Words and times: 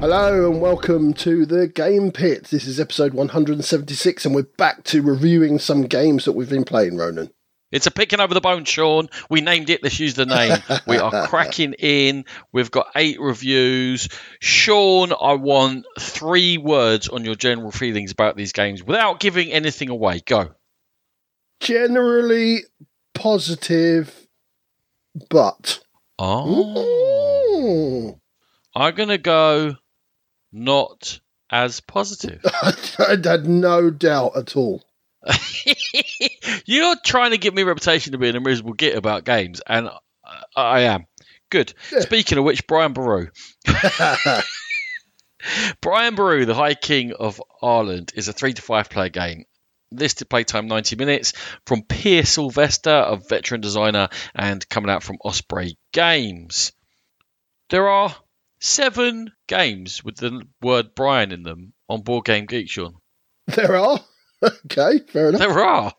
Hello 0.00 0.50
and 0.50 0.62
welcome 0.62 1.12
to 1.12 1.44
the 1.44 1.68
Game 1.68 2.10
Pit. 2.10 2.44
This 2.44 2.64
is 2.64 2.80
episode 2.80 3.12
176, 3.12 4.24
and 4.24 4.34
we're 4.34 4.44
back 4.44 4.82
to 4.84 5.02
reviewing 5.02 5.58
some 5.58 5.82
games 5.82 6.24
that 6.24 6.32
we've 6.32 6.48
been 6.48 6.64
playing, 6.64 6.96
Ronan. 6.96 7.30
It's 7.70 7.86
a 7.86 7.90
picking 7.90 8.18
over 8.18 8.32
the 8.32 8.40
bone, 8.40 8.64
Sean. 8.64 9.10
We 9.28 9.42
named 9.42 9.68
it. 9.68 9.82
Let's 9.82 10.00
use 10.00 10.14
the 10.14 10.24
name. 10.24 10.56
we 10.86 10.96
are 10.96 11.26
cracking 11.28 11.74
in. 11.74 12.24
We've 12.50 12.70
got 12.70 12.86
eight 12.96 13.20
reviews. 13.20 14.08
Sean, 14.40 15.12
I 15.12 15.34
want 15.34 15.84
three 15.98 16.56
words 16.56 17.08
on 17.08 17.26
your 17.26 17.34
general 17.34 17.70
feelings 17.70 18.10
about 18.10 18.38
these 18.38 18.52
games 18.52 18.82
without 18.82 19.20
giving 19.20 19.52
anything 19.52 19.90
away. 19.90 20.22
Go. 20.24 20.54
Generally 21.60 22.60
positive, 23.12 24.26
but. 25.28 25.80
Oh. 26.18 26.86
Hmm. 27.52 28.10
I'm 28.74 28.94
going 28.94 29.08
to 29.08 29.18
go 29.18 29.74
not 30.52 31.20
as 31.50 31.80
positive. 31.80 32.40
I 32.62 32.74
had 33.22 33.46
no 33.46 33.90
doubt 33.90 34.36
at 34.36 34.56
all. 34.56 34.82
You're 36.64 36.96
trying 37.04 37.32
to 37.32 37.38
give 37.38 37.52
me 37.54 37.62
a 37.62 37.66
reputation 37.66 38.12
to 38.12 38.18
be 38.18 38.28
an 38.28 38.42
miserable 38.42 38.72
git 38.72 38.96
about 38.96 39.24
games, 39.24 39.60
and 39.66 39.90
I 40.56 40.80
am. 40.80 41.06
Good. 41.50 41.74
Yeah. 41.92 42.00
Speaking 42.00 42.38
of 42.38 42.44
which, 42.44 42.66
Brian 42.66 42.92
Boru. 42.92 43.26
Brian 45.80 46.14
Boru, 46.14 46.44
the 46.46 46.54
High 46.54 46.74
King 46.74 47.12
of 47.12 47.42
Ireland, 47.62 48.12
is 48.14 48.28
a 48.28 48.32
three 48.32 48.52
to 48.54 48.62
five 48.62 48.88
player 48.88 49.08
game. 49.08 49.44
Listed 49.92 50.30
playtime 50.30 50.68
90 50.68 50.94
minutes 50.96 51.32
from 51.66 51.82
Pierre 51.82 52.24
Sylvester, 52.24 52.90
a 52.90 53.16
veteran 53.16 53.60
designer, 53.60 54.08
and 54.34 54.68
coming 54.68 54.90
out 54.90 55.02
from 55.02 55.18
Osprey 55.24 55.76
Games. 55.92 56.72
There 57.70 57.88
are 57.88 58.14
seven 58.60 59.32
games 59.48 60.04
with 60.04 60.16
the 60.16 60.42
word 60.62 60.94
Brian 60.94 61.32
in 61.32 61.42
them 61.42 61.72
on 61.88 62.02
Board 62.02 62.24
Game 62.24 62.46
Geek, 62.46 62.68
Sean. 62.68 62.96
There 63.46 63.76
are? 63.76 64.00
okay, 64.42 65.00
fair 65.08 65.28
enough. 65.28 65.40
There 65.40 65.64
are. 65.64 65.92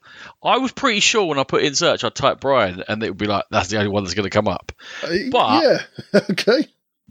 I 0.43 0.57
was 0.57 0.71
pretty 0.71 0.99
sure 0.99 1.25
when 1.25 1.39
I 1.39 1.43
put 1.43 1.63
in 1.63 1.75
search, 1.75 2.03
I'd 2.03 2.15
type 2.15 2.39
Brian, 2.39 2.83
and 2.87 3.03
it 3.03 3.09
would 3.09 3.17
be 3.17 3.27
like 3.27 3.45
that's 3.51 3.67
the 3.67 3.77
only 3.77 3.89
one 3.89 4.03
that's 4.03 4.15
going 4.15 4.29
to 4.29 4.29
come 4.29 4.47
up. 4.47 4.71
Uh, 5.03 5.09
but 5.31 5.63
yeah, 5.63 6.21
okay. 6.31 6.67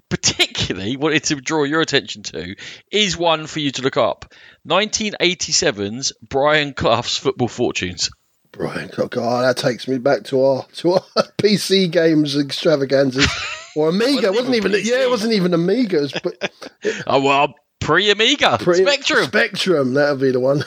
Particularly 0.09 0.97
wanted 0.97 1.25
to 1.25 1.37
draw 1.37 1.63
your 1.63 1.81
attention 1.81 2.25
to 2.25 2.57
is 2.91 3.17
one 3.17 3.47
for 3.47 3.61
you 3.61 3.71
to 3.73 3.83
look 3.83 3.97
up: 3.97 4.35
1987's 4.67 6.13
Brian 6.21 6.73
Clough's 6.73 7.17
Football 7.17 7.49
Fortunes. 7.49 8.11
Brian, 8.53 8.91
oh 8.99 9.07
God, 9.07 9.45
that 9.45 9.57
takes 9.57 9.87
me 9.87 9.99
back 9.99 10.25
to 10.25 10.43
our 10.43 10.67
to 10.75 10.95
our 10.95 11.01
PC 11.39 11.91
games 11.91 12.37
extravaganzas. 12.37 13.27
Or 13.77 13.89
Amiga, 13.91 14.29
wasn't, 14.29 14.35
wasn't 14.35 14.55
even, 14.57 14.75
even 14.75 14.87
yeah, 14.87 15.03
it 15.03 15.11
wasn't 15.11 15.33
even 15.35 15.53
Amigas, 15.53 16.21
but 16.23 16.51
oh 17.07 17.21
well, 17.21 17.55
pre 17.79 18.11
Amiga, 18.11 18.59
Spectrum. 18.61 19.25
Spectrum, 19.27 19.95
that'll 19.95 20.17
be 20.17 20.33
the 20.33 20.41
one. 20.41 20.65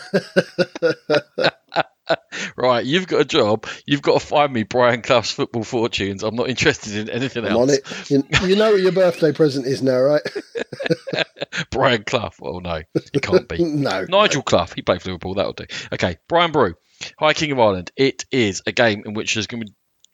right, 2.56 2.86
you've 2.86 3.08
got 3.08 3.22
a 3.22 3.26
job. 3.26 3.68
You've 3.86 4.02
got 4.02 4.22
to 4.22 4.26
find 4.26 4.54
me 4.54 4.64
Brian 4.64 5.02
Clough's 5.02 5.32
football 5.32 5.64
fortunes. 5.64 6.24
I'm 6.24 6.36
not 6.36 6.50
interested 6.50 6.96
in 6.96 7.10
anything 7.10 7.46
I'm 7.46 7.52
else. 7.52 7.62
On 7.62 7.70
it. 7.70 8.10
You, 8.10 8.48
you, 8.48 8.56
know 8.56 8.72
what 8.72 8.82
your 8.82 8.92
birthday 8.94 9.34
present 9.34 9.66
is 9.66 9.82
now, 9.82 10.00
right? 10.00 10.22
Brian 11.70 12.04
Clough. 12.04 12.32
Well, 12.40 12.62
no, 12.62 12.82
it 12.96 13.22
can't 13.22 13.48
be. 13.48 13.64
no. 13.64 14.06
Nigel 14.08 14.40
no. 14.40 14.44
Clough. 14.44 14.68
He 14.76 14.82
played 14.82 15.02
for 15.02 15.10
Liverpool. 15.10 15.36
That'll 15.36 15.54
do. 15.54 15.66
Okay, 15.94 16.18
Brian 16.28 16.52
Boru, 16.52 16.76
High 17.20 17.34
King 17.34 17.52
of 17.52 17.60
Ireland. 17.60 17.92
It 17.96 18.26
is 18.32 18.62
a 18.66 18.72
game 18.72 19.04
in 19.06 19.14
which 19.14 19.36
there's 19.36 19.48
going 19.48 19.66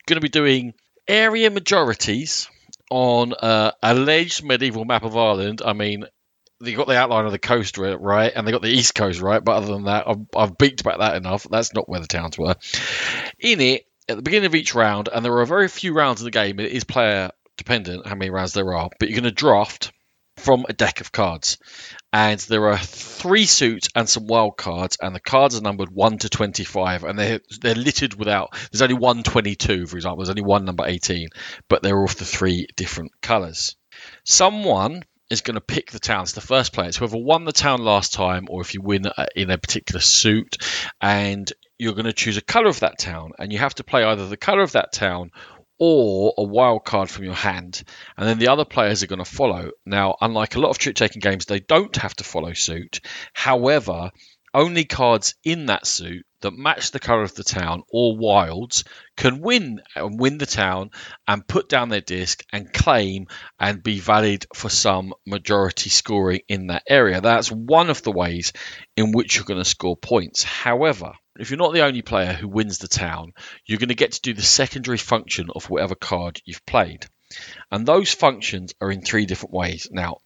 to 0.06 0.20
be, 0.20 0.28
doing 0.28 0.74
area 1.06 1.50
majorities 1.50 2.48
on 2.90 3.32
uh, 3.32 3.72
alleged 3.82 4.44
medieval 4.44 4.84
map 4.84 5.04
of 5.04 5.16
Ireland. 5.16 5.62
I 5.64 5.72
mean, 5.72 6.04
they 6.60 6.72
got 6.72 6.88
the 6.88 6.96
outline 6.96 7.26
of 7.26 7.32
the 7.32 7.38
coast 7.38 7.78
right, 7.78 8.32
and 8.34 8.46
they 8.46 8.52
got 8.52 8.62
the 8.62 8.68
east 8.68 8.94
coast 8.94 9.20
right. 9.20 9.42
But 9.42 9.56
other 9.56 9.72
than 9.72 9.84
that, 9.84 10.08
I've, 10.08 10.26
I've 10.36 10.58
beaked 10.58 10.80
about 10.80 10.98
that 10.98 11.16
enough. 11.16 11.46
That's 11.50 11.74
not 11.74 11.88
where 11.88 12.00
the 12.00 12.06
towns 12.06 12.36
were. 12.36 12.56
In 13.38 13.60
it, 13.60 13.86
at 14.08 14.16
the 14.16 14.22
beginning 14.22 14.46
of 14.46 14.54
each 14.54 14.74
round, 14.74 15.08
and 15.12 15.24
there 15.24 15.38
are 15.38 15.46
very 15.46 15.68
few 15.68 15.94
rounds 15.94 16.20
in 16.20 16.24
the 16.24 16.30
game. 16.30 16.58
It 16.60 16.72
is 16.72 16.84
player 16.84 17.30
dependent 17.56 18.06
how 18.06 18.14
many 18.14 18.30
rounds 18.30 18.52
there 18.52 18.74
are, 18.74 18.90
but 18.98 19.08
you're 19.08 19.20
going 19.20 19.24
to 19.24 19.34
draft 19.34 19.92
from 20.36 20.66
a 20.68 20.72
deck 20.72 21.00
of 21.00 21.12
cards. 21.12 21.58
And 22.12 22.40
there 22.40 22.68
are 22.68 22.78
three 22.78 23.46
suits 23.46 23.88
and 23.94 24.08
some 24.08 24.26
wild 24.26 24.56
cards, 24.56 24.98
and 25.00 25.14
the 25.14 25.20
cards 25.20 25.56
are 25.56 25.62
numbered 25.62 25.90
1 25.90 26.18
to 26.18 26.28
25, 26.28 27.04
and 27.04 27.18
they're, 27.18 27.40
they're 27.60 27.74
littered 27.74 28.14
without. 28.14 28.56
There's 28.70 28.82
only 28.82 28.94
one 28.94 29.22
22, 29.22 29.86
for 29.86 29.96
example, 29.96 30.18
there's 30.18 30.30
only 30.30 30.42
one 30.42 30.64
number 30.64 30.84
18, 30.86 31.28
but 31.68 31.82
they're 31.82 31.98
all 31.98 32.08
the 32.08 32.24
three 32.24 32.66
different 32.76 33.12
colours. 33.22 33.76
Someone 34.24 35.04
is 35.30 35.42
going 35.42 35.54
to 35.54 35.60
pick 35.60 35.92
the 35.92 36.00
towns. 36.00 36.32
The 36.32 36.40
first 36.40 36.72
player, 36.72 36.90
whoever 36.90 37.16
won 37.16 37.44
the 37.44 37.52
town 37.52 37.82
last 37.82 38.12
time, 38.12 38.46
or 38.50 38.60
if 38.60 38.74
you 38.74 38.82
win 38.82 39.06
uh, 39.06 39.26
in 39.36 39.50
a 39.50 39.58
particular 39.58 40.00
suit, 40.00 40.56
and 41.00 41.50
you're 41.78 41.94
going 41.94 42.06
to 42.06 42.12
choose 42.12 42.36
a 42.36 42.42
colour 42.42 42.68
of 42.68 42.80
that 42.80 42.98
town, 42.98 43.32
and 43.38 43.52
you 43.52 43.58
have 43.58 43.76
to 43.76 43.84
play 43.84 44.02
either 44.02 44.26
the 44.26 44.36
colour 44.36 44.62
of 44.62 44.72
that 44.72 44.92
town 44.92 45.30
or 45.80 46.34
a 46.36 46.42
wild 46.44 46.84
card 46.84 47.08
from 47.08 47.24
your 47.24 47.34
hand, 47.34 47.82
and 48.16 48.28
then 48.28 48.38
the 48.38 48.48
other 48.48 48.66
players 48.66 49.02
are 49.02 49.06
going 49.06 49.18
to 49.18 49.24
follow. 49.24 49.70
Now, 49.86 50.14
unlike 50.20 50.54
a 50.54 50.60
lot 50.60 50.68
of 50.68 50.78
trick 50.78 50.94
taking 50.94 51.20
games, 51.20 51.46
they 51.46 51.58
don't 51.58 51.96
have 51.96 52.14
to 52.16 52.24
follow 52.24 52.52
suit. 52.52 53.00
However, 53.32 54.10
only 54.52 54.84
cards 54.84 55.34
in 55.44 55.66
that 55.66 55.86
suit 55.86 56.26
that 56.40 56.52
match 56.52 56.90
the 56.90 56.98
colour 56.98 57.22
of 57.22 57.34
the 57.34 57.44
town 57.44 57.82
or 57.90 58.16
wilds 58.16 58.84
can 59.16 59.40
win 59.40 59.80
and 59.94 60.18
win 60.18 60.38
the 60.38 60.46
town 60.46 60.90
and 61.28 61.46
put 61.46 61.68
down 61.68 61.88
their 61.88 62.00
disc 62.00 62.42
and 62.52 62.72
claim 62.72 63.26
and 63.58 63.82
be 63.82 64.00
valid 64.00 64.46
for 64.54 64.68
some 64.68 65.12
majority 65.26 65.90
scoring 65.90 66.40
in 66.48 66.68
that 66.68 66.82
area. 66.88 67.20
That's 67.20 67.50
one 67.50 67.90
of 67.90 68.02
the 68.02 68.12
ways 68.12 68.52
in 68.96 69.12
which 69.12 69.36
you're 69.36 69.44
going 69.44 69.60
to 69.60 69.64
score 69.64 69.96
points. 69.96 70.42
However, 70.42 71.12
if 71.38 71.50
you're 71.50 71.58
not 71.58 71.72
the 71.72 71.84
only 71.84 72.02
player 72.02 72.32
who 72.32 72.48
wins 72.48 72.78
the 72.78 72.88
town, 72.88 73.32
you're 73.66 73.78
going 73.78 73.88
to 73.88 73.94
get 73.94 74.12
to 74.12 74.20
do 74.20 74.34
the 74.34 74.42
secondary 74.42 74.98
function 74.98 75.48
of 75.54 75.70
whatever 75.70 75.94
card 75.94 76.40
you've 76.44 76.66
played. 76.66 77.06
And 77.70 77.86
those 77.86 78.12
functions 78.12 78.74
are 78.80 78.90
in 78.90 79.02
three 79.02 79.26
different 79.26 79.54
ways. 79.54 79.88
Now, 79.90 80.18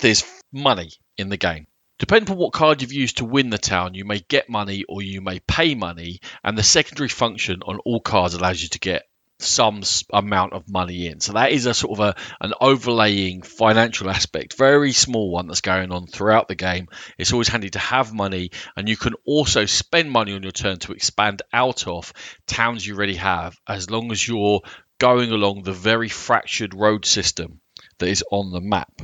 there's 0.00 0.24
money 0.52 0.90
in 1.16 1.28
the 1.28 1.36
game. 1.36 1.66
Depending 1.98 2.32
on 2.32 2.38
what 2.38 2.52
card 2.52 2.82
you've 2.82 2.92
used 2.92 3.18
to 3.18 3.24
win 3.24 3.48
the 3.48 3.58
town, 3.58 3.94
you 3.94 4.04
may 4.04 4.20
get 4.20 4.50
money 4.50 4.84
or 4.86 5.00
you 5.00 5.22
may 5.22 5.40
pay 5.40 5.74
money, 5.74 6.20
and 6.44 6.56
the 6.56 6.62
secondary 6.62 7.08
function 7.08 7.62
on 7.66 7.78
all 7.78 8.00
cards 8.00 8.34
allows 8.34 8.62
you 8.62 8.68
to 8.68 8.78
get 8.78 9.08
some 9.38 9.82
amount 10.12 10.52
of 10.52 10.68
money 10.68 11.06
in. 11.06 11.20
So 11.20 11.34
that 11.34 11.52
is 11.52 11.66
a 11.66 11.74
sort 11.74 11.98
of 11.98 12.06
a 12.06 12.14
an 12.40 12.52
overlaying 12.60 13.42
financial 13.42 14.10
aspect, 14.10 14.56
very 14.56 14.92
small 14.92 15.30
one 15.30 15.46
that's 15.46 15.60
going 15.60 15.90
on 15.92 16.06
throughout 16.06 16.48
the 16.48 16.54
game. 16.54 16.88
It's 17.18 17.32
always 17.32 17.48
handy 17.48 17.70
to 17.70 17.78
have 17.78 18.12
money, 18.12 18.50
and 18.76 18.88
you 18.88 18.96
can 18.96 19.14
also 19.24 19.64
spend 19.64 20.10
money 20.10 20.32
on 20.34 20.42
your 20.42 20.52
turn 20.52 20.78
to 20.80 20.92
expand 20.92 21.42
out 21.52 21.86
of 21.86 22.12
towns 22.46 22.86
you 22.86 22.94
already 22.94 23.16
have, 23.16 23.58
as 23.66 23.90
long 23.90 24.12
as 24.12 24.26
you're 24.26 24.60
going 24.98 25.32
along 25.32 25.62
the 25.62 25.72
very 25.72 26.08
fractured 26.08 26.74
road 26.74 27.04
system 27.04 27.60
that 27.98 28.08
is 28.08 28.24
on 28.30 28.52
the 28.52 28.60
map. 28.60 29.02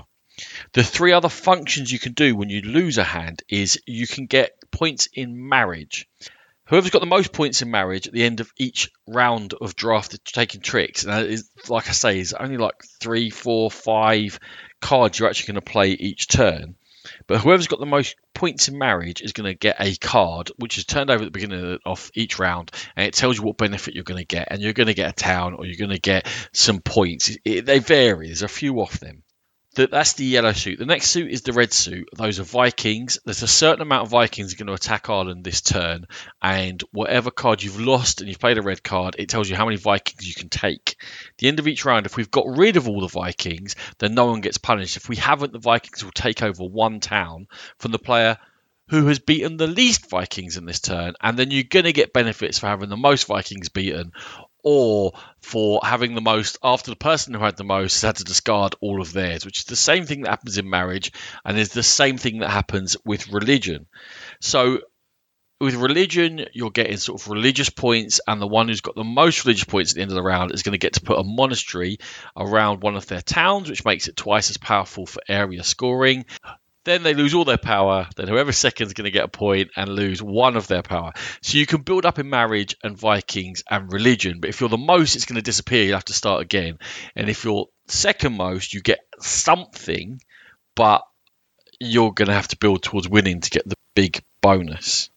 The 0.72 0.82
three 0.82 1.12
other 1.12 1.28
functions 1.28 1.92
you 1.92 1.98
can 1.98 2.12
do 2.12 2.34
when 2.34 2.48
you 2.48 2.62
lose 2.62 2.96
a 2.98 3.04
hand 3.04 3.42
is 3.48 3.80
you 3.86 4.06
can 4.06 4.26
get 4.26 4.52
points 4.70 5.08
in 5.12 5.48
marriage. 5.48 6.08
Whoever's 6.66 6.90
got 6.90 7.00
the 7.00 7.06
most 7.06 7.32
points 7.32 7.60
in 7.60 7.70
marriage 7.70 8.06
at 8.06 8.14
the 8.14 8.22
end 8.24 8.40
of 8.40 8.50
each 8.56 8.90
round 9.06 9.52
of 9.52 9.76
draft 9.76 10.24
taking 10.24 10.62
tricks, 10.62 11.04
and 11.04 11.42
like 11.68 11.88
I 11.88 11.92
say, 11.92 12.18
is 12.18 12.32
only 12.32 12.56
like 12.56 12.82
three, 13.00 13.28
four, 13.28 13.70
five 13.70 14.40
cards 14.80 15.18
you're 15.18 15.28
actually 15.28 15.52
going 15.52 15.64
to 15.64 15.70
play 15.72 15.90
each 15.90 16.28
turn. 16.28 16.76
But 17.26 17.40
whoever's 17.40 17.66
got 17.66 17.80
the 17.80 17.86
most 17.86 18.16
points 18.32 18.68
in 18.68 18.78
marriage 18.78 19.20
is 19.20 19.32
going 19.32 19.52
to 19.52 19.58
get 19.58 19.76
a 19.80 19.94
card, 19.96 20.50
which 20.56 20.78
is 20.78 20.86
turned 20.86 21.10
over 21.10 21.24
at 21.24 21.26
the 21.26 21.30
beginning 21.30 21.78
of 21.84 22.10
each 22.14 22.38
round, 22.38 22.70
and 22.96 23.06
it 23.06 23.12
tells 23.12 23.36
you 23.36 23.42
what 23.42 23.58
benefit 23.58 23.94
you're 23.94 24.04
going 24.04 24.20
to 24.20 24.24
get. 24.24 24.48
And 24.50 24.62
you're 24.62 24.72
going 24.72 24.86
to 24.86 24.94
get 24.94 25.10
a 25.10 25.12
town, 25.12 25.54
or 25.54 25.66
you're 25.66 25.76
going 25.76 25.90
to 25.90 26.00
get 26.00 26.26
some 26.52 26.80
points. 26.80 27.36
It, 27.44 27.66
they 27.66 27.80
vary. 27.80 28.28
There's 28.28 28.42
a 28.42 28.48
few 28.48 28.80
of 28.80 28.98
them 29.00 29.24
that 29.74 29.90
that's 29.90 30.14
the 30.14 30.24
yellow 30.24 30.52
suit. 30.52 30.78
The 30.78 30.86
next 30.86 31.10
suit 31.10 31.30
is 31.30 31.42
the 31.42 31.52
red 31.52 31.72
suit. 31.72 32.08
Those 32.14 32.40
are 32.40 32.44
Vikings. 32.44 33.18
There's 33.24 33.42
a 33.42 33.48
certain 33.48 33.82
amount 33.82 34.04
of 34.04 34.10
Vikings 34.10 34.54
going 34.54 34.66
to 34.66 34.74
attack 34.74 35.08
Ireland 35.08 35.44
this 35.44 35.62
turn, 35.62 36.06
and 36.42 36.82
whatever 36.92 37.30
card 37.30 37.62
you've 37.62 37.80
lost 37.80 38.20
and 38.20 38.28
you've 38.28 38.38
played 38.38 38.58
a 38.58 38.62
red 38.62 38.82
card, 38.82 39.16
it 39.18 39.28
tells 39.28 39.48
you 39.48 39.56
how 39.56 39.64
many 39.64 39.78
Vikings 39.78 40.26
you 40.26 40.34
can 40.34 40.48
take. 40.50 40.96
The 41.38 41.48
end 41.48 41.58
of 41.58 41.68
each 41.68 41.84
round, 41.84 42.06
if 42.06 42.16
we've 42.16 42.30
got 42.30 42.46
rid 42.46 42.76
of 42.76 42.88
all 42.88 43.00
the 43.00 43.08
Vikings, 43.08 43.76
then 43.98 44.14
no 44.14 44.26
one 44.26 44.42
gets 44.42 44.58
punished. 44.58 44.96
If 44.96 45.08
we 45.08 45.16
haven't, 45.16 45.52
the 45.52 45.58
Vikings 45.58 46.04
will 46.04 46.12
take 46.12 46.42
over 46.42 46.64
one 46.64 47.00
town 47.00 47.46
from 47.78 47.92
the 47.92 47.98
player 47.98 48.38
who 48.88 49.06
has 49.06 49.20
beaten 49.20 49.56
the 49.56 49.66
least 49.66 50.10
Vikings 50.10 50.58
in 50.58 50.66
this 50.66 50.80
turn, 50.80 51.14
and 51.20 51.38
then 51.38 51.50
you're 51.50 51.62
going 51.62 51.86
to 51.86 51.94
get 51.94 52.12
benefits 52.12 52.58
for 52.58 52.66
having 52.66 52.90
the 52.90 52.96
most 52.96 53.26
Vikings 53.26 53.70
beaten, 53.70 54.12
or 54.62 55.12
for 55.40 55.80
having 55.82 56.14
the 56.14 56.20
most 56.20 56.58
after 56.62 56.90
the 56.90 56.96
person 56.96 57.34
who 57.34 57.40
had 57.40 57.56
the 57.56 57.64
most 57.64 57.94
has 57.94 58.02
had 58.02 58.16
to 58.16 58.24
discard 58.24 58.74
all 58.80 59.00
of 59.00 59.12
theirs, 59.12 59.44
which 59.44 59.60
is 59.60 59.64
the 59.64 59.76
same 59.76 60.06
thing 60.06 60.22
that 60.22 60.30
happens 60.30 60.58
in 60.58 60.68
marriage 60.68 61.12
and 61.44 61.58
is 61.58 61.70
the 61.70 61.82
same 61.82 62.18
thing 62.18 62.38
that 62.38 62.50
happens 62.50 62.96
with 63.04 63.32
religion. 63.32 63.86
So 64.40 64.80
with 65.62 65.76
religion, 65.76 66.46
you're 66.52 66.72
getting 66.72 66.96
sort 66.96 67.22
of 67.22 67.28
religious 67.28 67.70
points, 67.70 68.20
and 68.26 68.42
the 68.42 68.48
one 68.48 68.66
who's 68.66 68.80
got 68.80 68.96
the 68.96 69.04
most 69.04 69.44
religious 69.44 69.62
points 69.62 69.92
at 69.92 69.94
the 69.94 70.02
end 70.02 70.10
of 70.10 70.16
the 70.16 70.22
round 70.22 70.52
is 70.52 70.64
going 70.64 70.72
to 70.72 70.78
get 70.78 70.94
to 70.94 71.02
put 71.02 71.20
a 71.20 71.22
monastery 71.22 71.98
around 72.36 72.82
one 72.82 72.96
of 72.96 73.06
their 73.06 73.20
towns, 73.20 73.70
which 73.70 73.84
makes 73.84 74.08
it 74.08 74.16
twice 74.16 74.50
as 74.50 74.56
powerful 74.56 75.06
for 75.06 75.22
area 75.28 75.62
scoring. 75.62 76.24
Then 76.84 77.02
they 77.02 77.14
lose 77.14 77.34
all 77.34 77.44
their 77.44 77.58
power. 77.58 78.08
Then 78.16 78.28
whoever's 78.28 78.58
second 78.58 78.88
is 78.88 78.92
going 78.92 79.04
to 79.04 79.10
get 79.10 79.24
a 79.24 79.28
point 79.28 79.70
and 79.76 79.88
lose 79.88 80.22
one 80.22 80.56
of 80.56 80.66
their 80.66 80.82
power. 80.82 81.12
So 81.40 81.58
you 81.58 81.66
can 81.66 81.82
build 81.82 82.04
up 82.04 82.18
in 82.18 82.28
marriage 82.28 82.76
and 82.82 82.98
Vikings 82.98 83.62
and 83.70 83.92
religion. 83.92 84.40
But 84.40 84.50
if 84.50 84.60
you're 84.60 84.68
the 84.68 84.76
most, 84.76 85.14
it's 85.14 85.26
going 85.26 85.36
to 85.36 85.42
disappear. 85.42 85.84
You 85.84 85.94
have 85.94 86.04
to 86.06 86.12
start 86.12 86.42
again. 86.42 86.78
And 87.14 87.28
if 87.28 87.44
you're 87.44 87.66
second 87.86 88.36
most, 88.36 88.74
you 88.74 88.80
get 88.80 89.00
something, 89.20 90.20
but 90.74 91.02
you're 91.78 92.12
going 92.12 92.28
to 92.28 92.34
have 92.34 92.48
to 92.48 92.58
build 92.58 92.82
towards 92.82 93.08
winning 93.08 93.40
to 93.40 93.50
get 93.50 93.68
the 93.68 93.76
big 93.94 94.22
bonus 94.40 95.10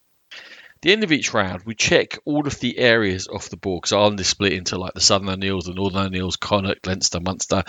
the 0.85 0.91
end 0.91 1.03
of 1.03 1.11
each 1.11 1.33
round, 1.33 1.63
we 1.65 1.73
check 1.73 2.19
all 2.25 2.45
of 2.45 2.59
the 2.59 2.77
areas 2.77 3.27
off 3.27 3.49
the 3.49 3.57
board 3.57 3.81
because 3.81 3.91
Ireland 3.91 4.19
is 4.19 4.27
split 4.27 4.53
into 4.53 4.77
like 4.77 4.93
the 4.93 5.01
Southern 5.01 5.29
O'Neills, 5.29 5.65
the 5.65 5.73
Northern 5.73 6.05
O'Neills, 6.05 6.35
Connacht, 6.35 6.85
Leinster, 6.85 7.19
Munster, 7.19 7.63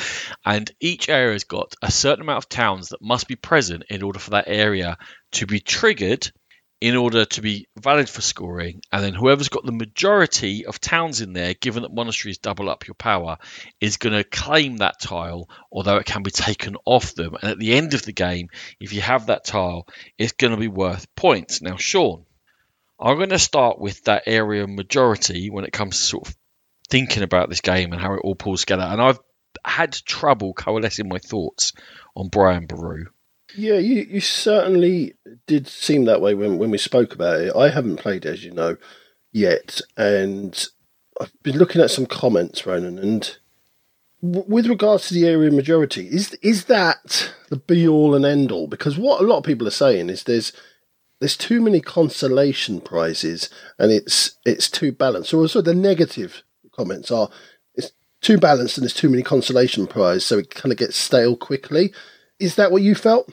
and 0.45 0.71
each 0.81 1.09
area 1.09 1.33
has 1.33 1.45
got 1.45 1.75
a 1.81 1.91
certain 1.91 2.21
amount 2.21 2.45
of 2.45 2.51
towns 2.51 2.91
that 2.91 3.01
must 3.01 3.27
be 3.27 3.35
present 3.35 3.85
in 3.89 4.03
order 4.03 4.19
for 4.19 4.33
that 4.33 4.49
area 4.49 4.99
to 5.33 5.47
be 5.47 5.61
triggered 5.61 6.31
in 6.83 6.95
order 6.95 7.25
to 7.25 7.41
be 7.41 7.67
valid 7.81 8.07
for 8.07 8.21
scoring. 8.21 8.83
And 8.93 9.03
then 9.03 9.15
whoever's 9.15 9.49
got 9.49 9.65
the 9.65 9.73
majority 9.73 10.67
of 10.67 10.79
towns 10.79 11.23
in 11.23 11.33
there, 11.33 11.55
given 11.55 11.85
that 11.85 11.95
monasteries 11.95 12.37
double 12.37 12.69
up 12.69 12.87
your 12.87 12.97
power, 12.97 13.39
is 13.81 13.97
going 13.97 14.15
to 14.15 14.25
claim 14.25 14.77
that 14.77 15.01
tile, 15.01 15.49
although 15.73 15.97
it 15.97 16.05
can 16.05 16.23
be 16.23 16.31
taken 16.31 16.77
off 16.85 17.15
them. 17.15 17.35
And 17.41 17.51
at 17.51 17.59
the 17.59 17.73
end 17.73 17.95
of 17.95 18.03
the 18.03 18.13
game, 18.13 18.51
if 18.79 18.93
you 18.93 19.01
have 19.01 19.29
that 19.29 19.47
tile, 19.47 19.87
it's 20.19 20.33
going 20.33 20.51
to 20.51 20.61
be 20.61 20.69
worth 20.69 21.07
points. 21.15 21.63
Now, 21.63 21.77
Sean, 21.77 22.26
I'm 22.99 23.17
going 23.17 23.31
to 23.31 23.39
start 23.39 23.79
with 23.79 24.05
that 24.05 24.25
area 24.27 24.67
majority 24.67 25.51
when 25.51 25.65
it 25.65 25.73
comes 25.73 25.99
to 25.99 26.05
sort 26.05 26.29
of 26.29 26.37
thinking 26.89 27.23
about 27.23 27.49
this 27.49 27.61
game 27.61 27.93
and 27.93 28.01
how 28.01 28.15
it 28.15 28.21
all 28.25 28.35
pulls 28.35 28.61
together. 28.61 28.85
And 28.85 29.01
I've 29.01 29.19
had 29.65 29.93
trouble 29.93 30.55
coalescing 30.55 31.09
my 31.09 31.19
thoughts 31.19 31.73
on 32.15 32.29
Brian 32.29 32.67
Boru. 32.67 33.07
Yeah, 33.55 33.79
you, 33.79 34.07
you 34.09 34.21
certainly 34.21 35.15
did 35.47 35.69
seem 35.69 36.05
that 36.07 36.21
way 36.21 36.35
when, 36.35 36.59
when 36.59 36.71
we 36.71 36.79
spoke 36.79 37.15
about 37.15 37.41
it. 37.41 37.55
I 37.55 37.71
haven't 37.71 37.99
played, 37.99 38.27
as 38.27 38.45
you 38.45 38.53
know, 38.53 38.77
yet, 39.33 39.81
and 39.97 40.67
I've 41.21 41.33
been 41.43 41.59
looking 41.59 41.81
at 41.81 41.91
some 41.91 42.07
comments, 42.07 42.67
Ronan, 42.67 42.99
and 42.99 43.37
with 44.23 44.67
regards 44.67 45.09
to 45.09 45.15
the 45.15 45.27
area 45.27 45.51
majority, 45.51 46.09
is 46.09 46.33
is 46.43 46.65
that 46.65 47.33
the 47.49 47.57
be 47.57 47.87
all 47.87 48.15
and 48.15 48.25
end 48.25 48.51
all? 48.51 48.67
Because 48.67 48.99
what 48.99 49.21
a 49.21 49.27
lot 49.27 49.39
of 49.39 49.45
people 49.45 49.67
are 49.67 49.71
saying 49.71 50.11
is 50.11 50.25
there's 50.25 50.53
there's 51.21 51.37
too 51.37 51.61
many 51.61 51.81
consolation 51.81 52.81
prizes 52.81 53.49
and 53.79 53.91
it's 53.91 54.37
it's 54.45 54.71
too 54.71 54.93
balanced. 54.93 55.31
So 55.31 55.39
also 55.39 55.61
the 55.61 55.75
negative 55.75 56.43
comments 56.73 57.11
are 57.11 57.29
it's 57.75 57.93
too 58.21 58.39
balanced 58.39 58.77
and 58.77 58.85
there's 58.85 58.95
too 58.95 59.09
many 59.09 59.23
consolation 59.23 59.87
prizes, 59.87 60.27
so 60.27 60.39
it 60.39 60.51
kind 60.51 60.73
of 60.73 60.79
gets 60.79 60.97
stale 60.97 61.37
quickly. 61.37 61.93
Is 62.39 62.57
that 62.57 62.71
what 62.71 62.83
you 62.83 62.95
felt? 62.95 63.33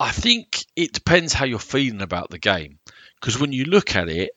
I 0.00 0.10
think 0.10 0.64
it 0.74 0.92
depends 0.92 1.32
how 1.32 1.44
you're 1.44 1.58
feeling 1.58 2.02
about 2.02 2.30
the 2.30 2.38
game. 2.38 2.78
Because 3.20 3.38
when 3.38 3.52
you 3.52 3.64
look 3.64 3.94
at 3.94 4.08
it, 4.08 4.32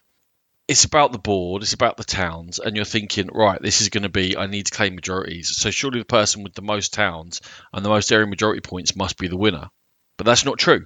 it's 0.67 0.83
about 0.83 1.11
the 1.11 1.17
board, 1.17 1.63
it's 1.63 1.73
about 1.73 1.97
the 1.97 2.03
towns, 2.03 2.59
and 2.59 2.75
you're 2.75 2.85
thinking, 2.85 3.29
right, 3.33 3.61
this 3.61 3.81
is 3.81 3.89
going 3.89 4.03
to 4.03 4.09
be, 4.09 4.37
I 4.37 4.47
need 4.47 4.65
to 4.67 4.71
claim 4.71 4.95
majorities. 4.95 5.55
So 5.55 5.71
surely 5.71 5.99
the 5.99 6.05
person 6.05 6.43
with 6.43 6.53
the 6.53 6.61
most 6.61 6.93
towns 6.93 7.41
and 7.73 7.83
the 7.83 7.89
most 7.89 8.11
area 8.11 8.27
majority 8.27 8.61
points 8.61 8.95
must 8.95 9.17
be 9.17 9.29
the 9.29 9.37
winner. 9.37 9.69
But 10.17 10.25
that's 10.25 10.45
not 10.45 10.59
true 10.59 10.85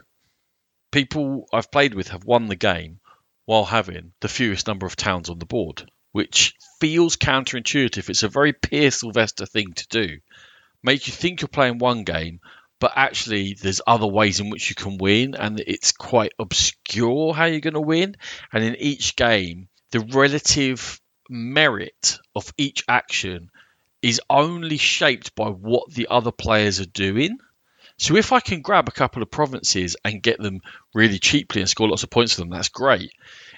people 0.92 1.48
I've 1.52 1.72
played 1.72 1.94
with 1.94 2.10
have 2.10 2.26
won 2.26 2.48
the 2.48 2.56
game 2.56 3.00
while 3.46 3.66
having 3.66 4.14
the 4.20 4.28
fewest 4.28 4.68
number 4.68 4.86
of 4.86 4.96
towns 4.96 5.30
on 5.30 5.40
the 5.40 5.46
board, 5.46 5.90
which 6.12 6.54
feels 6.80 7.16
counterintuitive. 7.18 8.10
It's 8.10 8.24
a 8.24 8.30
very 8.30 8.54
Pierce 8.54 9.00
Sylvester 9.00 9.46
thing 9.46 9.74
to 9.74 9.88
do. 9.90 10.20
Make 10.84 11.08
you 11.08 11.14
think 11.14 11.42
you're 11.42 11.48
playing 11.48 11.78
one 11.78 12.04
game, 12.04 12.40
but 12.80 12.94
actually 12.96 13.54
there's 13.54 13.82
other 13.86 14.08
ways 14.08 14.40
in 14.40 14.50
which 14.50 14.70
you 14.70 14.76
can 14.76 14.98
win, 14.98 15.36
and 15.36 15.60
it's 15.60 15.92
quite 15.92 16.34
obscure 16.40 17.34
how 17.34 17.46
you're 17.46 17.60
going 17.60 17.76
to 17.76 17.82
win. 17.82 18.16
And 18.52 18.64
in 18.64 18.76
each 18.76 19.16
game, 19.16 19.70
the 19.92 20.00
relative 20.00 21.00
merit 21.30 22.18
of 22.36 22.54
each 22.58 22.84
action 22.88 23.50
is 24.02 24.22
only 24.30 24.78
shaped 24.78 25.36
by 25.36 25.50
what 25.50 25.94
the 25.94 26.08
other 26.10 26.32
players 26.32 26.80
are 26.80 26.86
doing. 26.86 27.38
So 28.02 28.16
if 28.16 28.34
I 28.34 28.40
can 28.40 28.62
grab 28.62 28.88
a 28.88 28.92
couple 28.92 29.22
of 29.22 29.30
provinces 29.30 29.96
and 30.04 30.24
get 30.24 30.40
them 30.40 30.62
really 30.92 31.20
cheaply 31.20 31.62
and 31.62 31.70
score 31.70 31.88
lots 31.88 32.02
of 32.02 32.10
points 32.10 32.34
for 32.34 32.42
them, 32.42 32.50
that's 32.50 32.70
great. 32.70 33.12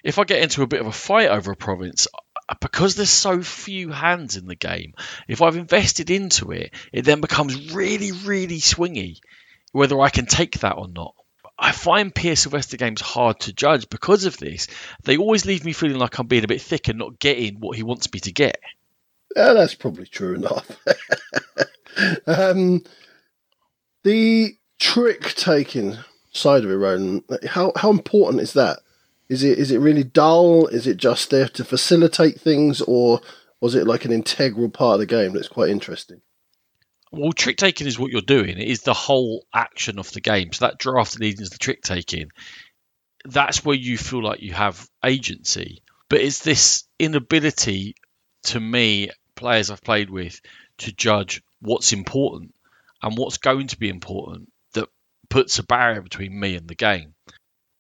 If 0.03 0.19
I 0.19 0.25
get 0.25 0.41
into 0.41 0.63
a 0.63 0.67
bit 0.67 0.81
of 0.81 0.87
a 0.87 0.91
fight 0.91 1.29
over 1.29 1.53
a 1.53 1.55
province, 1.55 2.09
uh, 2.49 2.55
because 2.59 2.95
there's 2.95 3.09
so 3.09 3.41
few 3.41 3.89
hands 3.89 4.35
in 4.35 4.47
the 4.47 4.55
game, 4.55 4.95
if 5.29 5.41
I've 5.41 5.55
invested 5.55 6.09
into 6.09 6.51
it, 6.51 6.73
it 6.91 7.05
then 7.05 7.21
becomes 7.21 7.73
really, 7.73 8.11
really 8.11 8.59
swingy 8.59 9.21
whether 9.71 9.97
I 10.01 10.09
can 10.09 10.25
take 10.25 10.59
that 10.59 10.77
or 10.77 10.89
not. 10.89 11.15
I 11.57 11.71
find 11.71 12.13
Pierce 12.13 12.41
Sylvester 12.41 12.75
games 12.75 12.99
hard 12.99 13.39
to 13.41 13.53
judge 13.53 13.87
because 13.87 14.25
of 14.25 14.37
this. 14.37 14.67
They 15.03 15.15
always 15.15 15.45
leave 15.45 15.63
me 15.63 15.71
feeling 15.71 15.99
like 15.99 16.19
I'm 16.19 16.27
being 16.27 16.43
a 16.43 16.49
bit 16.49 16.61
thick 16.61 16.89
and 16.89 16.99
not 16.99 17.17
getting 17.17 17.61
what 17.61 17.77
he 17.77 17.83
wants 17.83 18.11
me 18.11 18.19
to 18.19 18.33
get. 18.33 18.57
Yeah, 19.37 19.53
that's 19.53 19.73
probably 19.73 20.05
true 20.05 20.35
enough. 20.35 20.69
um, 22.27 22.83
the 24.03 24.57
trick 24.79 25.33
taking 25.35 25.97
side 26.31 26.63
of 26.63 26.71
it, 26.71 26.75
Ronan, 26.75 27.23
how 27.47 27.71
how 27.75 27.89
important 27.89 28.41
is 28.41 28.53
that? 28.53 28.79
Is 29.29 29.43
it 29.43 29.57
is 29.57 29.71
it 29.71 29.79
really 29.79 30.03
dull? 30.03 30.67
Is 30.67 30.87
it 30.87 30.97
just 30.97 31.29
there 31.29 31.47
to 31.49 31.63
facilitate 31.63 32.39
things, 32.39 32.81
or 32.81 33.21
was 33.61 33.75
it 33.75 33.87
like 33.87 34.05
an 34.05 34.11
integral 34.11 34.69
part 34.69 34.95
of 34.95 34.99
the 34.99 35.05
game 35.05 35.33
that's 35.33 35.47
quite 35.47 35.69
interesting? 35.69 36.21
Well, 37.11 37.31
trick 37.31 37.57
taking 37.57 37.87
is 37.87 37.99
what 37.99 38.11
you're 38.11 38.21
doing. 38.21 38.57
It 38.57 38.67
is 38.67 38.81
the 38.81 38.93
whole 38.93 39.45
action 39.53 39.99
of 39.99 40.11
the 40.11 40.21
game. 40.21 40.51
So 40.51 40.65
that 40.65 40.79
draft 40.79 41.19
leading 41.19 41.43
is 41.43 41.51
the 41.51 41.59
trick 41.59 41.83
taking. 41.83 42.31
That's 43.23 43.63
where 43.63 43.75
you 43.75 43.97
feel 43.97 44.23
like 44.23 44.41
you 44.41 44.53
have 44.53 44.87
agency. 45.05 45.83
But 46.09 46.21
it's 46.21 46.39
this 46.39 46.85
inability 46.99 47.95
to 48.45 48.59
me, 48.59 49.11
players 49.35 49.69
I've 49.69 49.83
played 49.83 50.09
with, 50.09 50.41
to 50.79 50.91
judge 50.91 51.43
what's 51.61 51.93
important 51.93 52.53
and 53.03 53.17
what's 53.17 53.37
going 53.37 53.67
to 53.67 53.77
be 53.77 53.89
important 53.89 54.51
that 54.73 54.89
puts 55.29 55.59
a 55.59 55.63
barrier 55.63 56.01
between 56.01 56.39
me 56.39 56.55
and 56.55 56.67
the 56.67 56.75
game. 56.75 57.13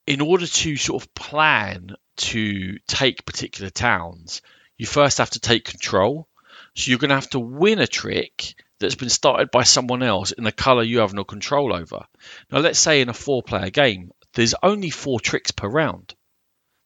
In 0.05 0.19
order 0.19 0.45
to 0.45 0.75
sort 0.75 1.01
of 1.01 1.13
plan 1.15 1.95
to 2.17 2.77
take 2.87 3.25
particular 3.25 3.69
towns, 3.69 4.41
you 4.77 4.85
first 4.85 5.19
have 5.19 5.31
to 5.31 5.39
take 5.39 5.63
control. 5.63 6.27
So 6.75 6.89
you're 6.89 6.99
going 6.99 7.09
to 7.09 7.15
have 7.15 7.29
to 7.31 7.39
win 7.39 7.79
a 7.79 7.87
trick 7.87 8.55
that's 8.79 8.95
been 8.95 9.09
started 9.09 9.49
by 9.49 9.63
someone 9.63 10.03
else 10.03 10.33
in 10.33 10.45
a 10.45 10.51
color 10.51 10.83
you 10.83 10.99
have 10.99 11.13
no 11.13 11.23
control 11.23 11.73
over. 11.73 12.05
Now, 12.51 12.59
let's 12.59 12.79
say 12.79 12.99
in 12.99 13.09
a 13.09 13.13
four 13.13 13.41
player 13.41 13.69
game, 13.69 14.11
there's 14.33 14.55
only 14.61 14.89
four 14.89 15.21
tricks 15.21 15.51
per 15.51 15.69
round. 15.69 16.13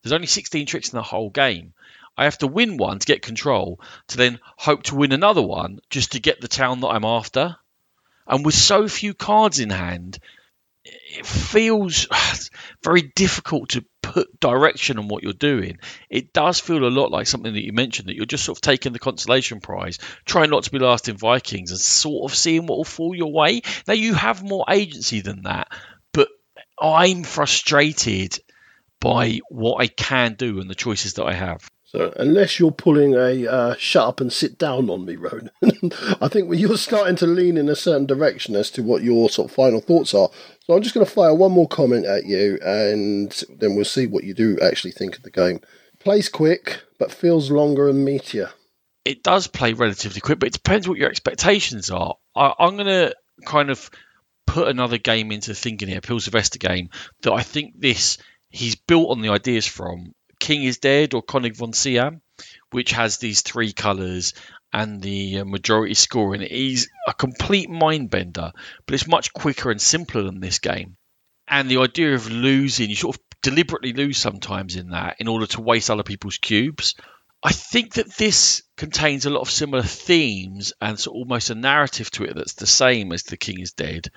There's 0.02 0.12
only 0.12 0.28
16 0.28 0.66
tricks 0.66 0.92
in 0.92 0.96
the 0.96 1.02
whole 1.02 1.30
game. 1.30 1.74
I 2.16 2.24
have 2.24 2.38
to 2.38 2.46
win 2.46 2.76
one 2.76 2.98
to 2.98 3.06
get 3.06 3.22
control, 3.22 3.80
to 4.08 4.16
then 4.16 4.38
hope 4.56 4.84
to 4.84 4.94
win 4.94 5.12
another 5.12 5.42
one 5.42 5.80
just 5.90 6.12
to 6.12 6.20
get 6.20 6.40
the 6.40 6.48
town 6.48 6.80
that 6.80 6.88
I'm 6.88 7.04
after. 7.04 7.56
And 8.28 8.44
with 8.44 8.54
so 8.54 8.86
few 8.88 9.14
cards 9.14 9.58
in 9.58 9.70
hand, 9.70 10.18
it 10.84 11.26
feels 11.26 12.06
very 12.84 13.02
difficult 13.02 13.70
to 13.70 13.84
put 14.02 14.40
direction 14.40 14.98
on 14.98 15.08
what 15.08 15.22
you're 15.22 15.32
doing. 15.32 15.78
It 16.08 16.32
does 16.32 16.60
feel 16.60 16.86
a 16.86 16.88
lot 16.88 17.10
like 17.10 17.26
something 17.26 17.52
that 17.52 17.64
you 17.64 17.72
mentioned 17.72 18.08
that 18.08 18.16
you're 18.16 18.26
just 18.26 18.44
sort 18.44 18.58
of 18.58 18.62
taking 18.62 18.92
the 18.92 18.98
consolation 18.98 19.60
prize, 19.60 19.98
trying 20.24 20.50
not 20.50 20.64
to 20.64 20.70
be 20.70 20.78
last 20.78 21.08
in 21.08 21.16
Vikings, 21.16 21.70
and 21.70 21.80
sort 21.80 22.30
of 22.30 22.36
seeing 22.36 22.66
what 22.66 22.78
will 22.78 22.84
fall 22.84 23.14
your 23.14 23.32
way. 23.32 23.62
Now 23.86 23.94
you 23.94 24.14
have 24.14 24.42
more 24.42 24.66
agency 24.68 25.20
than 25.20 25.42
that, 25.42 25.68
but 26.12 26.28
I'm 26.80 27.22
frustrated 27.24 28.38
by 29.00 29.40
what 29.48 29.82
I 29.82 29.86
can 29.86 30.34
do 30.34 30.60
and 30.60 30.68
the 30.68 30.74
choices 30.74 31.14
that 31.14 31.24
I 31.24 31.34
have. 31.34 31.70
So 31.88 32.12
unless 32.16 32.60
you're 32.60 32.70
pulling 32.70 33.14
a 33.14 33.46
uh, 33.46 33.74
shut 33.78 34.06
up 34.06 34.20
and 34.20 34.30
sit 34.30 34.58
down 34.58 34.90
on 34.90 35.06
me, 35.06 35.16
Ronan, 35.16 35.50
I 36.20 36.28
think 36.28 36.54
you're 36.54 36.76
starting 36.76 37.16
to 37.16 37.26
lean 37.26 37.56
in 37.56 37.70
a 37.70 37.74
certain 37.74 38.04
direction 38.04 38.54
as 38.56 38.70
to 38.72 38.82
what 38.82 39.02
your 39.02 39.30
sort 39.30 39.48
of 39.48 39.54
final 39.54 39.80
thoughts 39.80 40.12
are. 40.12 40.28
So 40.60 40.74
I'm 40.74 40.82
just 40.82 40.94
going 40.94 41.06
to 41.06 41.10
fire 41.10 41.34
one 41.34 41.52
more 41.52 41.66
comment 41.66 42.04
at 42.04 42.26
you, 42.26 42.58
and 42.62 43.30
then 43.58 43.74
we'll 43.74 43.86
see 43.86 44.06
what 44.06 44.24
you 44.24 44.34
do 44.34 44.58
actually 44.60 44.90
think 44.90 45.16
of 45.16 45.22
the 45.22 45.30
game. 45.30 45.62
Plays 45.98 46.28
quick, 46.28 46.82
but 46.98 47.10
feels 47.10 47.50
longer 47.50 47.88
and 47.88 48.06
meatier. 48.06 48.50
It 49.06 49.22
does 49.22 49.46
play 49.46 49.72
relatively 49.72 50.20
quick, 50.20 50.40
but 50.40 50.48
it 50.48 50.52
depends 50.52 50.86
what 50.86 50.98
your 50.98 51.08
expectations 51.08 51.88
are. 51.88 52.16
I, 52.36 52.52
I'm 52.58 52.74
going 52.74 52.88
to 52.88 53.16
kind 53.46 53.70
of 53.70 53.90
put 54.46 54.68
another 54.68 54.98
game 54.98 55.32
into 55.32 55.54
thinking 55.54 55.88
here, 55.88 56.02
Pils 56.02 56.22
Sylvester 56.22 56.58
game, 56.58 56.90
that 57.22 57.32
I 57.32 57.42
think 57.42 57.80
this 57.80 58.18
he's 58.50 58.74
built 58.74 59.08
on 59.08 59.22
the 59.22 59.30
ideas 59.30 59.66
from 59.66 60.14
King 60.38 60.64
is 60.64 60.78
Dead 60.78 61.14
or 61.14 61.22
König 61.22 61.56
von 61.56 61.72
Siam, 61.72 62.20
which 62.70 62.92
has 62.92 63.18
these 63.18 63.42
three 63.42 63.72
colours 63.72 64.34
and 64.72 65.00
the 65.00 65.40
uh, 65.40 65.44
majority 65.44 65.94
scoring. 65.94 66.42
It 66.42 66.52
is 66.52 66.88
a 67.06 67.14
complete 67.14 67.70
mind 67.70 68.10
bender, 68.10 68.52
but 68.86 68.94
it's 68.94 69.06
much 69.06 69.32
quicker 69.32 69.70
and 69.70 69.80
simpler 69.80 70.22
than 70.22 70.40
this 70.40 70.58
game. 70.58 70.96
And 71.46 71.70
the 71.70 71.78
idea 71.78 72.14
of 72.14 72.30
losing, 72.30 72.90
you 72.90 72.96
sort 72.96 73.16
of 73.16 73.22
deliberately 73.42 73.92
lose 73.92 74.18
sometimes 74.18 74.76
in 74.76 74.90
that 74.90 75.16
in 75.18 75.28
order 75.28 75.46
to 75.46 75.62
waste 75.62 75.90
other 75.90 76.02
people's 76.02 76.38
cubes. 76.38 76.94
I 77.42 77.52
think 77.52 77.94
that 77.94 78.14
this 78.16 78.62
contains 78.76 79.24
a 79.24 79.30
lot 79.30 79.42
of 79.42 79.50
similar 79.50 79.84
themes 79.84 80.72
and 80.80 80.98
so 80.98 81.12
almost 81.12 81.50
a 81.50 81.54
narrative 81.54 82.10
to 82.12 82.24
it 82.24 82.34
that's 82.34 82.54
the 82.54 82.66
same 82.66 83.12
as 83.12 83.22
The 83.22 83.36
King 83.36 83.60
is 83.60 83.72
Dead, 83.72 84.10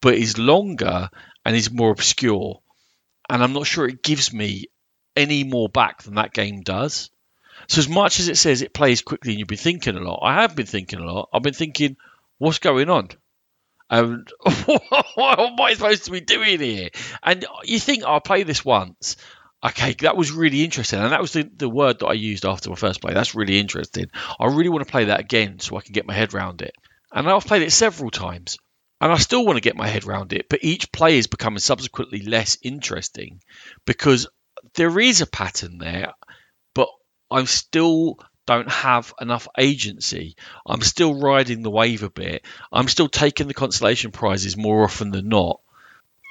but 0.00 0.14
is 0.14 0.36
longer 0.36 1.08
and 1.44 1.56
is 1.56 1.70
more 1.70 1.92
obscure. 1.92 2.60
And 3.30 3.42
I'm 3.42 3.52
not 3.52 3.66
sure 3.66 3.88
it 3.88 4.02
gives 4.02 4.32
me 4.32 4.66
any 5.16 5.44
more 5.44 5.68
back 5.68 6.02
than 6.02 6.14
that 6.14 6.32
game 6.32 6.60
does. 6.62 7.10
So 7.68 7.80
as 7.80 7.88
much 7.88 8.20
as 8.20 8.28
it 8.28 8.36
says 8.36 8.62
it 8.62 8.74
plays 8.74 9.02
quickly 9.02 9.32
and 9.32 9.38
you've 9.38 9.48
been 9.48 9.58
thinking 9.58 9.96
a 9.96 10.00
lot, 10.00 10.20
I 10.22 10.42
have 10.42 10.54
been 10.54 10.66
thinking 10.66 11.00
a 11.00 11.04
lot. 11.04 11.30
I've 11.32 11.42
been 11.42 11.54
thinking, 11.54 11.96
what's 12.38 12.58
going 12.58 12.90
on? 12.90 13.08
And 13.88 14.28
what 14.64 15.38
am 15.38 15.60
I 15.60 15.74
supposed 15.74 16.04
to 16.04 16.10
be 16.10 16.20
doing 16.20 16.60
here? 16.60 16.90
And 17.22 17.44
you 17.64 17.78
think 17.78 18.04
I'll 18.04 18.20
play 18.20 18.42
this 18.42 18.64
once. 18.64 19.16
Okay, 19.64 19.94
that 20.00 20.16
was 20.16 20.32
really 20.32 20.62
interesting. 20.62 21.00
And 21.00 21.12
that 21.12 21.20
was 21.20 21.32
the, 21.32 21.42
the 21.42 21.68
word 21.68 22.00
that 22.00 22.06
I 22.06 22.12
used 22.12 22.44
after 22.44 22.70
my 22.70 22.76
first 22.76 23.00
play. 23.00 23.14
That's 23.14 23.34
really 23.34 23.58
interesting. 23.58 24.10
I 24.38 24.46
really 24.46 24.68
want 24.68 24.86
to 24.86 24.90
play 24.90 25.06
that 25.06 25.20
again 25.20 25.58
so 25.60 25.76
I 25.76 25.80
can 25.80 25.92
get 25.92 26.06
my 26.06 26.14
head 26.14 26.34
around 26.34 26.62
it. 26.62 26.74
And 27.12 27.28
I've 27.28 27.46
played 27.46 27.62
it 27.62 27.72
several 27.72 28.10
times. 28.10 28.58
And 29.00 29.12
I 29.12 29.16
still 29.16 29.44
want 29.44 29.56
to 29.56 29.62
get 29.62 29.76
my 29.76 29.86
head 29.86 30.06
around 30.06 30.32
it, 30.32 30.48
but 30.48 30.60
each 30.62 30.90
play 30.90 31.18
is 31.18 31.26
becoming 31.26 31.58
subsequently 31.58 32.22
less 32.22 32.56
interesting 32.62 33.42
because 33.84 34.26
there 34.76 34.98
is 35.00 35.20
a 35.20 35.26
pattern 35.26 35.78
there, 35.78 36.12
but 36.74 36.88
I 37.30 37.44
still 37.44 38.18
don't 38.46 38.70
have 38.70 39.12
enough 39.20 39.48
agency. 39.58 40.36
I'm 40.64 40.82
still 40.82 41.20
riding 41.20 41.62
the 41.62 41.70
wave 41.70 42.02
a 42.02 42.10
bit. 42.10 42.46
I'm 42.72 42.88
still 42.88 43.08
taking 43.08 43.48
the 43.48 43.54
consolation 43.54 44.12
prizes 44.12 44.56
more 44.56 44.84
often 44.84 45.10
than 45.10 45.28
not 45.28 45.60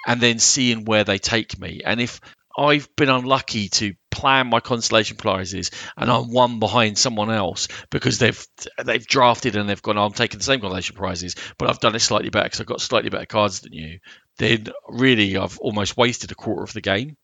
and 0.08 0.22
then 0.22 0.40
seeing 0.40 0.86
where 0.86 1.04
they 1.04 1.18
take 1.18 1.60
me. 1.60 1.82
And 1.84 2.00
if 2.00 2.22
I've 2.58 2.96
been 2.96 3.10
unlucky 3.10 3.68
to 3.70 3.96
plan 4.12 4.48
my 4.48 4.62
consolation 4.62 5.18
prizes 5.18 5.72
and 5.98 6.10
I'm 6.10 6.32
one 6.32 6.60
behind 6.60 6.98
someone 6.98 7.30
else 7.30 7.68
because 7.90 8.18
they've 8.18 8.48
they've 8.82 9.06
drafted 9.06 9.58
and 9.58 9.68
they've 9.68 9.82
gone, 9.82 9.98
oh, 9.98 10.06
I'm 10.06 10.14
taking 10.14 10.38
the 10.38 10.46
same 10.46 10.62
consolation 10.62 10.96
prizes, 10.96 11.36
but 11.58 11.70
I've 11.70 11.82
done 11.82 11.96
it 11.96 12.00
slightly 12.00 12.30
better 12.30 12.46
because 12.46 12.62
I've 12.62 12.68
got 12.68 12.80
slightly 12.80 13.10
better 13.10 13.26
cards 13.26 13.60
than 13.60 13.74
you, 13.74 14.00
then 14.38 14.68
really 14.88 15.36
I've 15.36 15.58
almost 15.60 15.98
wasted 15.98 16.32
a 16.32 16.36
quarter 16.36 16.64
of 16.64 16.72
the 16.72 16.82
game 16.82 17.18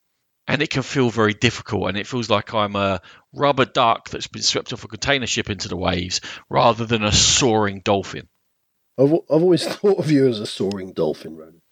and 0.48 0.62
it 0.62 0.70
can 0.70 0.82
feel 0.82 1.10
very 1.10 1.34
difficult 1.34 1.88
and 1.88 1.96
it 1.96 2.06
feels 2.06 2.28
like 2.30 2.54
i'm 2.54 2.76
a 2.76 3.00
rubber 3.32 3.64
duck 3.64 4.08
that's 4.10 4.26
been 4.26 4.42
swept 4.42 4.72
off 4.72 4.84
a 4.84 4.88
container 4.88 5.26
ship 5.26 5.50
into 5.50 5.68
the 5.68 5.76
waves 5.76 6.20
rather 6.48 6.84
than 6.84 7.04
a 7.04 7.12
soaring 7.12 7.80
dolphin 7.80 8.28
i've, 8.98 9.12
I've 9.12 9.42
always 9.42 9.66
thought 9.76 9.98
of 9.98 10.10
you 10.10 10.28
as 10.28 10.40
a 10.40 10.46
soaring 10.46 10.92
dolphin 10.92 11.36
Ronan. 11.36 11.62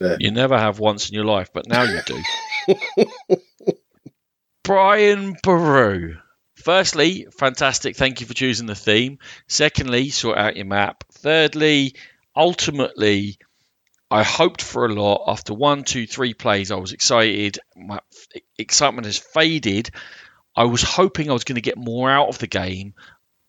Yeah. 0.00 0.16
you 0.20 0.30
never 0.30 0.56
have 0.56 0.78
once 0.78 1.08
in 1.08 1.14
your 1.14 1.24
life 1.24 1.50
but 1.52 1.66
now 1.66 1.82
you 1.82 2.00
do 2.06 3.36
brian 4.62 5.36
Boru. 5.42 6.16
Firstly, 6.58 7.28
fantastic. 7.38 7.94
Thank 7.96 8.20
you 8.20 8.26
for 8.26 8.34
choosing 8.34 8.66
the 8.66 8.74
theme. 8.74 9.18
Secondly, 9.46 10.10
sort 10.10 10.38
out 10.38 10.56
your 10.56 10.66
map. 10.66 11.04
Thirdly, 11.12 11.94
ultimately, 12.34 13.38
I 14.10 14.22
hoped 14.22 14.62
for 14.62 14.86
a 14.86 14.92
lot. 14.92 15.24
After 15.28 15.52
one, 15.52 15.84
two, 15.84 16.06
three 16.06 16.34
plays, 16.34 16.70
I 16.70 16.76
was 16.76 16.92
excited. 16.92 17.58
My 17.76 18.00
excitement 18.56 19.06
has 19.06 19.18
faded. 19.18 19.90
I 20.56 20.64
was 20.64 20.82
hoping 20.82 21.30
I 21.30 21.34
was 21.34 21.44
going 21.44 21.56
to 21.56 21.60
get 21.60 21.76
more 21.76 22.10
out 22.10 22.28
of 22.28 22.38
the 22.38 22.46
game. 22.46 22.94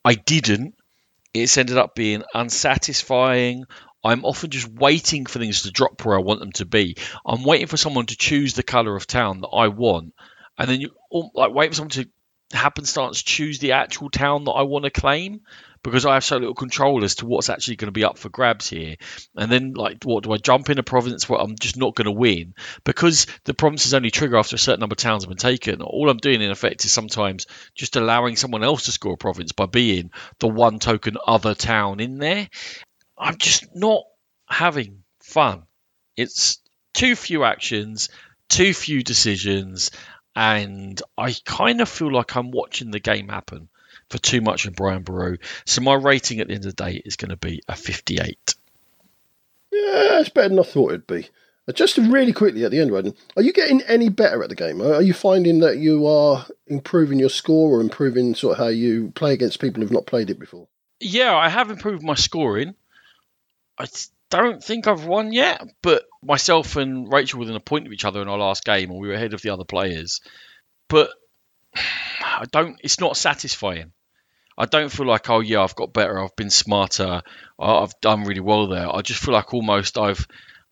I 0.04 0.16
didn't. 0.16 0.76
It's 1.34 1.58
ended 1.58 1.78
up 1.78 1.96
being 1.96 2.24
unsatisfying. 2.34 3.66
I'm 4.04 4.26
often 4.26 4.50
just 4.50 4.68
waiting 4.68 5.26
for 5.26 5.40
things 5.40 5.64
to 5.64 5.72
drop 5.72 6.04
where 6.06 6.18
I 6.18 6.22
want 6.22 6.40
them 6.40 6.52
to 6.54 6.66
be. 6.66 6.96
I'm 7.26 7.44
waiting 7.44 7.68
for 7.68 7.78
someone 7.78 8.06
to 8.08 8.18
choose 8.18 8.54
the 8.54 8.64
colour 8.64 8.96
of 8.96 9.08
town 9.08 9.42
that 9.42 9.50
I 9.50 9.68
want, 9.68 10.14
and 10.58 10.70
then 10.70 10.82
you 10.82 10.92
like 11.34 11.54
wait 11.54 11.72
for 11.72 11.76
someone 11.76 11.90
to 11.90 12.10
happenstance 12.52 13.22
choose 13.22 13.60
the 13.60 13.74
actual 13.74 14.10
town 14.10 14.46
that 14.46 14.52
I 14.52 14.64
want 14.64 14.86
to 14.86 14.92
claim 14.92 15.42
because 15.84 16.06
I 16.06 16.16
have 16.16 16.24
so 16.24 16.38
little 16.38 16.56
control 16.56 17.04
as 17.04 17.16
to 17.16 17.26
what's 17.26 17.50
actually 17.50 17.78
going 17.78 17.88
to 17.88 17.92
be 17.92 18.04
up 18.04 18.18
for 18.18 18.30
grabs 18.30 18.70
here. 18.70 18.96
And 19.36 19.52
then, 19.52 19.74
like, 19.74 20.04
what 20.04 20.24
do 20.24 20.32
I 20.34 20.38
jump 20.38 20.70
in 20.70 20.80
a 20.80 20.84
province 20.84 21.28
where 21.28 21.40
I'm 21.40 21.58
just 21.58 21.78
not 21.78 21.96
going 21.96 22.06
to 22.06 22.12
win 22.12 22.54
because 22.84 23.28
the 23.46 23.54
provinces 23.54 23.94
only 23.94 24.12
trigger 24.12 24.38
after 24.38 24.56
a 24.56 24.60
certain 24.60 24.82
number 24.82 24.94
of 24.94 24.98
towns 24.98 25.24
have 25.24 25.30
been 25.30 25.38
taken? 25.38 25.82
All 25.82 26.10
I'm 26.10 26.18
doing, 26.18 26.42
in 26.42 26.52
effect, 26.52 26.86
is 26.86 26.92
sometimes 26.92 27.48
just 27.76 27.96
allowing 27.96 28.36
someone 28.36 28.64
else 28.64 28.86
to 28.86 28.92
score 28.92 29.14
a 29.14 29.18
province 29.18 29.52
by 29.52 29.66
being 29.66 30.12
the 30.40 30.48
one 30.48 30.80
token 30.80 31.18
other 31.26 31.56
town 31.56 32.00
in 32.00 32.18
there. 32.18 32.50
I'm 33.18 33.38
just 33.38 33.76
not 33.76 34.04
having 34.48 35.04
fun. 35.22 35.64
It's 36.16 36.60
too 36.94 37.16
few 37.16 37.44
actions, 37.44 38.10
too 38.50 38.74
few 38.74 39.04
decisions, 39.04 39.92
and 40.36 41.02
I 41.18 41.36
kind 41.46 41.82
of 41.82 41.90
feel 41.90 42.12
like 42.12 42.36
I'm 42.36 42.52
watching 42.52 42.92
the 42.92 43.00
game 43.00 43.30
happen 43.30 43.70
for 44.10 44.18
too 44.18 44.42
much 44.42 44.66
in 44.66 44.74
Brian 44.74 45.04
Boru. 45.04 45.38
So 45.66 45.82
my 45.82 45.94
rating 45.94 46.40
at 46.40 46.48
the 46.48 46.54
end 46.54 46.66
of 46.66 46.76
the 46.76 46.84
day 46.84 47.02
is 47.04 47.16
going 47.16 47.30
to 47.30 47.38
be 47.38 47.62
a 47.68 47.76
58. 47.76 48.56
Yeah, 49.72 50.20
it's 50.20 50.30
better 50.30 50.50
than 50.50 50.60
I 50.60 50.64
thought 50.64 50.92
it'd 50.92 51.08
be. 51.08 51.30
Uh, 51.68 51.72
just 51.72 51.98
really 51.98 52.34
quickly 52.34 52.66
at 52.66 52.72
the 52.72 52.80
end, 52.80 52.92
Redden, 52.92 53.14
are 53.36 53.44
you 53.44 53.54
getting 53.54 53.82
any 53.84 54.10
better 54.10 54.42
at 54.44 54.50
the 54.50 54.56
game? 54.56 54.82
Are 54.82 55.02
you 55.02 55.14
finding 55.14 55.60
that 55.60 55.78
you 55.78 56.08
are 56.08 56.46
improving 56.68 57.20
your 57.20 57.30
score 57.30 57.78
or 57.78 57.82
improving 57.82 58.34
sort 58.34 58.54
of 58.54 58.64
how 58.64 58.70
you 58.70 59.12
play 59.12 59.34
against 59.34 59.62
people 59.62 59.82
who've 59.82 59.92
not 59.92 60.08
played 60.08 60.30
it 60.30 60.40
before? 60.40 60.68
Yeah, 61.00 61.36
I 61.36 61.48
have 61.50 61.70
improved 61.70 62.04
my 62.04 62.16
scoring. 62.16 62.74
I 63.78 63.86
don't 64.30 64.64
think 64.64 64.88
I've 64.88 65.06
won 65.06 65.32
yet, 65.32 65.64
but 65.82 66.06
myself 66.24 66.76
and 66.76 67.12
Rachel 67.12 67.38
were 67.38 67.42
within 67.42 67.56
a 67.56 67.62
point 67.62 67.88
of 67.88 67.94
each 67.94 68.06
other 68.06 68.22
in 68.22 68.28
our 68.28 68.38
last 68.38 68.66
game, 68.66 68.90
and 68.90 69.00
we 69.00 69.08
were 69.08 69.14
ahead 69.14 69.34
of 69.34 69.42
the 69.42 69.52
other 69.52 69.64
players. 69.64 70.22
But 70.88 71.12
I 71.76 72.46
don't. 72.52 72.80
It's 72.84 73.00
not 73.00 73.16
satisfying. 73.16 73.92
I 74.60 74.66
don't 74.66 74.92
feel 74.92 75.08
like 75.08 75.30
oh 75.30 75.40
yeah 75.40 75.64
I've 75.64 75.76
got 75.76 75.94
better. 75.94 76.20
I've 76.20 76.36
been 76.36 76.50
smarter. 76.50 77.22
I've 77.58 78.00
done 78.02 78.26
really 78.26 78.42
well 78.42 78.68
there. 78.68 78.94
I 78.94 79.02
just 79.02 79.24
feel 79.24 79.34
like 79.34 79.54
almost 79.54 79.98
I've 79.98 80.28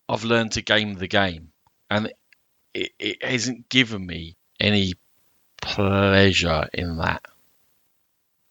I've 0.09 0.25
learned 0.25 0.51
to 0.53 0.61
game 0.61 0.93
the 0.93 1.07
game. 1.07 1.53
And 1.89 2.11
it, 2.73 2.91
it 2.99 3.23
hasn't 3.23 3.69
given 3.69 4.05
me 4.05 4.35
any 4.59 4.93
pleasure 5.61 6.67
in 6.73 6.97
that. 6.97 7.23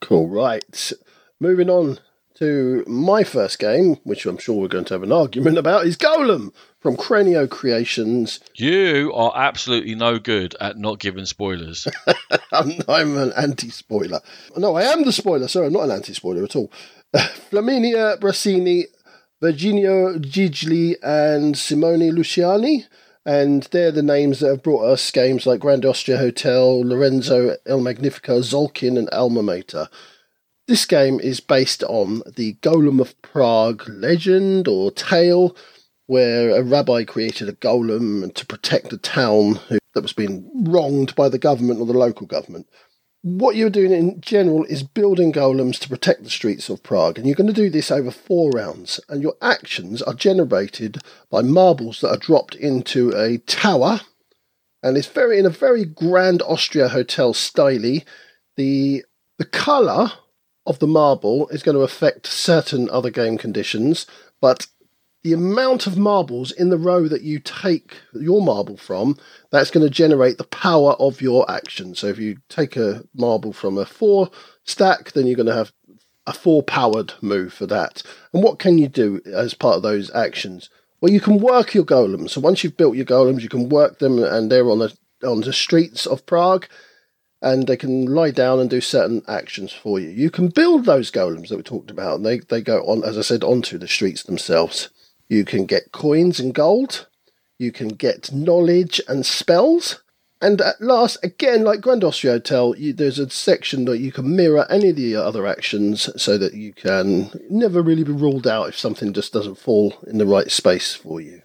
Cool, 0.00 0.28
right. 0.28 0.92
Moving 1.38 1.68
on 1.68 1.98
to 2.36 2.84
my 2.86 3.24
first 3.24 3.58
game, 3.58 3.96
which 4.04 4.26
I'm 4.26 4.38
sure 4.38 4.60
we're 4.60 4.68
going 4.68 4.84
to 4.86 4.94
have 4.94 5.02
an 5.02 5.12
argument 5.12 5.56
about, 5.56 5.86
is 5.86 5.96
Golem 5.96 6.52
from 6.80 6.96
Cranio 6.96 7.48
Creations. 7.48 8.40
You 8.54 9.12
are 9.14 9.32
absolutely 9.34 9.94
no 9.94 10.18
good 10.18 10.54
at 10.60 10.76
not 10.76 10.98
giving 10.98 11.24
spoilers. 11.24 11.88
I'm, 12.52 12.72
I'm, 12.88 13.16
an 13.16 13.32
anti 13.36 13.70
spoiler. 13.70 14.20
No, 14.56 14.76
I 14.76 14.82
am 14.82 15.04
the 15.04 15.12
spoiler. 15.12 15.48
Sorry, 15.48 15.66
I'm 15.66 15.72
not 15.72 15.84
an 15.84 15.92
anti 15.92 16.12
spoiler 16.12 16.44
at 16.44 16.56
all. 16.56 16.70
Flaminia 17.16 18.18
Brasini, 18.20 18.84
Virginio 19.42 20.18
Gigli, 20.18 20.96
and 21.02 21.56
Simone 21.56 22.10
Luciani. 22.10 22.84
And 23.24 23.64
they're 23.72 23.90
the 23.90 24.02
names 24.02 24.38
that 24.38 24.48
have 24.48 24.62
brought 24.62 24.84
us 24.84 25.10
games 25.10 25.46
like 25.46 25.58
Grand 25.58 25.84
Austria 25.84 26.18
Hotel, 26.18 26.80
Lorenzo 26.86 27.56
il 27.66 27.80
Magnifico, 27.80 28.38
Tzolk'in, 28.40 28.96
and 28.96 29.10
Alma 29.10 29.42
Mater. 29.42 29.88
This 30.66 30.85
game 30.85 31.20
is 31.20 31.38
based 31.38 31.85
on 31.85 32.23
the 32.35 32.54
Golem 32.54 33.00
of 33.00 33.20
Prague 33.23 33.88
legend 33.88 34.66
or 34.66 34.90
tale, 34.90 35.56
where 36.06 36.50
a 36.50 36.62
rabbi 36.62 37.04
created 37.04 37.49
a 37.49 37.52
golem 37.52 38.35
to 38.35 38.46
protect 38.46 38.92
a 38.92 38.99
town 38.99 39.61
that 39.94 40.02
was 40.02 40.12
being 40.12 40.50
wronged 40.68 41.14
by 41.14 41.28
the 41.28 41.38
government 41.38 41.78
or 41.78 41.87
the 41.87 41.92
local 41.92 42.26
government. 42.26 42.68
What 43.23 43.54
you're 43.54 43.70
doing 43.70 43.92
in 43.92 44.20
general 44.20 44.64
is 44.64 44.82
building 44.82 45.32
golems 45.32 45.78
to 45.80 45.88
protect 45.88 46.25
the 46.25 46.30
streets 46.30 46.68
of 46.68 46.82
Prague, 46.82 47.16
and 47.16 47.28
you're 47.28 47.37
going 47.37 47.46
to 47.46 47.52
do 47.52 47.70
this 47.70 47.92
over 47.92 48.11
four 48.11 48.50
rounds. 48.50 48.99
And 49.08 49.23
your 49.23 49.37
actions 49.40 50.02
are 50.02 50.14
generated 50.14 50.99
by 51.30 51.42
marbles 51.42 52.00
that 52.00 52.11
are 52.11 52.16
dropped 52.16 52.56
into 52.56 53.16
a 53.16 53.38
tower, 53.38 54.00
and 54.82 54.96
it's 54.96 55.06
very 55.06 55.38
in 55.38 55.46
a 55.46 55.50
very 55.50 55.85
grand 55.85 56.42
Austria 56.42 56.88
hotel 56.88 57.35
style. 57.35 58.00
The 58.56 59.04
the 59.38 59.44
colour 59.44 60.12
of 60.66 60.78
the 60.78 60.87
marble 60.87 61.49
is 61.49 61.62
going 61.62 61.76
to 61.76 61.82
affect 61.82 62.26
certain 62.26 62.90
other 62.90 63.11
game 63.11 63.38
conditions, 63.38 64.06
but 64.40 64.66
the 65.23 65.32
amount 65.32 65.88
of 65.88 65.99
marbles 65.99 66.52
in 66.52 66.68
the 66.68 66.78
row 66.78 67.08
that 67.08 67.23
you 67.23 67.40
take 67.40 67.96
your 68.12 68.40
marble 68.40 68.76
from, 68.76 69.18
that's 69.50 69.73
going 69.73 69.85
to 69.85 69.90
generate 69.90 70.38
the 70.38 70.44
power 70.44 70.92
of 71.00 71.20
your 71.20 71.50
action. 71.50 71.96
So 71.96 72.06
if 72.06 72.18
you 72.18 72.37
take 72.49 72.76
a 72.76 73.02
marble 73.12 73.52
from 73.52 73.76
a 73.76 73.85
four 73.85 74.30
stack, 74.64 75.12
then 75.12 75.26
you're 75.26 75.35
going 75.35 75.46
to 75.46 75.54
have 75.54 75.73
a 76.28 76.32
four 76.32 76.62
powered 76.62 77.14
move 77.23 77.52
for 77.52 77.66
that. 77.66 78.02
And 78.32 78.42
what 78.42 78.61
can 78.61 78.78
you 78.78 78.87
do 78.87 79.20
as 79.26 79.52
part 79.52 79.76
of 79.76 79.82
those 79.82 80.14
actions? 80.14 80.70
Well, 81.00 81.12
you 81.12 81.20
can 81.20 81.38
work 81.38 81.75
your 81.75 81.85
golems. 81.85 82.30
So 82.30 82.40
once 82.40 82.62
you've 82.62 82.76
built 82.76 82.96
your 82.96 83.04
golems, 83.04 83.42
you 83.42 83.49
can 83.49 83.68
work 83.68 83.99
them, 83.99 84.23
and 84.23 84.50
they're 84.50 84.70
on 84.70 84.78
the 84.78 84.96
on 85.25 85.40
the 85.40 85.52
streets 85.52 86.06
of 86.06 86.26
Prague 86.26 86.68
and 87.46 87.68
they 87.68 87.76
can 87.76 88.06
lie 88.06 88.32
down 88.32 88.58
and 88.58 88.68
do 88.68 88.80
certain 88.80 89.22
actions 89.28 89.72
for 89.72 90.00
you. 90.00 90.08
You 90.08 90.30
can 90.30 90.48
build 90.48 90.84
those 90.84 91.12
golems 91.12 91.48
that 91.48 91.56
we 91.56 91.62
talked 91.62 91.92
about, 91.92 92.16
and 92.16 92.26
they, 92.26 92.40
they 92.40 92.60
go 92.60 92.80
on, 92.80 93.04
as 93.04 93.16
I 93.16 93.20
said, 93.20 93.44
onto 93.44 93.78
the 93.78 93.86
streets 93.86 94.24
themselves. 94.24 94.88
You 95.28 95.44
can 95.44 95.64
get 95.64 95.92
coins 95.92 96.40
and 96.40 96.52
gold. 96.52 97.06
You 97.56 97.70
can 97.70 97.90
get 97.90 98.32
knowledge 98.32 99.00
and 99.06 99.24
spells. 99.24 100.02
And 100.42 100.60
at 100.60 100.80
last, 100.80 101.18
again, 101.22 101.62
like 101.62 101.80
Grand 101.80 102.02
Austria 102.02 102.32
Hotel, 102.32 102.74
you, 102.76 102.92
there's 102.92 103.20
a 103.20 103.30
section 103.30 103.84
that 103.84 104.00
you 104.00 104.10
can 104.10 104.34
mirror 104.34 104.66
any 104.68 104.90
of 104.90 104.96
the 104.96 105.14
other 105.14 105.46
actions 105.46 106.10
so 106.20 106.36
that 106.38 106.54
you 106.54 106.72
can 106.72 107.30
never 107.48 107.80
really 107.80 108.02
be 108.02 108.10
ruled 108.10 108.48
out 108.48 108.70
if 108.70 108.76
something 108.76 109.12
just 109.12 109.32
doesn't 109.32 109.54
fall 109.54 109.94
in 110.08 110.18
the 110.18 110.26
right 110.26 110.50
space 110.50 110.96
for 110.96 111.20
you. 111.20 111.42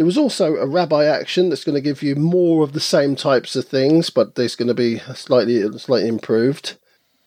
There 0.00 0.06
was 0.06 0.16
also 0.16 0.56
a 0.56 0.66
rabbi 0.66 1.04
action 1.04 1.50
that's 1.50 1.62
going 1.62 1.74
to 1.74 1.80
give 1.82 2.02
you 2.02 2.16
more 2.16 2.64
of 2.64 2.72
the 2.72 2.80
same 2.80 3.14
types 3.14 3.54
of 3.54 3.66
things, 3.66 4.08
but 4.08 4.34
there's 4.34 4.56
going 4.56 4.68
to 4.68 4.74
be 4.74 4.98
slightly 5.14 5.60
slightly 5.76 6.08
improved. 6.08 6.78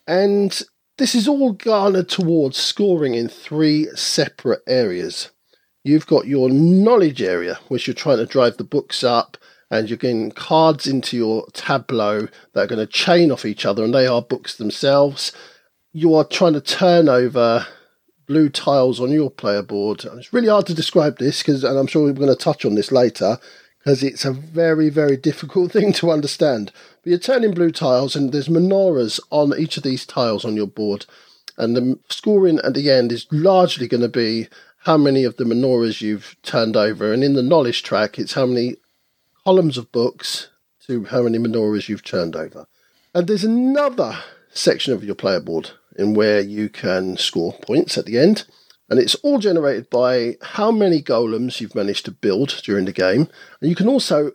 And 0.07 0.59
this 0.97 1.13
is 1.13 1.27
all 1.27 1.51
garnered 1.51 2.09
towards 2.09 2.57
scoring 2.57 3.13
in 3.13 3.27
three 3.27 3.89
separate 3.93 4.63
areas. 4.65 5.29
You've 5.83 6.07
got 6.07 6.25
your 6.25 6.49
knowledge 6.49 7.21
area, 7.21 7.59
which 7.67 7.85
you're 7.85 7.93
trying 7.93 8.17
to 8.17 8.25
drive 8.25 8.57
the 8.57 8.63
books 8.63 9.03
up, 9.03 9.37
and 9.69 9.87
you're 9.87 9.95
getting 9.95 10.31
cards 10.31 10.87
into 10.87 11.15
your 11.15 11.45
tableau 11.53 12.27
that 12.53 12.61
are 12.61 12.75
going 12.75 12.83
to 12.83 12.91
chain 12.91 13.31
off 13.31 13.45
each 13.45 13.67
other, 13.67 13.83
and 13.83 13.93
they 13.93 14.07
are 14.07 14.19
books 14.19 14.55
themselves. 14.55 15.31
You 15.91 16.15
are 16.15 16.25
trying 16.25 16.53
to 16.53 16.59
turn 16.59 17.07
over 17.07 17.67
blue 18.25 18.49
tiles 18.49 18.99
on 18.99 19.11
your 19.11 19.29
player 19.29 19.61
board. 19.61 20.05
And 20.05 20.19
it's 20.19 20.33
really 20.33 20.47
hard 20.47 20.67
to 20.67 20.73
describe 20.73 21.17
this 21.17 21.41
because, 21.41 21.63
and 21.63 21.77
I'm 21.77 21.87
sure 21.87 22.03
we're 22.03 22.13
going 22.13 22.29
to 22.29 22.35
touch 22.35 22.65
on 22.65 22.75
this 22.75 22.91
later, 22.91 23.37
because 23.79 24.03
it's 24.03 24.25
a 24.25 24.31
very, 24.31 24.89
very 24.89 25.17
difficult 25.17 25.71
thing 25.73 25.93
to 25.93 26.11
understand. 26.11 26.71
But 27.03 27.09
you're 27.09 27.19
turning 27.19 27.53
blue 27.53 27.71
tiles, 27.71 28.15
and 28.15 28.31
there's 28.31 28.47
menorahs 28.47 29.19
on 29.29 29.57
each 29.57 29.77
of 29.77 29.83
these 29.83 30.05
tiles 30.05 30.45
on 30.45 30.55
your 30.55 30.67
board. 30.67 31.05
And 31.57 31.75
the 31.75 31.99
scoring 32.09 32.59
at 32.63 32.73
the 32.73 32.89
end 32.89 33.11
is 33.11 33.27
largely 33.31 33.87
going 33.87 34.01
to 34.01 34.09
be 34.09 34.47
how 34.79 34.97
many 34.97 35.23
of 35.23 35.37
the 35.37 35.43
menorahs 35.43 36.01
you've 36.01 36.35
turned 36.43 36.75
over. 36.75 37.13
And 37.13 37.23
in 37.23 37.33
the 37.33 37.43
knowledge 37.43 37.83
track, 37.83 38.17
it's 38.17 38.33
how 38.33 38.45
many 38.45 38.77
columns 39.43 39.77
of 39.77 39.91
books 39.91 40.49
to 40.87 41.05
how 41.05 41.23
many 41.23 41.37
menorahs 41.37 41.87
you've 41.87 42.03
turned 42.03 42.35
over. 42.35 42.65
And 43.13 43.27
there's 43.27 43.43
another 43.43 44.17
section 44.53 44.93
of 44.93 45.03
your 45.03 45.15
player 45.15 45.39
board 45.39 45.71
in 45.97 46.13
where 46.13 46.39
you 46.41 46.69
can 46.69 47.17
score 47.17 47.53
points 47.53 47.97
at 47.97 48.05
the 48.05 48.17
end. 48.17 48.45
And 48.89 48.99
it's 48.99 49.15
all 49.15 49.39
generated 49.39 49.89
by 49.89 50.37
how 50.41 50.71
many 50.71 51.01
golems 51.01 51.59
you've 51.59 51.75
managed 51.75 52.05
to 52.05 52.11
build 52.11 52.61
during 52.63 52.85
the 52.85 52.91
game. 52.91 53.29
And 53.61 53.69
you 53.69 53.75
can 53.75 53.87
also 53.87 54.33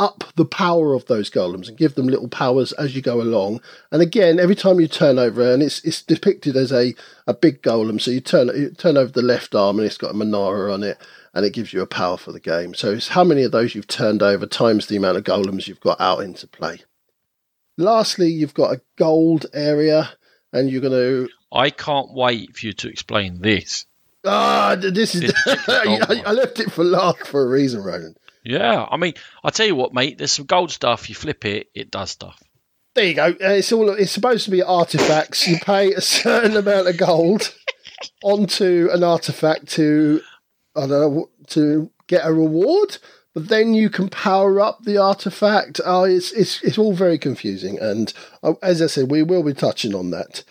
up 0.00 0.24
the 0.34 0.46
power 0.46 0.94
of 0.94 1.04
those 1.06 1.30
golems 1.30 1.68
and 1.68 1.76
give 1.76 1.94
them 1.94 2.06
little 2.08 2.26
powers 2.26 2.72
as 2.72 2.96
you 2.96 3.02
go 3.02 3.20
along. 3.20 3.60
And 3.92 4.00
again, 4.00 4.40
every 4.40 4.54
time 4.54 4.80
you 4.80 4.88
turn 4.88 5.18
over, 5.18 5.52
and 5.52 5.62
it's 5.62 5.84
it's 5.84 6.02
depicted 6.02 6.56
as 6.56 6.72
a, 6.72 6.94
a 7.26 7.34
big 7.34 7.60
golem, 7.60 8.00
so 8.00 8.10
you 8.10 8.22
turn 8.22 8.48
you 8.48 8.70
turn 8.70 8.96
over 8.96 9.12
the 9.12 9.20
left 9.20 9.54
arm 9.54 9.78
and 9.78 9.86
it's 9.86 9.98
got 9.98 10.12
a 10.12 10.14
menorah 10.14 10.72
on 10.72 10.82
it, 10.82 10.96
and 11.34 11.44
it 11.44 11.52
gives 11.52 11.74
you 11.74 11.82
a 11.82 11.86
power 11.86 12.16
for 12.16 12.32
the 12.32 12.40
game. 12.40 12.72
So 12.72 12.92
it's 12.92 13.08
how 13.08 13.24
many 13.24 13.42
of 13.42 13.52
those 13.52 13.74
you've 13.74 13.86
turned 13.86 14.22
over 14.22 14.46
times 14.46 14.86
the 14.86 14.96
amount 14.96 15.18
of 15.18 15.24
golems 15.24 15.68
you've 15.68 15.80
got 15.80 16.00
out 16.00 16.20
into 16.20 16.46
play. 16.46 16.80
Lastly, 17.76 18.30
you've 18.30 18.54
got 18.54 18.72
a 18.72 18.80
gold 18.96 19.46
area, 19.52 20.10
and 20.52 20.70
you're 20.70 20.80
going 20.80 20.92
to. 20.92 21.28
I 21.52 21.70
can't 21.70 22.12
wait 22.12 22.56
for 22.56 22.66
you 22.66 22.72
to 22.74 22.88
explain 22.88 23.40
this. 23.40 23.86
Ah, 24.24 24.76
this 24.78 25.14
is. 25.14 25.32
I, 25.46 26.22
I, 26.26 26.32
left 26.32 26.60
it 26.60 26.70
for 26.70 26.84
last 26.84 27.26
for 27.26 27.42
a 27.42 27.48
reason, 27.48 27.82
Roland. 27.82 28.16
Yeah, 28.44 28.86
I 28.90 28.96
mean, 28.96 29.14
I 29.42 29.50
tell 29.50 29.66
you 29.66 29.74
what, 29.74 29.94
mate. 29.94 30.18
There's 30.18 30.32
some 30.32 30.46
gold 30.46 30.70
stuff. 30.70 31.08
You 31.08 31.14
flip 31.14 31.44
it, 31.44 31.68
it 31.74 31.90
does 31.90 32.10
stuff. 32.10 32.40
There 32.94 33.04
you 33.04 33.14
go. 33.14 33.26
Uh, 33.28 33.52
it's 33.52 33.72
all. 33.72 33.88
It's 33.90 34.12
supposed 34.12 34.44
to 34.44 34.50
be 34.50 34.62
artifacts. 34.62 35.46
You 35.46 35.58
pay 35.58 35.92
a 35.92 36.00
certain 36.02 36.56
amount 36.56 36.88
of 36.88 36.96
gold 36.98 37.54
onto 38.22 38.88
an 38.92 39.04
artifact 39.04 39.68
to, 39.68 40.20
I 40.76 40.80
don't 40.80 40.90
know, 40.90 41.30
to 41.48 41.90
get 42.06 42.26
a 42.26 42.32
reward 42.32 42.98
but 43.34 43.48
then 43.48 43.74
you 43.74 43.90
can 43.90 44.08
power 44.08 44.60
up 44.60 44.82
the 44.82 44.98
artifact. 44.98 45.80
Oh, 45.84 46.04
it's 46.04 46.32
it's 46.32 46.62
it's 46.62 46.78
all 46.78 46.92
very 46.92 47.18
confusing, 47.18 47.78
and 47.78 48.12
uh, 48.42 48.54
as 48.62 48.82
I 48.82 48.86
said, 48.86 49.10
we 49.10 49.22
will 49.22 49.42
be 49.42 49.54
touching 49.54 49.94
on 49.94 50.10
that. 50.10 50.42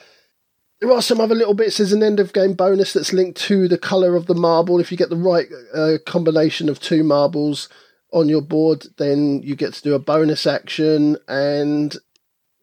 There 0.79 0.91
are 0.91 1.01
some 1.01 1.20
other 1.20 1.35
little 1.35 1.53
bits. 1.53 1.77
There's 1.77 1.92
an 1.92 2.03
end 2.03 2.22
of 2.22 2.31
game 2.31 2.53
bonus 2.53 2.94
that's 2.94 3.11
linked 3.11 3.37
to 3.42 3.68
the 3.68 3.77
color 3.77 4.15
of 4.15 4.27
the 4.27 4.35
marble. 4.35 4.79
If 4.79 4.92
you 4.92 4.98
get 4.98 5.09
the 5.09 5.18
right 5.18 5.48
uh, 5.74 5.98
combination 6.05 6.70
of 6.70 6.79
two 6.79 7.03
marbles 7.03 7.68
on 8.13 8.29
your 8.29 8.42
board, 8.42 8.85
then 8.98 9.42
you 9.44 9.55
get 9.57 9.74
to 9.74 9.81
do 9.81 9.94
a 9.94 10.00
bonus 10.00 10.48
action, 10.48 11.18
and 11.27 11.98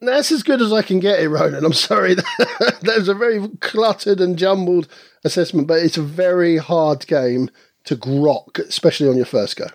that's 0.00 0.32
as 0.32 0.42
good 0.42 0.62
as 0.62 0.72
I 0.72 0.80
can 0.80 0.98
get 0.98 1.20
it, 1.20 1.28
Ronan. 1.28 1.64
I'm 1.64 1.74
sorry. 1.74 2.14
that 2.38 2.94
was 2.96 3.08
a 3.08 3.14
very 3.14 3.48
cluttered 3.60 4.20
and 4.20 4.38
jumbled 4.38 4.88
assessment, 5.24 5.68
but 5.68 5.82
it's 5.82 5.98
a 5.98 6.02
very 6.02 6.56
hard 6.56 7.06
game 7.06 7.50
to 7.84 7.96
grok, 7.96 8.58
especially 8.58 9.08
on 9.08 9.16
your 9.16 9.26
first 9.26 9.56
go. 9.56 9.66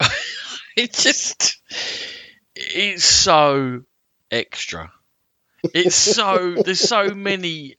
it 0.76 0.92
just 0.92 1.60
it's 2.54 3.04
so 3.04 3.82
extra. 4.30 4.92
It's 5.74 5.96
so 5.96 6.54
there's 6.54 6.80
so 6.80 7.14
many 7.14 7.76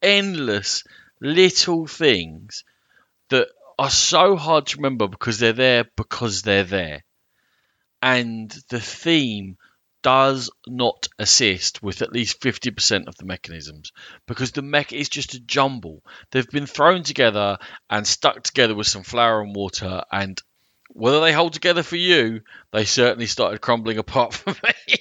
endless 0.00 0.84
little 1.20 1.86
things 1.86 2.64
that 3.30 3.48
are 3.78 3.90
so 3.90 4.36
hard 4.36 4.66
to 4.66 4.76
remember 4.76 5.08
because 5.08 5.38
they're 5.38 5.52
there 5.52 5.84
because 5.96 6.42
they're 6.42 6.64
there. 6.64 7.04
And 8.00 8.50
the 8.68 8.80
theme 8.80 9.56
does 10.02 10.50
not 10.66 11.08
assist 11.18 11.82
with 11.82 12.02
at 12.02 12.12
least 12.12 12.40
50% 12.40 13.06
of 13.06 13.16
the 13.16 13.24
mechanisms 13.24 13.92
because 14.26 14.50
the 14.50 14.62
mech 14.62 14.92
is 14.92 15.08
just 15.08 15.34
a 15.34 15.40
jumble. 15.40 16.02
They've 16.30 16.48
been 16.48 16.66
thrown 16.66 17.04
together 17.04 17.58
and 17.88 18.06
stuck 18.06 18.42
together 18.42 18.74
with 18.74 18.88
some 18.88 19.04
flour 19.04 19.40
and 19.42 19.54
water 19.54 20.02
and 20.10 20.40
whether 20.92 21.20
they 21.20 21.32
hold 21.32 21.52
together 21.52 21.82
for 21.82 21.96
you, 21.96 22.42
they 22.72 22.84
certainly 22.84 23.26
started 23.26 23.60
crumbling 23.60 23.98
apart 23.98 24.34
for 24.34 24.50
me. 24.50 24.98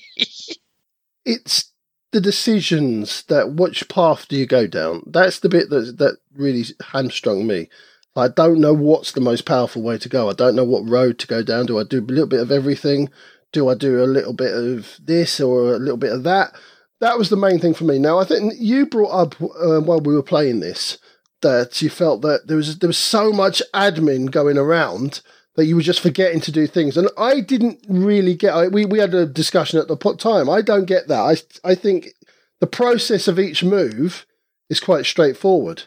it's 1.25 1.71
the 2.11 2.21
decisions 2.21 3.23
that 3.23 3.53
which 3.53 3.87
path 3.87 4.27
do 4.27 4.35
you 4.35 4.45
go 4.45 4.67
down? 4.67 5.03
That's 5.05 5.39
the 5.39 5.49
bit 5.49 5.69
that 5.69 5.97
that 5.97 6.17
really 6.33 6.65
hamstrung 6.91 7.47
me. 7.47 7.69
I 8.15 8.27
don't 8.27 8.59
know 8.59 8.73
what's 8.73 9.13
the 9.13 9.21
most 9.21 9.45
powerful 9.45 9.81
way 9.81 9.97
to 9.97 10.09
go. 10.09 10.29
I 10.29 10.33
don't 10.33 10.55
know 10.55 10.65
what 10.65 10.89
road 10.89 11.17
to 11.19 11.27
go 11.27 11.43
down. 11.43 11.65
Do 11.65 11.79
I 11.79 11.83
do 11.83 11.99
a 11.99 12.01
little 12.01 12.27
bit 12.27 12.41
of 12.41 12.51
everything? 12.51 13.09
Do 13.53 13.69
I 13.69 13.75
do 13.75 14.03
a 14.03 14.05
little 14.05 14.33
bit 14.33 14.53
of 14.53 14.97
this 15.01 15.39
or 15.39 15.73
a 15.73 15.79
little 15.79 15.97
bit 15.97 16.11
of 16.11 16.23
that? 16.23 16.53
That 16.99 17.17
was 17.17 17.29
the 17.29 17.37
main 17.37 17.59
thing 17.59 17.73
for 17.73 17.85
me. 17.85 17.99
Now, 17.99 18.19
I 18.19 18.25
think 18.25 18.53
you 18.57 18.85
brought 18.85 19.11
up 19.11 19.41
uh, 19.41 19.79
while 19.79 20.01
we 20.01 20.13
were 20.13 20.23
playing 20.23 20.59
this 20.59 20.97
that 21.41 21.81
you 21.81 21.89
felt 21.89 22.21
that 22.21 22.47
there 22.47 22.57
was 22.57 22.79
there 22.79 22.87
was 22.87 22.97
so 22.97 23.31
much 23.31 23.61
admin 23.73 24.29
going 24.29 24.57
around 24.57 25.21
that 25.55 25.65
you 25.65 25.75
were 25.75 25.81
just 25.81 25.99
forgetting 25.99 26.39
to 26.41 26.51
do 26.51 26.65
things. 26.67 26.97
And 26.97 27.09
I 27.17 27.41
didn't 27.41 27.85
really 27.87 28.35
get. 28.35 28.71
We 28.71 28.85
we 28.85 28.99
had 28.99 29.13
a 29.13 29.25
discussion 29.25 29.79
at 29.79 29.87
the 29.87 29.97
time. 30.15 30.49
I 30.49 30.61
don't 30.61 30.85
get 30.85 31.07
that. 31.07 31.19
I 31.19 31.69
I 31.69 31.75
think 31.75 32.09
the 32.59 32.67
process 32.67 33.27
of 33.27 33.39
each 33.39 33.63
move 33.63 34.25
is 34.69 34.79
quite 34.79 35.05
straightforward. 35.05 35.83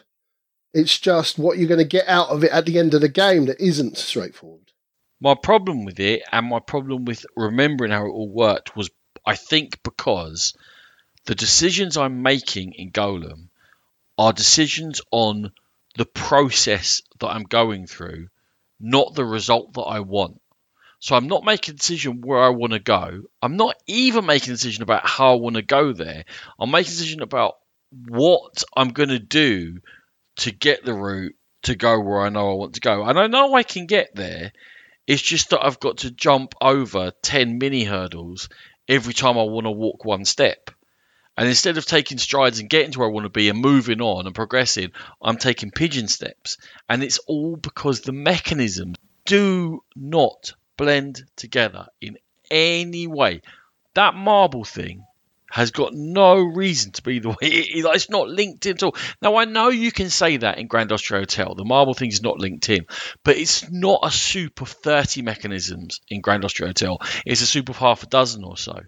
It's 0.73 0.99
just 0.99 1.39
what 1.39 1.57
you're 1.57 1.69
going 1.69 1.79
to 1.79 1.85
get 1.85 2.07
out 2.07 2.29
of 2.29 2.43
it 2.43 2.51
at 2.51 2.65
the 2.65 2.77
end 2.77 2.93
of 2.93 3.01
the 3.01 3.09
game 3.09 3.45
that 3.45 3.61
isn't 3.61 3.97
straightforward. 3.97 4.71
My 5.21 5.33
problem 5.33 5.85
with 5.85 5.99
it 5.99 6.21
and 6.31 6.47
my 6.47 6.59
problem 6.59 7.05
with 7.05 7.25
remembering 7.35 7.91
how 7.91 8.05
it 8.05 8.09
all 8.09 8.29
worked 8.29 8.75
was 8.75 8.89
I 9.25 9.35
think 9.35 9.81
because 9.83 10.53
the 11.25 11.33
decisions 11.33 11.97
I'm 11.97 12.21
making 12.21 12.73
in 12.73 12.91
Golem 12.91 13.49
are 14.17 14.33
decisions 14.33 15.01
on 15.11 15.51
the 15.97 16.05
process 16.05 17.01
that 17.19 17.27
I'm 17.27 17.43
going 17.43 17.87
through 17.87 18.27
not 18.79 19.15
the 19.15 19.25
result 19.25 19.73
that 19.73 19.81
I 19.81 20.01
want. 20.01 20.39
So 20.99 21.15
I'm 21.15 21.27
not 21.27 21.43
making 21.43 21.75
a 21.75 21.77
decision 21.77 22.21
where 22.21 22.41
I 22.41 22.49
want 22.49 22.73
to 22.73 22.79
go. 22.79 23.23
I'm 23.41 23.57
not 23.57 23.75
even 23.87 24.25
making 24.25 24.51
a 24.51 24.55
decision 24.55 24.83
about 24.83 25.07
how 25.07 25.33
I 25.33 25.35
want 25.35 25.55
to 25.55 25.61
go 25.61 25.93
there. 25.93 26.25
I'm 26.59 26.71
making 26.71 26.91
a 26.91 26.95
decision 26.95 27.21
about 27.21 27.55
what 28.07 28.63
I'm 28.75 28.89
going 28.89 29.09
to 29.09 29.19
do 29.19 29.81
to 30.37 30.51
get 30.51 30.83
the 30.83 30.93
route 30.93 31.35
to 31.63 31.75
go 31.75 31.99
where 31.99 32.21
I 32.21 32.29
know 32.29 32.51
I 32.51 32.55
want 32.55 32.75
to 32.75 32.81
go. 32.81 33.03
And 33.03 33.19
I 33.19 33.27
know 33.27 33.53
I 33.53 33.63
can 33.63 33.85
get 33.85 34.15
there. 34.15 34.51
It's 35.07 35.21
just 35.21 35.51
that 35.51 35.63
I've 35.63 35.79
got 35.79 35.99
to 35.99 36.11
jump 36.11 36.55
over 36.61 37.11
10 37.21 37.59
mini 37.59 37.83
hurdles 37.83 38.49
every 38.87 39.13
time 39.13 39.37
I 39.37 39.43
want 39.43 39.65
to 39.65 39.71
walk 39.71 40.05
one 40.05 40.25
step. 40.25 40.71
And 41.37 41.47
instead 41.47 41.77
of 41.77 41.85
taking 41.85 42.17
strides 42.17 42.59
and 42.59 42.69
getting 42.69 42.91
to 42.91 42.99
where 42.99 43.09
I 43.09 43.11
want 43.11 43.25
to 43.25 43.29
be 43.29 43.49
and 43.49 43.59
moving 43.59 44.01
on 44.01 44.25
and 44.25 44.35
progressing, 44.35 44.91
I'm 45.21 45.37
taking 45.37 45.71
pigeon 45.71 46.07
steps. 46.07 46.57
And 46.87 47.03
it's 47.03 47.19
all 47.19 47.57
because 47.57 48.01
the 48.01 48.13
mechanisms 48.13 48.97
do 49.25 49.83
not 49.95 50.53
blend 50.77 51.23
together 51.35 51.87
in 51.99 52.17
any 52.49 53.07
way. 53.07 53.41
That 53.95 54.15
marble 54.15 54.63
thing 54.63 55.03
has 55.51 55.71
got 55.71 55.93
no 55.93 56.35
reason 56.35 56.91
to 56.91 57.01
be 57.01 57.19
the 57.19 57.29
way 57.29 57.35
it 57.41 57.77
is. 57.77 57.85
It's 57.85 58.09
not 58.09 58.29
linked 58.29 58.65
in 58.65 58.73
at 58.73 58.83
all. 58.83 58.95
Now, 59.21 59.35
I 59.37 59.45
know 59.45 59.69
you 59.69 59.91
can 59.91 60.09
say 60.09 60.37
that 60.37 60.57
in 60.57 60.67
Grand 60.67 60.91
Austria 60.91 61.21
Hotel. 61.21 61.55
The 61.55 61.65
marble 61.65 61.93
thing 61.93 62.09
is 62.09 62.21
not 62.21 62.39
linked 62.39 62.69
in, 62.69 62.85
but 63.23 63.37
it's 63.37 63.69
not 63.69 64.01
a 64.03 64.11
soup 64.11 64.61
of 64.61 64.69
30 64.69 65.21
mechanisms 65.21 66.01
in 66.09 66.21
Grand 66.21 66.45
Austria 66.45 66.69
Hotel. 66.69 67.01
It's 67.25 67.41
a 67.41 67.45
soup 67.45 67.69
of 67.69 67.77
half 67.77 68.03
a 68.03 68.07
dozen 68.07 68.43
or 68.43 68.57
so 68.57 68.79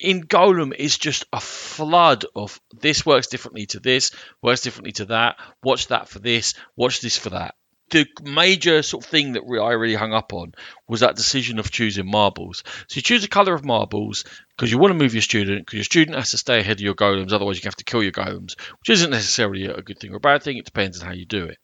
in 0.00 0.22
Golem 0.22 0.74
is 0.74 0.96
just 0.98 1.24
a 1.32 1.40
flood 1.40 2.24
of 2.34 2.60
this 2.72 3.04
works 3.04 3.26
differently 3.26 3.66
to 3.66 3.80
this, 3.80 4.10
works 4.42 4.62
differently 4.62 4.92
to 4.92 5.06
that. 5.06 5.36
Watch 5.62 5.88
that 5.88 6.08
for 6.08 6.18
this, 6.18 6.54
watch 6.76 7.00
this 7.00 7.16
for 7.18 7.30
that. 7.30 7.54
the 7.90 8.06
major 8.22 8.82
sort 8.82 9.04
of 9.04 9.10
thing 9.10 9.32
that 9.32 9.42
I 9.42 9.72
really 9.72 9.94
hung 9.94 10.12
up 10.12 10.32
on 10.32 10.52
was 10.88 11.00
that 11.00 11.16
decision 11.16 11.58
of 11.58 11.70
choosing 11.70 12.10
marbles. 12.10 12.62
So 12.88 12.96
you 12.96 13.02
choose 13.02 13.24
a 13.24 13.28
color 13.28 13.54
of 13.54 13.64
marbles 13.64 14.24
because 14.56 14.70
you 14.70 14.78
want 14.78 14.90
to 14.92 14.98
move 14.98 15.14
your 15.14 15.22
student, 15.22 15.64
because 15.64 15.78
your 15.78 15.84
student 15.84 16.16
has 16.16 16.30
to 16.32 16.38
stay 16.38 16.60
ahead 16.60 16.78
of 16.78 16.82
your 16.82 16.94
golems, 16.94 17.32
otherwise 17.32 17.58
you 17.58 17.66
have 17.66 17.76
to 17.76 17.84
kill 17.84 18.02
your 18.02 18.12
golems, 18.12 18.58
which 18.80 18.90
isn't 18.90 19.10
necessarily 19.10 19.66
a 19.66 19.82
good 19.82 19.98
thing 19.98 20.12
or 20.12 20.16
a 20.16 20.20
bad 20.20 20.42
thing. 20.42 20.58
It 20.58 20.66
depends 20.66 21.00
on 21.00 21.06
how 21.06 21.14
you 21.14 21.26
do 21.26 21.44
it. 21.44 21.58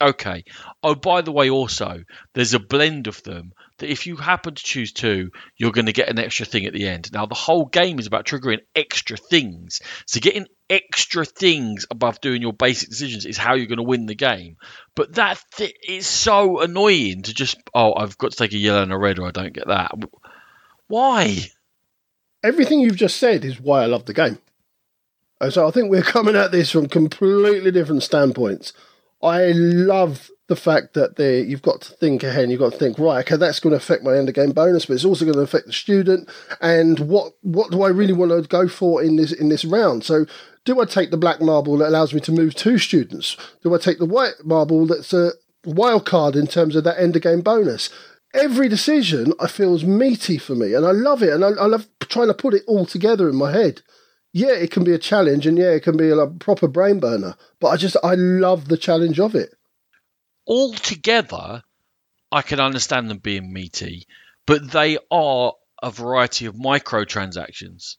Okay. 0.00 0.44
Oh, 0.82 0.94
by 0.94 1.20
the 1.20 1.32
way, 1.32 1.50
also, 1.50 2.04
there's 2.34 2.54
a 2.54 2.58
blend 2.58 3.06
of 3.06 3.22
them 3.22 3.52
that 3.78 3.90
if 3.90 4.06
you 4.06 4.16
happen 4.16 4.54
to 4.54 4.62
choose 4.62 4.92
two, 4.92 5.30
you're 5.58 5.72
going 5.72 5.86
to 5.86 5.92
get 5.92 6.08
an 6.08 6.18
extra 6.18 6.46
thing 6.46 6.64
at 6.64 6.72
the 6.72 6.88
end. 6.88 7.12
Now, 7.12 7.26
the 7.26 7.34
whole 7.34 7.66
game 7.66 7.98
is 7.98 8.06
about 8.06 8.24
triggering 8.24 8.60
extra 8.74 9.18
things. 9.18 9.80
So, 10.06 10.20
getting 10.20 10.46
extra 10.70 11.26
things 11.26 11.86
above 11.90 12.20
doing 12.22 12.40
your 12.40 12.54
basic 12.54 12.88
decisions 12.88 13.26
is 13.26 13.36
how 13.36 13.54
you're 13.54 13.66
going 13.66 13.76
to 13.76 13.82
win 13.82 14.06
the 14.06 14.14
game. 14.14 14.56
But 14.94 15.16
that 15.16 15.42
th- 15.56 15.76
is 15.86 16.06
so 16.06 16.60
annoying 16.60 17.22
to 17.22 17.34
just, 17.34 17.58
oh, 17.74 17.94
I've 17.94 18.16
got 18.16 18.30
to 18.30 18.36
take 18.38 18.52
a 18.52 18.58
yellow 18.58 18.82
and 18.82 18.92
a 18.92 18.98
red 18.98 19.18
or 19.18 19.26
I 19.26 19.32
don't 19.32 19.52
get 19.52 19.66
that. 19.66 19.92
Why? 20.86 21.38
Everything 22.42 22.80
you've 22.80 22.96
just 22.96 23.18
said 23.18 23.44
is 23.44 23.60
why 23.60 23.82
I 23.82 23.86
love 23.86 24.06
the 24.06 24.14
game. 24.14 24.38
So 25.50 25.66
I 25.66 25.70
think 25.70 25.90
we're 25.90 26.02
coming 26.02 26.36
at 26.36 26.52
this 26.52 26.70
from 26.70 26.88
completely 26.88 27.70
different 27.70 28.02
standpoints. 28.02 28.72
I 29.22 29.52
love 29.52 30.30
the 30.50 30.56
fact 30.56 30.94
that 30.94 31.16
you've 31.46 31.62
got 31.62 31.80
to 31.82 31.92
think 31.92 32.24
ahead. 32.24 32.42
And 32.42 32.50
you've 32.50 32.60
got 32.60 32.72
to 32.72 32.78
think 32.78 32.98
right. 32.98 33.20
Okay, 33.20 33.36
that's 33.36 33.60
going 33.60 33.70
to 33.70 33.76
affect 33.76 34.02
my 34.02 34.16
end 34.16 34.28
of 34.28 34.34
game 34.34 34.50
bonus, 34.50 34.86
but 34.86 34.94
it's 34.94 35.04
also 35.04 35.24
going 35.24 35.36
to 35.36 35.42
affect 35.42 35.66
the 35.66 35.72
student. 35.72 36.28
And 36.60 36.98
what 36.98 37.32
what 37.42 37.70
do 37.70 37.82
I 37.82 37.88
really 37.88 38.12
want 38.12 38.32
to 38.32 38.42
go 38.48 38.66
for 38.66 39.02
in 39.02 39.16
this 39.16 39.32
in 39.32 39.48
this 39.48 39.64
round? 39.64 40.04
So, 40.04 40.26
do 40.64 40.80
I 40.80 40.84
take 40.84 41.12
the 41.12 41.16
black 41.16 41.40
marble 41.40 41.78
that 41.78 41.88
allows 41.88 42.12
me 42.12 42.20
to 42.22 42.32
move 42.32 42.54
two 42.54 42.78
students? 42.78 43.36
Do 43.62 43.74
I 43.74 43.78
take 43.78 43.98
the 43.98 44.06
white 44.06 44.44
marble 44.44 44.86
that's 44.86 45.12
a 45.12 45.32
wild 45.64 46.04
card 46.04 46.34
in 46.34 46.48
terms 46.48 46.74
of 46.74 46.82
that 46.84 46.98
end 46.98 47.14
of 47.14 47.22
game 47.22 47.42
bonus? 47.42 47.88
Every 48.34 48.68
decision 48.68 49.32
I 49.40 49.46
feel 49.46 49.74
is 49.74 49.84
meaty 49.84 50.38
for 50.38 50.54
me, 50.54 50.74
and 50.74 50.84
I 50.84 50.92
love 50.92 51.22
it, 51.22 51.32
and 51.32 51.44
I, 51.44 51.50
I 51.50 51.66
love 51.66 51.86
trying 52.00 52.28
to 52.28 52.34
put 52.34 52.54
it 52.54 52.62
all 52.66 52.86
together 52.86 53.28
in 53.28 53.36
my 53.36 53.52
head 53.52 53.82
yeah, 54.32 54.52
it 54.52 54.70
can 54.70 54.84
be 54.84 54.92
a 54.92 54.98
challenge, 54.98 55.46
and 55.46 55.58
yeah, 55.58 55.70
it 55.70 55.82
can 55.82 55.96
be 55.96 56.10
a 56.10 56.26
proper 56.26 56.68
brain 56.68 57.00
burner. 57.00 57.36
But 57.60 57.68
I 57.68 57.76
just 57.76 57.96
I 58.02 58.14
love 58.14 58.68
the 58.68 58.76
challenge 58.76 59.18
of 59.18 59.34
it. 59.34 59.50
Altogether, 60.46 61.62
I 62.30 62.42
can 62.42 62.60
understand 62.60 63.10
them 63.10 63.18
being 63.18 63.52
meaty, 63.52 64.06
but 64.46 64.70
they 64.70 64.98
are 65.10 65.54
a 65.82 65.90
variety 65.90 66.46
of 66.46 66.54
microtransactions. 66.54 67.96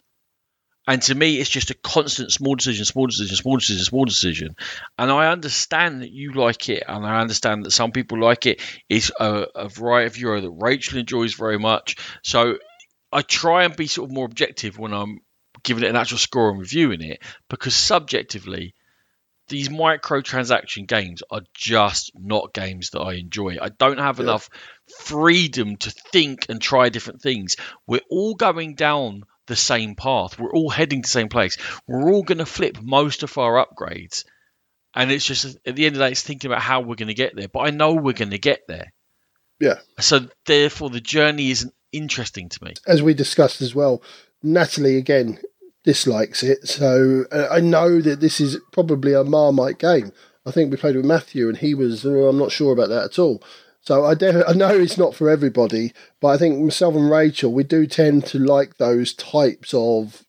And 0.88 1.02
to 1.04 1.16
me, 1.16 1.38
it's 1.38 1.50
just 1.50 1.70
a 1.70 1.76
constant 1.76 2.32
small 2.32 2.56
decision, 2.56 2.86
small 2.86 3.06
decision, 3.06 3.36
small 3.36 3.58
decision, 3.58 3.86
small 3.86 4.06
decision. 4.06 4.56
And 4.98 5.12
I 5.12 5.32
understand 5.32 6.02
that 6.02 6.12
you 6.12 6.34
like 6.34 6.70
it, 6.70 6.84
and 6.88 7.06
I 7.06 7.22
understand 7.22 7.66
that 7.66 7.72
some 7.72 7.92
people 7.92 8.20
like 8.20 8.46
it. 8.46 8.62
It's 8.90 9.12
a, 9.20 9.46
a 9.56 9.70
variety 9.70 10.08
of 10.08 10.18
Euro 10.18 10.42
that 10.42 10.52
Rachel 10.52 10.98
enjoys 10.98 11.36
very 11.36 11.60
much. 11.60 11.98
So 12.24 12.58
I 13.12 13.22
try 13.22 13.66
and 13.66 13.76
be 13.76 13.88
sort 13.88 14.10
of 14.10 14.16
more 14.16 14.26
objective 14.26 14.80
when 14.80 14.94
I'm 14.94 15.20
giving 15.64 15.84
it 15.84 15.90
an 15.90 15.96
actual 15.96 16.18
score 16.18 16.50
and 16.50 16.60
reviewing 16.60 17.02
it 17.02 17.22
because 17.50 17.76
subjectively 17.76 18.74
these 19.52 19.70
microtransaction 19.70 20.88
games 20.88 21.24
are 21.30 21.42
just 21.54 22.12
not 22.16 22.54
games 22.54 22.92
that 22.92 23.02
I 23.02 23.14
enjoy. 23.14 23.58
I 23.62 23.70
don't 23.70 24.00
have 24.00 24.18
yeah. 24.18 24.24
enough 24.24 24.50
freedom 25.00 25.76
to 25.78 25.92
think 26.12 26.46
and 26.50 26.62
try 26.62 26.90
different 26.90 27.22
things. 27.22 27.58
We're 27.86 28.00
all 28.10 28.36
going 28.36 28.76
down 28.76 29.24
the 29.48 29.56
same 29.58 29.96
path. 29.96 30.40
We're 30.40 30.54
all 30.54 30.70
heading 30.70 31.02
to 31.02 31.08
the 31.08 31.12
same 31.12 31.28
place. 31.28 31.58
We're 31.86 32.12
all 32.12 32.24
going 32.24 32.38
to 32.38 32.46
flip 32.46 32.82
most 32.82 33.24
of 33.24 33.38
our 33.38 33.64
upgrades. 33.66 34.24
And 34.96 35.12
it's 35.12 35.26
just 35.26 35.58
at 35.66 35.76
the 35.76 35.86
end 35.86 35.96
of 35.96 36.00
the 36.00 36.06
day, 36.06 36.12
it's 36.12 36.24
thinking 36.24 36.50
about 36.50 36.62
how 36.62 36.82
we're 36.82 36.96
going 36.96 37.08
to 37.08 37.14
get 37.14 37.36
there. 37.36 37.50
But 37.50 37.62
I 37.62 37.72
know 37.72 37.94
we're 37.94 38.14
going 38.14 38.32
to 38.32 38.40
get 38.40 38.62
there. 38.68 38.94
Yeah. 39.60 39.80
So 40.00 40.28
therefore, 40.46 40.90
the 40.90 41.02
journey 41.02 41.52
isn't 41.52 41.74
interesting 41.92 42.50
to 42.50 42.64
me. 42.64 42.74
As 42.88 43.04
we 43.04 43.14
discussed 43.14 43.62
as 43.62 43.76
well, 43.76 44.02
Natalie 44.42 44.98
again 44.98 45.40
dislikes 45.84 46.44
it. 46.44 46.68
So 46.68 47.26
uh, 47.32 47.48
I 47.52 47.60
know 47.60 48.02
that 48.02 48.20
this 48.20 48.40
is 48.40 48.58
probably 48.72 49.14
a 49.14 49.24
Marmite 49.24 49.80
game. 49.80 50.12
I 50.46 50.52
think 50.52 50.72
we 50.72 50.78
played 50.78 50.96
with 50.96 51.06
Matthew, 51.06 51.48
and 51.48 51.58
he 51.58 51.74
was. 51.74 52.06
Uh, 52.06 52.28
I'm 52.28 52.38
not 52.38 52.52
sure 52.52 52.74
about 52.74 52.90
that 52.90 53.06
at 53.06 53.20
all. 53.20 53.44
So 53.82 54.06
I, 54.06 54.12
I 54.12 54.54
know 54.54 54.70
it's 54.70 54.98
not 54.98 55.16
for 55.16 55.30
everybody, 55.30 55.92
but 56.20 56.30
I 56.30 56.38
think 56.38 56.60
myself 56.60 56.96
and 56.96 57.10
Rachel, 57.10 57.52
we 57.52 57.64
do 57.64 57.88
tend 57.88 58.26
to 58.28 58.38
like 58.38 58.78
those 58.78 59.14
types 59.14 59.74
of 59.74 60.24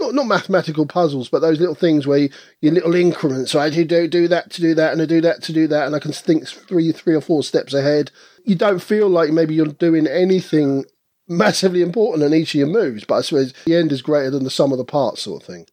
not, 0.00 0.14
not 0.14 0.26
mathematical 0.26 0.86
puzzles, 0.86 1.28
but 1.28 1.40
those 1.40 1.60
little 1.60 1.74
things 1.74 2.06
where 2.06 2.18
you, 2.18 2.30
your 2.60 2.72
little 2.72 2.94
increments, 2.94 3.54
right? 3.54 3.72
You 3.72 3.84
do 3.84 4.08
do 4.08 4.28
that 4.28 4.50
to 4.52 4.62
do 4.62 4.74
that, 4.74 4.92
and 4.92 5.02
I 5.02 5.06
do 5.06 5.20
that 5.20 5.42
to 5.44 5.52
do 5.52 5.66
that, 5.68 5.86
and 5.86 5.94
I 5.94 5.98
can 5.98 6.12
think 6.12 6.46
three 6.48 6.92
three 6.92 7.14
or 7.14 7.20
four 7.20 7.42
steps 7.42 7.74
ahead. 7.74 8.10
You 8.44 8.54
don't 8.54 8.82
feel 8.82 9.08
like 9.08 9.30
maybe 9.30 9.54
you're 9.54 9.66
doing 9.66 10.06
anything 10.06 10.84
massively 11.28 11.82
important 11.82 12.24
in 12.24 12.34
each 12.34 12.54
of 12.54 12.58
your 12.58 12.68
moves, 12.68 13.04
but 13.04 13.16
I 13.16 13.20
suppose 13.22 13.52
the 13.64 13.76
end 13.76 13.92
is 13.92 14.02
greater 14.02 14.30
than 14.30 14.44
the 14.44 14.50
sum 14.50 14.72
of 14.72 14.78
the 14.78 14.84
parts 14.84 15.22
sort 15.22 15.42
of 15.42 15.46
thing. 15.46 15.66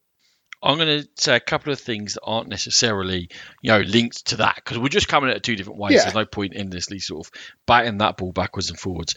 I'm 0.62 0.78
going 0.78 1.02
to 1.02 1.08
say 1.16 1.36
a 1.36 1.40
couple 1.40 1.72
of 1.72 1.78
things 1.78 2.14
that 2.14 2.22
aren't 2.24 2.48
necessarily, 2.48 3.28
you 3.60 3.70
know, 3.70 3.80
linked 3.80 4.28
to 4.28 4.36
that 4.36 4.56
because 4.56 4.78
we're 4.78 4.88
just 4.88 5.08
coming 5.08 5.28
at 5.28 5.36
it 5.36 5.42
two 5.42 5.56
different 5.56 5.78
ways. 5.78 5.92
Yeah. 5.94 6.02
There's 6.02 6.14
no 6.14 6.24
point 6.24 6.54
in 6.54 6.60
endlessly 6.60 7.00
sort 7.00 7.26
of 7.26 7.32
batting 7.66 7.98
that 7.98 8.16
ball 8.16 8.32
backwards 8.32 8.70
and 8.70 8.78
forwards. 8.78 9.14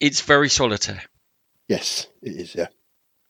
It's 0.00 0.20
very 0.20 0.50
solitaire. 0.50 1.02
Yes, 1.66 2.08
it 2.20 2.32
is. 2.32 2.54
Yeah. 2.54 2.66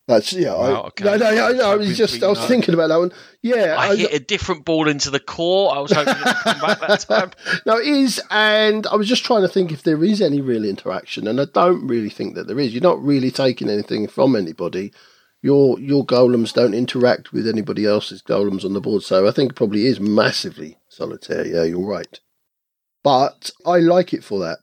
That's 0.08 0.32
yeah. 0.32 0.52
Wow, 0.52 0.82
I, 0.82 0.86
okay. 0.88 1.04
No, 1.04 1.16
no, 1.16 1.34
no, 1.34 1.52
no. 1.52 1.70
I 1.70 1.76
was 1.76 1.96
just 1.96 2.22
I 2.22 2.28
was 2.28 2.44
thinking 2.46 2.74
about 2.74 2.88
that 2.88 2.98
one. 2.98 3.12
Yeah, 3.40 3.76
I, 3.78 3.90
I 3.90 3.96
hit 3.96 4.12
a 4.12 4.18
different 4.18 4.64
ball 4.64 4.88
into 4.88 5.10
the 5.10 5.20
core. 5.20 5.74
I 5.74 5.78
was 5.78 5.92
hoping 5.92 6.14
to 6.14 6.34
come 6.42 6.60
back 6.60 6.80
that 6.80 7.00
time. 7.00 7.30
no, 7.66 7.78
it 7.78 7.86
is, 7.86 8.20
and 8.30 8.84
I 8.88 8.96
was 8.96 9.08
just 9.08 9.24
trying 9.24 9.42
to 9.42 9.48
think 9.48 9.70
if 9.70 9.84
there 9.84 10.02
is 10.02 10.20
any 10.20 10.40
real 10.40 10.64
interaction, 10.64 11.28
and 11.28 11.40
I 11.40 11.44
don't 11.54 11.86
really 11.86 12.10
think 12.10 12.34
that 12.34 12.48
there 12.48 12.58
is. 12.58 12.74
You're 12.74 12.82
not 12.82 13.02
really 13.02 13.30
taking 13.30 13.70
anything 13.70 14.08
from 14.08 14.34
anybody. 14.34 14.92
Your 15.40 15.78
your 15.78 16.04
golems 16.04 16.52
don't 16.52 16.74
interact 16.74 17.32
with 17.32 17.46
anybody 17.46 17.86
else's 17.86 18.22
golems 18.22 18.64
on 18.64 18.72
the 18.72 18.80
board, 18.80 19.04
so 19.04 19.28
I 19.28 19.30
think 19.30 19.52
it 19.52 19.56
probably 19.56 19.86
is 19.86 20.00
massively 20.00 20.78
solitaire. 20.88 21.46
Yeah, 21.46 21.62
you're 21.62 21.86
right. 21.86 22.18
But 23.04 23.50
I 23.64 23.78
like 23.78 24.12
it 24.12 24.24
for 24.24 24.40
that 24.40 24.58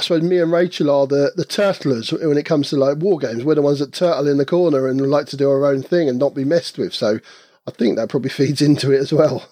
I 0.00 0.02
suppose 0.02 0.22
me 0.22 0.38
and 0.38 0.50
Rachel 0.50 0.88
are 0.88 1.06
the, 1.06 1.32
the 1.36 1.44
turtlers 1.44 2.10
when 2.26 2.38
it 2.38 2.46
comes 2.46 2.70
to 2.70 2.76
like 2.76 2.96
war 2.96 3.18
games. 3.18 3.44
We're 3.44 3.56
the 3.56 3.60
ones 3.60 3.80
that 3.80 3.92
turtle 3.92 4.28
in 4.28 4.38
the 4.38 4.46
corner 4.46 4.88
and 4.88 4.98
like 4.98 5.26
to 5.26 5.36
do 5.36 5.50
our 5.50 5.66
own 5.66 5.82
thing 5.82 6.08
and 6.08 6.18
not 6.18 6.34
be 6.34 6.42
messed 6.42 6.78
with. 6.78 6.94
So 6.94 7.20
I 7.66 7.70
think 7.70 7.96
that 7.96 8.08
probably 8.08 8.30
feeds 8.30 8.62
into 8.62 8.92
it 8.92 9.00
as 9.00 9.12
well. 9.12 9.46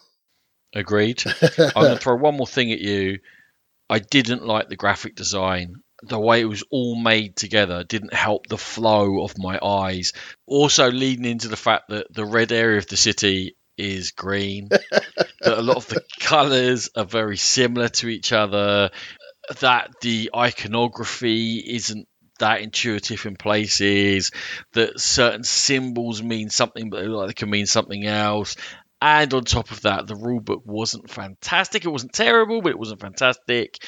Agreed. 0.75 1.23
I'm 1.59 1.73
going 1.75 1.97
to 1.97 1.99
throw 1.99 2.17
one 2.17 2.39
more 2.39 2.47
thing 2.47 2.73
at 2.73 2.79
you. 2.79 3.19
I 3.91 3.99
didn't 3.99 4.47
like 4.47 4.71
the 4.71 4.77
graphic 4.77 5.17
design. 5.17 5.83
The 6.03 6.19
way 6.19 6.41
it 6.41 6.47
was 6.47 6.65
all 6.71 6.97
made 6.97 7.37
together 7.37 7.85
didn't 7.85 8.15
help 8.15 8.47
the 8.47 8.57
flow 8.57 9.25
of 9.25 9.37
my 9.37 9.59
eyes. 9.63 10.15
Also, 10.47 10.91
leading 10.91 11.27
into 11.27 11.49
the 11.49 11.57
fact 11.57 11.91
that 11.91 12.07
the 12.11 12.25
red 12.25 12.53
area 12.53 12.79
of 12.79 12.87
the 12.87 12.97
city 12.97 13.55
is 13.77 14.13
green. 14.13 14.69
that 15.41 15.59
a 15.59 15.61
lot 15.61 15.77
of 15.77 15.89
the 15.89 16.03
colours 16.21 16.89
are 16.97 17.05
very 17.05 17.37
similar 17.37 17.89
to 17.89 18.09
each 18.09 18.33
other 18.33 18.91
that 19.61 19.91
the 20.01 20.31
iconography 20.35 21.59
isn't 21.59 22.07
that 22.39 22.61
intuitive 22.61 23.27
in 23.27 23.37
places, 23.37 24.31
that 24.73 25.01
certain 25.01 25.45
symbols 25.45 26.23
mean 26.23 26.51
something 26.51 26.91
but 26.91 27.01
they 27.01 27.09
like 27.09 27.29
they 27.29 27.35
can 27.35 27.51
mean 27.51 27.67
something 27.67 28.07
else. 28.07 28.57
And 29.01 29.33
on 29.33 29.45
top 29.45 29.71
of 29.71 29.83
that, 29.83 30.07
the 30.07 30.15
rulebook 30.15 30.67
wasn't 30.67 31.11
fantastic. 31.11 31.85
It 31.85 31.89
wasn't 31.89 32.13
terrible, 32.13 32.63
but 32.63 32.71
it 32.71 32.79
wasn't 32.79 33.01
fantastic. 33.01 33.79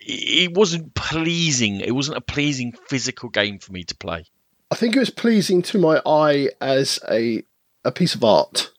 It 0.00 0.52
wasn't 0.52 0.94
pleasing. 0.94 1.80
It 1.80 1.94
wasn't 1.94 2.16
a 2.16 2.22
pleasing 2.22 2.72
physical 2.88 3.28
game 3.28 3.60
for 3.60 3.72
me 3.72 3.84
to 3.84 3.96
play. 3.96 4.24
I 4.70 4.74
think 4.74 4.96
it 4.96 5.00
was 5.00 5.10
pleasing 5.10 5.62
to 5.62 5.78
my 5.78 6.02
eye 6.04 6.48
as 6.60 6.98
a 7.08 7.44
a 7.84 7.92
piece 7.92 8.14
of 8.14 8.24
art. 8.24 8.72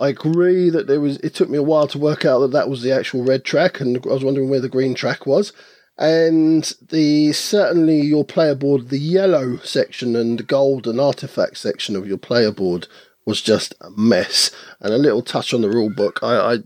I 0.00 0.08
agree 0.08 0.70
that 0.70 0.86
there 0.86 1.00
was. 1.00 1.18
It 1.18 1.34
took 1.34 1.50
me 1.50 1.58
a 1.58 1.62
while 1.62 1.86
to 1.88 1.98
work 1.98 2.24
out 2.24 2.40
that 2.40 2.52
that 2.52 2.70
was 2.70 2.82
the 2.82 2.90
actual 2.90 3.22
red 3.22 3.44
track, 3.44 3.80
and 3.80 3.98
I 4.06 4.08
was 4.08 4.24
wondering 4.24 4.48
where 4.48 4.60
the 4.60 4.68
green 4.68 4.94
track 4.94 5.26
was. 5.26 5.52
And 5.98 6.64
the 6.80 7.32
certainly 7.34 8.00
your 8.00 8.24
player 8.24 8.54
board, 8.54 8.88
the 8.88 8.98
yellow 8.98 9.58
section 9.58 10.16
and 10.16 10.46
gold 10.46 10.86
and 10.86 10.98
artifact 10.98 11.58
section 11.58 11.94
of 11.94 12.08
your 12.08 12.16
player 12.16 12.50
board 12.50 12.88
was 13.26 13.42
just 13.42 13.74
a 13.82 13.90
mess. 13.90 14.50
And 14.80 14.94
a 14.94 14.98
little 14.98 15.20
touch 15.20 15.52
on 15.52 15.60
the 15.60 15.68
rule 15.68 15.90
book. 15.94 16.20
I, 16.22 16.54
I 16.54 16.58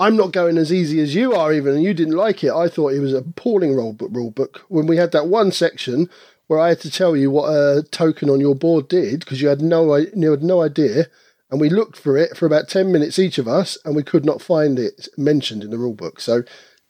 I'm 0.00 0.16
not 0.16 0.32
going 0.32 0.58
as 0.58 0.72
easy 0.72 1.00
as 1.00 1.14
you 1.14 1.34
are, 1.34 1.52
even, 1.52 1.74
and 1.74 1.84
you 1.84 1.94
didn't 1.94 2.16
like 2.16 2.42
it. 2.42 2.50
I 2.50 2.68
thought 2.68 2.94
it 2.94 3.00
was 3.00 3.14
a 3.14 3.18
appalling 3.18 3.76
rule 3.76 3.92
book. 3.92 4.10
Rule 4.12 4.32
book 4.32 4.64
when 4.68 4.88
we 4.88 4.96
had 4.96 5.12
that 5.12 5.28
one 5.28 5.52
section 5.52 6.10
where 6.48 6.58
I 6.58 6.70
had 6.70 6.80
to 6.80 6.90
tell 6.90 7.14
you 7.16 7.30
what 7.30 7.48
a 7.50 7.84
token 7.92 8.28
on 8.28 8.40
your 8.40 8.56
board 8.56 8.88
did 8.88 9.20
because 9.20 9.40
you 9.40 9.46
had 9.46 9.62
no 9.62 9.94
you 9.94 10.32
had 10.32 10.42
no 10.42 10.62
idea 10.62 11.06
and 11.50 11.60
we 11.60 11.68
looked 11.68 11.96
for 11.96 12.16
it 12.16 12.36
for 12.36 12.46
about 12.46 12.68
10 12.68 12.90
minutes 12.92 13.18
each 13.18 13.38
of 13.38 13.48
us 13.48 13.76
and 13.84 13.96
we 13.96 14.02
could 14.02 14.24
not 14.24 14.42
find 14.42 14.78
it 14.78 15.08
mentioned 15.16 15.62
in 15.64 15.70
the 15.70 15.78
rule 15.78 15.94
book 15.94 16.20
so 16.20 16.42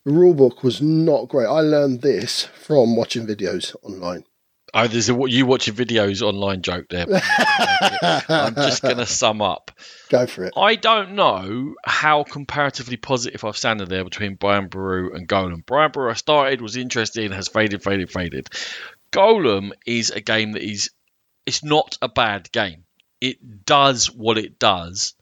the 0.05 0.13
rule 0.13 0.35
book 0.35 0.63
was 0.63 0.81
not 0.81 1.29
great 1.29 1.47
i 1.47 1.61
learned 1.61 2.03
this 2.03 2.45
from 2.45 2.97
watching 2.97 3.27
videos 3.27 3.75
online 3.83 4.25
Oh, 4.73 4.87
there's 4.87 5.11
a 5.11 5.19
you 5.27 5.47
watching 5.47 5.75
videos 5.75 6.23
online 6.23 6.63
joke 6.63 6.87
there. 6.91 7.07
I'm 8.29 8.55
just 8.55 8.83
going 8.83 8.99
to 8.99 9.07
sum 9.07 9.43
up. 9.43 9.73
Go 10.11 10.27
for 10.27 10.45
it. 10.45 10.53
I 10.57 10.77
don't 10.77 11.15
know 11.15 11.75
how 11.85 12.23
comparatively 12.23 12.97
positive 12.97 13.45
I've 13.45 13.57
sounded 13.57 13.89
there 13.89 14.05
between 14.05 14.37
Brian 14.37 14.69
Boru 14.69 15.15
and 15.15 15.29
Golem. 15.29 15.67
Brian 15.67 15.91
Boru 15.91 16.11
I 16.11 16.15
started, 16.15 16.61
was 16.61 16.77
interested, 16.77 17.33
has 17.33 17.49
faded, 17.49 17.83
faded, 17.83 18.13
faded. 18.13 18.49
Golem 19.13 19.73
is 19.87 20.11
a 20.11 20.21
game 20.21 20.53
that 20.53 20.63
is 20.63 20.91
it's 21.47 21.65
not 21.65 21.99
a 22.01 22.09
bad 22.09 22.51
game. 22.53 22.85
It 23.21 23.65
does 23.65 24.11
what 24.11 24.39
it 24.39 24.59
does. 24.59 25.15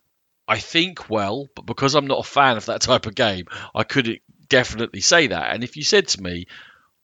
I 0.47 0.59
think 0.59 1.11
well, 1.11 1.47
but 1.55 1.67
because 1.67 1.95
I'm 1.95 2.07
not 2.07 2.21
a 2.21 2.29
fan 2.29 2.57
of 2.57 2.67
that 2.67 2.81
type 2.89 3.07
of 3.07 3.15
game, 3.15 3.47
I 3.75 3.85
could 3.85 4.21
definitely 4.49 5.01
say 5.01 5.29
that. 5.29 5.53
And 5.55 5.63
if 5.63 5.77
you 5.77 5.85
said 5.85 6.09
to 6.09 6.23
me, 6.23 6.47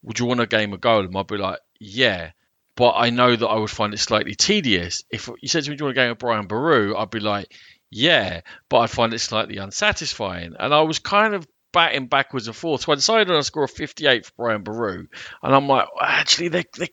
"Would 0.03 0.19
you 0.19 0.27
want 0.27 0.41
a 0.41 0.47
game 0.47 0.73
of 0.73 0.81
Golem?" 0.81 1.17
I'd 1.17 1.27
be 1.27 1.37
like, 1.37 1.61
"Yeah." 1.79 2.31
But 2.77 2.95
I 2.97 3.11
know 3.11 3.37
that 3.37 3.47
I 3.47 3.59
would 3.59 3.71
find 3.71 3.95
it 3.95 3.99
slightly 3.99 4.35
tedious. 4.35 5.05
If 5.11 5.29
you 5.41 5.49
said 5.49 5.65
to 5.65 5.71
me, 5.71 5.77
"Do 5.77 5.83
you 5.83 5.87
want 5.87 5.99
a 5.99 6.01
game 6.01 6.11
of 6.11 6.19
Brian 6.19 6.47
Boru?" 6.47 6.97
I'd 6.97 7.11
be 7.11 7.21
like, 7.21 7.55
"Yeah," 7.91 8.41
but 8.69 8.79
I'd 8.79 8.91
find 8.91 9.13
it 9.15 9.19
slightly 9.21 9.59
unsatisfying. 9.59 10.55
And 10.59 10.75
I 10.75 10.81
was 10.83 10.99
kind 10.99 11.35
of 11.35 11.47
batting 11.73 12.07
backwards 12.07 12.47
and 12.47 12.57
forth. 12.57 12.83
So 12.83 12.93
I 12.93 12.95
decided 12.95 13.31
a 13.31 13.43
score 13.43 13.65
of 13.65 13.71
58 13.71 14.25
for 14.27 14.33
Brian 14.37 14.63
Boru, 14.63 15.07
and 15.43 15.55
I'm 15.55 15.69
like, 15.69 15.89
actually, 16.01 16.49
they, 16.49 16.65
they 16.79 16.89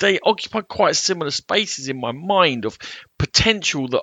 they 0.00 0.18
occupy 0.20 0.62
quite 0.62 0.96
similar 0.96 1.30
spaces 1.30 1.88
in 1.88 2.00
my 2.00 2.12
mind 2.12 2.64
of 2.64 2.78
potential 3.18 3.86
that 3.88 4.02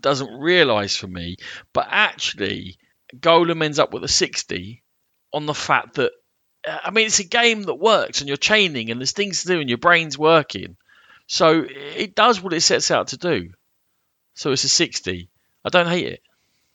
doesn't 0.00 0.38
realise 0.38 0.96
for 0.96 1.06
me. 1.06 1.36
But 1.72 1.86
actually, 1.90 2.76
Golem 3.14 3.64
ends 3.64 3.78
up 3.78 3.92
with 3.92 4.04
a 4.04 4.08
60 4.08 4.82
on 5.32 5.46
the 5.46 5.54
fact 5.54 5.94
that 5.94 6.12
uh, 6.66 6.78
I 6.84 6.90
mean 6.90 7.06
it's 7.06 7.20
a 7.20 7.24
game 7.24 7.62
that 7.62 7.74
works 7.74 8.20
and 8.20 8.28
you're 8.28 8.36
chaining 8.36 8.90
and 8.90 9.00
there's 9.00 9.12
things 9.12 9.42
to 9.42 9.48
do 9.48 9.60
and 9.60 9.68
your 9.68 9.78
brain's 9.78 10.18
working. 10.18 10.76
So 11.28 11.64
it 11.68 12.14
does 12.14 12.40
what 12.40 12.52
it 12.52 12.60
sets 12.60 12.90
out 12.90 13.08
to 13.08 13.16
do. 13.16 13.50
So 14.34 14.52
it's 14.52 14.64
a 14.64 14.68
60. 14.68 15.28
I 15.64 15.68
don't 15.68 15.88
hate 15.88 16.06
it. 16.06 16.20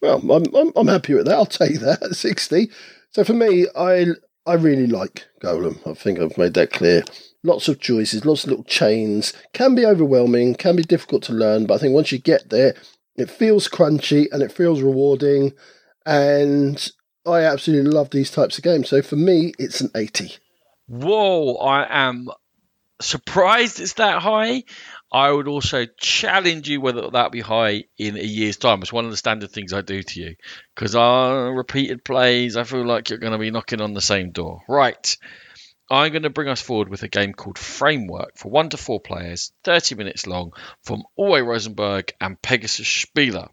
Well, 0.02 0.18
I'm, 0.18 0.46
I'm, 0.56 0.72
I'm 0.76 0.88
happy 0.88 1.14
with 1.14 1.26
that. 1.28 1.36
I'll 1.36 1.46
take 1.46 1.80
that 1.82 2.16
60. 2.16 2.72
So 3.12 3.24
for 3.24 3.34
me, 3.34 3.68
I 3.76 4.08
I 4.46 4.54
really 4.56 4.88
like 4.88 5.28
Golem. 5.42 5.86
I 5.88 5.94
think 5.94 6.20
I've 6.20 6.38
made 6.38 6.56
that 6.56 6.72
clear. 6.72 7.04
Lots 7.44 7.68
of 7.68 7.80
choices, 7.80 8.26
lots 8.26 8.44
of 8.44 8.52
little 8.52 8.66
chains. 8.66 9.34
Can 9.54 9.74
be 9.76 9.86
overwhelming, 9.86 10.56
can 10.56 10.76
be 10.76 10.84
difficult 10.84 11.24
to 11.24 11.34
learn, 11.34 11.66
but 11.66 11.76
I 11.76 11.78
think 11.80 11.94
once 11.94 12.12
you 12.12 12.20
get 12.20 12.50
there, 12.50 12.76
it 13.16 13.30
feels 13.30 13.68
crunchy 13.68 14.28
and 14.32 14.44
it 14.44 14.52
feels 14.52 14.82
rewarding. 14.82 15.54
And 16.06 16.92
I 17.26 17.42
absolutely 17.42 17.92
love 17.92 18.10
these 18.10 18.32
types 18.32 18.58
of 18.58 18.64
games. 18.64 18.90
So 18.90 19.02
for 19.02 19.16
me, 19.16 19.54
it's 19.58 19.82
an 19.82 19.92
80. 19.96 20.36
Whoa, 20.88 21.56
I 21.56 22.08
am 22.08 22.30
surprised 23.02 23.80
it's 23.80 23.94
that 23.94 24.22
high. 24.22 24.64
I 25.12 25.32
would 25.32 25.48
also 25.48 25.86
challenge 26.00 26.70
you 26.70 26.80
whether 26.80 27.10
that 27.10 27.32
be 27.32 27.42
high 27.42 27.84
in 27.98 28.18
a 28.18 28.24
year's 28.24 28.58
time. 28.58 28.82
It's 28.82 28.94
one 28.94 29.06
of 29.06 29.12
the 29.12 29.18
standard 29.18 29.52
things 29.52 29.74
I 29.74 29.82
do 29.82 30.02
to 30.02 30.20
you 30.22 30.36
because 30.74 30.96
our 30.96 31.54
repeated 31.54 32.06
plays, 32.06 32.56
I 32.56 32.64
feel 32.64 32.86
like 32.86 33.10
you're 33.10 33.20
going 33.20 33.34
to 33.34 33.40
be 33.40 33.52
knocking 33.52 33.82
on 33.82 33.94
the 33.94 34.02
same 34.02 34.32
door. 34.32 34.62
Right. 34.70 35.18
I'm 35.92 36.14
going 36.14 36.24
to 36.24 36.30
bring 36.30 36.48
us 36.48 36.62
forward 36.62 36.88
with 36.88 37.04
a 37.04 37.10
game 37.10 37.34
called 37.34 37.58
Framework 37.58 38.38
for 38.38 38.50
one 38.50 38.70
to 38.70 38.78
four 38.78 39.02
players, 39.02 39.52
30 39.66 39.96
minutes 39.96 40.26
long, 40.26 40.54
from 40.84 41.04
Uwe 41.20 41.46
Rosenberg 41.46 42.14
and 42.22 42.42
Pegasus 42.42 42.88
Spiele. 42.88 43.50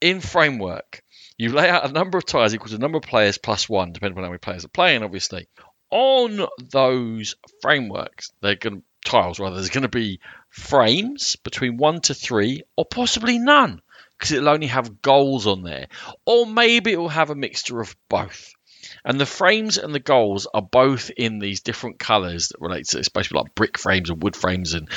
In 0.00 0.20
Framework, 0.20 1.02
you 1.36 1.48
lay 1.52 1.68
out 1.68 1.90
a 1.90 1.92
number 1.92 2.16
of 2.16 2.24
tiles 2.24 2.54
equal 2.54 2.68
to 2.68 2.74
the 2.74 2.80
number 2.80 2.98
of 2.98 3.02
players 3.02 3.38
plus 3.38 3.68
one, 3.68 3.92
depending 3.92 4.16
on 4.18 4.22
how 4.22 4.30
many 4.30 4.38
players 4.38 4.64
are 4.64 4.68
playing, 4.68 5.02
obviously. 5.02 5.48
On 5.90 6.46
those 6.70 7.34
frameworks, 7.60 8.30
they're 8.40 8.54
going 8.54 8.76
to, 8.76 8.82
tiles 9.04 9.40
rather, 9.40 9.56
there's 9.56 9.70
going 9.70 9.82
to 9.82 9.88
be 9.88 10.20
frames 10.48 11.34
between 11.42 11.76
one 11.76 12.00
to 12.02 12.14
three, 12.14 12.62
or 12.76 12.84
possibly 12.84 13.40
none, 13.40 13.82
because 14.16 14.30
it'll 14.30 14.48
only 14.48 14.68
have 14.68 15.02
goals 15.02 15.48
on 15.48 15.64
there. 15.64 15.88
Or 16.24 16.46
maybe 16.46 16.92
it 16.92 17.00
will 17.00 17.08
have 17.08 17.30
a 17.30 17.34
mixture 17.34 17.80
of 17.80 17.96
both. 18.08 18.52
And 19.04 19.20
the 19.20 19.26
frames 19.26 19.78
and 19.78 19.94
the 19.94 20.00
goals 20.00 20.46
are 20.52 20.62
both 20.62 21.10
in 21.10 21.38
these 21.38 21.60
different 21.60 21.98
colours 21.98 22.48
that 22.48 22.60
relate 22.60 22.86
to, 22.88 22.98
especially 22.98 23.40
like 23.40 23.54
brick 23.54 23.78
frames 23.78 24.10
and 24.10 24.22
wood 24.22 24.36
frames 24.36 24.74
and 24.74 24.88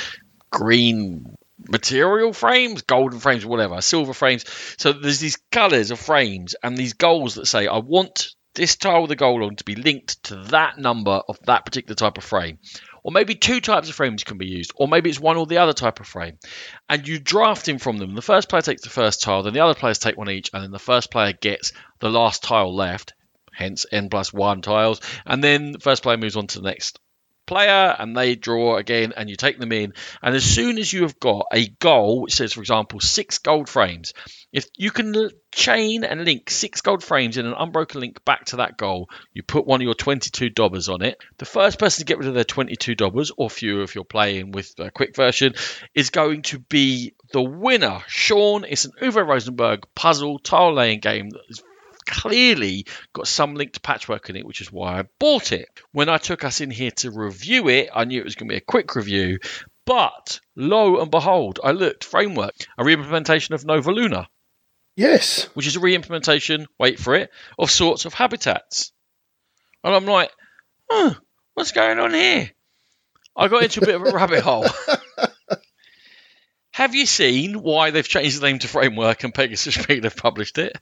green 0.50 1.36
material 1.68 2.32
frames, 2.32 2.82
golden 2.82 3.20
frames, 3.20 3.46
whatever, 3.46 3.80
silver 3.80 4.12
frames. 4.12 4.44
So 4.78 4.92
there's 4.92 5.20
these 5.20 5.38
colours 5.50 5.90
of 5.90 5.98
frames 5.98 6.54
and 6.62 6.76
these 6.76 6.94
goals 6.94 7.36
that 7.36 7.46
say, 7.46 7.66
I 7.66 7.78
want 7.78 8.34
this 8.54 8.76
tile 8.76 9.02
with 9.02 9.10
a 9.10 9.16
goal 9.16 9.44
on 9.44 9.56
to 9.56 9.64
be 9.64 9.74
linked 9.74 10.22
to 10.24 10.36
that 10.36 10.78
number 10.78 11.20
of 11.28 11.38
that 11.46 11.64
particular 11.64 11.94
type 11.94 12.18
of 12.18 12.24
frame. 12.24 12.58
Or 13.02 13.12
maybe 13.12 13.34
two 13.34 13.60
types 13.60 13.88
of 13.88 13.94
frames 13.94 14.24
can 14.24 14.38
be 14.38 14.46
used, 14.46 14.72
or 14.76 14.88
maybe 14.88 15.10
it's 15.10 15.20
one 15.20 15.36
or 15.36 15.44
the 15.44 15.58
other 15.58 15.74
type 15.74 16.00
of 16.00 16.06
frame. 16.06 16.38
And 16.88 17.06
you 17.06 17.18
draft 17.18 17.68
in 17.68 17.78
from 17.78 17.98
them. 17.98 18.14
The 18.14 18.22
first 18.22 18.48
player 18.48 18.62
takes 18.62 18.82
the 18.82 18.90
first 18.90 19.22
tile, 19.22 19.42
then 19.42 19.52
the 19.52 19.60
other 19.60 19.74
players 19.74 19.98
take 19.98 20.16
one 20.16 20.30
each, 20.30 20.50
and 20.54 20.62
then 20.62 20.70
the 20.70 20.78
first 20.78 21.10
player 21.10 21.32
gets 21.32 21.72
the 21.98 22.08
last 22.08 22.42
tile 22.42 22.74
left, 22.74 23.12
hence 23.54 23.86
n 23.90 24.08
plus 24.10 24.32
one 24.32 24.62
tiles. 24.62 25.00
And 25.24 25.42
then 25.42 25.78
first 25.80 26.02
player 26.02 26.16
moves 26.16 26.36
on 26.36 26.46
to 26.48 26.60
the 26.60 26.68
next 26.68 26.98
player 27.46 27.94
and 27.98 28.16
they 28.16 28.34
draw 28.34 28.76
again 28.76 29.12
and 29.16 29.28
you 29.28 29.36
take 29.36 29.58
them 29.58 29.72
in. 29.72 29.92
And 30.22 30.34
as 30.34 30.44
soon 30.44 30.78
as 30.78 30.92
you 30.92 31.02
have 31.02 31.20
got 31.20 31.46
a 31.52 31.66
goal 31.66 32.22
which 32.22 32.34
says 32.34 32.52
for 32.52 32.60
example 32.60 33.00
six 33.00 33.38
gold 33.38 33.68
frames. 33.68 34.14
If 34.52 34.66
you 34.76 34.90
can 34.90 35.30
chain 35.52 36.04
and 36.04 36.24
link 36.24 36.48
six 36.48 36.80
gold 36.80 37.02
frames 37.02 37.36
in 37.36 37.46
an 37.46 37.54
unbroken 37.58 38.00
link 38.00 38.24
back 38.24 38.46
to 38.46 38.56
that 38.56 38.76
goal 38.76 39.08
you 39.32 39.42
put 39.42 39.66
one 39.66 39.80
of 39.80 39.84
your 39.84 39.94
22 39.94 40.50
dobbers 40.50 40.88
on 40.88 41.02
it. 41.02 41.18
The 41.38 41.44
first 41.44 41.78
person 41.78 42.02
to 42.02 42.06
get 42.06 42.18
rid 42.18 42.28
of 42.28 42.34
their 42.34 42.44
22 42.44 42.94
dobbers 42.94 43.30
or 43.36 43.50
fewer 43.50 43.82
if 43.82 43.94
you're 43.94 44.04
playing 44.04 44.52
with 44.52 44.72
a 44.78 44.90
quick 44.90 45.16
version 45.16 45.54
is 45.94 46.10
going 46.10 46.42
to 46.42 46.58
be 46.58 47.14
the 47.32 47.42
winner. 47.42 48.00
Sean 48.06 48.64
it's 48.64 48.84
an 48.84 48.92
uwe 49.02 49.26
rosenberg 49.26 49.84
puzzle 49.94 50.38
tile 50.38 50.74
laying 50.74 51.00
game 51.00 51.30
that 51.30 51.42
is 51.48 51.62
clearly 52.06 52.86
got 53.12 53.28
some 53.28 53.54
linked 53.54 53.82
patchwork 53.82 54.30
in 54.30 54.36
it, 54.36 54.46
which 54.46 54.60
is 54.60 54.72
why 54.72 55.00
I 55.00 55.04
bought 55.18 55.52
it. 55.52 55.68
When 55.92 56.08
I 56.08 56.18
took 56.18 56.44
us 56.44 56.60
in 56.60 56.70
here 56.70 56.90
to 56.92 57.10
review 57.10 57.68
it, 57.68 57.90
I 57.94 58.04
knew 58.04 58.20
it 58.20 58.24
was 58.24 58.34
going 58.34 58.48
to 58.48 58.52
be 58.52 58.58
a 58.58 58.60
quick 58.60 58.94
review, 58.94 59.38
but 59.86 60.40
lo 60.56 61.00
and 61.00 61.10
behold, 61.10 61.60
I 61.62 61.72
looked 61.72 62.04
framework, 62.04 62.54
a 62.78 62.84
re-implementation 62.84 63.54
of 63.54 63.64
Nova 63.64 63.90
Luna. 63.90 64.28
Yes. 64.96 65.44
Which 65.54 65.66
is 65.66 65.76
a 65.76 65.80
re-implementation, 65.80 66.66
wait 66.78 66.98
for 66.98 67.14
it, 67.14 67.30
of 67.58 67.70
sorts 67.70 68.04
of 68.04 68.14
habitats. 68.14 68.92
And 69.82 69.94
I'm 69.94 70.06
like, 70.06 70.30
what's 71.54 71.72
going 71.72 71.98
on 71.98 72.14
here? 72.14 72.50
I 73.36 73.48
got 73.48 73.64
into 73.64 73.82
a 73.82 73.86
bit 73.86 73.96
of 73.96 74.02
a 74.02 74.10
rabbit 74.14 74.40
hole. 74.40 74.66
Have 76.74 76.94
you 76.94 77.06
seen 77.06 77.62
why 77.62 77.90
they've 77.90 78.06
changed 78.06 78.40
the 78.40 78.46
name 78.46 78.58
to 78.58 78.68
Framework 78.68 79.22
and 79.22 79.32
Pegasus 79.32 79.74
Speed 79.80 80.02
have 80.04 80.16
published 80.16 80.58
it? 80.58 80.76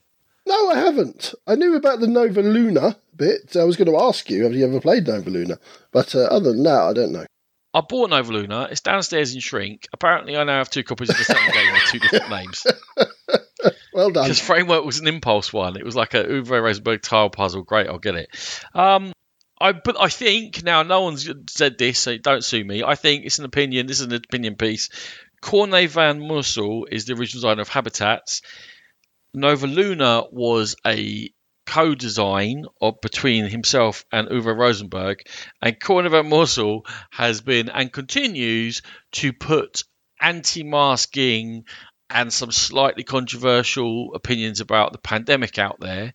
No, 0.46 0.70
I 0.70 0.76
haven't. 0.76 1.34
I 1.46 1.54
knew 1.54 1.76
about 1.76 2.00
the 2.00 2.06
Nova 2.08 2.42
Luna 2.42 2.96
bit. 3.16 3.56
I 3.56 3.64
was 3.64 3.76
going 3.76 3.90
to 3.90 4.02
ask 4.02 4.28
you, 4.30 4.44
have 4.44 4.54
you 4.54 4.66
ever 4.66 4.80
played 4.80 5.06
Nova 5.06 5.30
Luna? 5.30 5.58
But 5.92 6.14
uh, 6.14 6.24
other 6.24 6.52
than 6.52 6.64
that, 6.64 6.82
I 6.82 6.92
don't 6.92 7.12
know. 7.12 7.26
I 7.74 7.80
bought 7.80 8.10
Nova 8.10 8.32
Luna. 8.32 8.68
It's 8.70 8.80
downstairs 8.80 9.34
in 9.34 9.40
Shrink. 9.40 9.88
Apparently, 9.92 10.36
I 10.36 10.44
now 10.44 10.58
have 10.58 10.70
two 10.70 10.82
copies 10.82 11.10
of 11.10 11.16
the 11.16 11.24
same 11.24 11.52
game 11.52 11.72
with 11.72 11.82
two 11.84 11.98
different 12.00 12.30
names. 12.30 12.66
well 13.94 14.10
done. 14.10 14.24
Because 14.24 14.40
Framework 14.40 14.84
was 14.84 14.98
an 14.98 15.06
impulse 15.06 15.52
one. 15.52 15.76
It 15.76 15.84
was 15.84 15.96
like 15.96 16.14
a 16.14 16.24
Uwe 16.24 16.62
Rosenberg 16.62 17.02
tile 17.02 17.30
puzzle. 17.30 17.62
Great, 17.62 17.88
I'll 17.88 17.98
get 17.98 18.16
it. 18.16 18.28
Um, 18.74 19.12
I 19.58 19.72
but 19.72 19.96
I 19.98 20.08
think 20.08 20.62
now 20.64 20.82
no 20.82 21.02
one's 21.02 21.30
said 21.48 21.78
this, 21.78 22.00
so 22.00 22.18
don't 22.18 22.44
sue 22.44 22.64
me. 22.64 22.82
I 22.82 22.94
think 22.94 23.24
it's 23.24 23.38
an 23.38 23.44
opinion. 23.44 23.86
This 23.86 24.00
is 24.00 24.06
an 24.06 24.14
opinion 24.14 24.56
piece. 24.56 24.90
Corne 25.40 25.70
van 25.88 26.20
Moorsel 26.20 26.84
is 26.90 27.06
the 27.06 27.14
original 27.14 27.40
designer 27.40 27.62
of 27.62 27.68
Habitats. 27.68 28.42
Nova 29.34 29.66
Luna 29.66 30.24
was 30.30 30.76
a 30.86 31.30
co-design 31.64 32.66
of 32.80 33.00
between 33.00 33.46
himself 33.46 34.04
and 34.12 34.28
Uwe 34.28 34.56
Rosenberg, 34.56 35.20
and 35.62 35.80
Corne 35.80 36.10
van 36.10 36.28
Moorsel 36.28 36.82
has 37.10 37.40
been 37.40 37.70
and 37.70 37.90
continues 37.92 38.82
to 39.12 39.32
put 39.32 39.84
anti-masking 40.20 41.64
and 42.10 42.32
some 42.32 42.52
slightly 42.52 43.04
controversial 43.04 44.14
opinions 44.14 44.60
about 44.60 44.92
the 44.92 44.98
pandemic 44.98 45.58
out 45.58 45.80
there. 45.80 46.12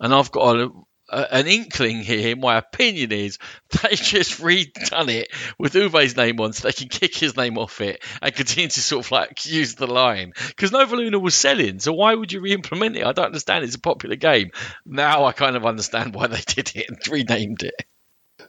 And 0.00 0.12
I've 0.12 0.32
got 0.32 0.56
a, 0.56 0.70
an 1.08 1.46
inkling 1.46 2.00
here. 2.00 2.36
My 2.36 2.56
opinion 2.56 3.12
is 3.12 3.38
they 3.82 3.94
just 3.94 4.40
redone 4.40 5.08
it 5.08 5.28
with 5.58 5.74
Uwe's 5.74 6.16
name 6.16 6.40
on, 6.40 6.52
so 6.52 6.68
they 6.68 6.72
can 6.72 6.88
kick 6.88 7.14
his 7.14 7.36
name 7.36 7.58
off 7.58 7.80
it 7.80 8.02
and 8.20 8.34
continue 8.34 8.68
to 8.68 8.80
sort 8.80 9.06
of 9.06 9.12
like 9.12 9.46
use 9.46 9.74
the 9.74 9.86
line. 9.86 10.32
Because 10.48 10.72
Nova 10.72 10.96
Luna 10.96 11.18
was 11.18 11.34
selling, 11.34 11.78
so 11.78 11.92
why 11.92 12.14
would 12.14 12.32
you 12.32 12.40
re-implement 12.40 12.96
it? 12.96 13.04
I 13.04 13.12
don't 13.12 13.26
understand. 13.26 13.64
It's 13.64 13.76
a 13.76 13.80
popular 13.80 14.16
game. 14.16 14.50
Now 14.84 15.24
I 15.24 15.32
kind 15.32 15.56
of 15.56 15.66
understand 15.66 16.14
why 16.14 16.26
they 16.26 16.40
did 16.46 16.72
it 16.74 16.88
and 16.88 16.98
renamed 17.08 17.62
it. 17.62 17.86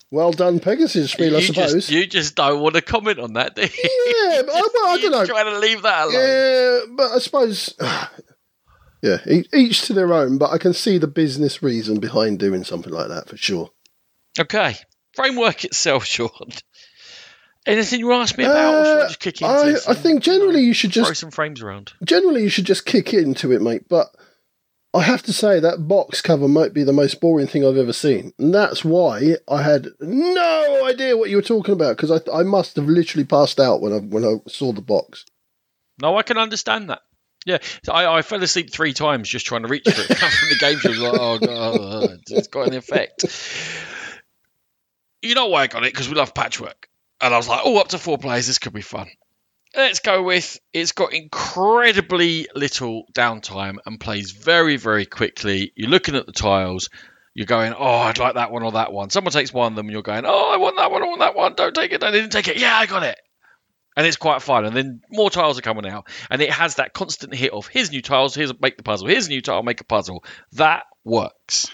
Well 0.09 0.31
done, 0.31 0.59
Pegasus 0.59 1.11
Spiel, 1.11 1.35
I 1.35 1.41
suppose. 1.41 1.73
Just, 1.73 1.91
you 1.91 2.07
just 2.07 2.35
don't 2.35 2.61
want 2.61 2.75
to 2.75 2.81
comment 2.81 3.19
on 3.19 3.33
that, 3.33 3.55
do 3.55 3.61
you? 3.61 3.67
Yeah, 3.67 4.41
but, 4.41 4.53
well, 4.53 4.63
I 4.85 4.97
don't 5.01 5.11
know. 5.11 5.25
Trying 5.25 5.53
to 5.53 5.59
leave 5.59 5.81
that 5.81 6.05
alone. 6.05 6.13
Yeah, 6.13 6.79
but 6.95 7.11
I 7.11 7.19
suppose 7.19 7.75
yeah, 9.25 9.41
each 9.53 9.81
to 9.83 9.93
their 9.93 10.13
own, 10.13 10.37
but 10.37 10.51
I 10.51 10.57
can 10.57 10.73
see 10.73 10.97
the 10.97 11.07
business 11.07 11.63
reason 11.63 11.99
behind 11.99 12.39
doing 12.39 12.63
something 12.63 12.91
like 12.93 13.07
that 13.09 13.27
for 13.29 13.37
sure. 13.37 13.69
Okay. 14.39 14.75
Framework 15.15 15.63
itself, 15.65 16.05
Sean. 16.13 16.29
Anything 17.65 17.99
you 17.99 18.13
ask 18.13 18.37
me 18.37 18.45
about, 18.45 18.75
or 18.75 18.85
should 18.85 18.97
I 18.97 19.01
Uh, 19.01 19.07
just 19.07 19.19
kick 19.19 19.41
into 19.41 19.53
I, 19.53 19.65
this 19.71 19.87
I 19.89 19.93
think 19.93 20.23
generally 20.23 20.61
you 20.61 20.73
should 20.73 20.93
throw 20.93 21.03
just 21.03 21.19
some 21.19 21.31
frames 21.31 21.61
around? 21.61 21.91
generally 22.03 22.43
you 22.43 22.49
should 22.49 22.65
just 22.65 22.85
kick 22.85 23.13
into 23.13 23.51
it, 23.51 23.61
mate. 23.61 23.89
But 23.89 24.07
I 24.93 25.01
have 25.01 25.21
to 25.23 25.33
say 25.33 25.59
that 25.59 25.85
box 25.87 26.21
cover 26.21 26.47
might 26.47 26.73
be 26.73 26.83
the 26.83 26.93
most 26.93 27.19
boring 27.19 27.45
thing 27.47 27.65
I've 27.65 27.75
ever 27.75 27.91
seen, 27.91 28.31
and 28.39 28.53
that's 28.55 28.85
why 28.85 29.35
I 29.49 29.63
had 29.63 29.89
no 29.99 30.85
idea 30.85 31.17
what 31.17 31.29
you 31.29 31.35
were 31.35 31.41
talking 31.41 31.73
about 31.73 31.97
because 31.97 32.09
I 32.09 32.21
I 32.33 32.43
must 32.43 32.77
have 32.77 32.85
literally 32.87 33.25
passed 33.25 33.59
out 33.59 33.81
when 33.81 33.91
I 33.91 33.97
when 33.97 34.23
I 34.23 34.35
saw 34.47 34.71
the 34.71 34.81
box. 34.81 35.25
No, 36.01 36.15
I 36.17 36.23
can 36.23 36.37
understand 36.37 36.89
that. 36.89 37.01
Yeah, 37.47 37.59
so 37.85 37.93
I, 37.93 38.17
I 38.17 38.21
fell 38.23 38.43
asleep 38.43 38.73
three 38.73 38.91
times 38.91 39.29
just 39.29 39.45
trying 39.45 39.61
to 39.61 39.69
reach 39.69 39.85
for 39.85 40.01
it. 40.01 40.17
From 40.17 40.49
the 40.49 40.57
game, 40.59 40.79
like, 40.83 41.13
oh, 41.13 41.39
"Oh 41.41 42.07
god, 42.07 42.19
it's 42.27 42.49
got 42.49 42.67
an 42.67 42.73
effect." 42.73 43.23
You 45.21 45.33
know 45.33 45.47
why 45.47 45.61
I 45.61 45.67
got 45.67 45.85
it? 45.85 45.93
Because 45.93 46.09
we 46.09 46.15
love 46.15 46.33
patchwork, 46.33 46.89
and 47.21 47.33
I 47.33 47.37
was 47.37 47.47
like, 47.47 47.61
"Oh, 47.63 47.77
up 47.77 47.87
to 47.89 47.97
four 47.99 48.17
players, 48.17 48.47
this 48.47 48.59
could 48.59 48.73
be 48.73 48.81
fun." 48.81 49.07
Let's 49.73 49.99
go 49.99 50.23
with 50.23 50.59
it's 50.73 50.91
got 50.91 51.13
incredibly 51.13 52.49
little 52.53 53.05
downtime 53.13 53.77
and 53.85 53.97
plays 53.97 54.31
very, 54.31 54.75
very 54.75 55.05
quickly. 55.05 55.71
You're 55.77 55.89
looking 55.89 56.15
at 56.15 56.25
the 56.25 56.33
tiles, 56.33 56.89
you're 57.33 57.45
going, 57.45 57.73
Oh, 57.77 57.99
I'd 57.99 58.17
like 58.17 58.33
that 58.33 58.51
one 58.51 58.63
or 58.63 58.73
that 58.73 58.91
one. 58.91 59.09
Someone 59.09 59.31
takes 59.31 59.53
one 59.53 59.71
of 59.71 59.75
them, 59.77 59.85
and 59.85 59.93
you're 59.93 60.01
going, 60.01 60.25
Oh, 60.25 60.51
I 60.53 60.57
want 60.57 60.75
that 60.75 60.91
one, 60.91 61.01
I 61.01 61.05
want 61.05 61.19
that 61.19 61.35
one. 61.35 61.53
Don't 61.53 61.73
take 61.73 61.93
it. 61.93 62.01
They 62.01 62.11
didn't 62.11 62.31
take 62.31 62.49
it. 62.49 62.59
Yeah, 62.59 62.75
I 62.75 62.87
got 62.87 63.03
it. 63.03 63.17
And 63.97 64.05
it's 64.05 64.15
quite 64.15 64.41
fun. 64.41 64.63
And 64.63 64.75
then 64.75 65.01
more 65.09 65.29
tiles 65.29 65.57
are 65.57 65.63
coming 65.63 65.87
out, 65.87 66.07
and 66.29 66.41
it 66.41 66.51
has 66.51 66.75
that 66.75 66.93
constant 66.93 67.33
hit 67.33 67.51
of 67.51 67.67
here's 67.67 67.91
new 67.91 68.01
tiles, 68.01 68.35
here's 68.35 68.53
make 68.61 68.77
the 68.77 68.83
puzzle, 68.83 69.07
here's 69.07 69.25
a 69.25 69.29
new 69.29 69.41
tile, 69.41 69.63
make 69.63 69.81
a 69.81 69.85
puzzle. 69.85 70.23
That 70.53 70.83
works. 71.03 71.65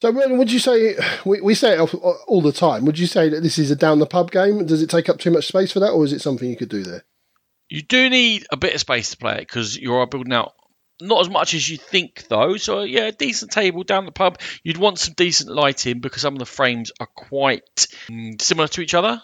So, 0.00 0.10
would 0.10 0.50
you 0.50 0.58
say 0.58 0.96
we, 1.26 1.42
we 1.42 1.54
say 1.54 1.74
it 1.74 1.80
all- 1.80 2.18
all 2.26 2.40
the 2.40 2.52
time? 2.52 2.86
Would 2.86 2.98
you 2.98 3.06
say 3.06 3.28
that 3.28 3.42
this 3.42 3.58
is 3.58 3.70
a 3.70 3.76
down 3.76 3.98
the 3.98 4.06
pub 4.06 4.30
game? 4.30 4.64
Does 4.64 4.82
it 4.82 4.88
take 4.88 5.10
up 5.10 5.18
too 5.18 5.30
much 5.30 5.46
space 5.46 5.70
for 5.70 5.80
that, 5.80 5.90
or 5.90 6.04
is 6.04 6.14
it 6.14 6.22
something 6.22 6.48
you 6.48 6.56
could 6.56 6.70
do 6.70 6.82
there? 6.82 7.04
You 7.68 7.82
do 7.82 8.08
need 8.08 8.46
a 8.50 8.56
bit 8.56 8.74
of 8.74 8.80
space 8.80 9.10
to 9.10 9.18
play 9.18 9.34
it 9.34 9.40
because 9.40 9.76
you 9.76 9.94
are 9.94 10.06
building 10.06 10.32
out 10.32 10.54
not 11.00 11.20
as 11.20 11.30
much 11.30 11.54
as 11.54 11.68
you 11.68 11.76
think 11.76 12.26
though. 12.28 12.56
So 12.56 12.82
yeah, 12.82 13.06
a 13.06 13.12
decent 13.12 13.52
table 13.52 13.84
down 13.84 14.06
the 14.06 14.12
pub. 14.12 14.38
You'd 14.62 14.76
want 14.76 14.98
some 14.98 15.14
decent 15.14 15.50
lighting 15.50 16.00
because 16.00 16.22
some 16.22 16.34
of 16.34 16.38
the 16.38 16.46
frames 16.46 16.92
are 17.00 17.08
quite 17.14 17.86
mm, 18.08 18.40
similar 18.40 18.68
to 18.68 18.80
each 18.80 18.94
other. 18.94 19.22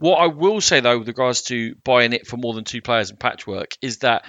What 0.00 0.16
I 0.16 0.26
will 0.28 0.60
say 0.62 0.80
though, 0.80 0.98
with 0.98 1.08
regards 1.08 1.42
to 1.42 1.74
buying 1.84 2.14
it 2.14 2.26
for 2.26 2.38
more 2.38 2.54
than 2.54 2.64
two 2.64 2.80
players 2.80 3.10
and 3.10 3.20
patchwork, 3.20 3.72
is 3.82 3.98
that 3.98 4.24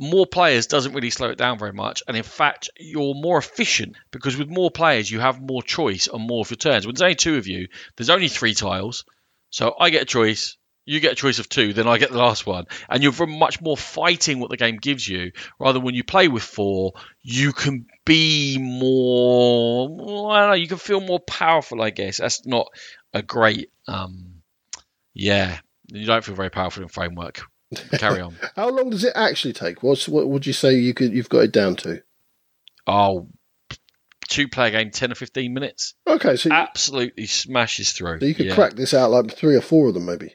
more 0.00 0.26
players 0.26 0.66
doesn't 0.66 0.94
really 0.94 1.10
slow 1.10 1.30
it 1.30 1.38
down 1.38 1.58
very 1.58 1.72
much, 1.72 2.02
and 2.08 2.16
in 2.16 2.22
fact, 2.24 2.70
you're 2.78 3.14
more 3.14 3.38
efficient 3.38 3.94
because 4.10 4.36
with 4.36 4.48
more 4.48 4.70
players, 4.70 5.08
you 5.08 5.20
have 5.20 5.40
more 5.40 5.62
choice 5.62 6.08
on 6.08 6.26
more 6.26 6.40
of 6.40 6.50
your 6.50 6.56
turns. 6.56 6.86
When 6.86 6.94
there's 6.94 7.02
only 7.02 7.14
two 7.14 7.36
of 7.36 7.46
you, 7.46 7.68
there's 7.96 8.10
only 8.10 8.28
three 8.28 8.54
tiles, 8.54 9.04
so 9.50 9.74
I 9.78 9.90
get 9.90 10.02
a 10.02 10.06
choice. 10.06 10.56
You 10.86 10.98
get 10.98 11.12
a 11.12 11.16
choice 11.16 11.38
of 11.38 11.48
two, 11.48 11.72
then 11.72 11.86
I 11.86 11.98
get 11.98 12.10
the 12.10 12.18
last 12.18 12.46
one, 12.46 12.64
and 12.88 13.00
you're 13.00 13.26
much 13.26 13.60
more 13.60 13.76
fighting 13.76 14.40
what 14.40 14.50
the 14.50 14.56
game 14.56 14.78
gives 14.78 15.06
you, 15.06 15.30
rather 15.60 15.74
than 15.74 15.84
when 15.84 15.94
you 15.94 16.02
play 16.02 16.26
with 16.26 16.42
four, 16.42 16.94
you 17.22 17.52
can 17.52 17.86
be 18.04 18.58
more. 18.58 20.32
I 20.32 20.46
know, 20.48 20.52
you 20.54 20.66
can 20.66 20.78
feel 20.78 21.00
more 21.00 21.20
powerful. 21.20 21.80
I 21.80 21.90
guess 21.90 22.16
that's 22.16 22.44
not 22.44 22.66
a 23.14 23.22
great. 23.22 23.70
um 23.86 24.29
Yeah, 25.14 25.58
you 25.88 26.06
don't 26.06 26.24
feel 26.24 26.34
very 26.34 26.50
powerful 26.50 26.82
in 26.82 26.88
framework. 26.88 27.42
Carry 27.92 28.20
on. 28.20 28.34
How 28.56 28.68
long 28.68 28.90
does 28.90 29.04
it 29.04 29.12
actually 29.14 29.52
take? 29.52 29.82
What's 29.82 30.08
what 30.08 30.28
would 30.28 30.46
you 30.46 30.52
say 30.52 30.74
you 30.74 30.94
could 30.94 31.12
you've 31.12 31.28
got 31.28 31.44
it 31.44 31.52
down 31.52 31.76
to? 31.76 32.02
Oh, 32.86 33.28
two 34.28 34.48
player 34.48 34.70
game, 34.70 34.90
10 34.90 35.12
or 35.12 35.14
15 35.14 35.52
minutes. 35.54 35.94
Okay, 36.06 36.36
so 36.36 36.48
you, 36.48 36.54
Absolutely 36.54 37.26
smashes 37.26 37.92
through. 37.92 38.20
so 38.20 38.26
you 38.26 38.34
could 38.34 38.46
Ah, 38.46 38.48
Yeah, 38.50 38.54
crack 38.54 38.74
this 38.74 38.94
out 38.94 39.10
like 39.10 39.32
three 39.32 39.56
or 39.56 39.60
four 39.60 39.88
of 39.88 39.94
them, 39.94 40.06
maybe. 40.06 40.34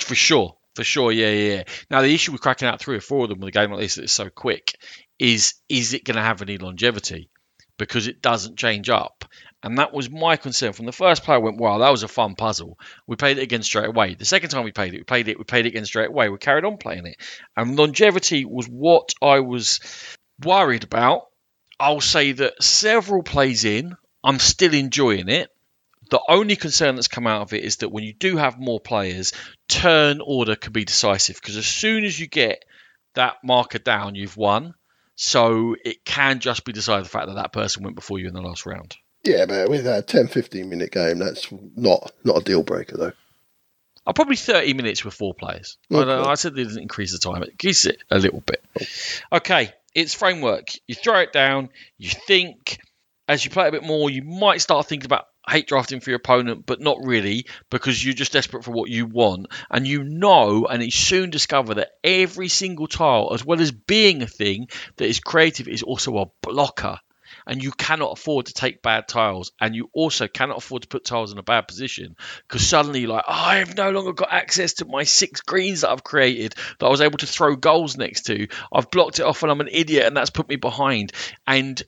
For 0.00 0.14
sure. 0.14 0.56
For 0.74 0.84
sure. 0.84 1.12
Yeah, 1.12 1.30
yeah, 1.30 1.54
yeah. 1.56 1.62
Now, 1.90 2.00
the 2.02 2.14
issue 2.14 2.32
with 2.32 2.40
cracking 2.40 2.68
out 2.68 2.80
three 2.80 2.96
or 2.96 3.00
four 3.00 3.24
of 3.24 3.28
them 3.30 3.40
with 3.40 3.48
a 3.48 3.52
game 3.52 3.70
like 3.70 3.80
this 3.80 3.96
that 3.96 4.04
is 4.04 4.12
so 4.12 4.30
quick 4.30 4.76
is 5.18 5.54
is 5.68 5.94
it 5.94 6.04
going 6.04 6.16
to 6.16 6.22
have 6.22 6.40
any 6.42 6.56
longevity? 6.58 7.30
Because 7.76 8.06
it 8.08 8.22
doesn't 8.22 8.58
change 8.58 8.88
up. 8.88 9.24
And 9.62 9.78
that 9.78 9.92
was 9.92 10.08
my 10.08 10.36
concern. 10.36 10.72
From 10.72 10.86
the 10.86 10.92
first 10.92 11.24
play, 11.24 11.34
I 11.34 11.38
went, 11.38 11.58
wow, 11.58 11.78
that 11.78 11.90
was 11.90 12.04
a 12.04 12.08
fun 12.08 12.36
puzzle. 12.36 12.78
We 13.08 13.16
played 13.16 13.38
it 13.38 13.42
again 13.42 13.62
straight 13.62 13.88
away. 13.88 14.14
The 14.14 14.24
second 14.24 14.50
time 14.50 14.64
we 14.64 14.70
played 14.70 14.94
it, 14.94 14.98
we 14.98 15.04
played 15.04 15.28
it, 15.28 15.38
we 15.38 15.44
played 15.44 15.66
it 15.66 15.70
again 15.70 15.84
straight 15.84 16.10
away. 16.10 16.28
We 16.28 16.38
carried 16.38 16.64
on 16.64 16.76
playing 16.76 17.06
it. 17.06 17.16
And 17.56 17.76
longevity 17.76 18.44
was 18.44 18.66
what 18.66 19.14
I 19.20 19.40
was 19.40 19.80
worried 20.44 20.84
about. 20.84 21.26
I'll 21.80 22.00
say 22.00 22.32
that 22.32 22.62
several 22.62 23.22
plays 23.22 23.64
in, 23.64 23.96
I'm 24.22 24.38
still 24.38 24.74
enjoying 24.74 25.28
it. 25.28 25.50
The 26.10 26.20
only 26.28 26.56
concern 26.56 26.94
that's 26.94 27.08
come 27.08 27.26
out 27.26 27.42
of 27.42 27.52
it 27.52 27.64
is 27.64 27.76
that 27.76 27.90
when 27.90 28.04
you 28.04 28.14
do 28.14 28.36
have 28.36 28.58
more 28.58 28.80
players, 28.80 29.32
turn 29.68 30.20
order 30.24 30.56
can 30.56 30.72
be 30.72 30.84
decisive 30.84 31.36
because 31.36 31.56
as 31.56 31.66
soon 31.66 32.04
as 32.04 32.18
you 32.18 32.26
get 32.26 32.64
that 33.14 33.36
marker 33.44 33.78
down, 33.78 34.14
you've 34.14 34.36
won. 34.36 34.74
So 35.16 35.74
it 35.84 36.04
can 36.04 36.38
just 36.38 36.64
be 36.64 36.72
decided 36.72 37.04
the 37.04 37.10
fact 37.10 37.26
that 37.26 37.34
that 37.34 37.52
person 37.52 37.82
went 37.82 37.96
before 37.96 38.20
you 38.20 38.28
in 38.28 38.34
the 38.34 38.40
last 38.40 38.64
round. 38.64 38.96
Yeah, 39.28 39.46
but 39.46 39.68
with 39.68 39.86
a 39.86 40.02
10, 40.02 40.28
15 40.28 40.68
minute 40.68 40.90
game, 40.90 41.18
that's 41.18 41.48
not 41.76 42.12
not 42.24 42.38
a 42.40 42.44
deal 42.44 42.62
breaker 42.62 42.96
though. 42.96 43.12
Uh, 44.06 44.12
probably 44.14 44.36
30 44.36 44.72
minutes 44.74 45.04
with 45.04 45.12
four 45.14 45.34
players. 45.34 45.76
I, 45.90 45.96
don't- 45.96 46.08
Okay. 46.08 46.30
I 46.30 46.34
said 46.34 46.58
it 46.58 46.64
doesn't 46.64 46.80
increase 46.82 47.12
the 47.12 47.18
time. 47.18 47.42
It 47.42 47.50
increases 47.50 47.86
it 47.92 47.98
a 48.10 48.18
little 48.18 48.40
bit. 48.40 48.64
Okay, 49.32 49.72
it's 49.94 50.14
framework. 50.14 50.68
You 50.86 50.94
throw 50.94 51.18
it 51.20 51.32
down. 51.32 51.68
You 51.98 52.08
think 52.10 52.78
as 53.28 53.44
you 53.44 53.50
play 53.50 53.68
a 53.68 53.72
bit 53.72 53.82
more, 53.84 54.08
you 54.08 54.22
might 54.22 54.62
start 54.62 54.86
thinking 54.86 55.04
about 55.06 55.26
hate 55.46 55.66
drafting 55.66 56.00
for 56.00 56.08
your 56.10 56.16
opponent, 56.18 56.64
but 56.66 56.80
not 56.80 56.98
really 57.02 57.46
because 57.70 58.02
you're 58.02 58.14
just 58.14 58.32
desperate 58.32 58.64
for 58.64 58.70
what 58.70 58.88
you 58.90 59.04
want. 59.06 59.48
And 59.70 59.86
you 59.86 60.04
know, 60.04 60.66
and 60.66 60.82
you 60.82 60.90
soon 60.90 61.28
discover 61.30 61.74
that 61.74 61.90
every 62.02 62.48
single 62.48 62.86
tile, 62.86 63.30
as 63.34 63.44
well 63.44 63.60
as 63.60 63.72
being 63.72 64.22
a 64.22 64.26
thing 64.26 64.68
that 64.96 65.06
is 65.06 65.20
creative, 65.20 65.68
is 65.68 65.82
also 65.82 66.16
a 66.18 66.26
blocker. 66.42 66.98
And 67.48 67.62
you 67.62 67.72
cannot 67.72 68.12
afford 68.12 68.46
to 68.46 68.52
take 68.52 68.82
bad 68.82 69.08
tiles, 69.08 69.52
and 69.58 69.74
you 69.74 69.88
also 69.94 70.28
cannot 70.28 70.58
afford 70.58 70.82
to 70.82 70.88
put 70.88 71.04
tiles 71.04 71.32
in 71.32 71.38
a 71.38 71.42
bad 71.42 71.66
position 71.66 72.14
because 72.46 72.66
suddenly, 72.66 73.06
like, 73.06 73.24
oh, 73.26 73.32
I 73.32 73.56
have 73.56 73.76
no 73.76 73.90
longer 73.90 74.12
got 74.12 74.32
access 74.32 74.74
to 74.74 74.84
my 74.84 75.04
six 75.04 75.40
greens 75.40 75.80
that 75.80 75.90
I've 75.90 76.04
created 76.04 76.54
that 76.78 76.86
I 76.86 76.90
was 76.90 77.00
able 77.00 77.18
to 77.18 77.26
throw 77.26 77.56
goals 77.56 77.96
next 77.96 78.26
to. 78.26 78.48
I've 78.70 78.90
blocked 78.90 79.18
it 79.18 79.24
off, 79.24 79.42
and 79.42 79.50
I'm 79.50 79.62
an 79.62 79.70
idiot, 79.72 80.06
and 80.06 80.16
that's 80.16 80.30
put 80.30 80.48
me 80.48 80.56
behind. 80.56 81.12
And 81.46 81.82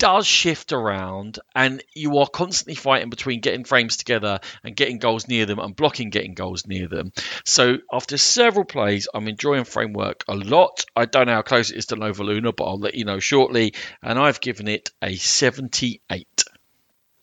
does 0.00 0.26
shift 0.26 0.72
around, 0.72 1.38
and 1.54 1.84
you 1.94 2.18
are 2.18 2.26
constantly 2.26 2.74
fighting 2.74 3.10
between 3.10 3.40
getting 3.40 3.64
frames 3.64 3.98
together 3.98 4.40
and 4.64 4.74
getting 4.74 4.98
goals 4.98 5.28
near 5.28 5.44
them 5.44 5.58
and 5.58 5.76
blocking 5.76 6.08
getting 6.08 6.32
goals 6.32 6.66
near 6.66 6.88
them. 6.88 7.12
So 7.44 7.76
after 7.92 8.16
several 8.16 8.64
plays, 8.64 9.08
I'm 9.12 9.28
enjoying 9.28 9.64
framework 9.64 10.24
a 10.26 10.34
lot. 10.34 10.86
I 10.96 11.04
don't 11.04 11.26
know 11.26 11.34
how 11.34 11.42
close 11.42 11.70
it 11.70 11.76
is 11.76 11.86
to 11.86 11.96
Nova 11.96 12.24
Luna, 12.24 12.50
but 12.52 12.64
I'll 12.64 12.78
let 12.78 12.94
you 12.94 13.04
know 13.04 13.20
shortly. 13.20 13.74
And 14.02 14.18
I've 14.18 14.40
given 14.40 14.68
it 14.68 14.90
a 15.02 15.16
78. 15.16 16.44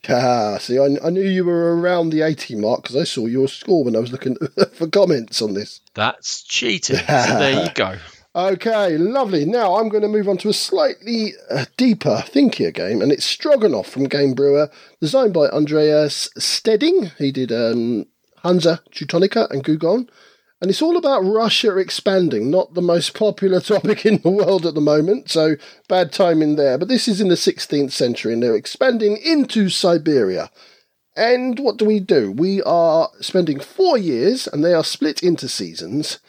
Ah, 0.07 0.59
see, 0.59 0.77
I, 0.77 0.97
I 1.03 1.09
knew 1.09 1.23
you 1.23 1.45
were 1.45 1.75
around 1.75 2.11
the 2.11 2.21
80 2.21 2.57
mark 2.57 2.83
because 2.83 2.95
I 2.95 3.05
saw 3.05 3.25
your 3.25 3.47
score 3.47 3.83
when 3.83 3.95
I 3.95 3.99
was 3.99 4.11
looking 4.11 4.37
for 4.73 4.87
comments 4.87 5.41
on 5.41 5.55
this. 5.55 5.81
That's 5.95 6.43
cheating. 6.43 6.97
So 6.97 7.03
there 7.39 7.63
you 7.65 7.69
go. 7.75 7.97
Okay, 8.37 8.99
lovely. 8.99 9.45
Now 9.45 9.77
I'm 9.77 9.89
going 9.89 10.03
to 10.03 10.07
move 10.07 10.29
on 10.29 10.37
to 10.37 10.49
a 10.49 10.53
slightly 10.53 11.33
uh, 11.49 11.65
deeper, 11.75 12.23
thinkier 12.23 12.71
game, 12.71 13.01
and 13.01 13.11
it's 13.11 13.25
Stroganov 13.25 13.87
from 13.87 14.03
Game 14.03 14.35
Brewer, 14.35 14.69
designed 15.01 15.33
by 15.33 15.47
Andreas 15.47 16.29
Steding. 16.37 17.09
He 17.17 17.31
did 17.31 17.51
um, 17.51 18.05
Hansa, 18.43 18.83
Teutonica, 18.91 19.49
and 19.49 19.63
Gugong. 19.63 20.07
And 20.61 20.69
it's 20.69 20.83
all 20.83 20.97
about 20.97 21.21
Russia 21.21 21.77
expanding, 21.77 22.51
not 22.51 22.75
the 22.75 22.81
most 22.83 23.15
popular 23.15 23.59
topic 23.73 24.05
in 24.05 24.21
the 24.21 24.29
world 24.29 24.67
at 24.67 24.75
the 24.75 24.81
moment, 24.81 25.31
so 25.31 25.55
bad 25.89 26.11
timing 26.11 26.57
there. 26.57 26.77
But 26.77 26.89
this 26.89 27.07
is 27.07 27.19
in 27.19 27.29
the 27.29 27.35
16th 27.35 27.91
century, 27.91 28.33
and 28.33 28.43
they're 28.43 28.55
expanding 28.55 29.17
into 29.17 29.67
Siberia. 29.67 30.51
And 31.15 31.57
what 31.57 31.77
do 31.77 31.85
we 31.85 31.99
do? 31.99 32.31
We 32.31 32.61
are 32.61 33.09
spending 33.19 33.59
four 33.59 33.97
years, 33.97 34.45
and 34.45 34.63
they 34.63 34.75
are 34.75 34.83
split 34.83 35.23
into 35.23 35.47
seasons 35.47 36.19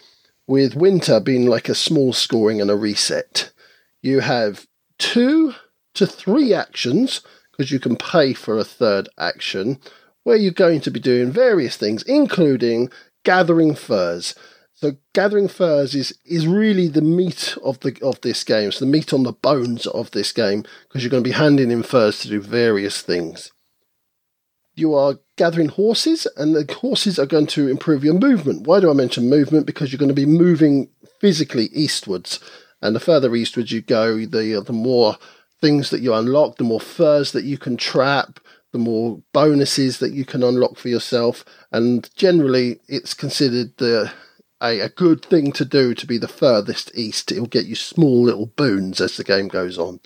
with 0.49 0.75
winter 0.75 1.21
being 1.21 1.47
like 1.47 1.69
a 1.69 1.75
small 1.75 2.13
scoring 2.13 2.61
and 2.61 2.71
a 2.71 2.77
reset. 2.77 3.53
You 4.03 4.21
have 4.21 4.67
two 4.99 5.55
to 5.95 6.07
three 6.07 6.53
actions 6.55 7.21
because 7.53 7.71
you 7.71 7.79
can 7.79 7.97
pay 7.97 8.33
for 8.33 8.59
a 8.59 8.65
third 8.65 9.09
action 9.19 9.79
where 10.25 10.37
you're 10.37 10.51
going 10.51 10.81
to 10.81 10.91
be 10.91 10.99
doing 10.99 11.31
various 11.31 11.77
things, 11.77 12.03
including 12.05 12.91
gathering 13.25 13.75
furs. 13.75 14.35
So 14.73 14.93
gathering 15.13 15.49
furs 15.49 15.95
is 15.95 16.17
is 16.25 16.47
really 16.47 16.89
the 16.89 17.03
meat 17.03 17.57
of 17.63 17.81
the 17.81 17.99
of 18.01 18.21
this 18.23 18.43
game. 18.43 18.69
It's 18.69 18.79
the 18.79 18.87
meat 18.87 19.13
on 19.13 19.25
the 19.25 19.33
bones 19.33 19.87
of 19.87 20.13
this 20.13 20.33
game 20.33 20.65
because 20.89 21.03
you're 21.03 21.11
going 21.11 21.25
to 21.25 21.29
be 21.31 21.35
handing 21.35 21.71
in 21.71 21.83
furs 21.83 22.21
to 22.21 22.29
do 22.29 22.41
various 22.41 23.03
things 23.03 23.53
you 24.79 24.95
are 24.95 25.19
gathering 25.37 25.69
horses, 25.69 26.27
and 26.37 26.55
the 26.55 26.73
horses 26.73 27.19
are 27.19 27.27
going 27.27 27.47
to 27.49 27.69
improve 27.69 28.05
your 28.05 28.15
movement. 28.15 28.67
Why 28.67 28.81
do 28.81 28.91
I 28.91 28.95
mention 28.95 29.29
movement? 29.29 29.67
Because 29.67 29.93
you're 29.93 29.99
going 29.99 30.09
to 30.09 30.15
be 30.15 30.27
moving 30.27 30.89
physically 31.21 31.67
eastwards, 31.73 32.41
and 32.81 32.95
the 32.95 33.01
further 33.01 33.35
eastwards 33.35 33.73
you 33.73 33.83
go, 33.83 34.25
the 34.25 34.59
uh, 34.59 34.61
the 34.61 34.73
more 34.73 35.17
things 35.61 35.91
that 35.91 36.01
you 36.01 36.15
unlock, 36.15 36.57
the 36.57 36.65
more 36.65 36.81
furs 36.81 37.33
that 37.33 37.45
you 37.45 37.59
can 37.59 37.77
trap, 37.77 38.41
the 38.73 38.79
more 38.79 39.21
bonuses 39.33 39.99
that 39.99 40.13
you 40.13 40.25
can 40.25 40.43
unlock 40.43 40.77
for 40.77 40.89
yourself. 40.89 41.45
And 41.73 42.09
generally, 42.15 42.81
it's 42.89 43.15
considered 43.15 43.77
the 43.79 44.13
a, 44.61 44.81
a 44.81 44.89
good 44.89 45.25
thing 45.25 45.53
to 45.53 45.65
do 45.65 45.95
to 45.95 46.07
be 46.07 46.19
the 46.19 46.29
furthest 46.29 46.91
east. 46.95 47.33
It'll 47.33 47.47
get 47.47 47.67
you 47.67 47.75
small 47.75 48.23
little 48.23 48.47
boons 48.47 49.01
as 49.01 49.17
the 49.17 49.25
game 49.25 49.49
goes 49.49 49.79
on. 49.79 50.01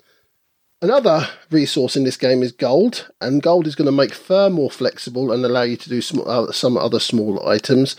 Another 0.83 1.29
resource 1.49 1.95
in 1.95 2.03
this 2.03 2.17
game 2.17 2.43
is 2.43 2.51
gold, 2.51 3.09
and 3.21 3.41
gold 3.41 3.69
is 3.69 3.77
going 3.77 3.87
to 3.87 3.93
make 3.93 4.13
fur 4.13 4.51
more 4.51 4.69
flexible 4.69 5.31
and 5.31 5.45
allow 5.45 5.63
you 5.63 5.77
to 5.77 5.89
do 5.89 6.01
some, 6.01 6.21
uh, 6.27 6.51
some 6.51 6.77
other 6.77 6.99
small 6.99 7.49
items. 7.49 7.95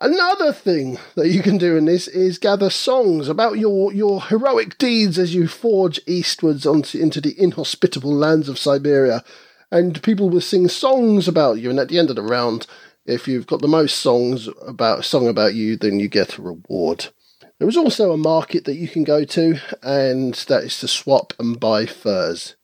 Another 0.00 0.52
thing 0.52 0.98
that 1.14 1.28
you 1.28 1.42
can 1.42 1.58
do 1.58 1.76
in 1.76 1.84
this 1.84 2.08
is 2.08 2.38
gather 2.38 2.70
songs 2.70 3.28
about 3.28 3.60
your, 3.60 3.92
your 3.92 4.20
heroic 4.20 4.78
deeds 4.78 5.16
as 5.16 5.32
you 5.32 5.46
forge 5.46 6.00
eastwards 6.08 6.66
onto, 6.66 6.98
into 6.98 7.20
the 7.20 7.40
inhospitable 7.40 8.12
lands 8.12 8.48
of 8.48 8.58
Siberia. 8.58 9.22
And 9.70 10.02
people 10.02 10.28
will 10.28 10.40
sing 10.40 10.66
songs 10.66 11.28
about 11.28 11.60
you, 11.60 11.70
and 11.70 11.78
at 11.78 11.86
the 11.86 12.00
end 12.00 12.10
of 12.10 12.16
the 12.16 12.22
round, 12.22 12.66
if 13.06 13.28
you've 13.28 13.46
got 13.46 13.60
the 13.60 13.68
most 13.68 13.98
songs 13.98 14.48
about 14.66 15.04
song 15.04 15.28
about 15.28 15.54
you, 15.54 15.76
then 15.76 16.00
you 16.00 16.08
get 16.08 16.36
a 16.36 16.42
reward. 16.42 17.10
There 17.58 17.68
is 17.68 17.76
also 17.76 18.12
a 18.12 18.16
market 18.16 18.64
that 18.66 18.76
you 18.76 18.88
can 18.88 19.02
go 19.04 19.24
to, 19.24 19.58
and 19.82 20.34
that 20.34 20.64
is 20.64 20.78
to 20.80 20.88
swap 20.88 21.32
and 21.38 21.58
buy 21.58 21.86
furs. 21.86 22.54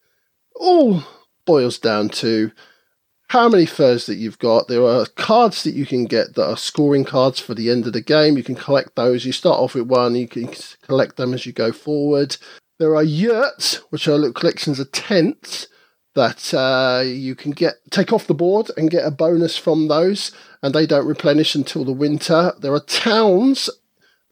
All 0.55 1.03
boils 1.45 1.79
down 1.79 2.11
to 2.11 2.53
how 3.29 3.49
many 3.49 3.67
furs 3.67 4.07
that 4.07 4.17
you've 4.17 4.39
got. 4.39 4.69
There 4.69 4.85
are 4.85 5.07
cards 5.07 5.65
that 5.65 5.75
you 5.75 5.85
can 5.85 6.05
get 6.05 6.35
that 6.35 6.49
are 6.49 6.57
scoring 6.57 7.05
cards 7.05 7.41
for 7.41 7.55
the 7.55 7.71
end 7.71 7.87
of 7.87 7.93
the 7.93 8.01
game. 8.01 8.37
You 8.37 8.45
can 8.45 8.55
collect 8.55 8.95
those. 8.95 9.25
You 9.25 9.33
start 9.33 9.59
off 9.59 9.75
with 9.75 9.89
one, 9.89 10.15
you 10.15 10.29
can 10.29 10.55
collect 10.83 11.17
them 11.17 11.35
as 11.35 11.45
you 11.45 11.53
go 11.53 11.73
forward. 11.73 12.37
There 12.79 12.95
are 12.95 13.03
yurts, 13.03 13.77
which 13.91 14.07
are 14.07 14.17
little 14.17 14.33
collections 14.33 14.79
of 14.79 14.93
tents 14.93 15.67
that 16.15 16.55
uh, 16.55 17.03
you 17.05 17.35
can 17.35 17.51
get 17.51 17.75
take 17.91 18.13
off 18.13 18.29
the 18.29 18.35
board 18.35 18.71
and 18.77 18.91
get 18.91 19.05
a 19.05 19.11
bonus 19.11 19.57
from 19.57 19.89
those, 19.89 20.31
and 20.63 20.73
they 20.73 20.87
don't 20.87 21.07
replenish 21.07 21.57
until 21.57 21.85
the 21.85 21.93
winter. 21.93 22.53
There 22.61 22.73
are 22.73 22.81
towns 22.81 23.69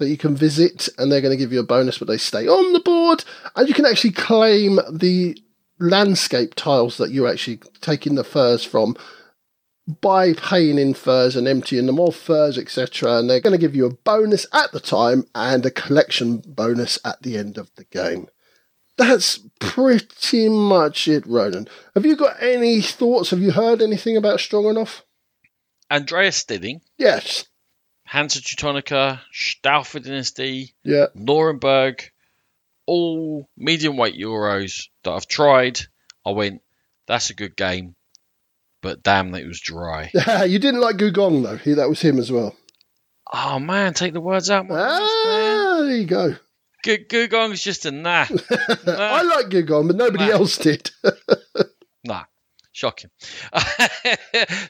that 0.03 0.11
you 0.11 0.17
can 0.17 0.37
visit, 0.37 0.89
and 0.99 1.11
they're 1.11 1.21
going 1.21 1.37
to 1.37 1.43
give 1.43 1.53
you 1.53 1.61
a 1.61 1.65
bonus, 1.65 1.99
but 1.99 2.09
they 2.09 2.19
stay 2.19 2.47
on 2.47 2.73
the 2.73 2.81
board, 2.81 3.25
and 3.57 3.69
you 3.69 3.75
can 3.75 3.87
actually 3.87 4.13
claim 4.13 4.79
the 4.91 5.39
landscape 5.79 6.55
tiles 6.55 6.99
that 6.99 7.11
you're 7.11 7.29
actually 7.29 7.61
taking 7.81 8.15
the 8.15 8.25
furs 8.25 8.65
from 8.65 8.97
by 10.01 10.33
paying 10.35 10.79
in 10.79 10.95
furs 10.95 11.35
and 11.35 11.49
emptying 11.49 11.87
them 11.87 11.99
of 11.99 12.15
furs, 12.15 12.57
etc. 12.57 13.19
And 13.19 13.29
they're 13.29 13.41
going 13.41 13.59
to 13.59 13.59
give 13.59 13.75
you 13.75 13.87
a 13.87 13.95
bonus 13.95 14.47
at 14.53 14.71
the 14.73 14.79
time 14.81 15.25
and 15.35 15.67
a 15.67 15.71
collection 15.71 16.43
bonus 16.47 16.99
at 17.05 17.23
the 17.23 17.37
end 17.37 17.59
of 17.59 17.71
the 17.75 17.85
game 17.85 18.29
that's 18.97 19.41
pretty 19.59 20.49
much 20.49 21.09
it, 21.09 21.27
Ronan. 21.27 21.69
Have 21.95 22.07
you 22.07 22.17
got 22.17 22.43
any 22.43 22.81
thoughts? 22.81 23.31
Have 23.31 23.41
you 23.41 23.53
heard 23.53 23.83
anything 23.83 24.17
about 24.17 24.39
Stroganov? 24.39 25.03
Andreas 25.91 26.37
Steding. 26.37 26.81
Yes. 26.99 27.47
Hansa 28.13 28.43
Teutonica, 28.43 29.21
Staufer 29.33 30.05
Dynasty, 30.05 30.75
yeah. 30.85 31.07
Nuremberg, 31.15 32.11
all 32.87 33.49
medium 33.57 33.97
weight 33.97 34.21
Euros 34.21 34.89
that 35.03 35.13
I've 35.13 35.27
tried. 35.27 35.81
I 36.27 36.33
went, 36.33 36.61
that's 37.07 37.31
a 37.31 37.35
good 37.35 37.57
game, 37.57 37.95
but 38.83 39.03
damn, 39.03 39.35
it 39.35 39.47
was 39.47 39.63
dry. 39.63 40.11
you 40.47 40.59
didn't 40.59 40.83
like 40.83 40.99
Gugong, 40.99 41.43
though. 41.43 41.57
He, 41.57 41.73
that 41.73 41.89
was 41.89 42.03
him 42.03 42.19
as 42.19 42.31
well. 42.31 42.55
Oh, 43.33 43.59
man, 43.59 43.95
take 43.95 44.13
the 44.13 44.21
words 44.21 44.51
out. 44.51 44.67
ah, 44.69 45.79
there 45.81 45.97
you 45.97 46.05
go. 46.05 46.37
Gugong's 46.85 47.63
just 47.63 47.87
a 47.87 47.93
nah. 47.93 48.27
nah. 48.31 48.77
I 48.87 49.23
like 49.23 49.47
Gugong, 49.49 49.87
but 49.87 49.97
nobody 49.97 50.27
nah. 50.27 50.33
else 50.33 50.59
did. 50.59 50.91
nah, 52.05 52.25
shocking. 52.73 53.09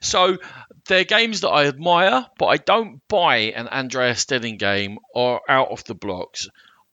so 0.01 0.38
they're 0.87 1.05
games 1.05 1.41
that 1.43 1.51
I 1.51 1.66
admire, 1.66 2.26
but 2.39 2.47
I 2.47 2.57
don't 2.57 3.01
buy 3.09 3.37
an 3.37 3.68
Andreas 3.68 4.20
Steding 4.20 4.57
game 4.57 4.99
or 5.14 5.41
out 5.49 5.68
of 5.68 5.85
the 5.85 5.95
blocks. 5.95 6.49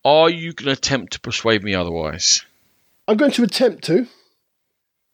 Are 0.06 0.30
you 0.30 0.54
going 0.54 0.68
to 0.68 0.72
attempt 0.72 1.14
to 1.14 1.20
persuade 1.20 1.64
me 1.64 1.74
otherwise? 1.74 2.46
I'm 3.08 3.18
going 3.18 3.32
to 3.32 3.44
attempt 3.44 3.84
to, 3.86 4.08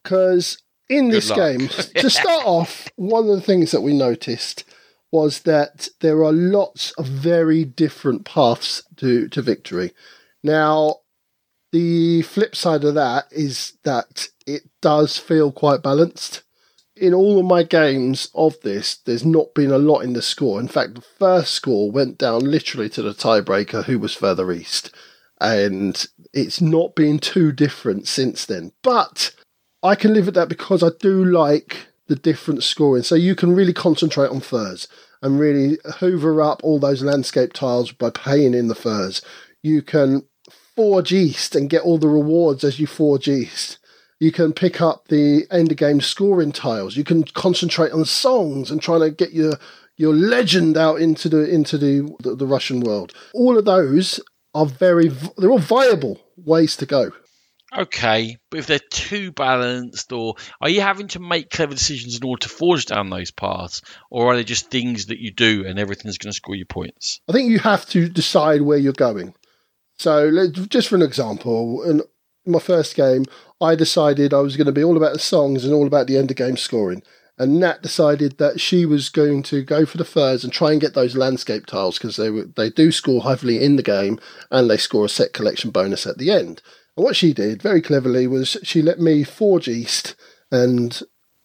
because 0.02 0.62
in 0.88 1.08
this 1.08 1.30
game, 1.30 1.68
to 1.68 2.10
start 2.10 2.44
off, 2.44 2.88
one 2.96 3.28
of 3.28 3.34
the 3.34 3.40
things 3.40 3.70
that 3.72 3.80
we 3.80 3.94
noticed 3.94 4.64
was 5.10 5.40
that 5.42 5.88
there 6.00 6.22
are 6.24 6.32
lots 6.32 6.92
of 6.92 7.06
very 7.06 7.64
different 7.64 8.24
paths 8.24 8.82
to, 8.96 9.28
to 9.28 9.40
victory. 9.40 9.92
Now, 10.42 10.96
the 11.72 12.22
flip 12.22 12.54
side 12.54 12.84
of 12.84 12.94
that 12.94 13.26
is 13.30 13.78
that 13.84 14.28
it 14.46 14.62
does 14.80 15.18
feel 15.18 15.52
quite 15.52 15.82
balanced. 15.82 16.42
In 16.96 17.12
all 17.12 17.38
of 17.38 17.44
my 17.44 17.62
games 17.62 18.30
of 18.34 18.58
this, 18.62 18.96
there's 18.96 19.24
not 19.24 19.54
been 19.54 19.70
a 19.70 19.78
lot 19.78 20.00
in 20.00 20.14
the 20.14 20.22
score. 20.22 20.58
In 20.58 20.68
fact, 20.68 20.94
the 20.94 21.02
first 21.02 21.52
score 21.52 21.90
went 21.90 22.16
down 22.16 22.40
literally 22.40 22.88
to 22.90 23.02
the 23.02 23.12
tiebreaker, 23.12 23.84
who 23.84 23.98
was 23.98 24.14
further 24.14 24.50
east. 24.50 24.90
And 25.38 26.06
it's 26.32 26.60
not 26.62 26.94
been 26.94 27.18
too 27.18 27.52
different 27.52 28.08
since 28.08 28.46
then. 28.46 28.72
But 28.82 29.34
I 29.82 29.94
can 29.94 30.14
live 30.14 30.26
with 30.26 30.34
that 30.36 30.48
because 30.48 30.82
I 30.82 30.88
do 30.98 31.22
like 31.22 31.88
the 32.06 32.16
different 32.16 32.62
scoring. 32.62 33.02
So 33.02 33.14
you 33.14 33.34
can 33.34 33.54
really 33.54 33.74
concentrate 33.74 34.30
on 34.30 34.40
furs 34.40 34.88
and 35.22 35.38
really 35.38 35.78
hoover 35.98 36.40
up 36.40 36.60
all 36.62 36.78
those 36.78 37.02
landscape 37.02 37.52
tiles 37.52 37.92
by 37.92 38.10
paying 38.10 38.54
in 38.54 38.68
the 38.68 38.74
furs. 38.74 39.20
You 39.62 39.82
can 39.82 40.24
forge 40.74 41.12
east 41.12 41.54
and 41.54 41.70
get 41.70 41.82
all 41.82 41.98
the 41.98 42.08
rewards 42.08 42.64
as 42.64 42.78
you 42.78 42.86
forge 42.86 43.28
east. 43.28 43.78
You 44.18 44.32
can 44.32 44.52
pick 44.52 44.80
up 44.80 45.08
the 45.08 45.46
end 45.50 45.70
of 45.70 45.76
game 45.76 46.00
scoring 46.00 46.52
tiles. 46.52 46.96
You 46.96 47.04
can 47.04 47.24
concentrate 47.24 47.92
on 47.92 48.04
songs 48.04 48.70
and 48.70 48.80
trying 48.80 49.00
to 49.00 49.10
get 49.10 49.32
your 49.32 49.54
your 49.96 50.14
legend 50.14 50.76
out 50.76 51.00
into 51.00 51.28
the 51.28 51.48
into 51.48 51.78
the, 51.78 52.14
the, 52.20 52.36
the 52.36 52.46
Russian 52.46 52.80
world. 52.80 53.12
All 53.34 53.58
of 53.58 53.64
those 53.64 54.20
are 54.54 54.66
very 54.66 55.08
they're 55.36 55.50
all 55.50 55.58
viable 55.58 56.20
ways 56.36 56.76
to 56.78 56.86
go. 56.86 57.12
Okay, 57.76 58.38
but 58.48 58.60
if 58.60 58.66
they're 58.66 58.78
too 58.78 59.32
balanced, 59.32 60.12
or 60.12 60.36
are 60.60 60.68
you 60.68 60.80
having 60.80 61.08
to 61.08 61.18
make 61.18 61.50
clever 61.50 61.74
decisions 61.74 62.16
in 62.16 62.24
order 62.24 62.40
to 62.42 62.48
forge 62.48 62.86
down 62.86 63.10
those 63.10 63.32
paths, 63.32 63.82
or 64.08 64.32
are 64.32 64.36
they 64.36 64.44
just 64.44 64.70
things 64.70 65.06
that 65.06 65.18
you 65.18 65.32
do 65.32 65.64
and 65.66 65.78
everything's 65.78 66.16
going 66.16 66.30
to 66.30 66.36
score 66.36 66.54
you 66.54 66.64
points? 66.64 67.20
I 67.28 67.32
think 67.32 67.50
you 67.50 67.58
have 67.58 67.84
to 67.86 68.08
decide 68.08 68.62
where 68.62 68.78
you're 68.78 68.92
going. 68.92 69.34
So, 69.98 70.48
just 70.50 70.88
for 70.88 70.94
an 70.94 71.02
example, 71.02 71.82
in 71.82 72.02
my 72.46 72.58
first 72.58 72.94
game, 72.94 73.24
I 73.60 73.74
decided 73.74 74.32
I 74.32 74.40
was 74.40 74.56
going 74.56 74.66
to 74.66 74.72
be 74.72 74.84
all 74.84 74.96
about 74.96 75.12
the 75.12 75.18
songs 75.18 75.64
and 75.64 75.72
all 75.72 75.86
about 75.86 76.06
the 76.06 76.16
end 76.16 76.30
of 76.30 76.36
game 76.36 76.56
scoring. 76.56 77.02
And 77.38 77.60
Nat 77.60 77.82
decided 77.82 78.38
that 78.38 78.60
she 78.60 78.86
was 78.86 79.10
going 79.10 79.42
to 79.44 79.62
go 79.62 79.84
for 79.84 79.98
the 79.98 80.04
furs 80.04 80.42
and 80.42 80.52
try 80.52 80.72
and 80.72 80.80
get 80.80 80.94
those 80.94 81.16
landscape 81.16 81.66
tiles 81.66 81.98
because 81.98 82.16
they 82.16 82.30
they 82.30 82.70
do 82.70 82.90
score 82.90 83.22
heavily 83.24 83.62
in 83.62 83.76
the 83.76 83.82
game 83.82 84.18
and 84.50 84.70
they 84.70 84.78
score 84.78 85.04
a 85.04 85.08
set 85.08 85.34
collection 85.34 85.70
bonus 85.70 86.06
at 86.06 86.16
the 86.16 86.30
end. 86.30 86.62
And 86.96 87.04
what 87.04 87.16
she 87.16 87.34
did 87.34 87.60
very 87.60 87.82
cleverly 87.82 88.26
was 88.26 88.56
she 88.62 88.80
let 88.80 88.98
me 88.98 89.22
forge 89.22 89.68
east 89.68 90.14
and 90.50 91.02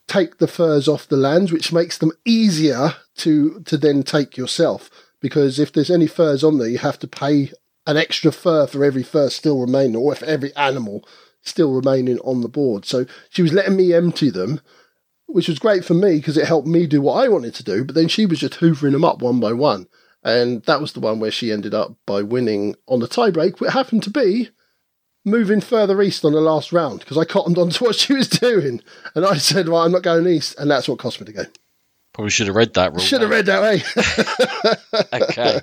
take 0.08 0.38
the 0.38 0.48
furs 0.48 0.88
off 0.88 1.08
the 1.08 1.18
lands, 1.18 1.52
which 1.52 1.74
makes 1.74 1.98
them 1.98 2.14
easier 2.26 2.96
to 3.18 3.62
to 3.62 3.78
then 3.78 4.04
take 4.04 4.38
yourself. 4.38 4.90
Because 5.20 5.60
if 5.60 5.74
there's 5.74 5.92
any 5.92 6.08
furs 6.08 6.44
on 6.44 6.58
there, 6.58 6.70
you 6.70 6.80
have 6.80 7.00
to 7.00 7.08
pay 7.08 7.52
an 7.92 7.98
extra 7.98 8.32
fur 8.32 8.66
for 8.66 8.84
every 8.84 9.04
fur 9.04 9.30
still 9.30 9.60
remaining, 9.60 9.98
or 9.98 10.16
for 10.16 10.26
every 10.26 10.56
animal 10.56 11.08
still 11.42 11.74
remaining 11.74 12.20
on 12.20 12.42
the 12.42 12.50
board. 12.50 12.86
So 12.86 13.06
she 13.30 13.42
was 13.42 13.54
letting 13.54 13.76
me 13.76 13.94
empty 13.94 14.30
them, 14.30 14.62
which 15.28 15.48
was 15.48 15.60
great 15.60 15.84
for 15.84 15.94
me 15.94 16.18
because 16.18 16.38
it 16.38 16.48
helped 16.48 16.68
me 16.68 16.88
do 16.88 17.02
what 17.02 17.24
I 17.24 17.28
wanted 17.28 17.54
to 17.56 17.64
do. 17.64 17.84
But 17.84 17.96
then 17.96 18.08
she 18.08 18.26
was 18.26 18.40
just 18.40 18.60
hoovering 18.60 18.94
them 18.94 19.04
up 19.04 19.22
one 19.22 19.40
by 19.40 19.54
one. 19.54 19.88
And 20.24 20.64
that 20.64 20.80
was 20.80 20.94
the 20.94 21.00
one 21.00 21.20
where 21.20 21.32
she 21.32 21.52
ended 21.52 21.74
up 21.74 21.96
by 22.06 22.22
winning 22.22 22.76
on 22.88 23.00
the 23.00 23.08
tiebreak, 23.08 23.60
which 23.60 23.74
happened 23.74 24.04
to 24.04 24.12
be 24.12 24.50
moving 25.26 25.62
further 25.62 26.02
east 26.02 26.24
on 26.24 26.34
the 26.34 26.42
last 26.42 26.72
round 26.72 27.00
because 27.00 27.18
I 27.18 27.26
cottoned 27.26 27.58
on 27.58 27.70
to 27.72 27.84
what 27.84 27.96
she 27.96 28.14
was 28.14 28.30
doing. 28.30 28.82
And 29.16 29.26
I 29.26 29.38
said, 29.38 29.68
Well, 29.68 29.82
I'm 29.82 29.92
not 29.92 30.04
going 30.04 30.28
east. 30.28 30.56
And 30.60 30.70
that's 30.70 30.88
what 30.88 31.00
cost 31.00 31.20
me 31.20 31.26
the 31.26 31.34
game. 31.34 31.52
Probably 32.14 32.30
should 32.30 32.48
have 32.48 32.56
read 32.56 32.74
that 32.76 32.92
rule. 32.92 33.00
Should 33.00 33.22
have 33.22 33.30
read 33.30 33.46
that 33.48 33.62
way. 33.62 33.82
Eh? 35.14 35.22
okay. 35.24 35.62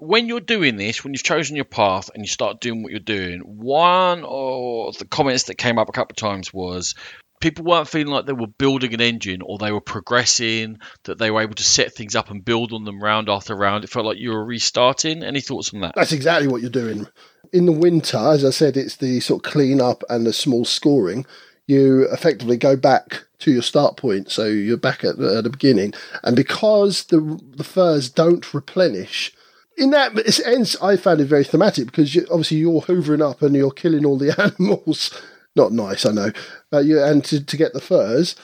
When 0.00 0.26
you're 0.26 0.40
doing 0.40 0.76
this, 0.76 1.04
when 1.04 1.12
you've 1.12 1.22
chosen 1.22 1.56
your 1.56 1.64
path 1.64 2.10
and 2.14 2.24
you 2.24 2.28
start 2.28 2.60
doing 2.60 2.82
what 2.82 2.90
you're 2.90 3.00
doing, 3.00 3.40
one 3.40 4.24
of 4.24 4.98
the 4.98 5.06
comments 5.06 5.44
that 5.44 5.56
came 5.56 5.78
up 5.78 5.88
a 5.88 5.92
couple 5.92 6.14
of 6.14 6.16
times 6.16 6.52
was 6.52 6.94
people 7.40 7.64
weren't 7.64 7.88
feeling 7.88 8.12
like 8.12 8.26
they 8.26 8.32
were 8.32 8.46
building 8.46 8.94
an 8.94 9.00
engine 9.00 9.42
or 9.42 9.58
they 9.58 9.72
were 9.72 9.80
progressing, 9.80 10.78
that 11.04 11.18
they 11.18 11.30
were 11.30 11.42
able 11.42 11.54
to 11.54 11.62
set 11.62 11.94
things 11.94 12.16
up 12.16 12.30
and 12.30 12.44
build 12.44 12.72
on 12.72 12.84
them 12.84 13.02
round 13.02 13.28
after 13.28 13.54
round. 13.54 13.84
It 13.84 13.90
felt 13.90 14.06
like 14.06 14.18
you 14.18 14.30
were 14.30 14.44
restarting. 14.44 15.22
Any 15.22 15.40
thoughts 15.40 15.72
on 15.74 15.80
that? 15.80 15.92
That's 15.94 16.12
exactly 16.12 16.48
what 16.48 16.62
you're 16.62 16.70
doing 16.70 17.06
in 17.52 17.66
the 17.66 17.72
winter, 17.72 18.18
as 18.18 18.44
I 18.44 18.50
said, 18.50 18.76
it's 18.76 18.96
the 18.96 19.20
sort 19.20 19.44
of 19.44 19.50
clean 19.50 19.80
up 19.80 20.02
and 20.08 20.26
the 20.26 20.32
small 20.32 20.64
scoring. 20.64 21.26
You 21.66 22.08
effectively 22.10 22.56
go 22.56 22.76
back 22.76 23.24
to 23.40 23.52
your 23.52 23.62
start 23.62 23.96
point, 23.96 24.30
so 24.30 24.46
you're 24.46 24.76
back 24.76 25.04
at 25.04 25.18
the, 25.18 25.38
at 25.38 25.44
the 25.44 25.50
beginning. 25.50 25.94
And 26.22 26.36
because 26.36 27.04
the 27.04 27.40
the 27.56 27.64
furs 27.64 28.08
don't 28.08 28.52
replenish, 28.52 29.32
in 29.80 29.90
that 29.90 30.14
sense, 30.32 30.80
I 30.82 30.96
found 30.98 31.22
it 31.22 31.24
very 31.24 31.42
thematic 31.42 31.86
because 31.86 32.14
you, 32.14 32.26
obviously 32.30 32.58
you're 32.58 32.82
hoovering 32.82 33.28
up 33.28 33.40
and 33.40 33.56
you're 33.56 33.70
killing 33.70 34.04
all 34.04 34.18
the 34.18 34.38
animals. 34.58 35.10
Not 35.56 35.72
nice, 35.72 36.04
I 36.04 36.12
know. 36.12 36.30
Uh, 36.72 36.80
you, 36.80 37.02
and 37.02 37.24
to, 37.24 37.42
to 37.42 37.56
get 37.56 37.72
the 37.72 37.80
furs, 37.80 38.36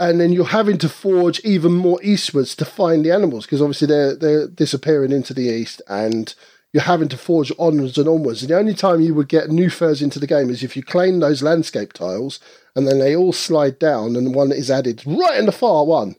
and 0.00 0.18
then 0.18 0.32
you're 0.32 0.46
having 0.46 0.78
to 0.78 0.88
forge 0.88 1.40
even 1.40 1.72
more 1.72 2.02
eastwards 2.02 2.56
to 2.56 2.64
find 2.64 3.04
the 3.04 3.12
animals 3.12 3.44
because 3.44 3.62
obviously 3.62 3.86
they're 3.86 4.16
they're 4.16 4.48
disappearing 4.48 5.12
into 5.12 5.32
the 5.32 5.48
east 5.48 5.80
and 5.88 6.34
you're 6.72 6.82
having 6.82 7.08
to 7.08 7.16
forge 7.16 7.52
onwards 7.58 7.96
and 7.96 8.08
onwards. 8.08 8.42
And 8.42 8.50
the 8.50 8.58
only 8.58 8.74
time 8.74 9.00
you 9.00 9.14
would 9.14 9.28
get 9.28 9.48
new 9.48 9.70
furs 9.70 10.02
into 10.02 10.18
the 10.18 10.26
game 10.26 10.50
is 10.50 10.62
if 10.62 10.76
you 10.76 10.82
claim 10.82 11.20
those 11.20 11.42
landscape 11.42 11.92
tiles 11.92 12.40
and 12.74 12.86
then 12.86 12.98
they 12.98 13.14
all 13.14 13.32
slide 13.32 13.78
down 13.78 14.16
and 14.16 14.34
one 14.34 14.52
is 14.52 14.70
added 14.70 15.02
right 15.06 15.38
in 15.38 15.46
the 15.46 15.52
far 15.52 15.86
one 15.86 16.16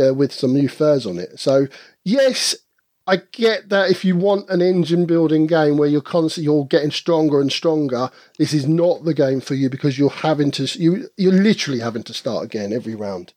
uh, 0.00 0.14
with 0.14 0.32
some 0.32 0.54
new 0.54 0.68
furs 0.68 1.06
on 1.06 1.18
it. 1.18 1.38
So 1.38 1.68
yes, 2.04 2.56
I 3.12 3.16
get 3.32 3.68
that 3.70 3.90
if 3.90 4.04
you 4.04 4.14
want 4.16 4.48
an 4.50 4.62
engine 4.62 5.04
building 5.06 5.46
game 5.46 5.76
where 5.76 5.88
you're 5.88 6.00
constantly 6.00 6.44
you're 6.44 6.64
getting 6.66 6.90
stronger 6.92 7.40
and 7.40 7.50
stronger, 7.50 8.10
this 8.38 8.52
is 8.54 8.66
not 8.68 9.04
the 9.04 9.14
game 9.14 9.40
for 9.40 9.54
you 9.54 9.68
because 9.68 9.98
you're 9.98 10.10
having 10.10 10.50
to 10.52 10.64
you 10.80 11.08
you're 11.16 11.32
literally 11.32 11.80
having 11.80 12.04
to 12.04 12.14
start 12.14 12.44
again 12.44 12.72
every 12.72 12.94
round. 12.94 13.32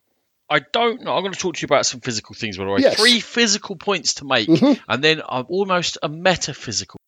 I 0.50 0.60
don't 0.72 1.02
know. 1.02 1.16
I'm 1.16 1.24
going 1.24 1.34
to 1.34 1.40
talk 1.40 1.56
to 1.56 1.62
you 1.62 1.66
about 1.66 1.86
some 1.88 2.02
physical 2.02 2.36
things, 2.36 2.58
by 2.58 2.66
the 2.66 2.70
way. 2.70 2.82
Yes. 2.82 3.00
Three 3.00 3.20
physical 3.20 3.76
points 3.76 4.16
to 4.16 4.26
make, 4.26 4.48
Mhm. 4.48 4.80
and 4.88 5.04
then 5.04 5.22
I'm 5.28 5.46
almost 5.50 5.98
a 6.04 6.10
metaphysical. 6.10 7.00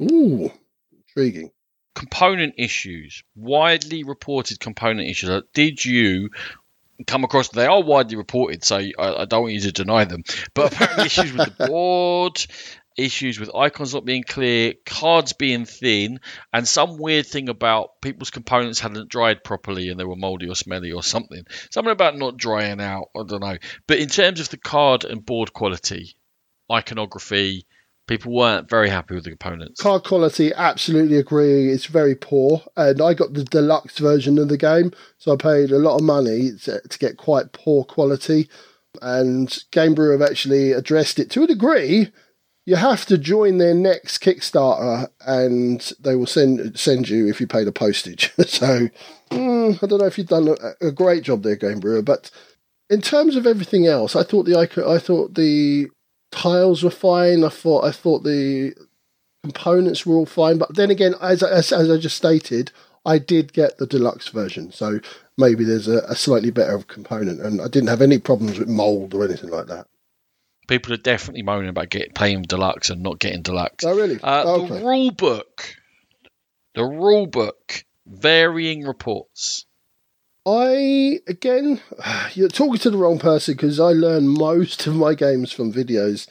Ooh, 0.00 0.50
intriguing. 0.96 1.50
Component 1.94 2.54
issues, 2.56 3.22
widely 3.34 4.04
reported 4.04 4.60
component 4.60 5.08
issues. 5.10 5.28
Uh, 5.28 5.40
Did 5.52 5.84
you 5.84 6.30
come 7.06 7.24
across? 7.24 7.48
They 7.48 7.66
are 7.66 7.82
widely 7.82 8.16
reported, 8.16 8.64
so 8.64 8.76
I, 8.76 8.92
I 8.98 9.24
don't 9.24 9.42
want 9.42 9.54
you 9.54 9.60
to 9.60 9.72
deny 9.72 10.04
them. 10.04 10.24
But 10.54 10.72
apparently, 10.72 11.06
issues 11.06 11.32
with 11.32 11.56
the 11.56 11.66
board, 11.68 12.44
issues 12.98 13.38
with 13.38 13.54
icons 13.54 13.94
not 13.94 14.04
being 14.04 14.24
clear, 14.24 14.74
cards 14.84 15.32
being 15.32 15.64
thin, 15.64 16.20
and 16.52 16.66
some 16.66 16.98
weird 16.98 17.26
thing 17.26 17.48
about 17.48 18.00
people's 18.02 18.30
components 18.30 18.80
hadn't 18.80 19.08
dried 19.08 19.44
properly 19.44 19.88
and 19.88 19.98
they 19.98 20.04
were 20.04 20.16
moldy 20.16 20.48
or 20.48 20.56
smelly 20.56 20.92
or 20.92 21.02
something. 21.02 21.44
Something 21.70 21.92
about 21.92 22.18
not 22.18 22.36
drying 22.36 22.80
out. 22.80 23.10
I 23.16 23.22
don't 23.24 23.40
know. 23.40 23.58
But 23.86 24.00
in 24.00 24.08
terms 24.08 24.40
of 24.40 24.48
the 24.48 24.56
card 24.56 25.04
and 25.04 25.24
board 25.24 25.52
quality, 25.52 26.16
iconography, 26.70 27.66
people 28.08 28.32
weren't 28.32 28.68
very 28.68 28.88
happy 28.88 29.14
with 29.14 29.24
the 29.24 29.30
components. 29.30 29.80
Card 29.80 30.02
quality, 30.02 30.52
absolutely 30.54 31.18
agree. 31.18 31.70
It's 31.70 31.86
very 31.86 32.14
poor, 32.14 32.62
and 32.76 33.00
I 33.00 33.14
got 33.14 33.34
the 33.34 33.44
deluxe 33.44 33.98
version 33.98 34.38
of 34.38 34.48
the 34.48 34.56
game, 34.56 34.92
so 35.18 35.32
I 35.32 35.36
paid 35.36 35.70
a 35.70 35.78
lot 35.78 35.96
of 35.96 36.02
money 36.02 36.52
to, 36.64 36.80
to 36.80 36.98
get 36.98 37.18
quite 37.18 37.52
poor 37.52 37.84
quality. 37.84 38.48
And 39.00 39.56
Game 39.70 39.94
Brew 39.94 40.18
have 40.18 40.28
actually 40.28 40.72
addressed 40.72 41.18
it 41.20 41.30
to 41.32 41.44
a 41.44 41.46
degree. 41.46 42.10
You 42.64 42.76
have 42.76 43.06
to 43.06 43.16
join 43.16 43.58
their 43.58 43.74
next 43.74 44.18
Kickstarter, 44.18 45.08
and 45.26 45.92
they 46.00 46.16
will 46.16 46.26
send 46.26 46.78
send 46.78 47.08
you 47.08 47.28
if 47.28 47.40
you 47.40 47.46
pay 47.46 47.64
the 47.64 47.72
postage. 47.72 48.32
so 48.46 48.88
mm, 49.30 49.82
I 49.82 49.86
don't 49.86 50.00
know 50.00 50.06
if 50.06 50.18
you've 50.18 50.26
done 50.26 50.48
a, 50.48 50.88
a 50.88 50.90
great 50.90 51.22
job 51.22 51.42
there, 51.42 51.56
Game 51.56 51.80
Brewer, 51.80 52.02
but 52.02 52.30
in 52.90 53.02
terms 53.02 53.36
of 53.36 53.46
everything 53.46 53.86
else, 53.86 54.16
I 54.16 54.22
thought 54.22 54.44
the 54.44 54.56
I 54.56 54.98
thought 54.98 55.34
the 55.34 55.88
tiles 56.30 56.82
were 56.82 56.90
fine. 56.90 57.44
I 57.44 57.48
thought 57.48 57.84
I 57.84 57.92
thought 57.92 58.24
the 58.24 58.74
components 59.42 60.04
were 60.04 60.16
all 60.16 60.26
fine. 60.26 60.58
But 60.58 60.74
then 60.74 60.90
again, 60.90 61.14
as 61.20 61.42
as, 61.42 61.72
as 61.72 61.90
I 61.90 61.98
just 61.98 62.16
stated, 62.16 62.72
I 63.04 63.18
did 63.18 63.52
get 63.52 63.78
the 63.78 63.86
deluxe 63.86 64.28
version, 64.28 64.72
so 64.72 65.00
maybe 65.36 65.64
there's 65.64 65.88
a, 65.88 65.98
a 66.08 66.14
slightly 66.14 66.50
better 66.50 66.78
component, 66.80 67.40
and 67.40 67.60
I 67.60 67.68
didn't 67.68 67.88
have 67.88 68.02
any 68.02 68.18
problems 68.18 68.58
with 68.58 68.68
mold 68.68 69.14
or 69.14 69.24
anything 69.24 69.50
like 69.50 69.66
that. 69.68 69.86
People 70.66 70.92
are 70.92 70.98
definitely 70.98 71.42
moaning 71.42 71.70
about 71.70 71.88
getting 71.88 72.12
playing 72.12 72.42
deluxe 72.42 72.90
and 72.90 73.02
not 73.02 73.18
getting 73.18 73.40
deluxe. 73.40 73.84
Oh, 73.84 73.96
really? 73.96 74.20
Uh, 74.22 74.44
okay. 74.60 74.78
The 74.78 74.84
rule 74.84 75.10
book, 75.12 75.76
the 76.74 76.84
rule 76.84 77.26
book, 77.26 77.84
varying 78.06 78.84
reports. 78.84 79.64
I 80.48 81.20
again, 81.26 81.80
you're 82.32 82.48
talking 82.48 82.78
to 82.78 82.90
the 82.90 82.96
wrong 82.96 83.18
person 83.18 83.54
because 83.54 83.78
I 83.78 83.92
learn 83.92 84.26
most 84.28 84.86
of 84.86 84.96
my 84.96 85.14
games 85.14 85.52
from 85.52 85.72
videos. 85.72 86.26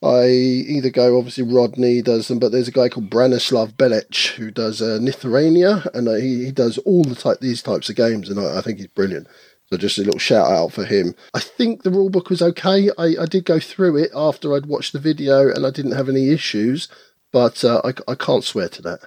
I 0.00 0.26
either 0.28 0.90
go 0.90 1.18
obviously 1.18 1.42
Rodney 1.42 2.02
does 2.02 2.28
them, 2.28 2.38
but 2.38 2.52
there's 2.52 2.68
a 2.68 2.72
guy 2.72 2.88
called 2.88 3.10
Branislav 3.10 3.72
Belic 3.72 4.28
who 4.36 4.52
does 4.52 4.80
uh, 4.80 4.98
Nithrania, 5.00 5.90
and 5.92 6.06
uh, 6.06 6.14
he, 6.14 6.44
he 6.44 6.52
does 6.52 6.78
all 6.78 7.02
the 7.02 7.16
type 7.16 7.40
these 7.40 7.62
types 7.62 7.90
of 7.90 7.96
games, 7.96 8.28
and 8.28 8.38
I, 8.38 8.58
I 8.58 8.60
think 8.60 8.78
he's 8.78 8.86
brilliant. 8.86 9.26
So 9.66 9.76
just 9.76 9.98
a 9.98 10.02
little 10.02 10.20
shout 10.20 10.50
out 10.50 10.72
for 10.72 10.84
him. 10.84 11.16
I 11.34 11.40
think 11.40 11.82
the 11.82 11.90
rule 11.90 12.10
book 12.10 12.30
was 12.30 12.40
okay. 12.40 12.90
I, 12.96 13.16
I 13.20 13.26
did 13.26 13.44
go 13.44 13.58
through 13.58 13.96
it 13.96 14.10
after 14.14 14.54
I'd 14.54 14.66
watched 14.66 14.92
the 14.92 15.00
video, 15.00 15.52
and 15.52 15.66
I 15.66 15.70
didn't 15.70 15.92
have 15.92 16.08
any 16.08 16.30
issues, 16.30 16.86
but 17.32 17.64
uh, 17.64 17.82
I, 17.84 17.92
I 18.06 18.14
can't 18.14 18.44
swear 18.44 18.68
to 18.68 18.82
that. 18.82 19.00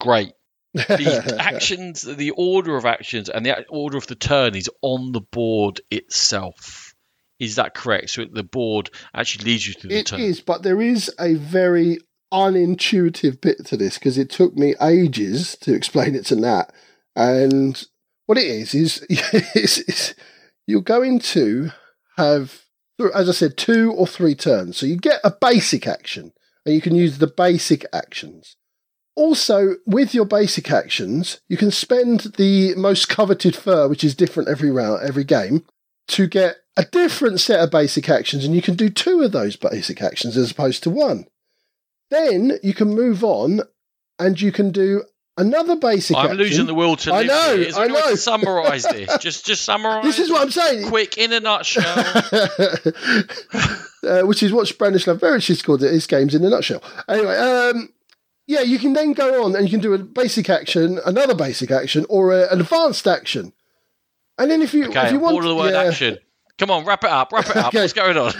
Great. 0.00 0.32
The 0.74 1.36
actions, 1.40 2.02
the 2.02 2.30
order 2.30 2.76
of 2.76 2.84
actions, 2.84 3.28
and 3.28 3.44
the 3.44 3.66
order 3.68 3.98
of 3.98 4.06
the 4.06 4.14
turn 4.14 4.54
is 4.54 4.70
on 4.80 5.12
the 5.12 5.20
board 5.20 5.80
itself. 5.90 6.94
Is 7.38 7.56
that 7.56 7.74
correct? 7.74 8.10
So 8.10 8.24
the 8.24 8.44
board 8.44 8.90
actually 9.14 9.46
leads 9.46 9.66
you 9.66 9.74
through 9.74 9.90
the 9.90 9.98
It 9.98 10.06
turn. 10.06 10.20
is, 10.20 10.40
but 10.40 10.62
there 10.62 10.80
is 10.80 11.10
a 11.18 11.34
very 11.34 11.98
unintuitive 12.32 13.40
bit 13.40 13.66
to 13.66 13.76
this 13.76 13.98
because 13.98 14.16
it 14.16 14.30
took 14.30 14.54
me 14.56 14.74
ages 14.80 15.56
to 15.60 15.74
explain 15.74 16.14
it 16.14 16.24
to 16.26 16.36
Nat. 16.36 16.72
And 17.14 17.84
what 18.26 18.38
it 18.38 18.46
is 18.46 18.74
is, 18.74 19.02
is, 19.54 19.78
is 19.78 20.14
you're 20.66 20.80
going 20.80 21.18
to 21.20 21.70
have, 22.16 22.62
as 23.14 23.28
I 23.28 23.32
said, 23.32 23.56
two 23.56 23.92
or 23.92 24.06
three 24.06 24.34
turns. 24.34 24.78
So 24.78 24.86
you 24.86 24.96
get 24.96 25.20
a 25.24 25.30
basic 25.38 25.86
action, 25.86 26.32
and 26.64 26.74
you 26.74 26.80
can 26.80 26.94
use 26.94 27.18
the 27.18 27.26
basic 27.26 27.84
actions. 27.92 28.56
Also, 29.14 29.76
with 29.86 30.14
your 30.14 30.24
basic 30.24 30.70
actions, 30.70 31.40
you 31.48 31.56
can 31.56 31.70
spend 31.70 32.32
the 32.36 32.74
most 32.76 33.08
coveted 33.08 33.54
fur, 33.54 33.88
which 33.88 34.04
is 34.04 34.14
different 34.14 34.48
every 34.48 34.70
round, 34.70 35.02
every 35.06 35.24
game, 35.24 35.64
to 36.08 36.26
get 36.26 36.56
a 36.76 36.84
different 36.84 37.38
set 37.40 37.60
of 37.60 37.70
basic 37.70 38.08
actions, 38.08 38.44
and 38.44 38.54
you 38.54 38.62
can 38.62 38.74
do 38.74 38.88
two 38.88 39.20
of 39.22 39.32
those 39.32 39.56
basic 39.56 40.00
actions 40.00 40.36
as 40.36 40.50
opposed 40.50 40.82
to 40.82 40.90
one. 40.90 41.26
Then 42.10 42.58
you 42.62 42.72
can 42.74 42.88
move 42.88 43.22
on, 43.22 43.60
and 44.18 44.40
you 44.40 44.52
can 44.52 44.70
do 44.70 45.02
another 45.36 45.76
basic. 45.76 46.16
Action. 46.16 46.30
I'm 46.30 46.36
action. 46.36 46.38
losing 46.38 46.66
the 46.66 46.74
will 46.74 46.96
to 46.96 47.12
I 47.12 47.24
know. 47.24 47.52
Is 47.52 47.76
I 47.76 47.86
know. 47.86 48.10
to 48.10 48.16
summarise 48.16 48.82
this? 48.90 49.16
Just, 49.18 49.46
just 49.46 49.62
summarise. 49.62 50.04
This 50.04 50.18
is 50.18 50.30
what 50.30 50.42
I'm 50.42 50.50
saying. 50.50 50.88
quick 50.88 51.18
in 51.18 51.32
a 51.32 51.40
nutshell. 51.40 51.84
uh, 54.04 54.22
which 54.22 54.42
is 54.42 54.52
what 54.52 54.66
Branislav 54.68 55.18
Belic 55.18 55.48
has 55.48 55.62
called 55.62 55.82
it, 55.82 55.92
his 55.92 56.06
games 56.06 56.34
in 56.34 56.44
a 56.44 56.50
nutshell. 56.50 56.82
Anyway, 57.08 57.36
um, 57.36 57.90
yeah, 58.52 58.60
you 58.60 58.78
can 58.78 58.92
then 58.92 59.12
go 59.12 59.44
on 59.44 59.56
and 59.56 59.64
you 59.64 59.70
can 59.70 59.80
do 59.80 59.94
a 59.94 59.98
basic 59.98 60.50
action, 60.50 61.00
another 61.06 61.34
basic 61.34 61.70
action, 61.70 62.04
or 62.08 62.32
a, 62.32 62.52
an 62.52 62.60
advanced 62.60 63.06
action. 63.06 63.52
And 64.38 64.50
then 64.50 64.60
if 64.60 64.74
you 64.74 64.86
Okay, 64.86 65.06
if 65.06 65.12
you 65.12 65.20
want, 65.20 65.36
of 65.38 65.44
the 65.44 65.56
word 65.56 65.72
yeah, 65.72 65.84
action. 65.84 66.18
Come 66.58 66.70
on, 66.70 66.84
wrap 66.84 67.02
it 67.04 67.10
up. 67.10 67.32
Wrap 67.32 67.48
it 67.48 67.56
up. 67.56 67.68
Okay. 67.68 67.80
What's 67.80 67.92
going 67.92 68.16
on? 68.16 68.32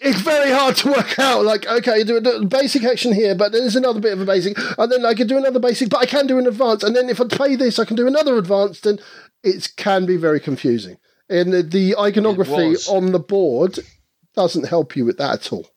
it's 0.00 0.20
very 0.20 0.50
hard 0.50 0.76
to 0.76 0.88
work 0.88 1.18
out. 1.18 1.44
Like, 1.44 1.66
okay, 1.66 2.02
do 2.04 2.16
a 2.16 2.44
basic 2.46 2.84
action 2.84 3.12
here, 3.12 3.34
but 3.34 3.52
there's 3.52 3.76
another 3.76 4.00
bit 4.00 4.12
of 4.12 4.20
a 4.20 4.24
basic, 4.24 4.58
and 4.78 4.90
then 4.90 5.04
I 5.04 5.14
can 5.14 5.26
do 5.26 5.36
another 5.36 5.60
basic, 5.60 5.90
but 5.90 5.98
I 5.98 6.06
can 6.06 6.26
do 6.26 6.38
an 6.38 6.46
advanced, 6.46 6.84
and 6.84 6.96
then 6.96 7.08
if 7.08 7.20
I 7.20 7.26
play 7.26 7.56
this, 7.56 7.78
I 7.78 7.84
can 7.84 7.96
do 7.96 8.06
another 8.06 8.36
advanced, 8.38 8.86
and 8.86 9.00
it 9.42 9.72
can 9.76 10.06
be 10.06 10.16
very 10.16 10.40
confusing. 10.40 10.96
And 11.28 11.52
the, 11.52 11.62
the 11.62 11.96
iconography 11.98 12.76
on 12.88 13.12
the 13.12 13.18
board 13.18 13.78
doesn't 14.34 14.68
help 14.68 14.96
you 14.96 15.04
with 15.04 15.18
that 15.18 15.34
at 15.34 15.52
all. 15.52 15.68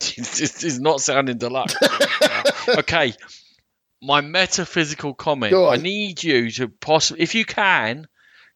this 0.16 0.64
is 0.64 0.80
not 0.80 1.00
sounding 1.00 1.38
deluxe. 1.38 1.74
okay, 2.68 3.14
my 4.02 4.20
metaphysical 4.20 5.14
comment. 5.14 5.52
I 5.54 5.76
need 5.76 6.22
you 6.22 6.50
to 6.52 6.68
possibly, 6.68 7.22
if 7.22 7.34
you 7.34 7.44
can, 7.44 8.06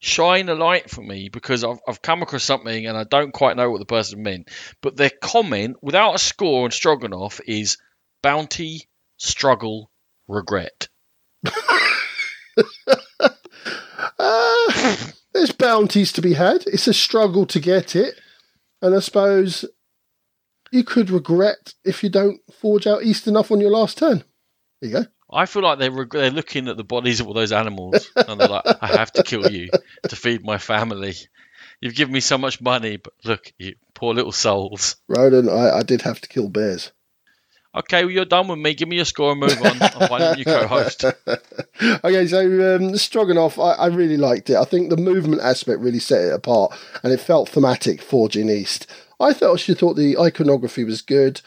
shine 0.00 0.48
a 0.48 0.54
light 0.54 0.90
for 0.90 1.02
me 1.02 1.28
because 1.28 1.64
I've, 1.64 1.78
I've 1.86 2.02
come 2.02 2.22
across 2.22 2.44
something 2.44 2.86
and 2.86 2.96
I 2.96 3.04
don't 3.04 3.32
quite 3.32 3.56
know 3.56 3.70
what 3.70 3.78
the 3.78 3.86
person 3.86 4.22
meant. 4.22 4.50
But 4.80 4.96
their 4.96 5.10
comment, 5.10 5.76
without 5.82 6.14
a 6.14 6.18
score 6.18 6.64
on 6.64 6.70
Stroganov, 6.70 7.40
is 7.46 7.78
bounty, 8.22 8.88
struggle, 9.16 9.90
regret. 10.26 10.88
Uh, 14.18 14.96
there's 15.32 15.52
bounties 15.52 16.12
to 16.12 16.20
be 16.20 16.32
had. 16.34 16.64
It's 16.66 16.88
a 16.88 16.94
struggle 16.94 17.46
to 17.46 17.60
get 17.60 17.94
it. 17.94 18.14
And 18.82 18.94
I 18.94 18.98
suppose 18.98 19.64
you 20.72 20.84
could 20.84 21.10
regret 21.10 21.74
if 21.84 22.02
you 22.02 22.10
don't 22.10 22.40
forge 22.52 22.86
out 22.86 23.02
east 23.02 23.26
enough 23.26 23.50
on 23.50 23.60
your 23.60 23.70
last 23.70 23.98
turn. 23.98 24.24
There 24.80 24.90
you 24.90 24.96
go. 24.96 25.06
I 25.30 25.46
feel 25.46 25.62
like 25.62 25.78
they're 25.78 25.90
reg- 25.90 26.10
they're 26.10 26.30
looking 26.30 26.68
at 26.68 26.76
the 26.76 26.84
bodies 26.84 27.20
of 27.20 27.26
all 27.26 27.34
those 27.34 27.52
animals 27.52 28.10
and 28.16 28.40
they're 28.40 28.48
like, 28.48 28.64
I 28.80 28.86
have 28.86 29.12
to 29.12 29.22
kill 29.22 29.50
you 29.50 29.68
to 30.08 30.16
feed 30.16 30.42
my 30.42 30.58
family. 30.58 31.14
You've 31.80 31.94
given 31.94 32.14
me 32.14 32.20
so 32.20 32.38
much 32.38 32.60
money, 32.60 32.96
but 32.96 33.12
look, 33.24 33.52
you 33.58 33.74
poor 33.94 34.14
little 34.14 34.32
souls. 34.32 34.96
Roland, 35.06 35.50
I, 35.50 35.78
I 35.78 35.82
did 35.82 36.02
have 36.02 36.20
to 36.22 36.28
kill 36.28 36.48
bears. 36.48 36.92
Okay, 37.74 38.04
well, 38.04 38.10
you're 38.10 38.24
done 38.24 38.48
with 38.48 38.58
me. 38.58 38.74
Give 38.74 38.88
me 38.88 38.96
your 38.96 39.04
score 39.04 39.32
and 39.32 39.40
move 39.40 39.62
on. 39.62 39.78
Find 40.08 40.24
a 40.24 40.36
new 40.36 40.44
co-host. 40.44 41.04
okay, 42.02 42.26
so 42.26 42.40
um, 42.40 42.92
Stroganov, 42.94 43.62
I, 43.62 43.74
I 43.74 43.86
really 43.88 44.16
liked 44.16 44.48
it. 44.48 44.56
I 44.56 44.64
think 44.64 44.88
the 44.88 44.96
movement 44.96 45.42
aspect 45.42 45.80
really 45.80 45.98
set 45.98 46.22
it 46.22 46.32
apart, 46.32 46.72
and 47.02 47.12
it 47.12 47.20
felt 47.20 47.50
thematic, 47.50 48.00
forging 48.00 48.48
east. 48.48 48.86
I 49.20 49.32
thought 49.32 49.60
she 49.60 49.74
thought 49.74 49.94
the 49.94 50.18
iconography 50.18 50.84
was 50.84 51.02
good, 51.02 51.40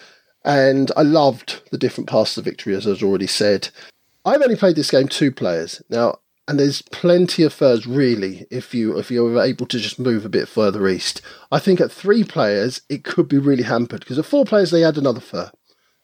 and 0.44 0.92
I 0.98 1.04
loved 1.04 1.62
the 1.72 1.78
different 1.78 2.10
paths 2.10 2.36
to 2.36 2.42
victory, 2.42 2.76
as 2.76 2.88
I've 2.88 3.04
already 3.04 3.28
said. 3.28 3.70
I've 4.26 4.42
only 4.42 4.56
played 4.56 4.76
this 4.76 4.92
game 4.92 5.08
two 5.08 5.32
players. 5.32 5.82
Now, 5.90 6.20
and 6.48 6.60
there's 6.60 6.82
plenty 6.82 7.44
of 7.44 7.54
furs 7.54 7.88
really 7.88 8.46
if 8.52 8.74
you 8.74 8.98
if 8.98 9.10
you're 9.10 9.42
able 9.42 9.66
to 9.68 9.80
just 9.80 10.00
move 10.00 10.26
a 10.26 10.30
bit 10.30 10.48
further 10.48 10.88
east. 10.88 11.22
I 11.52 11.60
think 11.60 11.80
at 11.80 11.92
three 11.92 12.24
players 12.24 12.82
it 12.90 13.04
could 13.04 13.28
be 13.28 13.38
really 13.38 13.64
hampered 13.64 14.02
because 14.02 14.20
at 14.20 14.26
four 14.26 14.44
players 14.44 14.72
they 14.72 14.84
add 14.84 14.98
another 14.98 15.22
fur, 15.22 15.52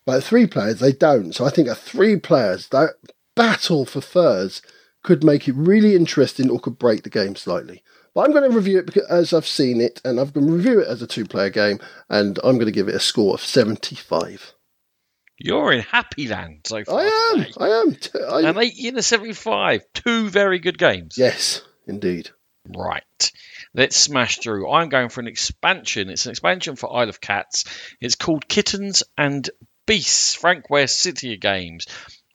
but 0.05 0.17
at 0.17 0.23
three 0.23 0.47
players 0.47 0.79
they 0.79 0.93
don't. 0.93 1.33
So 1.33 1.45
I 1.45 1.49
think 1.49 1.67
at 1.67 1.77
three 1.77 2.17
players 2.17 2.69
that 2.69 2.91
battle 3.35 3.85
for 3.85 4.01
furs 4.01 4.61
could 5.03 5.23
make 5.23 5.47
it 5.47 5.55
really 5.55 5.95
interesting 5.95 6.49
or 6.49 6.59
could 6.59 6.79
break 6.79 7.03
the 7.03 7.09
game 7.09 7.35
slightly. 7.35 7.83
But 8.17 8.23
I'm 8.23 8.31
going 8.31 8.49
to 8.49 8.57
review 8.57 8.79
it 8.79 8.87
because, 8.87 9.07
as 9.11 9.31
I've 9.31 9.45
seen 9.45 9.79
it, 9.79 10.01
and 10.03 10.19
I'm 10.19 10.31
going 10.31 10.47
to 10.47 10.51
review 10.51 10.79
it 10.79 10.87
as 10.87 11.03
a 11.03 11.07
two-player 11.07 11.51
game, 11.51 11.77
and 12.09 12.39
I'm 12.43 12.55
going 12.55 12.65
to 12.65 12.71
give 12.71 12.87
it 12.87 12.95
a 12.95 12.99
score 12.99 13.35
of 13.35 13.41
75. 13.41 14.53
You're 15.37 15.71
in 15.71 15.81
happy 15.81 16.27
land 16.27 16.61
so 16.65 16.83
far. 16.83 17.01
I 17.01 17.03
am. 17.35 17.43
today. 17.43 17.53
I 17.59 17.67
am. 17.67 17.93
T- 17.93 18.09
I, 18.27 18.41
And 18.49 18.57
80 18.57 18.87
and 18.87 18.97
a 18.97 19.03
75. 19.03 19.83
Two 19.93 20.29
very 20.29 20.57
good 20.57 20.79
games. 20.79 21.13
yes, 21.15 21.61
indeed. 21.85 22.31
Right. 22.75 23.31
Let's 23.75 23.95
smash 23.95 24.39
through. 24.39 24.67
I'm 24.67 24.89
going 24.89 25.09
for 25.09 25.21
an 25.21 25.27
expansion. 25.27 26.09
It's 26.09 26.25
an 26.25 26.31
expansion 26.31 26.75
for 26.75 26.91
Isle 26.91 27.09
of 27.09 27.21
Cats. 27.21 27.65
It's 28.01 28.15
called 28.15 28.47
Kittens 28.47 29.03
and 29.15 29.47
Beasts, 29.85 30.33
Frank 30.33 30.71
West 30.71 30.99
City 30.99 31.37
Games. 31.37 31.85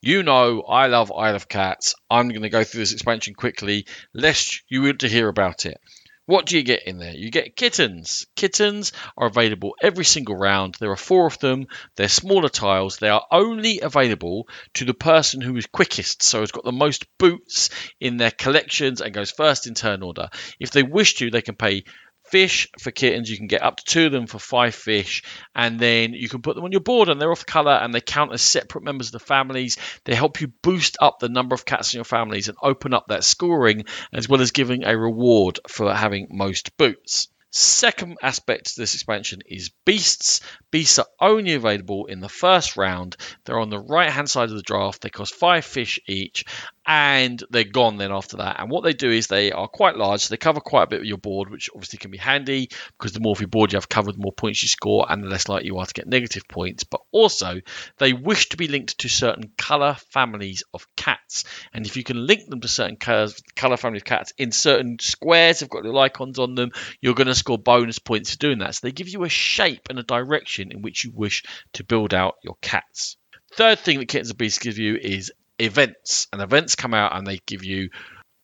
You 0.04 0.24
know 0.24 0.62
I 0.62 0.88
love 0.88 1.12
Isle 1.12 1.36
of 1.36 1.46
Cats. 1.46 1.94
I'm 2.10 2.28
going 2.30 2.42
to 2.42 2.48
go 2.48 2.64
through 2.64 2.80
this 2.80 2.92
expansion 2.92 3.34
quickly, 3.34 3.86
lest 4.12 4.62
you 4.68 4.82
want 4.82 4.98
to 5.02 5.08
hear 5.08 5.28
about 5.28 5.64
it. 5.64 5.80
What 6.26 6.46
do 6.46 6.56
you 6.56 6.64
get 6.64 6.88
in 6.88 6.98
there? 6.98 7.14
You 7.14 7.30
get 7.30 7.54
kittens. 7.54 8.26
Kittens 8.34 8.92
are 9.16 9.28
available 9.28 9.76
every 9.80 10.04
single 10.04 10.34
round. 10.36 10.74
There 10.80 10.90
are 10.90 10.96
four 10.96 11.26
of 11.28 11.38
them. 11.38 11.66
They're 11.94 12.08
smaller 12.08 12.48
tiles. 12.48 12.96
They 12.96 13.10
are 13.10 13.24
only 13.30 13.78
available 13.78 14.48
to 14.74 14.84
the 14.84 14.94
person 14.94 15.40
who 15.40 15.56
is 15.56 15.66
quickest, 15.66 16.24
so 16.24 16.40
has 16.40 16.50
got 16.50 16.64
the 16.64 16.72
most 16.72 17.06
boots 17.18 17.70
in 18.00 18.16
their 18.16 18.32
collections 18.32 19.00
and 19.00 19.14
goes 19.14 19.30
first 19.30 19.68
in 19.68 19.74
turn 19.74 20.02
order. 20.02 20.30
If 20.58 20.72
they 20.72 20.82
wish 20.82 21.14
to, 21.16 21.30
they 21.30 21.42
can 21.42 21.54
pay 21.54 21.84
fish 22.32 22.68
for 22.80 22.90
kittens. 22.90 23.30
You 23.30 23.36
can 23.36 23.46
get 23.46 23.62
up 23.62 23.76
to 23.76 23.84
two 23.84 24.06
of 24.06 24.12
them 24.12 24.26
for 24.26 24.38
five 24.38 24.74
fish, 24.74 25.22
and 25.54 25.78
then 25.78 26.14
you 26.14 26.28
can 26.30 26.40
put 26.40 26.56
them 26.56 26.64
on 26.64 26.72
your 26.72 26.80
board, 26.80 27.10
and 27.10 27.20
they're 27.20 27.30
off 27.30 27.44
color 27.44 27.72
and 27.72 27.94
they 27.94 28.00
count 28.00 28.32
as 28.32 28.40
separate 28.40 28.82
members 28.82 29.08
of 29.08 29.12
the 29.12 29.20
families. 29.20 29.76
They 30.04 30.14
help 30.14 30.40
you 30.40 30.48
boost 30.62 30.96
up 31.00 31.18
the 31.20 31.28
number 31.28 31.54
of 31.54 31.66
cats 31.66 31.92
in 31.92 31.98
your 31.98 32.04
families 32.04 32.48
and 32.48 32.56
open 32.62 32.94
up 32.94 33.08
that 33.08 33.22
scoring, 33.22 33.84
as 34.12 34.28
well 34.28 34.40
as 34.40 34.50
giving 34.50 34.84
a 34.84 34.96
reward 34.96 35.60
for 35.68 35.94
having 35.94 36.28
most 36.30 36.76
boots. 36.78 37.28
Second 37.54 38.16
aspect 38.22 38.64
to 38.64 38.80
this 38.80 38.94
expansion 38.94 39.42
is 39.46 39.72
beasts. 39.84 40.40
Beasts 40.70 40.98
are 40.98 41.06
only 41.20 41.52
available 41.52 42.06
in 42.06 42.20
the 42.20 42.28
first 42.30 42.78
round. 42.78 43.14
They're 43.44 43.60
on 43.60 43.68
the 43.68 43.78
right 43.78 44.08
hand 44.08 44.30
side 44.30 44.48
of 44.48 44.56
the 44.56 44.62
draft. 44.62 45.02
They 45.02 45.10
cost 45.10 45.34
five 45.34 45.66
fish 45.66 46.00
each, 46.08 46.46
and 46.86 47.42
they're 47.50 47.64
gone 47.64 47.96
then 47.96 48.10
after 48.10 48.38
that. 48.38 48.58
And 48.58 48.70
what 48.70 48.82
they 48.82 48.92
do 48.92 49.10
is 49.10 49.26
they 49.26 49.52
are 49.52 49.68
quite 49.68 49.96
large, 49.96 50.22
so 50.22 50.30
they 50.30 50.36
cover 50.36 50.60
quite 50.60 50.84
a 50.84 50.88
bit 50.88 51.00
of 51.00 51.06
your 51.06 51.18
board, 51.18 51.50
which 51.50 51.70
obviously 51.74 51.98
can 51.98 52.10
be 52.10 52.18
handy 52.18 52.70
because 52.98 53.12
the 53.12 53.20
more 53.20 53.32
of 53.32 53.40
your 53.40 53.48
board 53.48 53.72
you 53.72 53.76
have 53.76 53.88
covered, 53.88 54.16
the 54.16 54.22
more 54.22 54.32
points 54.32 54.62
you 54.62 54.68
score, 54.68 55.06
and 55.08 55.22
the 55.22 55.28
less 55.28 55.48
likely 55.48 55.66
you 55.66 55.78
are 55.78 55.86
to 55.86 55.94
get 55.94 56.08
negative 56.08 56.48
points. 56.48 56.84
But 56.84 57.00
also, 57.12 57.60
they 57.98 58.12
wish 58.12 58.48
to 58.50 58.56
be 58.56 58.68
linked 58.68 58.98
to 58.98 59.08
certain 59.08 59.52
color 59.56 59.96
families 60.10 60.64
of 60.74 60.86
cats, 60.96 61.44
and 61.72 61.86
if 61.86 61.96
you 61.96 62.02
can 62.02 62.26
link 62.26 62.48
them 62.48 62.60
to 62.60 62.68
certain 62.68 62.96
colors, 62.96 63.40
color 63.54 63.76
family 63.76 63.98
of 63.98 64.04
cats 64.04 64.32
in 64.36 64.50
certain 64.50 64.98
squares, 65.00 65.60
they've 65.60 65.70
got 65.70 65.84
little 65.84 66.00
icons 66.00 66.38
on 66.38 66.54
them, 66.54 66.72
you're 67.00 67.14
going 67.14 67.26
to 67.28 67.34
score 67.34 67.58
bonus 67.58 67.98
points 67.98 68.32
for 68.32 68.38
doing 68.38 68.58
that. 68.58 68.74
So 68.74 68.86
they 68.86 68.92
give 68.92 69.08
you 69.08 69.22
a 69.24 69.28
shape 69.28 69.88
and 69.88 69.98
a 69.98 70.04
direction 70.04 70.72
in 70.72 70.82
which 70.82 71.04
you 71.04 71.12
wish 71.14 71.44
to 71.74 71.84
build 71.84 72.12
out 72.12 72.34
your 72.42 72.56
cats. 72.60 73.16
Third 73.54 73.78
thing 73.78 73.98
that 73.98 74.08
Kittens 74.08 74.30
and 74.30 74.38
Beasts 74.38 74.58
give 74.58 74.78
you 74.78 74.96
is 74.96 75.30
events. 75.62 76.26
And 76.32 76.42
events 76.42 76.74
come 76.74 76.94
out 76.94 77.16
and 77.16 77.26
they 77.26 77.40
give 77.46 77.64
you 77.64 77.90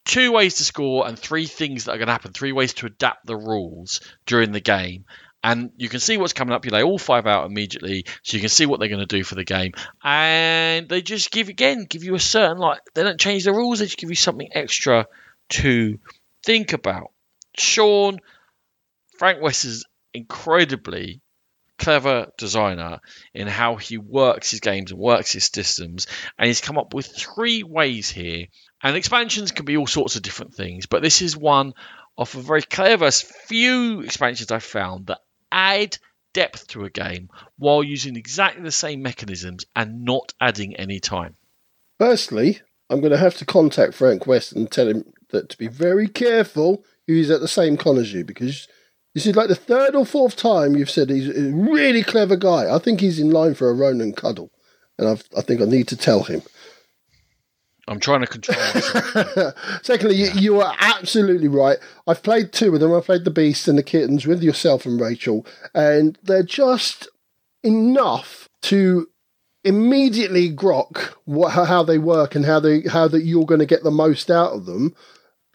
two 0.04 0.32
ways 0.32 0.54
to 0.54 0.64
score 0.64 1.06
and 1.06 1.18
three 1.18 1.46
things 1.46 1.84
that 1.84 1.92
are 1.92 1.98
going 1.98 2.06
to 2.06 2.12
happen, 2.12 2.32
three 2.32 2.52
ways 2.52 2.74
to 2.74 2.86
adapt 2.86 3.26
the 3.26 3.36
rules 3.36 4.00
during 4.26 4.52
the 4.52 4.60
game. 4.60 5.04
And 5.44 5.70
you 5.76 5.88
can 5.88 6.00
see 6.00 6.16
what's 6.16 6.32
coming 6.32 6.52
up. 6.52 6.64
You 6.64 6.72
lay 6.72 6.82
all 6.82 6.98
five 6.98 7.26
out 7.26 7.46
immediately, 7.46 8.06
so 8.24 8.36
you 8.36 8.40
can 8.40 8.48
see 8.48 8.66
what 8.66 8.80
they're 8.80 8.88
going 8.88 9.06
to 9.06 9.06
do 9.06 9.22
for 9.22 9.36
the 9.36 9.44
game. 9.44 9.72
And 10.02 10.88
they 10.88 11.00
just 11.00 11.30
give 11.30 11.48
again, 11.48 11.86
give 11.88 12.02
you 12.02 12.16
a 12.16 12.20
certain 12.20 12.58
like 12.58 12.80
they 12.94 13.04
don't 13.04 13.20
change 13.20 13.44
the 13.44 13.52
rules. 13.52 13.78
They 13.78 13.84
just 13.84 13.98
give 13.98 14.10
you 14.10 14.16
something 14.16 14.48
extra 14.52 15.06
to 15.50 16.00
think 16.44 16.72
about. 16.72 17.12
Sean, 17.56 18.18
Frank 19.18 19.40
West 19.40 19.64
is 19.64 19.84
incredibly 20.12 21.20
clever 21.78 22.32
designer 22.36 23.00
in 23.32 23.46
how 23.46 23.76
he 23.76 23.98
works 23.98 24.50
his 24.50 24.60
games 24.60 24.90
and 24.90 25.00
works 25.00 25.32
his 25.32 25.44
systems, 25.44 26.06
and 26.38 26.46
he's 26.46 26.60
come 26.60 26.78
up 26.78 26.94
with 26.94 27.06
three 27.06 27.62
ways 27.62 28.10
here. 28.10 28.46
And 28.82 28.96
expansions 28.96 29.52
can 29.52 29.64
be 29.64 29.76
all 29.76 29.86
sorts 29.86 30.16
of 30.16 30.22
different 30.22 30.54
things, 30.54 30.86
but 30.86 31.02
this 31.02 31.22
is 31.22 31.36
one 31.36 31.74
of 32.16 32.34
a 32.34 32.40
very 32.40 32.62
clever 32.62 33.10
few 33.10 34.00
expansions 34.00 34.50
I've 34.50 34.64
found 34.64 35.06
that 35.06 35.20
add 35.50 35.96
depth 36.32 36.68
to 36.68 36.84
a 36.84 36.90
game 36.90 37.30
while 37.56 37.82
using 37.82 38.16
exactly 38.16 38.62
the 38.62 38.70
same 38.70 39.02
mechanisms 39.02 39.64
and 39.74 40.04
not 40.04 40.34
adding 40.40 40.76
any 40.76 41.00
time. 41.00 41.34
Firstly, 41.98 42.60
I'm 42.90 43.00
going 43.00 43.12
to 43.12 43.18
have 43.18 43.36
to 43.38 43.44
contact 43.44 43.94
Frank 43.94 44.26
West 44.26 44.52
and 44.52 44.70
tell 44.70 44.88
him 44.88 45.12
that 45.30 45.48
to 45.50 45.58
be 45.58 45.68
very 45.68 46.08
careful 46.08 46.84
who 47.06 47.14
he's 47.14 47.30
at 47.30 47.40
the 47.40 47.48
same 47.48 47.76
con 47.76 47.98
as 47.98 48.12
you 48.12 48.24
because 48.24 48.68
this 49.18 49.26
is 49.26 49.34
like 49.34 49.48
the 49.48 49.56
third 49.56 49.96
or 49.96 50.06
fourth 50.06 50.36
time 50.36 50.76
you've 50.76 50.88
said 50.90 51.10
he's 51.10 51.28
a 51.28 51.50
really 51.50 52.04
clever 52.04 52.36
guy. 52.36 52.72
I 52.72 52.78
think 52.78 53.00
he's 53.00 53.18
in 53.18 53.30
line 53.30 53.54
for 53.54 53.68
a 53.68 53.74
Ronan 53.74 54.12
cuddle, 54.12 54.52
and 54.96 55.08
I've, 55.08 55.24
I 55.36 55.40
think 55.40 55.60
I 55.60 55.64
need 55.64 55.88
to 55.88 55.96
tell 55.96 56.22
him. 56.22 56.40
I'm 57.88 57.98
trying 57.98 58.20
to 58.20 58.28
control 58.28 58.56
myself. 58.56 59.54
Secondly, 59.82 60.14
you, 60.14 60.30
you 60.36 60.60
are 60.60 60.72
absolutely 60.78 61.48
right. 61.48 61.78
I've 62.06 62.22
played 62.22 62.52
two 62.52 62.72
of 62.72 62.78
them. 62.78 62.94
I 62.94 63.00
played 63.00 63.24
the 63.24 63.32
Beasts 63.32 63.66
and 63.66 63.76
the 63.76 63.82
Kittens 63.82 64.24
with 64.24 64.40
yourself 64.40 64.86
and 64.86 65.00
Rachel, 65.00 65.44
and 65.74 66.16
they're 66.22 66.44
just 66.44 67.08
enough 67.64 68.48
to 68.62 69.08
immediately 69.64 70.54
grok 70.54 71.14
what 71.24 71.50
how 71.50 71.82
they 71.82 71.98
work 71.98 72.36
and 72.36 72.44
how 72.44 72.60
they 72.60 72.82
how 72.82 73.08
that 73.08 73.24
you're 73.24 73.44
going 73.44 73.58
to 73.58 73.66
get 73.66 73.82
the 73.82 73.90
most 73.90 74.30
out 74.30 74.52
of 74.52 74.66
them, 74.66 74.94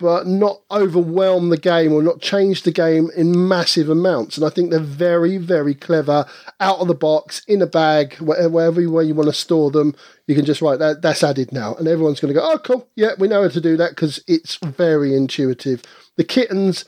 but 0.03 0.27
not 0.27 0.61
overwhelm 0.69 1.49
the 1.49 1.57
game 1.57 1.93
or 1.93 2.03
not 2.03 2.19
change 2.19 2.63
the 2.63 2.71
game 2.71 3.09
in 3.15 3.47
massive 3.47 3.89
amounts. 3.89 4.37
And 4.37 4.45
I 4.45 4.49
think 4.49 4.69
they're 4.69 4.79
very 4.79 5.37
very 5.37 5.73
clever 5.73 6.25
out 6.59 6.79
of 6.79 6.89
the 6.89 6.93
box 6.93 7.41
in 7.47 7.61
a 7.61 7.65
bag 7.65 8.15
wherever, 8.15 8.81
you 8.81 8.91
want 8.91 9.27
to 9.27 9.33
store 9.33 9.71
them. 9.71 9.95
You 10.27 10.35
can 10.35 10.45
just 10.45 10.61
write 10.61 10.79
that 10.79 11.01
that's 11.01 11.23
added 11.23 11.53
now, 11.53 11.75
and 11.75 11.87
everyone's 11.87 12.19
going 12.19 12.33
to 12.33 12.39
go, 12.39 12.45
oh 12.45 12.57
cool, 12.59 12.87
yeah, 12.95 13.11
we 13.17 13.29
know 13.29 13.43
how 13.43 13.47
to 13.47 13.61
do 13.61 13.77
that 13.77 13.91
because 13.91 14.21
it's 14.27 14.57
very 14.57 15.15
intuitive. 15.15 15.81
The 16.17 16.23
kittens 16.25 16.83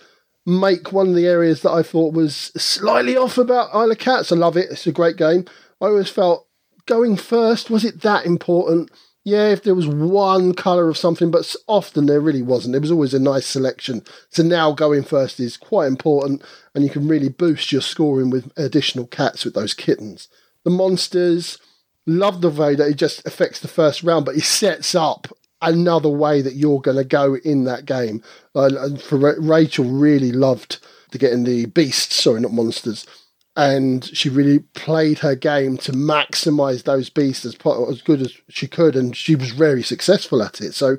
make 0.46 0.92
one 0.92 1.08
of 1.08 1.16
the 1.16 1.26
areas 1.26 1.62
that 1.62 1.72
I 1.72 1.82
thought 1.82 2.14
was 2.14 2.52
slightly 2.58 3.18
off 3.18 3.38
about 3.38 3.74
Isle 3.74 3.92
of 3.92 3.98
Cats. 3.98 4.32
I 4.32 4.36
love 4.36 4.58
it. 4.58 4.70
It's 4.70 4.86
a 4.86 4.92
great 4.92 5.18
game. 5.18 5.46
I 5.82 5.86
always 5.86 6.10
felt 6.10 6.48
going 6.86 7.18
first, 7.18 7.70
was 7.70 7.84
it 7.84 8.02
that 8.02 8.26
important? 8.26 8.92
Yeah, 9.28 9.50
if 9.50 9.64
there 9.64 9.74
was 9.74 9.88
one 9.88 10.54
colour 10.54 10.88
of 10.88 10.98
something, 10.98 11.32
but 11.32 11.56
often 11.66 12.06
there 12.06 12.22
really 12.22 12.44
wasn't. 12.44 12.74
There 12.74 12.82
was 12.82 12.92
always 12.92 13.16
a 13.16 13.20
nice 13.20 13.48
selection. 13.48 14.04
So 14.30 14.44
now 14.44 14.72
going 14.72 15.02
first 15.04 15.40
is 15.40 15.58
quite 15.58 15.88
important, 15.88 16.44
and 16.76 16.84
you 16.84 16.92
can 16.92 17.08
really 17.08 17.30
boost 17.30 17.72
your 17.72 17.82
scoring 17.82 18.30
with 18.30 18.52
additional 18.56 19.08
cats 19.08 19.44
with 19.44 19.56
those 19.56 19.74
kittens. 19.74 20.28
The 20.64 20.70
monsters, 20.70 21.58
love 22.06 22.42
the 22.42 22.52
way 22.52 22.76
that 22.76 22.88
it 22.88 22.98
just 22.98 23.26
affects 23.26 23.60
the 23.60 23.68
first 23.68 24.04
round, 24.04 24.26
but 24.26 24.36
it 24.36 24.44
sets 24.44 24.94
up 24.94 25.28
another 25.60 26.10
way 26.10 26.44
that 26.44 26.54
you're 26.54 26.82
going 26.82 26.98
to 26.98 27.04
go 27.04 27.36
in 27.38 27.64
that 27.64 27.86
game. 27.86 28.22
Uh, 28.54 28.70
and 28.80 29.02
for 29.02 29.18
Ra- 29.18 29.34
Rachel, 29.40 29.86
really 29.86 30.32
loved 30.32 30.86
to 31.10 31.18
get 31.18 31.34
in 31.34 31.46
the 31.46 31.66
beasts, 31.66 32.14
sorry, 32.16 32.42
not 32.42 32.54
monsters 32.54 33.08
and 33.56 34.04
she 34.06 34.30
really 34.30 34.60
played 34.60 35.20
her 35.20 35.36
game 35.36 35.78
to 35.78 35.92
maximize 35.94 36.84
those 36.84 37.10
beasts 37.10 37.46
as, 37.46 37.56
as 37.90 38.02
good 38.02 38.22
as 38.22 38.34
she 38.50 38.68
could, 38.68 38.96
and 38.96 39.16
she 39.16 39.36
was 39.36 39.52
very 39.52 39.84
successful 39.84 40.44
at 40.44 40.62
it. 40.62 40.74
So 40.74 40.98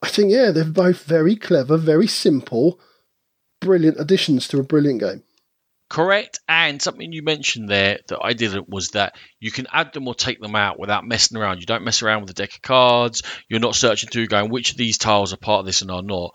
I 0.00 0.08
think, 0.08 0.32
yeah, 0.32 0.50
they're 0.50 0.64
both 0.64 1.04
very 1.04 1.36
clever, 1.36 1.76
very 1.76 2.06
simple, 2.06 2.78
brilliant 3.60 3.98
additions 4.00 4.48
to 4.48 4.60
a 4.60 4.64
brilliant 4.64 5.00
game. 5.00 5.22
Correct. 5.88 6.40
And 6.48 6.80
something 6.80 7.12
you 7.12 7.22
mentioned 7.22 7.68
there 7.68 7.98
that 8.08 8.18
I 8.22 8.32
didn't 8.32 8.66
was 8.66 8.90
that 8.90 9.14
you 9.40 9.50
can 9.50 9.66
add 9.70 9.92
them 9.92 10.08
or 10.08 10.14
take 10.14 10.40
them 10.40 10.56
out 10.56 10.78
without 10.78 11.06
messing 11.06 11.36
around. 11.36 11.60
You 11.60 11.66
don't 11.66 11.84
mess 11.84 12.00
around 12.00 12.22
with 12.22 12.28
the 12.28 12.42
deck 12.42 12.54
of 12.54 12.62
cards. 12.62 13.22
You're 13.46 13.60
not 13.60 13.74
searching 13.74 14.08
through 14.08 14.28
going 14.28 14.50
which 14.50 14.70
of 14.70 14.78
these 14.78 14.96
tiles 14.96 15.34
are 15.34 15.36
part 15.36 15.60
of 15.60 15.66
this 15.66 15.82
and 15.82 15.90
are 15.90 16.02
not. 16.02 16.32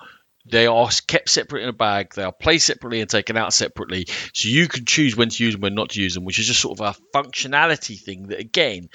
They 0.49 0.67
are 0.67 0.89
kept 1.07 1.29
separate 1.29 1.63
in 1.63 1.69
a 1.69 1.73
bag. 1.73 2.13
They 2.13 2.23
are 2.23 2.31
placed 2.31 2.67
separately 2.67 3.01
and 3.01 3.09
taken 3.09 3.37
out 3.37 3.53
separately. 3.53 4.07
So 4.33 4.49
you 4.49 4.67
can 4.67 4.85
choose 4.85 5.15
when 5.15 5.29
to 5.29 5.43
use 5.43 5.53
them, 5.53 5.61
when 5.61 5.75
not 5.75 5.89
to 5.89 6.01
use 6.01 6.13
them, 6.13 6.25
which 6.25 6.39
is 6.39 6.47
just 6.47 6.61
sort 6.61 6.79
of 6.79 6.95
a 6.95 7.17
functionality 7.17 7.99
thing 7.99 8.27
that, 8.27 8.39
again, 8.39 8.89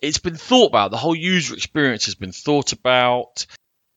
it's 0.00 0.18
been 0.18 0.36
thought 0.36 0.68
about. 0.68 0.90
The 0.90 0.96
whole 0.96 1.14
user 1.14 1.54
experience 1.54 2.06
has 2.06 2.14
been 2.14 2.32
thought 2.32 2.72
about. 2.72 3.46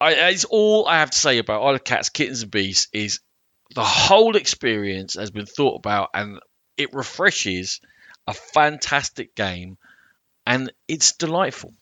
I, 0.02 0.14
it's 0.30 0.45
all 0.45 0.88
I 0.88 1.00
have 1.00 1.12
to 1.12 1.18
say 1.18 1.38
about 1.38 1.62
Isle 1.62 1.76
of 1.76 1.84
Cats, 1.84 2.10
Kittens 2.10 2.41
and 2.41 2.52
Beasts 2.52 2.88
is 2.93 3.20
the 3.76 3.84
whole 3.84 4.36
experience 4.36 5.14
has 5.14 5.32
been 5.32 5.45
thought 5.45 5.76
about 5.76 6.10
and 6.14 6.39
it 6.78 6.93
refreshes 6.93 7.82
a 8.26 8.34
fantastic 8.34 9.36
game 9.36 9.78
and 10.45 10.72
it's 10.88 11.14
delightful. 11.14 11.74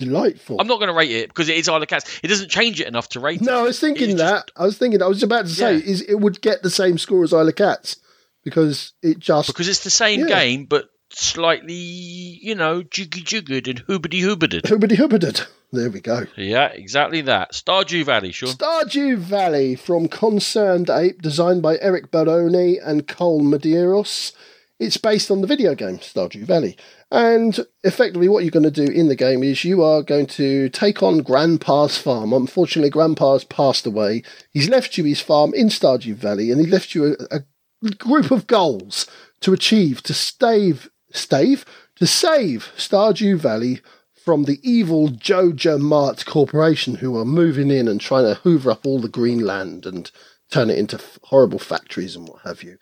Delightful. 0.00 0.60
I'm 0.60 0.66
not 0.66 0.78
going 0.80 0.88
to 0.88 0.94
rate 0.94 1.10
it 1.12 1.28
because 1.28 1.48
it 1.48 1.56
is 1.56 1.68
Isle 1.68 1.82
of 1.82 1.88
Cats. 1.88 2.20
It 2.24 2.28
doesn't 2.28 2.50
change 2.50 2.80
it 2.80 2.88
enough 2.88 3.08
to 3.10 3.20
rate 3.20 3.40
it. 3.40 3.44
no, 3.46 3.60
I 3.60 3.62
was 3.62 3.78
thinking 3.78 4.10
It's 4.10 4.20
that. 4.20 4.50
I 4.56 4.64
was 4.64 4.76
thinking. 4.78 5.00
I 5.02 5.06
was 5.06 5.22
about 5.22 5.46
to 5.46 5.50
say 5.52 5.76
Yeah. 5.76 5.84
is 5.84 6.02
it 6.02 6.16
would 6.16 6.40
get 6.40 6.62
the 6.62 6.70
same 6.70 6.98
score 6.98 7.22
as 7.22 7.32
Isle 7.32 7.48
of 7.48 7.54
Cats 7.56 7.96
because 8.42 8.92
it 9.02 9.18
just 9.20 9.46
Because 9.48 9.68
it's 9.68 9.84
the 9.84 9.90
same 9.90 10.20
Yeah. 10.20 10.26
game, 10.40 10.64
but 10.64 10.88
slightly, 11.12 11.74
you 11.74 12.54
know, 12.54 12.82
jiggy 12.82 13.20
jiggered 13.22 13.68
and 13.68 13.84
hoobity 13.86 14.22
hoobaded. 14.22 14.62
hoobity 14.62 14.96
hoobaded. 14.96 15.46
There 15.72 15.90
we 15.90 16.00
go. 16.00 16.26
yeah, 16.36 16.66
exactly 16.66 17.20
that. 17.22 17.52
Stardew 17.52 18.04
Valley, 18.04 18.32
Sean. 18.32 18.50
Stardew 18.50 19.16
Valley 19.18 19.76
from 19.76 20.08
ConcernedApe, 20.08 21.22
designed 21.22 21.62
by 21.62 21.78
Eric 21.80 22.10
Barone 22.10 22.78
and 22.84 23.06
Cole 23.06 23.40
Medeiros. 23.40 24.32
It's 24.80 24.96
based 24.96 25.30
on 25.30 25.42
the 25.42 25.46
video 25.46 25.74
game 25.74 25.98
Stardew 25.98 26.44
Valley. 26.44 26.74
And 27.10 27.66
effectively, 27.84 28.30
what 28.30 28.44
you're 28.44 28.50
going 28.50 28.62
to 28.62 28.70
do 28.70 28.90
in 28.90 29.08
the 29.08 29.14
game 29.14 29.42
is 29.42 29.62
you 29.62 29.84
are 29.84 30.02
going 30.02 30.26
to 30.28 30.70
take 30.70 31.02
on 31.02 31.18
Grandpa's 31.18 31.98
farm. 31.98 32.32
Unfortunately, 32.32 32.88
Grandpa's 32.88 33.44
passed 33.44 33.84
away. 33.84 34.22
He's 34.52 34.70
left 34.70 34.96
you 34.96 35.04
his 35.04 35.20
farm 35.20 35.52
in 35.52 35.68
Stardew 35.68 36.14
Valley, 36.14 36.50
and 36.50 36.58
he 36.58 36.66
left 36.66 36.94
you 36.94 37.14
a, 37.30 37.40
a 37.82 37.90
group 37.96 38.30
of 38.30 38.46
goals 38.46 39.06
to 39.40 39.52
achieve 39.52 40.02
to 40.04 40.14
stave, 40.14 40.88
stave, 41.12 41.66
to 41.96 42.06
save 42.06 42.72
Stardew 42.78 43.36
Valley 43.36 43.82
from 44.24 44.44
the 44.44 44.60
evil 44.62 45.10
Joja 45.10 45.78
Mart 45.78 46.24
Corporation 46.24 46.96
who 46.96 47.18
are 47.18 47.26
moving 47.26 47.70
in 47.70 47.86
and 47.86 48.00
trying 48.00 48.24
to 48.24 48.40
hoover 48.40 48.70
up 48.70 48.86
all 48.86 48.98
the 48.98 49.08
green 49.08 49.40
land 49.40 49.84
and 49.84 50.10
turn 50.50 50.70
it 50.70 50.78
into 50.78 50.98
horrible 51.24 51.58
factories 51.58 52.16
and 52.16 52.26
what 52.26 52.40
have 52.44 52.62
you. 52.62 52.78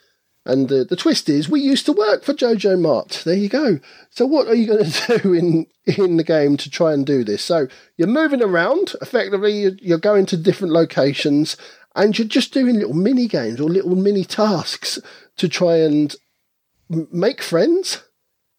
And 0.49 0.73
uh, 0.73 0.85
the 0.85 0.97
twist 0.97 1.29
is, 1.29 1.47
we 1.47 1.61
used 1.61 1.85
to 1.87 1.93
work 1.93 2.25
for 2.25 2.33
Joja 2.33 2.81
Mart. 2.81 3.21
There 3.27 3.37
you 3.37 3.51
go. 3.51 3.81
So, 4.09 4.25
what 4.25 4.49
are 4.49 4.55
you 4.55 4.67
going 4.67 4.91
to 4.91 5.19
do 5.19 5.35
in 5.35 5.67
in 5.85 6.17
the 6.17 6.25
game 6.25 6.57
to 6.57 6.71
try 6.71 6.95
and 6.95 7.07
do 7.07 7.23
this? 7.23 7.45
So, 7.45 7.69
you're 7.99 8.09
moving 8.09 8.43
around. 8.43 8.95
Effectively, 9.03 9.77
you're 9.83 9.99
going 9.99 10.25
to 10.27 10.39
different 10.39 10.73
locations, 10.73 11.59
and 11.95 12.19
you're 12.19 12.27
just 12.27 12.55
doing 12.55 12.77
little 12.77 12.95
mini 12.95 13.29
games 13.29 13.61
or 13.61 13.69
little 13.69 13.95
mini 13.95 14.25
tasks 14.25 14.99
to 15.37 15.51
try 15.51 15.77
and 15.77 16.17
make 16.89 17.43
friends. 17.43 18.03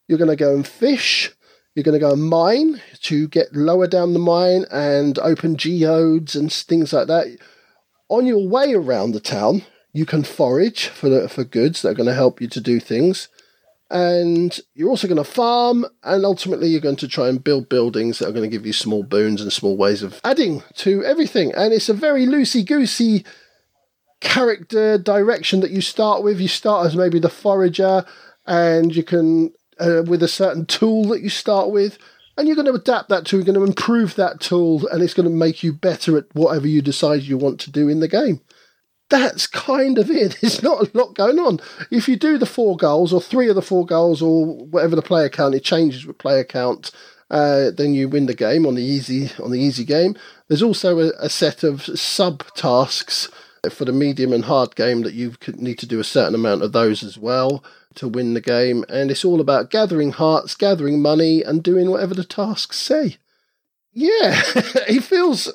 You're 0.08 0.20
going 0.20 0.30
to 0.30 0.36
go 0.36 0.54
and 0.54 0.68
fish. 0.68 1.32
You're 1.74 1.84
going 1.84 2.00
to 2.00 2.06
go 2.06 2.14
and 2.14 2.24
mine 2.24 2.82
to 3.04 3.28
get 3.28 3.56
lower 3.56 3.88
down 3.88 4.14
the 4.14 4.20
mine 4.20 4.66
and 4.70 5.18
open 5.20 5.56
geodes 5.56 6.36
and 6.36 6.54
things 6.54 6.94
like 6.94 7.08
that. 7.08 7.38
On 8.10 8.28
your 8.28 8.48
way 8.48 8.74
around 8.74 9.14
the 9.14 9.20
town, 9.20 9.64
you 9.92 10.06
can 10.06 10.24
forage 10.24 10.88
for 10.88 11.28
for 11.28 11.44
goods 11.44 11.82
that 11.82 11.90
are 11.90 11.94
going 11.96 12.08
to 12.10 12.14
help 12.14 12.42
you 12.42 12.48
to 12.48 12.62
do 12.62 12.80
things, 12.80 13.28
and 13.90 14.60
you're 14.76 14.90
also 14.90 15.08
going 15.08 15.18
to 15.18 15.24
farm, 15.24 15.86
and 16.04 16.26
ultimately 16.26 16.68
you're 16.68 16.82
going 16.82 16.96
to 16.98 17.08
try 17.08 17.28
and 17.28 17.44
build 17.44 17.70
buildings 17.70 18.20
that 18.20 18.28
are 18.28 18.34
going 18.34 18.50
to 18.50 18.56
give 18.56 18.66
you 18.66 18.74
small 18.74 19.04
boons 19.04 19.42
and 19.42 19.52
small 19.52 19.76
ways 19.76 20.04
of 20.04 20.22
adding 20.24 20.64
to 20.76 21.04
everything. 21.04 21.52
And 21.56 21.74
it's 21.74 21.90
a 21.90 21.94
very 21.94 22.26
loosey 22.26 22.66
goosey 22.66 23.26
character 24.22 24.98
direction 24.98 25.62
that 25.62 25.72
you 25.72 25.82
start 25.82 26.24
with. 26.24 26.40
You 26.40 26.48
start 26.48 26.86
as 26.86 26.96
maybe 26.96 27.20
the 27.20 27.30
forager, 27.30 28.06
and 28.46 28.96
you 28.96 29.04
can 29.04 29.54
uh, 29.80 30.04
with 30.06 30.22
a 30.22 30.28
certain 30.28 30.66
tool 30.66 31.06
that 31.06 31.22
you 31.22 31.30
start 31.30 31.72
with, 31.72 31.98
and 32.38 32.48
you're 32.48 32.56
going 32.56 32.68
to 32.68 32.74
adapt 32.74 33.10
that 33.10 33.26
tool. 33.26 33.40
You're 33.40 33.54
going 33.54 33.60
to 33.60 33.66
improve 33.66 34.16
that 34.16 34.40
tool, 34.40 34.88
and 34.90 35.02
it's 35.02 35.16
going 35.16 35.28
to 35.28 35.36
make 35.36 35.64
you 35.64 35.74
better 35.74 36.16
at 36.18 36.26
whatever 36.34 36.68
you 36.68 36.84
decide 36.84 37.24
you 37.24 37.40
want 37.40 37.60
to 37.62 37.72
do 37.72 37.90
in 37.90 38.02
the 38.02 38.08
game. 38.08 38.42
That's 39.10 39.48
kind 39.48 39.98
of 39.98 40.10
it. 40.10 40.38
There's 40.42 40.64
not 40.64 40.82
a 40.82 40.98
lot 40.98 41.16
going 41.16 41.40
on. 41.40 41.60
If 41.92 42.08
you 42.08 42.16
do 42.16 42.38
the 42.38 42.46
four 42.46 42.78
goals, 42.78 43.12
or 43.12 43.22
three 43.22 43.50
of 43.50 43.56
the 43.56 43.62
four 43.62 43.86
goals, 43.86 44.22
or 44.22 44.46
whatever 44.46 44.96
the 44.96 45.02
player 45.02 45.30
count, 45.30 45.56
it 45.56 45.64
changes 45.64 46.06
with 46.06 46.18
player 46.18 46.44
count. 46.44 46.92
Uh, 47.32 47.70
then 47.72 47.94
you 47.94 48.10
win 48.10 48.26
the 48.26 48.34
game 48.34 48.66
on 48.66 48.74
the 48.74 48.84
easy 48.84 49.30
on 49.42 49.52
the 49.52 49.60
easy 49.60 49.84
game. 49.84 50.16
There's 50.48 50.64
also 50.64 51.00
a, 51.00 51.12
a 51.20 51.30
set 51.30 51.64
of 51.64 51.84
sub 51.84 52.44
tasks 52.56 53.30
for 53.70 53.86
the 53.86 53.92
medium 53.92 54.34
and 54.34 54.46
hard 54.46 54.76
game 54.76 55.02
that 55.02 55.14
you 55.14 55.34
need 55.58 55.78
to 55.80 55.86
do 55.86 56.00
a 56.00 56.04
certain 56.04 56.34
amount 56.34 56.64
of 56.64 56.72
those 56.72 57.04
as 57.04 57.18
well 57.18 57.64
to 57.96 58.08
win 58.08 58.34
the 58.34 58.42
game. 58.42 58.86
And 58.90 59.12
it's 59.12 59.26
all 59.26 59.42
about 59.42 59.70
gathering 59.70 60.12
hearts, 60.12 60.56
gathering 60.56 61.02
money, 61.02 61.44
and 61.44 61.62
doing 61.62 61.92
whatever 61.92 62.16
the 62.16 62.24
tasks 62.24 62.78
say. 62.78 63.18
Yeah, 63.92 64.42
it 64.88 65.04
feels 65.04 65.52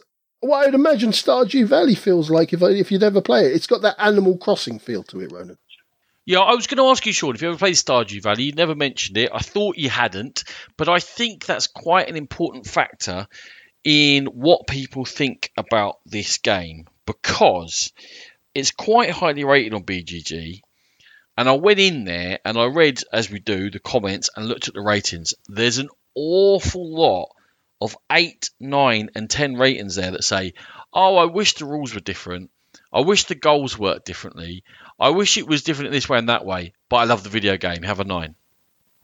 what 0.47 0.67
I'd 0.67 0.75
imagine 0.75 1.11
Stardew 1.11 1.67
Valley 1.67 1.95
feels 1.95 2.31
like 2.31 2.53
if 2.53 2.63
if 2.63 2.93
you'd 2.93 3.03
ever 3.03 3.21
play 3.21 3.47
it. 3.47 3.53
It's 3.53 3.67
got 3.67 3.83
that 3.83 3.97
Animal 3.99 4.37
Crossing 4.39 4.79
feel 4.79 5.03
to 5.05 5.21
it, 5.21 5.33
Ronan. 5.33 5.59
Yeah, 6.27 6.41
I 6.41 6.55
was 6.55 6.67
going 6.67 6.79
to 6.79 6.91
ask 6.91 7.05
you, 7.05 7.13
Sean, 7.13 7.35
if 7.35 7.43
you 7.43 7.49
ever 7.49 7.59
played 7.59 7.75
Stardew 7.75 8.23
Valley. 8.23 8.45
You 8.45 8.53
never 8.53 8.75
mentioned 8.75 9.19
it. 9.19 9.31
I 9.33 9.41
thought 9.41 9.77
you 9.77 9.91
hadn't, 9.91 10.45
but 10.79 10.89
I 10.89 10.99
think 10.99 11.45
that's 11.45 11.67
quite 11.67 12.09
an 12.09 12.17
important 12.17 12.67
factor 12.67 13.29
in 13.85 14.27
what 14.27 14.67
people 14.67 15.05
think 15.05 15.51
about 15.59 15.99
this 16.07 16.39
game 16.39 16.87
because 17.05 17.93
it's 18.55 18.71
quite 18.71 19.11
highly 19.11 19.45
rated 19.45 19.75
on 19.75 19.85
BGG. 19.85 20.63
And 21.37 21.49
I 21.49 21.53
went 21.53 21.81
in 21.81 22.05
there 22.05 22.39
and 22.45 22.57
I 22.57 22.67
read, 22.67 23.03
as 23.13 23.31
we 23.31 23.41
do, 23.41 23.71
the 23.71 23.81
comments 23.81 24.31
and 24.35 24.47
looked 24.47 24.69
at 24.69 24.75
the 24.75 24.81
ratings. 24.81 25.35
There's 25.49 25.79
an 25.79 25.91
awful 26.15 26.95
lot 26.95 27.35
of 27.81 27.97
8, 28.11 28.51
9, 28.61 29.11
and 29.15 29.29
10 29.29 29.55
ratings 29.55 29.97
there 29.97 30.13
that 30.13 30.25
say, 30.25 30.55
oh, 30.93 31.17
I 31.17 31.25
wish 31.25 31.55
the 31.55 31.65
rules 31.65 31.95
were 31.95 32.01
different. 32.01 32.51
I 32.93 33.01
wish 33.01 33.25
the 33.25 33.35
goals 33.35 33.79
worked 33.79 34.07
differently. 34.07 34.65
I 34.99 35.11
wish 35.11 35.37
it 35.37 35.47
was 35.47 35.63
different 35.63 35.93
this 35.93 36.09
way 36.09 36.19
and 36.19 36.29
that 36.29 36.45
way. 36.45 36.75
But 36.89 36.97
I 36.97 37.05
love 37.05 37.23
the 37.23 37.29
video 37.29 37.57
game. 37.57 37.83
Have 37.83 38.01
a 38.01 38.05
9. 38.05 38.35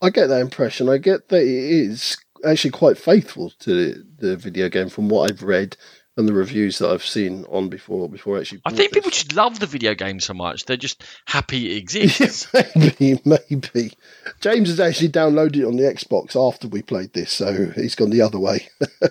I 0.02 0.10
get 0.10 0.28
that 0.28 0.40
impression. 0.40 0.88
I 0.88 0.98
get 0.98 1.28
that 1.28 1.42
it 1.42 1.46
is 1.46 2.16
actually 2.44 2.70
quite 2.70 2.96
faithful 2.96 3.50
to 3.60 4.04
the 4.18 4.36
video 4.36 4.68
game 4.68 4.88
from 4.88 5.08
what 5.08 5.30
I've 5.30 5.42
read 5.42 5.76
and 6.20 6.28
the 6.28 6.32
reviews 6.32 6.78
that 6.78 6.90
I've 6.90 7.04
seen 7.04 7.44
on 7.50 7.68
before 7.68 8.08
before 8.08 8.36
I 8.36 8.40
actually. 8.42 8.60
I 8.64 8.70
think 8.70 8.90
this. 8.92 8.98
people 8.98 9.10
just 9.10 9.34
love 9.34 9.58
the 9.58 9.66
video 9.66 9.94
game 9.96 10.20
so 10.20 10.34
much. 10.34 10.66
They're 10.66 10.76
just 10.76 11.02
happy 11.24 11.72
it 11.72 11.78
exists. 11.82 12.46
maybe, 12.76 13.20
maybe. 13.24 13.92
James 14.40 14.68
has 14.68 14.78
actually 14.78 15.08
downloaded 15.08 15.56
it 15.56 15.64
on 15.64 15.76
the 15.76 15.82
Xbox 15.82 16.36
after 16.36 16.68
we 16.68 16.82
played 16.82 17.12
this, 17.12 17.32
so 17.32 17.70
he's 17.74 17.96
gone 17.96 18.10
the 18.10 18.22
other 18.22 18.38
way. 18.38 18.68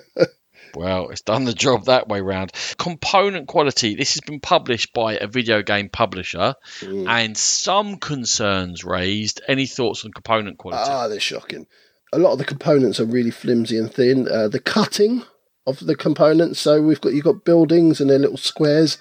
Well, 0.76 1.10
it's 1.10 1.22
done 1.22 1.46
the 1.46 1.54
job 1.54 1.86
that 1.86 2.08
way 2.08 2.22
round. 2.22 2.52
Component 2.78 3.48
quality. 3.48 3.96
This 3.96 4.14
has 4.14 4.22
been 4.22 4.40
published 4.40 4.94
by 4.94 5.16
a 5.18 5.26
video 5.26 5.64
game 5.64 5.90
publisher, 5.90 6.54
Mm. 6.82 7.08
and 7.10 7.36
some 7.36 7.98
concerns 7.98 8.84
raised. 8.84 9.42
Any 9.48 9.66
thoughts 9.66 10.06
on 10.06 10.12
component 10.12 10.60
quality? 10.60 10.84
Ah, 10.86 11.08
they're 11.08 11.20
shocking. 11.20 11.66
A 12.14 12.20
lot 12.20 12.34
of 12.34 12.38
the 12.38 12.46
components 12.46 13.00
are 13.00 13.06
really 13.06 13.32
flimsy 13.32 13.80
and 13.80 13.92
thin. 13.92 14.28
Uh, 14.28 14.48
the 14.48 14.60
cutting 14.60 15.24
of 15.70 15.88
the 15.88 15.96
components, 15.96 16.60
so 16.60 16.82
we've 16.82 17.02
got 17.02 17.14
you've 17.14 17.24
got 17.24 17.46
buildings 17.46 18.00
and 18.00 18.10
they're 18.10 18.20
little 18.20 18.38
squares, 18.38 18.98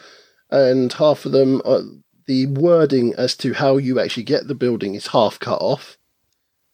and 0.50 0.92
half 0.92 1.24
of 1.24 1.32
them 1.32 1.62
are 1.64 1.82
the 2.26 2.46
wording 2.46 3.14
as 3.16 3.34
to 3.36 3.54
how 3.54 3.78
you 3.78 3.98
actually 3.98 4.22
get 4.22 4.46
the 4.46 4.54
building 4.54 4.94
is 4.94 5.08
half 5.08 5.40
cut 5.40 5.60
off. 5.60 5.96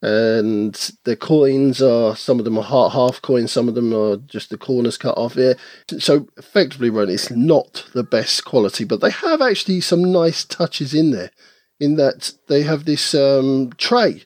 And 0.01 0.75
the 1.05 1.15
coins 1.15 1.81
are 1.81 2.15
some 2.15 2.37
of 2.37 2.45
them 2.45 2.57
are 2.59 2.63
half, 2.63 2.91
half 2.91 3.21
coins, 3.21 3.51
some 3.51 3.67
of 3.67 3.73
them 3.73 3.93
are 3.93 4.17
just 4.17 4.49
the 4.49 4.57
corners 4.57 4.97
cut 4.97 5.17
off 5.17 5.33
here. 5.33 5.55
So 5.97 6.27
effectively, 6.37 6.89
Ron, 6.89 7.09
it's 7.09 7.31
not 7.31 7.85
the 7.93 8.03
best 8.03 8.45
quality, 8.45 8.83
but 8.83 9.01
they 9.01 9.09
have 9.09 9.41
actually 9.41 9.81
some 9.81 10.11
nice 10.11 10.43
touches 10.43 10.93
in 10.93 11.11
there. 11.11 11.31
In 11.79 11.95
that 11.95 12.33
they 12.47 12.61
have 12.63 12.85
this 12.85 13.15
um, 13.15 13.71
tray 13.77 14.23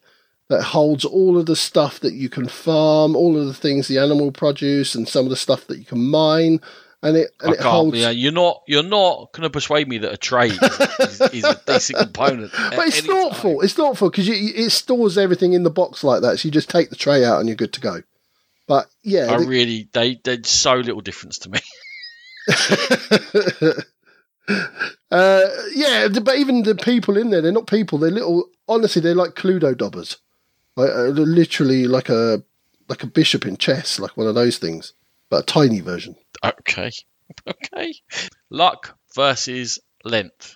that 0.49 0.63
holds 0.63 1.05
all 1.05 1.37
of 1.37 1.45
the 1.45 1.55
stuff 1.55 1.99
that 1.99 2.13
you 2.13 2.27
can 2.27 2.47
farm, 2.47 3.15
all 3.15 3.37
of 3.37 3.45
the 3.45 3.53
things 3.53 3.87
the 3.87 3.99
animal 3.99 4.31
produce, 4.31 4.95
and 4.95 5.07
some 5.07 5.25
of 5.25 5.29
the 5.29 5.35
stuff 5.35 5.67
that 5.67 5.77
you 5.77 5.85
can 5.85 5.99
mine. 6.09 6.59
And 7.01 7.15
it 7.15 7.31
and 7.39 7.51
I 7.51 7.53
it 7.53 7.57
can't. 7.59 7.69
holds. 7.69 7.97
Yeah, 7.97 8.09
you're 8.09 8.33
not. 8.33 8.63
You're 8.67 8.83
not 8.83 9.31
going 9.31 9.43
to 9.43 9.49
persuade 9.49 9.87
me 9.87 9.99
that 9.99 10.11
a 10.11 10.17
tray 10.17 10.47
is, 10.49 11.21
is, 11.21 11.45
a 11.45 11.57
decent 11.65 11.97
component. 12.13 12.51
But 12.51 12.87
it's 12.87 12.99
thoughtful. 12.99 13.53
time. 13.55 13.63
It's 13.63 13.73
thoughtful 13.73 14.09
because 14.09 14.27
it 14.27 14.69
stores 14.71 15.17
everything 15.17 15.53
in 15.53 15.63
the 15.63 15.69
box 15.69 16.03
like 16.03 16.23
that. 16.23 16.39
So 16.39 16.47
you 16.47 16.51
just 16.51 16.69
take 16.69 16.89
the 16.89 16.97
tray 16.97 17.23
out 17.23 17.39
and 17.39 17.47
you're 17.47 17.55
good 17.55 17.71
to 17.73 17.79
go. 17.79 18.01
But 18.67 18.87
yeah, 19.01 19.31
I 19.31 19.37
the- 19.37 19.47
really. 19.47 19.87
They. 19.93 20.19
They're 20.21 20.43
so 20.43 20.75
little 20.75 20.99
difference 21.01 21.39
to 21.39 21.49
me. 21.51 21.59
uh, 25.11 25.47
yeah, 25.75 26.07
but 26.21 26.37
even 26.37 26.63
the 26.63 26.75
people 26.75 27.17
in 27.17 27.29
there, 27.29 27.41
they're 27.41 27.51
not 27.53 27.67
people. 27.67 27.97
They're 27.97 28.11
little. 28.11 28.49
Honestly, 28.67 29.01
they're 29.01 29.15
like 29.15 29.35
Cluedo 29.35 29.73
dobbers. 29.73 30.17
Like, 30.79 30.91
literally 31.15 31.87
like 31.87 32.09
a 32.09 32.43
like 32.87 33.03
a 33.03 33.07
bishop 33.07 33.45
in 33.45 33.57
chess, 33.57 33.99
like 33.99 34.17
one 34.17 34.27
of 34.27 34.35
those 34.35 34.57
things, 34.57 34.93
but 35.29 35.43
a 35.43 35.45
tiny 35.45 35.79
version. 35.81 36.15
Okay. 36.43 36.91
Okay. 37.47 37.93
Luck 38.49 38.97
versus 39.13 39.77
length. 40.03 40.55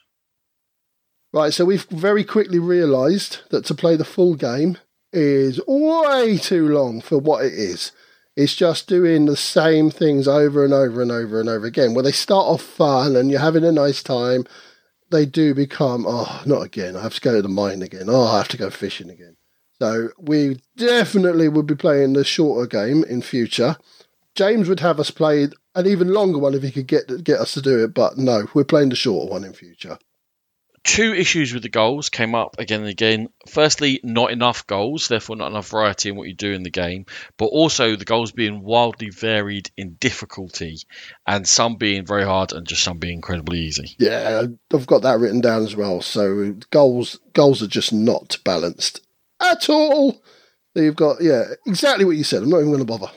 Right, 1.32 1.54
so 1.54 1.66
we've 1.66 1.86
very 1.92 2.24
quickly 2.24 2.58
realised 2.58 3.42
that 3.52 3.64
to 3.66 3.76
play 3.76 3.96
the 3.96 4.04
full 4.04 4.34
game 4.34 4.80
is 5.12 5.62
way 5.68 6.40
too 6.40 6.68
long 6.68 7.00
for 7.00 7.20
what 7.20 7.46
it 7.46 7.54
is. 7.54 7.92
It's 8.36 8.56
just 8.56 8.88
doing 8.88 9.26
the 9.26 9.38
same 9.38 9.92
things 9.92 10.28
over 10.28 10.66
and 10.66 10.74
over 10.74 11.04
and 11.04 11.12
over 11.12 11.40
and 11.40 11.48
over 11.48 11.68
again. 11.68 11.94
When 11.94 12.06
they 12.06 12.12
start 12.12 12.48
off 12.48 12.64
fun 12.64 13.16
and 13.16 13.30
you're 13.30 13.40
having 13.40 13.64
a 13.64 13.72
nice 13.72 14.02
time, 14.02 14.46
they 15.12 15.28
do 15.28 15.54
become, 15.54 16.06
oh, 16.08 16.42
not 16.48 16.64
again. 16.64 16.96
I 16.96 17.04
have 17.04 17.14
to 17.14 17.22
go 17.22 17.36
to 17.36 17.42
the 17.44 17.50
mine 17.50 17.84
again. 17.84 18.06
Oh, 18.08 18.24
I 18.24 18.38
have 18.38 18.48
to 18.50 18.58
go 18.58 18.72
fishing 18.72 19.12
again. 19.12 19.38
So 19.84 20.12
we 20.18 20.62
definitely 20.78 21.50
will 21.50 21.64
be 21.64 21.76
playing 21.76 22.14
the 22.14 22.24
shorter 22.24 22.68
game 22.68 23.04
in 23.04 23.22
future. 23.22 23.76
James 24.34 24.70
would 24.70 24.80
have 24.80 24.98
us 24.98 25.12
play 25.12 25.50
an 25.76 25.88
even 25.88 26.14
longer 26.14 26.40
one 26.40 26.54
if 26.54 26.64
he 26.64 26.72
could 26.72 26.88
get 26.88 27.22
get 27.22 27.42
us 27.42 27.56
to 27.56 27.62
do 27.62 27.84
it, 27.84 27.94
but 27.94 28.18
no, 28.18 28.48
we're 28.54 28.64
playing 28.64 28.88
the 28.88 28.96
shorter 28.96 29.30
one 29.30 29.44
in 29.44 29.52
future. 29.52 29.98
Two 30.86 31.14
issues 31.14 31.54
with 31.54 31.64
the 31.64 31.70
goals 31.70 32.08
came 32.08 32.34
up 32.34 32.56
again 32.60 32.80
and 32.80 32.90
again. 32.90 33.28
Firstly, 33.50 34.00
not 34.06 34.32
enough 34.32 34.66
goals, 34.68 35.10
therefore 35.10 35.36
not 35.36 35.52
enough 35.52 35.68
variety 35.68 36.08
in 36.08 36.16
what 36.16 36.30
you 36.30 36.34
do 36.34 36.54
in 36.54 36.64
the 36.64 36.70
game, 36.70 37.06
but 37.38 37.48
also 37.48 37.98
the 37.98 38.06
goals 38.06 38.32
being 38.32 38.64
wildly 38.64 39.10
varied 39.10 39.70
in 39.76 39.96
difficulty, 39.96 40.78
and 41.28 41.46
some 41.46 41.76
being 41.76 42.06
very 42.06 42.24
hard 42.24 42.54
and 42.54 42.66
just 42.66 42.84
some 42.84 43.00
being 43.00 43.16
incredibly 43.16 43.60
easy. 43.60 43.98
Yeah, 44.00 44.44
I've 44.74 44.88
got 44.88 45.02
that 45.02 45.20
written 45.20 45.42
down 45.42 45.64
as 45.64 45.76
well. 45.76 46.02
So 46.02 46.56
goals 46.70 47.20
goals 47.34 47.62
are 47.62 47.68
just 47.68 47.92
not 47.92 48.38
balanced 48.46 49.02
at 49.44 49.70
all. 49.70 50.22
You've 50.76 50.96
got 50.96 51.22
yeah, 51.22 51.44
exactly 51.66 52.06
what 52.06 52.18
you 52.18 52.24
said. 52.24 52.44
I'm 52.44 52.50
not 52.50 52.58
even 52.58 52.72
going 52.72 52.80
to 52.80 52.86
bother. 52.86 53.12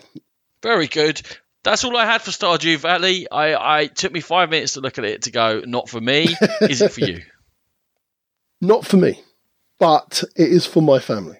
Very 0.62 0.86
good. 0.86 1.20
That's 1.62 1.84
all 1.84 1.96
I 1.96 2.06
had 2.06 2.22
for 2.22 2.30
Stardew 2.30 2.78
Valley. 2.78 3.28
I, 3.30 3.80
I 3.80 3.86
took 3.86 4.12
me 4.12 4.20
five 4.20 4.50
minutes 4.50 4.74
to 4.74 4.80
look 4.80 4.98
at 4.98 5.04
it 5.04 5.22
to 5.22 5.32
go, 5.32 5.62
not 5.66 5.88
for 5.88 6.00
me. 6.00 6.28
Is 6.60 6.80
it 6.80 6.92
for 6.92 7.00
you? 7.00 7.22
Not 8.62 8.86
for 8.86 8.96
me, 8.96 9.20
but 9.78 10.24
it 10.34 10.48
is 10.48 10.64
for 10.64 10.80
my 10.80 10.98
family. 10.98 11.36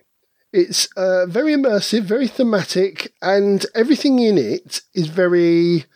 It's 0.52 0.86
uh, 0.96 1.24
very 1.24 1.54
immersive, 1.54 2.02
very 2.02 2.28
thematic, 2.28 3.14
and 3.22 3.64
everything 3.74 4.18
in 4.18 4.36
it 4.36 4.82
is 4.94 5.06
very. 5.08 5.86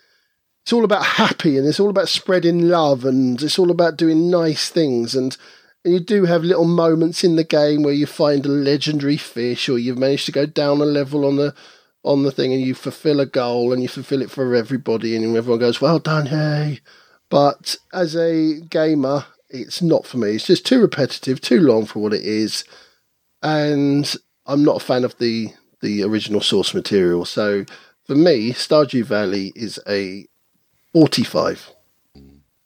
It's 0.63 0.73
all 0.73 0.83
about 0.83 1.05
happy, 1.05 1.57
and 1.57 1.67
it's 1.67 1.79
all 1.79 1.91
about 1.91 2.09
spreading 2.09 2.69
love, 2.69 3.05
and 3.05 3.39
it's 3.41 3.59
all 3.59 3.69
about 3.69 3.97
doing 3.97 4.31
nice 4.31 4.69
things, 4.69 5.13
and 5.13 5.37
and 5.83 5.93
you 5.93 5.99
do 5.99 6.25
have 6.25 6.43
little 6.43 6.65
moments 6.65 7.23
in 7.23 7.35
the 7.35 7.43
game 7.43 7.83
where 7.83 7.93
you 7.93 8.05
find 8.05 8.45
a 8.45 8.49
legendary 8.49 9.17
fish, 9.17 9.67
or 9.69 9.79
you've 9.79 9.97
managed 9.97 10.25
to 10.27 10.31
go 10.31 10.45
down 10.45 10.81
a 10.81 10.85
level 10.85 11.25
on 11.25 11.37
the 11.37 11.53
on 12.03 12.23
the 12.23 12.31
thing, 12.31 12.53
and 12.53 12.61
you 12.61 12.73
fulfill 12.73 13.19
a 13.19 13.25
goal, 13.25 13.73
and 13.73 13.81
you 13.81 13.87
fulfill 13.87 14.21
it 14.21 14.31
for 14.31 14.55
everybody, 14.55 15.15
and 15.15 15.35
everyone 15.35 15.59
goes, 15.59 15.81
"Well 15.81 15.99
done, 15.99 16.27
hey!" 16.27 16.79
But 17.29 17.77
as 17.93 18.15
a 18.15 18.59
gamer, 18.61 19.25
it's 19.49 19.81
not 19.81 20.05
for 20.05 20.17
me. 20.17 20.31
It's 20.31 20.47
just 20.47 20.65
too 20.65 20.81
repetitive, 20.81 21.41
too 21.41 21.59
long 21.59 21.85
for 21.85 21.99
what 21.99 22.13
it 22.13 22.23
is, 22.23 22.63
and 23.41 24.13
I'm 24.45 24.63
not 24.63 24.77
a 24.77 24.85
fan 24.85 25.03
of 25.03 25.17
the 25.17 25.53
the 25.81 26.03
original 26.03 26.41
source 26.41 26.73
material. 26.73 27.25
So 27.25 27.65
for 28.05 28.15
me, 28.15 28.51
Stardew 28.51 29.03
Valley 29.03 29.51
is 29.55 29.79
a 29.87 30.27
45. 30.93 31.71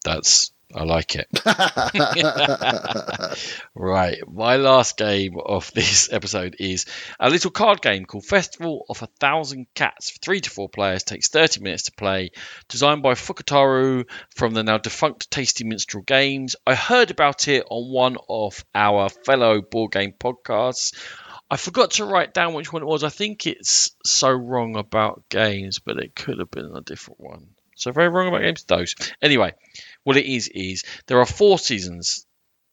That's 0.03 0.51
I 0.75 0.83
like 0.83 1.15
it. 1.15 1.29
right. 3.75 4.17
My 4.27 4.57
last 4.57 4.97
game 4.97 5.37
of 5.39 5.71
this 5.73 6.11
episode 6.11 6.57
is 6.59 6.85
a 7.17 7.29
little 7.29 7.49
card 7.49 7.81
game 7.81 8.03
called 8.03 8.25
Festival 8.25 8.85
of 8.89 9.01
a 9.01 9.07
Thousand 9.07 9.67
Cats 9.73 10.09
for 10.09 10.19
three 10.19 10.41
to 10.41 10.49
four 10.49 10.67
players. 10.67 11.03
Takes 11.03 11.29
30 11.29 11.61
minutes 11.61 11.83
to 11.83 11.93
play. 11.93 12.31
Designed 12.67 13.03
by 13.03 13.13
Fukutaru 13.13 14.05
from 14.35 14.53
the 14.53 14.63
now 14.63 14.77
defunct 14.77 15.31
Tasty 15.31 15.63
Minstrel 15.63 16.03
Games. 16.03 16.57
I 16.67 16.75
heard 16.75 17.09
about 17.09 17.47
it 17.47 17.65
on 17.69 17.89
one 17.89 18.17
of 18.27 18.65
our 18.75 19.07
fellow 19.07 19.61
board 19.61 19.93
game 19.93 20.11
podcasts. 20.19 20.93
I 21.49 21.55
forgot 21.55 21.91
to 21.91 22.05
write 22.05 22.33
down 22.33 22.53
which 22.53 22.73
one 22.73 22.81
it 22.81 22.87
was. 22.87 23.05
I 23.05 23.09
think 23.09 23.47
it's 23.47 23.91
So 24.03 24.29
Wrong 24.29 24.75
About 24.75 25.23
Games, 25.29 25.79
but 25.79 25.99
it 25.99 26.15
could 26.15 26.39
have 26.39 26.51
been 26.51 26.75
a 26.75 26.81
different 26.81 27.21
one. 27.21 27.54
So 27.75 27.91
very 27.91 28.09
wrong 28.09 28.27
about 28.27 28.41
games. 28.41 28.63
Those. 28.63 28.95
Anyway, 29.21 29.53
what 30.03 30.17
it 30.17 30.25
is 30.25 30.47
is 30.47 30.83
there 31.07 31.19
are 31.19 31.25
four 31.25 31.59
seasons. 31.59 32.25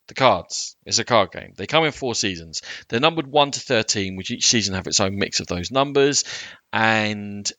The 0.08 0.14
cards. 0.14 0.76
It's 0.84 0.98
a 0.98 1.04
card 1.04 1.30
game. 1.30 1.52
They 1.56 1.68
come 1.68 1.84
in 1.84 1.92
four 1.92 2.14
seasons. 2.14 2.62
They're 2.88 3.00
numbered 3.00 3.28
one 3.28 3.52
to 3.52 3.60
thirteen, 3.60 4.16
which 4.16 4.32
each 4.32 4.48
season 4.48 4.74
have 4.74 4.88
its 4.88 5.00
own 5.00 5.16
mix 5.16 5.38
of 5.38 5.46
those 5.46 5.70
numbers. 5.70 6.24
And 6.72 7.50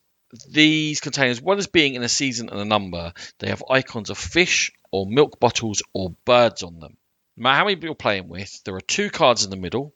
these 0.49 0.99
contain, 0.99 1.29
as 1.29 1.41
well 1.41 1.57
as 1.57 1.67
being 1.67 1.95
in 1.95 2.03
a 2.03 2.09
season 2.09 2.49
and 2.49 2.59
a 2.59 2.65
number, 2.65 3.13
they 3.39 3.47
have 3.47 3.63
icons 3.69 4.09
of 4.09 4.17
fish 4.17 4.71
or 4.91 5.05
milk 5.07 5.39
bottles 5.39 5.81
or 5.93 6.15
birds 6.25 6.63
on 6.63 6.79
them. 6.79 6.97
No 7.37 7.43
matter 7.43 7.57
how 7.57 7.65
many 7.65 7.75
people 7.75 7.87
you're 7.87 7.95
playing 7.95 8.27
with, 8.27 8.61
there 8.65 8.75
are 8.75 8.81
two 8.81 9.09
cards 9.09 9.43
in 9.43 9.49
the 9.49 9.55
middle, 9.55 9.95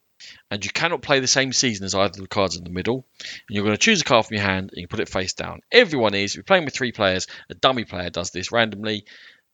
and 0.50 0.64
you 0.64 0.70
cannot 0.70 1.02
play 1.02 1.20
the 1.20 1.26
same 1.26 1.52
season 1.52 1.84
as 1.84 1.94
either 1.94 2.06
of 2.06 2.16
the 2.16 2.26
cards 2.26 2.56
in 2.56 2.64
the 2.64 2.70
middle. 2.70 3.06
And 3.20 3.56
you're 3.56 3.64
going 3.64 3.76
to 3.76 3.82
choose 3.82 4.00
a 4.00 4.04
card 4.04 4.26
from 4.26 4.36
your 4.36 4.46
hand 4.46 4.70
and 4.72 4.80
you 4.80 4.88
put 4.88 5.00
it 5.00 5.08
face 5.08 5.34
down. 5.34 5.60
Everyone 5.72 6.14
is, 6.14 6.32
if 6.32 6.36
you're 6.36 6.44
playing 6.44 6.64
with 6.64 6.74
three 6.74 6.92
players, 6.92 7.26
a 7.50 7.54
dummy 7.54 7.84
player 7.84 8.10
does 8.10 8.30
this 8.30 8.52
randomly. 8.52 9.04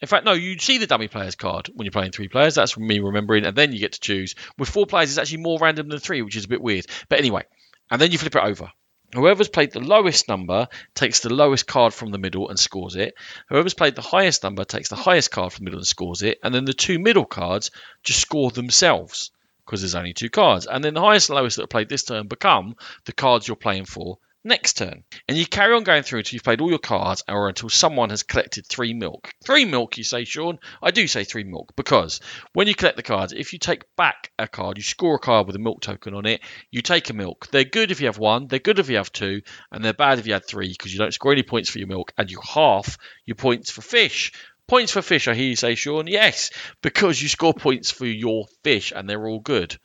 In 0.01 0.09
fact, 0.09 0.25
no, 0.25 0.33
you 0.33 0.59
see 0.59 0.79
the 0.79 0.87
dummy 0.87 1.09
players 1.09 1.35
card 1.35 1.71
when 1.73 1.87
you're 1.87 1.93
playing 1.93 2.13
three 2.13 2.29
players. 2.29 2.57
That's 2.57 2.77
me 2.77 2.99
remembering, 2.99 3.47
and 3.47 3.57
then 3.57 3.73
you 3.73 3.79
get 3.79 3.93
to 3.93 4.01
choose. 4.01 4.35
With 4.59 4.69
four 4.69 4.87
players, 4.87 5.11
it's 5.11 5.19
actually 5.19 5.39
more 5.39 5.59
random 5.59 5.89
than 5.89 5.99
three, 5.99 6.21
which 6.23 6.37
is 6.37 6.45
a 6.45 6.49
bit 6.49 6.61
weird. 6.61 6.87
But 7.09 7.21
anyway, 7.21 7.45
and 7.91 8.01
then 8.01 8.11
you 8.11 8.19
flip 8.19 8.37
it 8.37 8.43
over. 8.43 8.71
Whoever's 9.15 9.49
played 9.49 9.71
the 9.71 9.81
lowest 9.81 10.29
number 10.29 10.67
takes 10.95 11.21
the 11.21 11.33
lowest 11.33 11.69
card 11.69 11.95
from 11.95 12.11
the 12.11 12.19
middle 12.19 12.49
and 12.49 12.59
scores 12.59 12.97
it. 12.97 13.15
Whoever's 13.49 13.75
played 13.75 13.95
the 13.95 14.03
highest 14.03 14.43
number 14.43 14.65
takes 14.65 14.89
the 14.89 14.97
highest 14.97 15.31
card 15.31 15.53
from 15.53 15.65
the 15.65 15.71
middle 15.71 15.79
and 15.79 15.87
scores 15.87 16.23
it. 16.23 16.39
And 16.43 16.53
then 16.53 16.65
the 16.65 16.73
two 16.73 16.99
middle 16.99 17.25
cards 17.25 17.71
just 18.03 18.21
score 18.21 18.51
themselves 18.51 19.31
because 19.65 19.81
there's 19.81 19.95
only 19.95 20.13
two 20.13 20.31
cards. 20.31 20.67
And 20.67 20.83
then 20.85 20.95
the 20.95 21.01
highest 21.01 21.31
and 21.31 21.37
lowest 21.37 21.57
that 21.57 21.65
are 21.65 21.69
played 21.69 21.89
this 21.89 22.05
turn 22.05 22.29
become 22.29 22.77
the 23.05 23.13
cards 23.13 23.47
you're 23.49 23.57
playing 23.57 23.85
for 23.85 24.19
next 24.45 24.75
turn. 24.75 25.03
And 25.27 25.37
you 25.37 25.47
carry 25.47 25.75
on 25.75 25.85
going 25.85 26.03
through 26.03 26.19
until 26.21 26.37
you've 26.37 26.45
played 26.45 26.61
all 26.61 26.69
your 26.69 26.79
cards 26.79 27.25
or 27.29 27.49
until 27.49 27.71
someone 27.71 28.11
has 28.11 28.23
collected 28.23 28.67
three 28.67 28.93
milk. 28.93 29.33
Three 29.45 29.65
milk, 29.65 29.97
you 29.97 30.05
say, 30.05 30.25
Sean? 30.25 30.59
I 30.83 30.91
do 30.91 31.07
say 31.07 31.25
three 31.25 31.45
milk 31.45 31.73
because 31.77 32.21
when 32.53 32.69
you 32.69 32.75
collect 32.75 32.97
the 32.97 33.03
cards, 33.03 33.33
if 33.33 33.53
you 33.53 33.59
take 33.59 33.85
back 33.97 34.31
a 34.39 34.47
card, 34.47 34.77
you 34.77 34.83
score 34.83 35.17
a 35.17 35.19
card 35.19 35.47
with 35.47 35.57
a 35.57 35.61
milk 35.61 35.81
token 35.81 36.15
on 36.15 36.27
it, 36.27 36.43
you 36.71 36.83
take 36.83 37.09
a 37.11 37.15
milk. 37.15 37.49
They're 37.51 37.65
good 37.65 37.91
if 37.91 38.01
you 38.01 38.07
have 38.07 38.19
one, 38.19 38.47
they're 38.47 38.59
good 38.59 38.79
if 38.79 38.91
you 38.91 38.97
have 38.97 39.13
two, 39.13 39.43
and 39.73 39.83
they're 39.83 39.95
bad 39.95 40.19
if 40.19 40.27
you 40.27 40.35
had 40.35 40.47
three 40.47 40.69
because 40.69 40.93
you 40.93 40.99
don't 40.99 41.15
score 41.15 41.33
any 41.33 41.43
points 41.43 41.71
for 41.71 41.79
your 41.79 41.89
milk 41.89 42.13
and 42.19 42.31
you 42.31 42.39
half 42.43 42.99
your 43.25 43.37
points 43.37 43.71
for 43.71 43.81
fish. 43.81 44.33
Points 44.67 44.93
for 44.93 45.03
fish, 45.03 45.29
I 45.29 45.35
hear 45.35 45.49
you 45.49 45.57
say, 45.57 45.75
Sean. 45.75 46.07
Yes, 46.07 46.51
because 46.83 47.21
you 47.21 47.29
score 47.29 47.55
points 47.55 47.91
for 47.91 48.07
your 48.07 48.47
fish 48.63 48.93
and 48.95 49.09
they're 49.09 49.27
all 49.27 49.41
good. 49.41 49.79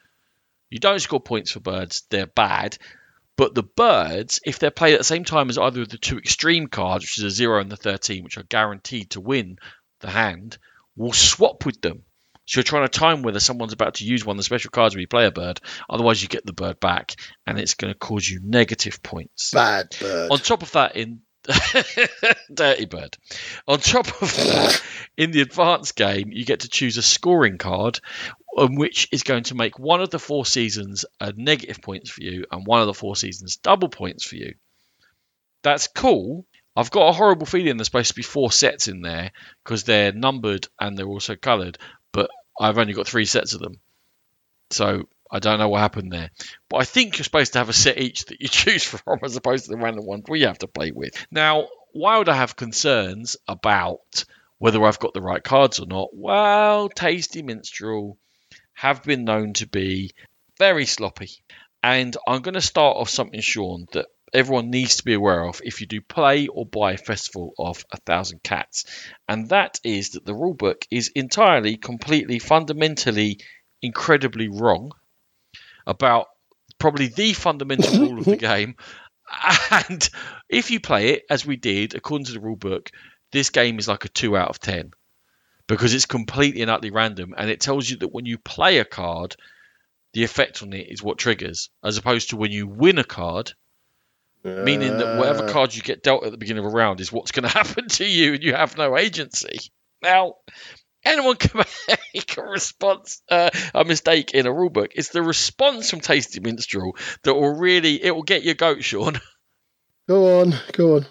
You 0.70 0.80
don't 0.80 1.00
score 1.00 1.20
points 1.20 1.52
for 1.52 1.60
birds, 1.60 2.04
they're 2.10 2.28
bad. 2.28 2.78
But 3.36 3.56
the 3.56 3.64
birds, 3.64 4.40
if 4.46 4.60
they're 4.60 4.72
played 4.72 4.94
at 4.94 5.00
the 5.00 5.06
same 5.06 5.24
time 5.24 5.50
as 5.50 5.58
either 5.58 5.82
of 5.82 5.90
the 5.90 5.98
two 5.98 6.18
extreme 6.18 6.68
cards, 6.68 7.04
which 7.04 7.20
is 7.20 7.24
a 7.24 7.30
0 7.30 7.62
and 7.62 7.72
the 7.72 7.78
13, 7.78 8.24
which 8.24 8.38
are 8.38 8.44
guaranteed 8.44 9.12
to 9.12 9.22
win 9.22 9.58
the 10.02 10.10
hand, 10.10 10.58
will 10.96 11.14
swap 11.14 11.66
with 11.66 11.82
them. 11.82 12.04
So 12.46 12.60
you're 12.60 12.64
trying 12.64 12.88
to 12.88 13.00
time 13.00 13.22
whether 13.22 13.40
someone's 13.40 13.74
about 13.74 13.96
to 13.96 14.06
use 14.06 14.26
one 14.26 14.36
of 14.36 14.40
the 14.40 14.44
special 14.44 14.72
cards 14.72 14.96
when 14.96 15.02
you 15.02 15.08
play 15.08 15.26
a 15.26 15.32
bird. 15.32 15.62
Otherwise, 15.90 16.22
you 16.22 16.28
get 16.28 16.46
the 16.46 16.52
bird 16.52 16.80
back, 16.80 17.16
and 17.46 17.60
it's 17.60 17.76
going 17.76 17.94
to 17.94 17.98
cause 17.98 18.28
you 18.28 18.40
negative 18.44 19.04
points. 19.04 19.52
Bad 19.52 19.96
bird. 20.00 20.32
On 20.32 20.38
top 20.40 20.64
of 20.64 20.72
that, 20.72 20.96
in 20.96 21.22
Dirty 22.54 22.86
bird. 22.86 23.18
On 23.68 23.80
top 23.80 24.08
of 24.22 24.36
that, 24.36 24.82
in 25.18 25.32
the 25.32 25.42
advanced 25.42 25.96
game, 25.96 26.32
you 26.32 26.46
get 26.46 26.62
to 26.62 26.70
choose 26.70 26.98
a 26.98 27.02
scoring 27.02 27.58
card, 27.58 28.00
on 28.58 28.76
which 28.76 29.08
is 29.12 29.24
going 29.24 29.44
to 29.44 29.56
make 29.56 29.80
one 29.80 30.02
of 30.02 30.10
the 30.10 30.20
four 30.20 30.46
seasons 30.46 31.06
a 31.20 31.34
negative 31.36 31.82
points 31.82 32.10
for 32.10 32.22
you, 32.22 32.46
and 32.52 32.66
one 32.66 32.82
of 32.82 32.88
the 32.88 32.94
four 32.94 33.16
seasons 33.16 33.58
double 33.58 33.90
points 33.90 34.24
for 34.26 34.36
you. 34.36 34.56
That's 35.64 35.88
cool. 35.88 36.46
I've 36.76 36.92
got 36.92 37.10
a 37.10 37.14
horrible 37.14 37.46
feeling 37.46 37.78
there's 37.78 37.88
supposed 37.88 38.10
to 38.10 38.16
be 38.16 38.22
four 38.22 38.52
sets 38.52 38.88
in 38.88 39.02
there 39.02 39.32
because 39.64 39.84
they're 39.84 40.14
numbered 40.14 40.68
and 40.80 40.98
they're 40.98 41.08
also 41.08 41.36
coloured, 41.36 41.78
but 42.14 42.30
I've 42.60 42.78
only 42.78 42.94
got 42.94 43.08
three 43.08 43.26
sets 43.26 43.54
of 43.54 43.60
them. 43.60 43.80
So 44.70 45.10
I 45.32 45.40
don't 45.40 45.60
know 45.60 45.70
what 45.70 45.82
happened 45.82 46.12
there. 46.12 46.32
But 46.70 46.78
I 46.78 46.86
think 46.86 47.18
you're 47.18 47.24
supposed 47.24 47.54
to 47.54 47.60
have 47.60 47.70
a 47.70 47.74
set 47.74 48.00
each 48.00 48.26
that 48.26 48.42
you 48.42 48.48
choose 48.50 48.84
from 48.84 49.20
as 49.24 49.36
opposed 49.36 49.66
to 49.66 49.72
the 49.72 49.78
random 49.78 50.06
ones 50.06 50.26
we 50.28 50.42
have 50.42 50.60
to 50.60 50.68
play 50.68 50.92
with. 50.92 51.14
Now, 51.30 51.68
why 51.92 52.18
would 52.18 52.30
I 52.30 52.36
have 52.36 52.56
concerns 52.56 53.38
about 53.48 54.26
whether 54.58 54.84
I've 54.84 55.00
got 55.00 55.14
the 55.14 55.22
right 55.22 55.44
cards 55.44 55.80
or 55.80 55.86
not? 55.86 56.10
Well, 56.14 56.90
Tasty 56.90 57.44
Minstrel 57.44 58.18
have 58.74 59.04
been 59.04 59.24
known 59.24 59.54
to 59.54 59.68
be 59.68 60.12
very 60.58 60.86
sloppy. 60.86 61.30
And 61.84 62.16
I'm 62.28 62.42
going 62.42 62.56
to 62.56 62.62
start 62.62 62.98
off 62.98 63.10
something, 63.10 63.40
Sean, 63.40 63.88
that 63.94 64.08
everyone 64.34 64.70
needs 64.70 64.98
to 64.98 65.06
be 65.06 65.14
aware 65.14 65.46
of 65.46 65.62
if 65.64 65.80
you 65.80 65.88
do 65.88 66.02
play 66.02 66.48
or 66.48 66.66
buy 66.66 66.98
Festival 66.98 67.54
of 67.58 67.86
a 67.92 67.98
Thousand 67.98 68.44
Cats. 68.44 68.86
And 69.28 69.50
that 69.50 69.80
is 69.84 70.12
that 70.12 70.26
the 70.26 70.34
rulebook 70.34 70.86
is 70.92 71.12
entirely, 71.16 71.78
completely, 71.78 72.40
fundamentally, 72.40 73.40
incredibly 73.82 74.50
wrong 74.50 74.92
about 75.90 76.28
probably 76.78 77.08
the 77.08 77.34
fundamental 77.34 78.00
rule 78.00 78.20
of 78.20 78.26
the 78.26 78.38
game. 78.52 78.76
And 79.72 80.10
if 80.48 80.72
you 80.72 80.80
play 80.80 81.10
it 81.10 81.24
as 81.30 81.46
we 81.46 81.56
did, 81.56 81.94
according 81.96 82.26
to 82.26 82.32
the 82.34 82.40
rule 82.40 82.56
book, 82.56 82.92
this 83.32 83.50
game 83.50 83.78
is 83.78 83.88
like 83.88 84.06
a 84.06 84.10
two 84.10 84.36
out 84.38 84.50
of 84.50 84.60
ten 84.60 84.92
because 85.68 85.94
it's 85.94 86.08
completely 86.08 86.62
and 86.64 86.72
utterly 86.72 86.90
random, 86.90 87.36
and 87.38 87.50
it 87.50 87.62
tells 87.62 87.88
you 87.90 87.98
that 87.98 88.12
when 88.12 88.26
you 88.26 88.40
play 88.40 88.80
a 88.80 88.86
card, 88.86 89.36
the 90.14 90.24
effect 90.24 90.64
on 90.64 90.74
it 90.74 90.88
is 90.90 91.04
what 91.04 91.20
triggers, 91.20 91.70
as 91.84 91.98
opposed 91.98 92.32
to 92.32 92.38
when 92.38 92.52
you 92.52 92.66
win 92.66 92.98
a 92.98 93.04
card, 93.04 93.54
meaning 94.44 94.98
that 94.98 95.20
whatever 95.20 95.44
Uh, 95.44 95.52
card 95.52 95.76
you 95.76 95.84
get 95.84 96.02
dealt 96.02 96.26
at 96.26 96.32
the 96.32 96.38
beginning 96.38 96.66
of 96.66 96.72
a 96.72 96.76
round 96.76 97.00
is 97.02 97.12
what's 97.12 97.32
going 97.32 97.44
to 97.48 97.56
happen 97.56 97.88
to 97.88 98.06
you, 98.06 98.34
and 98.34 98.44
you 98.44 98.54
have 98.54 98.78
no 98.78 98.98
agency. 98.98 99.60
Now, 100.02 100.36
anyone 101.04 101.36
can 101.36 101.64
make 102.14 102.38
a 102.38 102.42
response, 102.42 103.22
uh, 103.30 103.50
a 103.74 103.86
mistake 103.86 104.34
in 104.34 104.48
a 104.48 104.54
rule 104.54 104.70
book. 104.70 104.92
It's 104.96 105.10
the 105.10 105.22
response 105.22 105.90
from 105.90 106.00
Tasty 106.00 106.40
Minstrel 106.40 106.96
that 107.24 107.34
will 107.34 107.56
really, 107.56 108.04
it 108.04 108.16
will 108.16 108.24
get 108.24 108.44
your 108.44 108.56
goat, 108.56 108.84
Sean. 108.84 109.20
Go 110.08 110.42
on, 110.42 110.56
go 110.74 110.96
on. 110.96 111.06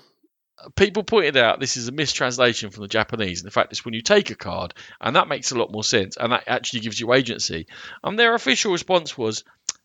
people 0.74 1.05
pointed 1.05 1.36
out 1.36 1.61
this 1.61 1.76
is 1.76 1.86
a 1.86 1.93
mistranslation 1.93 2.70
from 2.70 2.82
the 2.82 2.89
Japanese. 2.89 3.41
And 3.41 3.47
the 3.47 3.53
fact 3.53 3.72
is, 3.72 3.84
when 3.84 3.95
you 3.95 4.03
take 4.03 4.30
a 4.30 4.34
card, 4.34 4.74
and 5.01 5.16
that 5.16 5.28
makes 5.28 5.53
a 5.53 5.59
lot 5.59 5.70
more 5.70 5.84
sense, 5.84 6.16
and 6.16 6.32
that 6.32 6.45
actually 6.49 6.80
gives 6.80 6.99
you 6.99 7.12
agency. 7.12 7.66
And 8.03 8.18
their 8.18 8.34
official 8.34 8.72
response 8.72 9.16
was, 9.16 9.45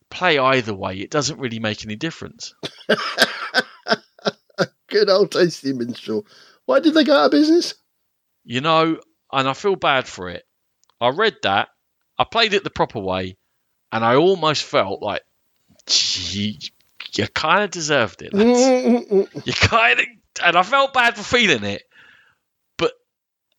play 0.09 0.37
either 0.37 0.73
way. 0.73 0.95
It 0.95 1.11
doesn't 1.11 1.39
really 1.39 1.59
make 1.59 1.85
any 1.85 1.95
difference. 1.95 2.55
Good 4.87 5.09
old 5.09 5.31
tasty 5.31 5.73
minstrel. 5.73 6.25
Why 6.65 6.79
did 6.79 6.93
they 6.93 7.03
go 7.03 7.15
out 7.15 7.25
of 7.25 7.31
business? 7.31 7.75
You 8.45 8.61
know, 8.61 8.99
and 9.33 9.47
I 9.47 9.53
feel 9.53 9.75
bad 9.75 10.07
for 10.07 10.29
it. 10.29 10.43
I 11.01 11.09
read 11.09 11.35
that, 11.43 11.69
I 12.17 12.23
played 12.23 12.53
it 12.53 12.63
the 12.63 12.69
proper 12.69 12.99
way, 12.99 13.37
and 13.91 14.05
I 14.05 14.15
almost 14.15 14.63
felt 14.63 15.01
like, 15.01 15.23
gee, 15.87 16.59
you 17.13 17.27
kind 17.27 17.63
of 17.63 17.71
deserved 17.71 18.21
it. 18.21 18.33
lads. 18.33 19.29
you 19.45 19.53
kind 19.53 19.99
of, 19.99 20.05
and 20.43 20.57
I 20.57 20.63
felt 20.63 20.93
bad 20.93 21.15
for 21.15 21.23
feeling 21.23 21.63
it, 21.63 21.83
but 22.77 22.93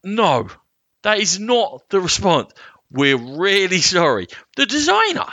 no, 0.03 0.49
that 1.03 1.18
is 1.18 1.39
not 1.39 1.83
the 1.91 2.01
response. 2.01 2.53
We're 2.91 3.18
really 3.18 3.81
sorry. 3.81 4.29
The 4.57 4.66
designer, 4.66 5.27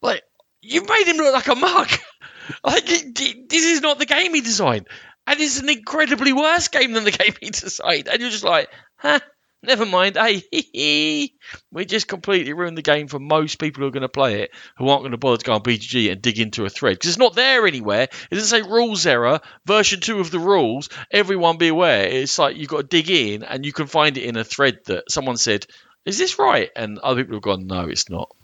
like, 0.00 0.22
you 0.60 0.82
made 0.84 1.04
him 1.06 1.16
look 1.16 1.34
like 1.34 1.48
a 1.48 1.54
mug. 1.54 1.88
like, 2.64 2.86
this 2.86 3.64
is 3.64 3.80
not 3.80 3.98
the 3.98 4.06
game 4.06 4.34
he 4.34 4.40
designed. 4.40 4.86
And 5.26 5.40
it's 5.40 5.60
an 5.60 5.68
incredibly 5.68 6.32
worse 6.32 6.68
game 6.68 6.92
than 6.92 7.04
the 7.04 7.10
game 7.12 7.34
he 7.40 7.50
designed. 7.50 8.08
And 8.08 8.20
you're 8.20 8.30
just 8.30 8.44
like, 8.44 8.68
huh, 8.96 9.20
never 9.62 9.86
mind. 9.86 10.16
Hey, 10.16 11.32
we 11.72 11.84
just 11.84 12.08
completely 12.08 12.52
ruined 12.52 12.76
the 12.76 12.82
game 12.82 13.08
for 13.08 13.18
most 13.18 13.58
people 13.58 13.82
who 13.82 13.88
are 13.88 13.92
going 13.92 14.02
to 14.02 14.08
play 14.08 14.42
it 14.42 14.50
who 14.76 14.88
aren't 14.88 15.02
going 15.02 15.12
to 15.12 15.18
bother 15.18 15.38
to 15.38 15.44
go 15.44 15.52
on 15.52 15.62
BGG 15.62 16.10
and 16.10 16.22
dig 16.22 16.38
into 16.38 16.64
a 16.64 16.70
thread 16.70 16.94
because 16.94 17.10
it's 17.10 17.18
not 17.18 17.34
there 17.34 17.66
anywhere. 17.66 18.02
It 18.02 18.34
doesn't 18.34 18.62
say 18.62 18.68
rules 18.68 19.06
error, 19.06 19.40
version 19.64 20.00
two 20.00 20.20
of 20.20 20.30
the 20.30 20.38
rules. 20.38 20.88
Everyone 21.10 21.58
be 21.58 21.68
aware. 21.68 22.06
It's 22.06 22.38
like 22.38 22.56
you've 22.56 22.68
got 22.68 22.78
to 22.78 23.02
dig 23.02 23.10
in 23.10 23.42
and 23.42 23.64
you 23.64 23.72
can 23.72 23.86
find 23.86 24.16
it 24.16 24.24
in 24.24 24.36
a 24.36 24.44
thread 24.44 24.80
that 24.86 25.10
someone 25.10 25.36
said, 25.36 25.66
is 26.04 26.18
this 26.18 26.38
right? 26.38 26.70
And 26.74 26.98
other 26.98 27.22
people 27.22 27.36
have 27.36 27.42
gone, 27.42 27.66
no, 27.66 27.82
it's 27.82 28.10
not. 28.10 28.34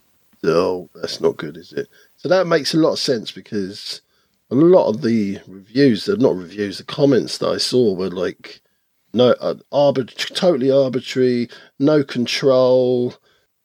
Oh, 0.45 0.89
that's 0.95 1.21
not 1.21 1.37
good, 1.37 1.57
is 1.57 1.73
it? 1.73 1.89
So 2.19 2.29
that 2.29 2.47
makes 2.47 2.75
a 2.75 2.79
lot 2.79 2.93
of 2.93 2.99
sense 2.99 3.33
because 3.33 4.01
a 4.51 4.55
lot 4.55 4.89
of 4.89 5.03
the 5.03 5.41
reviews, 5.47 6.09
not 6.09 6.37
reviews, 6.37 6.79
the 6.79 6.85
comments 6.85 7.39
that 7.39 7.49
I 7.49 7.59
saw 7.59 7.95
were 7.95 8.11
like, 8.11 8.61
no, 9.19 9.31
uh, 9.33 9.55
totally 10.17 10.71
arbitrary, 10.71 11.49
no 11.79 12.05
control, 12.05 13.15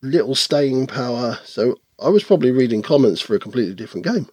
little 0.01 0.35
staying 0.35 0.87
power. 0.87 1.39
So 1.45 1.75
I 1.99 2.09
was 2.09 2.23
probably 2.23 2.51
reading 2.51 2.81
comments 2.81 3.21
for 3.21 3.35
a 3.35 3.39
completely 3.39 3.75
different 3.75 4.05
game. 4.05 4.27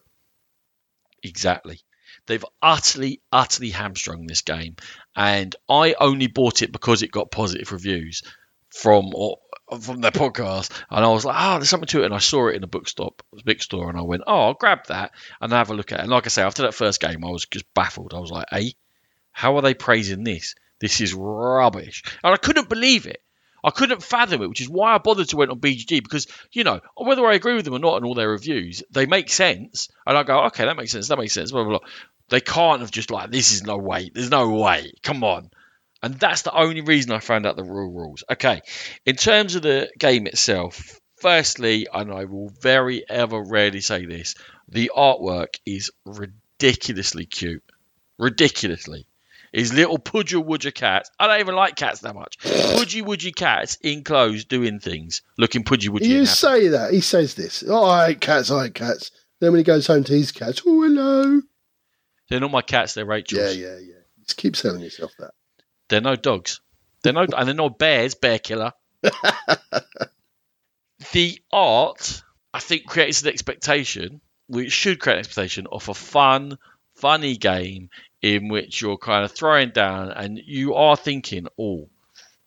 Exactly. 1.22 1.80
They've 2.26 2.44
utterly, 2.62 3.20
utterly 3.30 3.70
hamstrung 3.70 4.26
this 4.26 4.42
game, 4.42 4.76
and 5.14 5.54
I 5.68 5.94
only 6.00 6.26
bought 6.26 6.62
it 6.62 6.72
because 6.72 7.02
it 7.02 7.10
got 7.10 7.30
positive 7.30 7.72
reviews 7.72 8.22
from 8.70 9.10
or 9.14 9.38
from 9.80 10.00
their 10.00 10.10
podcast, 10.10 10.70
and 10.90 11.04
I 11.04 11.08
was 11.08 11.24
like, 11.24 11.36
"Oh, 11.38 11.58
there's 11.58 11.68
something 11.68 11.86
to 11.88 12.02
it." 12.02 12.06
And 12.06 12.14
I 12.14 12.18
saw 12.18 12.48
it 12.48 12.56
in 12.56 12.64
a 12.64 12.68
bookstop, 12.68 13.22
big 13.44 13.62
store, 13.62 13.88
and 13.88 13.98
I 13.98 14.02
went, 14.02 14.22
"Oh, 14.26 14.46
I'll 14.46 14.54
grab 14.54 14.86
that 14.88 15.12
and 15.40 15.52
have 15.52 15.70
a 15.70 15.74
look 15.74 15.92
at 15.92 16.00
it." 16.00 16.02
And 16.02 16.10
like 16.10 16.26
I 16.26 16.28
say, 16.30 16.42
after 16.42 16.62
that 16.62 16.74
first 16.74 17.00
game, 17.00 17.24
I 17.24 17.30
was 17.30 17.46
just 17.46 17.72
baffled. 17.74 18.14
I 18.14 18.20
was 18.20 18.30
like, 18.30 18.46
"Hey, 18.50 18.74
how 19.32 19.56
are 19.56 19.62
they 19.62 19.74
praising 19.74 20.24
this? 20.24 20.54
This 20.80 21.00
is 21.00 21.14
rubbish!" 21.14 22.02
And 22.24 22.32
I 22.34 22.36
couldn't 22.36 22.68
believe 22.68 23.06
it. 23.06 23.22
I 23.62 23.70
couldn't 23.70 24.02
fathom 24.02 24.42
it, 24.42 24.48
which 24.48 24.60
is 24.60 24.68
why 24.68 24.94
I 24.94 24.98
bothered 24.98 25.28
to 25.28 25.36
went 25.36 25.50
on 25.50 25.60
BGG 25.60 26.02
because 26.02 26.26
you 26.52 26.64
know 26.64 26.80
whether 26.96 27.26
I 27.26 27.34
agree 27.34 27.54
with 27.54 27.64
them 27.64 27.74
or 27.74 27.78
not 27.78 27.98
in 27.98 28.04
all 28.04 28.14
their 28.14 28.30
reviews, 28.30 28.82
they 28.90 29.06
make 29.06 29.30
sense, 29.30 29.88
and 30.06 30.16
I 30.16 30.22
go, 30.22 30.44
"Okay, 30.46 30.64
that 30.64 30.76
makes 30.76 30.92
sense. 30.92 31.08
That 31.08 31.18
makes 31.18 31.34
sense." 31.34 31.52
Blah 31.52 31.64
blah 31.64 31.78
blah. 31.78 31.88
They 32.30 32.40
can't 32.40 32.80
have 32.80 32.90
just 32.90 33.10
like, 33.10 33.30
"This 33.30 33.52
is 33.52 33.62
no 33.62 33.76
way. 33.76 34.10
There's 34.12 34.30
no 34.30 34.48
way. 34.48 34.92
Come 35.02 35.24
on." 35.24 35.50
And 36.02 36.14
that's 36.18 36.42
the 36.42 36.54
only 36.54 36.80
reason 36.80 37.12
I 37.12 37.18
found 37.18 37.44
out 37.44 37.56
the 37.56 37.64
rule 37.64 37.92
rules. 37.92 38.24
Okay, 38.30 38.62
in 39.04 39.16
terms 39.16 39.54
of 39.54 39.62
the 39.62 39.90
game 39.98 40.26
itself, 40.26 40.98
firstly, 41.20 41.86
and 41.92 42.10
I 42.10 42.24
will 42.24 42.48
very 42.60 43.04
ever 43.08 43.42
rarely 43.42 43.82
say 43.82 44.06
this, 44.06 44.34
the 44.68 44.90
artwork 44.96 45.56
is 45.66 45.90
ridiculously 46.06 47.26
cute. 47.26 47.62
Ridiculously. 48.18 49.06
His 49.52 49.72
little 49.72 49.98
pudgy 49.98 50.36
woodger 50.36 50.70
cat. 50.70 51.10
I 51.18 51.26
don't 51.26 51.40
even 51.40 51.56
like 51.56 51.74
cats 51.74 52.00
that 52.00 52.14
much. 52.14 52.38
Pudgy 52.38 53.02
woodgy 53.02 53.32
cats 53.32 53.78
in 53.82 54.04
clothes 54.04 54.44
doing 54.44 54.78
things, 54.78 55.22
looking 55.36 55.64
pudgy 55.64 55.88
woodgy. 55.88 56.06
You 56.06 56.24
say 56.26 56.68
that. 56.68 56.92
He 56.92 57.00
says 57.00 57.34
this. 57.34 57.64
Oh, 57.66 57.84
I 57.84 58.08
hate 58.08 58.20
cats, 58.20 58.50
I 58.50 58.64
hate 58.64 58.74
cats. 58.74 59.10
Then 59.40 59.52
when 59.52 59.58
he 59.58 59.64
goes 59.64 59.86
home 59.86 60.04
to 60.04 60.12
his 60.12 60.30
cats, 60.30 60.62
oh, 60.66 60.82
hello. 60.82 61.42
They're 62.28 62.40
not 62.40 62.52
my 62.52 62.62
cats, 62.62 62.94
they're 62.94 63.04
Rachel's. 63.04 63.56
Yeah, 63.56 63.70
yeah, 63.70 63.78
yeah. 63.78 63.94
Just 64.20 64.36
keep 64.36 64.54
telling 64.54 64.82
yourself 64.82 65.12
that. 65.18 65.32
They're 65.88 66.00
no 66.00 66.14
dogs. 66.14 66.60
They're 67.02 67.12
no, 67.12 67.22
and 67.22 67.48
they're 67.48 67.54
not 67.54 67.78
bears. 67.78 68.14
Bear 68.14 68.38
killer. 68.38 68.72
the 71.12 71.40
art, 71.52 72.22
I 72.54 72.60
think, 72.60 72.86
creates 72.86 73.22
an 73.22 73.28
expectation, 73.28 74.20
which 74.46 74.70
should 74.70 75.00
create 75.00 75.14
an 75.14 75.20
expectation 75.20 75.66
of 75.72 75.88
a 75.88 75.94
fun, 75.94 76.58
funny 76.94 77.36
game 77.36 77.90
in 78.22 78.48
which 78.48 78.82
you're 78.82 78.98
kind 78.98 79.24
of 79.24 79.32
throwing 79.32 79.70
down 79.70 80.10
and 80.10 80.38
you 80.44 80.74
are 80.74 80.96
thinking, 80.96 81.46
oh, 81.58 81.88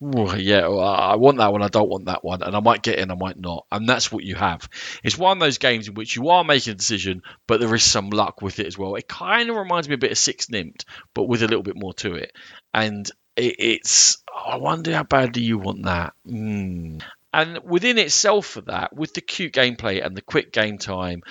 ooh, 0.03 0.35
yeah, 0.35 0.67
well, 0.67 0.81
I 0.81 1.15
want 1.15 1.37
that 1.37 1.51
one, 1.51 1.61
I 1.61 1.67
don't 1.67 1.89
want 1.89 2.05
that 2.05 2.23
one, 2.23 2.43
and 2.43 2.55
I 2.55 2.59
might 2.59 2.83
get 2.83 2.99
in, 2.99 3.11
I 3.11 3.15
might 3.15 3.39
not, 3.39 3.65
and 3.71 3.87
that's 3.87 4.11
what 4.11 4.23
you 4.23 4.35
have. 4.35 4.67
It's 5.03 5.17
one 5.17 5.37
of 5.37 5.41
those 5.41 5.57
games 5.57 5.87
in 5.87 5.93
which 5.93 6.15
you 6.15 6.29
are 6.29 6.43
making 6.43 6.73
a 6.73 6.75
decision, 6.75 7.23
but 7.47 7.59
there 7.59 7.73
is 7.73 7.83
some 7.83 8.09
luck 8.09 8.41
with 8.41 8.59
it 8.59 8.67
as 8.67 8.77
well. 8.77 8.95
It 8.95 9.07
kind 9.07 9.49
of 9.49 9.55
reminds 9.55 9.87
me 9.87 9.95
a 9.95 9.99
bit 9.99 10.11
of 10.11 10.17
Six 10.17 10.47
Nimmt, 10.47 10.85
but 11.13 11.23
with 11.23 11.41
a 11.41 11.47
little 11.47 11.63
bit 11.63 11.77
more 11.77 11.93
to 11.95 12.15
it, 12.15 12.33
and 12.73 13.09
it, 13.35 13.55
it's. 13.59 14.17
oh, 14.33 14.51
I 14.51 14.55
wonder 14.57 14.93
how 14.93 15.03
badly 15.03 15.43
you 15.43 15.57
want 15.57 15.85
that. 15.85 16.13
Mm. 16.27 17.01
And 17.33 17.59
within 17.63 17.97
itself, 17.97 18.45
for 18.45 18.61
that, 18.61 18.95
with 18.95 19.15
the 19.15 19.21
cute 19.21 19.53
gameplay 19.53 20.05
and 20.05 20.15
the 20.15 20.21
quick 20.21 20.53
game 20.53 20.77
time, 20.77 21.23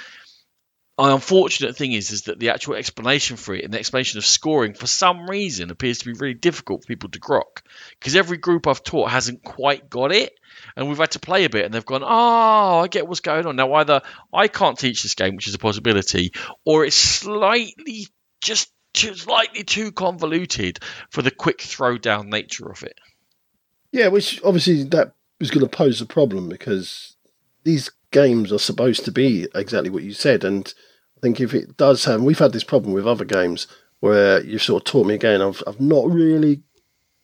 the 0.98 1.14
unfortunate 1.14 1.76
thing 1.76 1.92
is, 1.92 2.10
is 2.10 2.22
that 2.22 2.38
the 2.38 2.50
actual 2.50 2.74
explanation 2.74 3.36
for 3.36 3.54
it 3.54 3.64
and 3.64 3.72
the 3.72 3.78
explanation 3.78 4.18
of 4.18 4.26
scoring, 4.26 4.74
for 4.74 4.86
some 4.86 5.28
reason, 5.28 5.70
appears 5.70 5.98
to 5.98 6.04
be 6.06 6.12
really 6.12 6.34
difficult 6.34 6.82
for 6.82 6.86
people 6.86 7.08
to 7.10 7.20
grok. 7.20 7.62
Because 7.98 8.14
every 8.14 8.36
group 8.36 8.66
I've 8.66 8.82
taught 8.82 9.10
hasn't 9.10 9.42
quite 9.42 9.88
got 9.88 10.12
it, 10.12 10.38
and 10.76 10.88
we've 10.88 10.98
had 10.98 11.12
to 11.12 11.18
play 11.18 11.44
a 11.44 11.50
bit, 11.50 11.64
and 11.64 11.72
they've 11.72 11.84
gone, 11.84 12.04
"Oh, 12.04 12.80
I 12.80 12.88
get 12.88 13.08
what's 13.08 13.20
going 13.20 13.46
on." 13.46 13.56
Now, 13.56 13.72
either 13.74 14.02
I 14.32 14.48
can't 14.48 14.78
teach 14.78 15.02
this 15.02 15.14
game, 15.14 15.36
which 15.36 15.48
is 15.48 15.54
a 15.54 15.58
possibility, 15.58 16.32
or 16.64 16.84
it's 16.84 16.96
slightly 16.96 18.08
just 18.42 18.70
slightly 18.94 19.64
too 19.64 19.92
convoluted 19.92 20.78
for 21.10 21.22
the 21.22 21.30
quick 21.30 21.58
throwdown 21.58 22.26
nature 22.26 22.70
of 22.70 22.82
it. 22.82 22.98
Yeah, 23.90 24.08
which 24.08 24.42
obviously 24.44 24.84
that 24.84 25.14
was 25.38 25.50
going 25.50 25.66
to 25.66 25.76
pose 25.76 26.00
a 26.00 26.06
problem 26.06 26.48
because 26.48 27.16
these 27.64 27.90
games 28.12 28.52
are 28.52 28.58
supposed 28.58 29.04
to 29.04 29.12
be 29.12 29.48
exactly 29.54 29.90
what 29.90 30.02
you 30.04 30.12
said. 30.12 30.44
And 30.44 30.72
I 31.16 31.20
think 31.20 31.40
if 31.40 31.52
it 31.54 31.76
does 31.76 32.04
have, 32.04 32.22
we've 32.22 32.38
had 32.38 32.52
this 32.52 32.64
problem 32.64 32.92
with 32.92 33.06
other 33.06 33.24
games 33.24 33.66
where 34.00 34.42
you've 34.44 34.62
sort 34.62 34.82
of 34.82 34.90
taught 34.90 35.06
me 35.06 35.14
again, 35.14 35.40
I've, 35.42 35.62
I've 35.66 35.80
not 35.80 36.08
really 36.10 36.62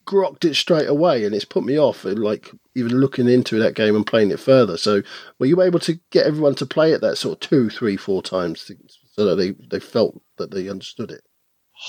grokked 0.07 0.45
it 0.45 0.55
straight 0.55 0.89
away 0.89 1.25
and 1.25 1.35
it's 1.35 1.45
put 1.45 1.65
me 1.65 1.79
off 1.79 2.07
uh, 2.07 2.11
like 2.11 2.51
even 2.75 2.93
looking 2.93 3.29
into 3.29 3.59
that 3.59 3.75
game 3.75 3.95
and 3.95 4.07
playing 4.07 4.31
it 4.31 4.41
further. 4.41 4.77
So 4.77 5.03
were 5.39 5.47
you 5.47 5.61
able 5.61 5.81
to 5.81 6.01
get 6.11 6.27
everyone 6.27 6.55
to 6.57 6.67
play 6.67 6.93
it 6.93 7.01
that 7.03 7.17
sort 7.19 7.35
of 7.45 7.49
two, 7.49 7.69
three, 7.69 7.97
four 7.97 8.23
times 8.23 8.65
to, 8.67 8.77
so 9.13 9.25
that 9.27 9.35
they, 9.37 9.51
they 9.69 9.81
felt 9.81 10.21
that 10.39 10.51
they 10.51 10.69
understood 10.69 11.11
it? 11.11 11.23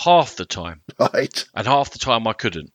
Half 0.03 0.35
the 0.35 0.45
time, 0.45 0.81
Right. 0.99 1.45
and 1.55 1.65
half 1.65 1.91
the 1.91 1.99
time 1.99 2.27
I 2.27 2.33
couldn't. 2.33 2.71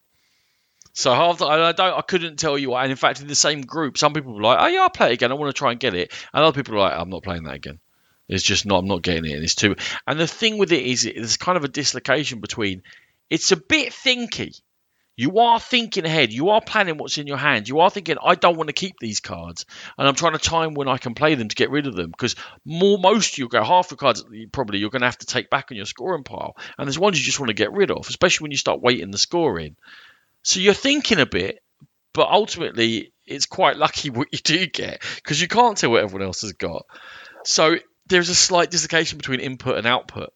So 0.95 1.13
half 1.13 1.41
I 1.41 1.73
don't 1.73 1.79
I 1.79 2.01
couldn't 2.01 2.37
tell 2.37 2.57
you 2.57 2.69
why. 2.69 2.83
And 2.83 2.91
in 2.91 2.97
fact, 2.97 3.19
in 3.19 3.27
the 3.27 3.35
same 3.35 3.61
group, 3.61 3.97
some 3.97 4.13
people 4.13 4.33
were 4.33 4.41
like, 4.41 4.57
"Oh 4.61 4.67
yeah, 4.67 4.81
I'll 4.81 4.89
play 4.89 5.09
it 5.09 5.13
again. 5.13 5.31
I 5.31 5.35
want 5.35 5.53
to 5.53 5.57
try 5.57 5.71
and 5.71 5.79
get 5.79 5.93
it," 5.93 6.13
and 6.33 6.43
other 6.43 6.55
people 6.55 6.75
are 6.75 6.89
like, 6.89 6.97
"I'm 6.97 7.09
not 7.09 7.21
playing 7.21 7.43
that 7.43 7.55
again. 7.55 7.79
It's 8.29 8.43
just 8.43 8.65
not. 8.65 8.79
I'm 8.79 8.87
not 8.87 9.01
getting 9.01 9.25
it. 9.25 9.33
And 9.33 9.43
it's 9.43 9.55
too." 9.55 9.75
And 10.07 10.17
the 10.17 10.25
thing 10.25 10.57
with 10.57 10.71
it 10.71 10.83
is, 10.83 11.03
there's 11.03 11.37
kind 11.37 11.57
of 11.57 11.65
a 11.65 11.67
dislocation 11.67 12.39
between. 12.39 12.81
It's 13.29 13.51
a 13.51 13.57
bit 13.57 13.91
thinky. 13.91 14.61
You 15.17 15.39
are 15.39 15.59
thinking 15.59 16.05
ahead. 16.05 16.33
You 16.33 16.49
are 16.49 16.61
planning 16.61 16.97
what's 16.97 17.17
in 17.17 17.27
your 17.27 17.37
hand. 17.37 17.69
You 17.69 17.79
are 17.79 17.89
thinking, 17.89 18.17
I 18.21 18.35
don't 18.35 18.57
want 18.57 18.67
to 18.67 18.73
keep 18.73 18.99
these 18.99 19.21
cards, 19.21 19.65
and 19.97 20.07
I'm 20.07 20.15
trying 20.15 20.33
to 20.33 20.39
time 20.39 20.73
when 20.73 20.89
I 20.89 20.97
can 20.97 21.13
play 21.13 21.35
them 21.35 21.47
to 21.47 21.55
get 21.55 21.71
rid 21.71 21.87
of 21.87 21.95
them. 21.95 22.11
Because 22.11 22.35
more, 22.65 22.97
most 22.97 23.37
you'll 23.37 23.47
go 23.47 23.63
half 23.63 23.89
the 23.89 23.95
cards 23.95 24.25
probably 24.51 24.79
you're 24.79 24.89
going 24.89 25.01
to 25.01 25.07
have 25.07 25.17
to 25.19 25.25
take 25.25 25.49
back 25.49 25.71
on 25.71 25.77
your 25.77 25.85
scoring 25.85 26.23
pile, 26.23 26.55
and 26.77 26.87
there's 26.87 26.99
ones 26.99 27.17
you 27.17 27.25
just 27.25 27.39
want 27.39 27.49
to 27.49 27.53
get 27.53 27.71
rid 27.71 27.91
of, 27.91 28.07
especially 28.09 28.45
when 28.45 28.51
you 28.51 28.57
start 28.57 28.81
weighting 28.81 29.11
the 29.11 29.17
scoring. 29.17 29.75
So 30.45 30.59
you're 30.59 30.75
thinking 30.75 31.19
a 31.19 31.25
bit, 31.25 31.59
but 32.13 32.29
ultimately 32.29 33.11
it's 33.25 33.47
quite 33.47 33.77
lucky 33.77 34.09
what 34.11 34.29
you 34.31 34.39
do 34.39 34.67
get 34.67 35.01
because 35.15 35.41
you 35.41 35.47
can't 35.47 35.75
tell 35.75 35.89
what 35.89 36.03
everyone 36.03 36.25
else 36.25 36.41
has 36.41 36.53
got. 36.53 36.85
So 37.43 37.77
there's 38.07 38.29
a 38.29 38.35
slight 38.35 38.69
dislocation 38.69 39.17
between 39.17 39.39
input 39.39 39.77
and 39.77 39.87
output. 39.87 40.29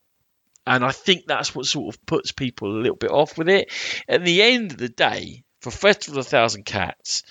And 0.65 0.83
I 0.83 0.91
think 0.91 1.25
that's 1.25 1.53
what 1.53 1.67
sort 1.67 1.93
of 1.95 2.05
puts 2.05 2.31
people 2.31 2.71
a 2.71 2.81
little 2.81 2.97
bit 2.97 3.11
off 3.11 3.37
with 3.37 3.49
it. 3.49 3.71
At 4.07 4.25
the 4.25 4.41
end 4.41 4.71
of 4.71 4.77
the 4.77 4.89
day, 4.89 5.43
for 5.61 5.71
Festival 5.71 6.19
of 6.19 6.25
a 6.25 6.29
Thousand 6.29 6.65
Cats, 6.65 7.23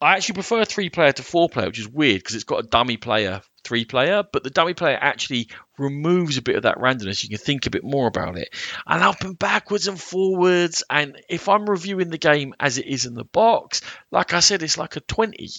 I 0.00 0.14
actually 0.14 0.34
prefer 0.34 0.64
three 0.64 0.90
player 0.90 1.12
to 1.12 1.22
four 1.22 1.48
player, 1.48 1.66
which 1.66 1.78
is 1.78 1.88
weird 1.88 2.20
because 2.20 2.34
it's 2.34 2.44
got 2.44 2.64
a 2.64 2.68
dummy 2.68 2.96
player 2.96 3.42
three 3.64 3.84
player, 3.84 4.24
but 4.32 4.42
the 4.42 4.50
dummy 4.50 4.74
player 4.74 4.98
actually 4.98 5.48
removes 5.76 6.38
a 6.38 6.42
bit 6.42 6.56
of 6.56 6.62
that 6.62 6.78
randomness. 6.78 7.22
You 7.22 7.28
can 7.28 7.38
think 7.38 7.66
a 7.66 7.70
bit 7.70 7.84
more 7.84 8.06
about 8.06 8.38
it. 8.38 8.48
And 8.86 9.02
up 9.02 9.22
and 9.22 9.38
backwards 9.38 9.88
and 9.88 10.00
forwards. 10.00 10.84
And 10.88 11.20
if 11.28 11.48
I'm 11.48 11.68
reviewing 11.68 12.10
the 12.10 12.18
game 12.18 12.54
as 12.58 12.78
it 12.78 12.86
is 12.86 13.06
in 13.06 13.14
the 13.14 13.24
box, 13.24 13.82
like 14.10 14.32
I 14.32 14.40
said, 14.40 14.62
it's 14.62 14.78
like 14.78 14.96
a 14.96 15.00
20. 15.00 15.50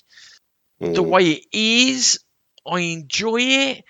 Mm. 0.82 0.96
The 0.96 1.04
way 1.04 1.32
it 1.32 1.46
is, 1.52 2.20
I 2.66 2.80
enjoy 2.80 3.42
it, 3.42 3.84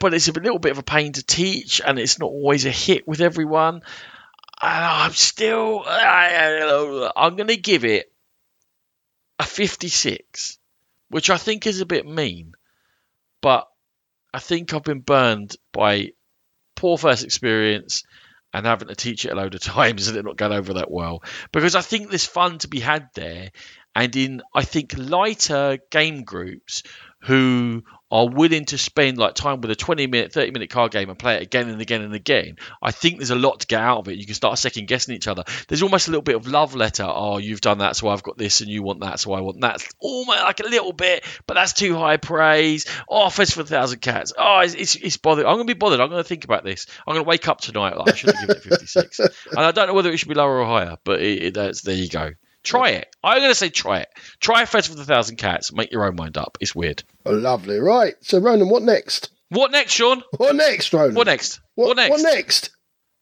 but 0.00 0.14
it's 0.14 0.28
a 0.28 0.32
little 0.32 0.58
bit 0.58 0.72
of 0.72 0.78
a 0.78 0.82
pain 0.82 1.12
to 1.12 1.22
teach, 1.22 1.80
and 1.84 1.98
it's 1.98 2.18
not 2.18 2.26
always 2.26 2.64
a 2.64 2.70
hit 2.70 3.06
with 3.06 3.20
everyone. 3.20 3.82
And 4.62 4.84
I'm 4.84 5.12
still, 5.12 5.82
I, 5.84 7.10
I'm 7.16 7.36
going 7.36 7.48
to 7.48 7.56
give 7.56 7.84
it 7.84 8.10
a 9.38 9.44
56, 9.44 10.58
which 11.10 11.30
I 11.30 11.36
think 11.36 11.66
is 11.66 11.80
a 11.80 11.86
bit 11.86 12.06
mean. 12.06 12.52
But 13.40 13.68
I 14.32 14.38
think 14.38 14.72
I've 14.72 14.82
been 14.82 15.00
burned 15.00 15.56
by 15.72 16.12
poor 16.74 16.98
first 16.98 17.24
experience 17.24 18.04
and 18.52 18.66
having 18.66 18.88
to 18.88 18.94
teach 18.94 19.24
it 19.24 19.32
a 19.32 19.34
load 19.34 19.54
of 19.54 19.60
times 19.62 20.08
and 20.08 20.16
it 20.16 20.24
not 20.24 20.36
going 20.36 20.52
over 20.52 20.74
that 20.74 20.90
well. 20.90 21.22
Because 21.52 21.74
I 21.74 21.80
think 21.80 22.08
there's 22.08 22.26
fun 22.26 22.58
to 22.58 22.68
be 22.68 22.80
had 22.80 23.08
there. 23.14 23.50
And 23.96 24.16
in, 24.16 24.42
I 24.52 24.64
think, 24.64 24.94
lighter 24.96 25.78
game 25.90 26.24
groups 26.24 26.82
who 27.24 27.82
are 28.10 28.28
willing 28.28 28.64
to 28.66 28.78
spend 28.78 29.18
like 29.18 29.34
time 29.34 29.60
with 29.60 29.70
a 29.70 29.74
20 29.74 30.06
minute 30.06 30.32
30 30.32 30.52
minute 30.52 30.70
card 30.70 30.92
game 30.92 31.08
and 31.08 31.18
play 31.18 31.36
it 31.36 31.42
again 31.42 31.68
and 31.68 31.80
again 31.80 32.02
and 32.02 32.14
again. 32.14 32.56
I 32.80 32.90
think 32.90 33.18
there's 33.18 33.30
a 33.30 33.34
lot 33.34 33.60
to 33.60 33.66
get 33.66 33.80
out 33.80 33.98
of 33.98 34.08
it. 34.08 34.18
You 34.18 34.26
can 34.26 34.34
start 34.34 34.58
second 34.58 34.86
guessing 34.86 35.14
each 35.14 35.26
other. 35.26 35.42
There's 35.66 35.82
almost 35.82 36.06
a 36.06 36.10
little 36.10 36.22
bit 36.22 36.36
of 36.36 36.46
love 36.46 36.74
letter. 36.74 37.06
Oh 37.06 37.38
you've 37.38 37.60
done 37.60 37.78
that 37.78 37.96
so 37.96 38.08
i've 38.08 38.22
got 38.22 38.38
this 38.38 38.60
and 38.60 38.70
you 38.70 38.82
want 38.82 39.00
that 39.00 39.18
so 39.18 39.32
i 39.32 39.40
want 39.40 39.62
that. 39.62 39.82
Almost 39.98 40.40
like 40.40 40.60
a 40.60 40.68
little 40.68 40.92
bit 40.92 41.24
but 41.46 41.54
that's 41.54 41.72
too 41.72 41.96
high 41.96 42.18
praise. 42.18 42.86
Oh 43.08 43.30
fist 43.30 43.54
for 43.54 43.62
a 43.62 43.64
thousand 43.64 44.00
cats. 44.00 44.32
Oh 44.38 44.60
it's, 44.60 44.74
it's, 44.74 44.94
it's 44.96 45.16
bothered. 45.16 45.46
I'm 45.46 45.54
gonna 45.54 45.64
be 45.64 45.74
bothered. 45.74 46.00
I'm 46.00 46.10
gonna 46.10 46.24
think 46.24 46.44
about 46.44 46.62
this. 46.62 46.86
I'm 47.06 47.14
gonna 47.14 47.24
wake 47.24 47.48
up 47.48 47.60
tonight 47.60 47.96
like, 47.96 48.12
i 48.12 48.14
should 48.14 48.30
have 48.34 48.40
given 48.40 48.56
it 48.56 48.62
56 48.62 49.18
and 49.18 49.30
i 49.58 49.72
don't 49.72 49.88
know 49.88 49.94
whether 49.94 50.10
it 50.12 50.18
should 50.18 50.28
be 50.28 50.34
lower 50.34 50.60
or 50.60 50.66
higher 50.66 50.96
but 51.04 51.20
it, 51.20 51.42
it, 51.42 51.54
that's 51.54 51.82
there 51.82 51.94
you 51.94 52.08
go 52.08 52.30
Try 52.64 52.90
it. 52.90 53.14
I'm 53.22 53.38
going 53.38 53.50
to 53.50 53.54
say 53.54 53.68
try 53.68 54.00
it. 54.00 54.08
Try 54.40 54.64
Festival 54.64 55.00
of 55.00 55.06
the 55.06 55.12
Thousand 55.12 55.36
Cats. 55.36 55.72
Make 55.72 55.92
your 55.92 56.06
own 56.06 56.16
mind 56.16 56.38
up. 56.38 56.58
It's 56.60 56.74
weird. 56.74 57.04
Oh, 57.26 57.34
lovely. 57.34 57.78
Right. 57.78 58.14
So, 58.22 58.38
Ronan, 58.38 58.70
what 58.70 58.82
next? 58.82 59.30
What 59.50 59.70
next, 59.70 59.92
Sean? 59.92 60.22
What 60.36 60.56
next, 60.56 60.92
Ronan? 60.92 61.14
What 61.14 61.26
next? 61.26 61.60
What, 61.74 61.88
what 61.88 61.96
next? 61.96 62.10
What 62.10 62.22
next? 62.22 62.70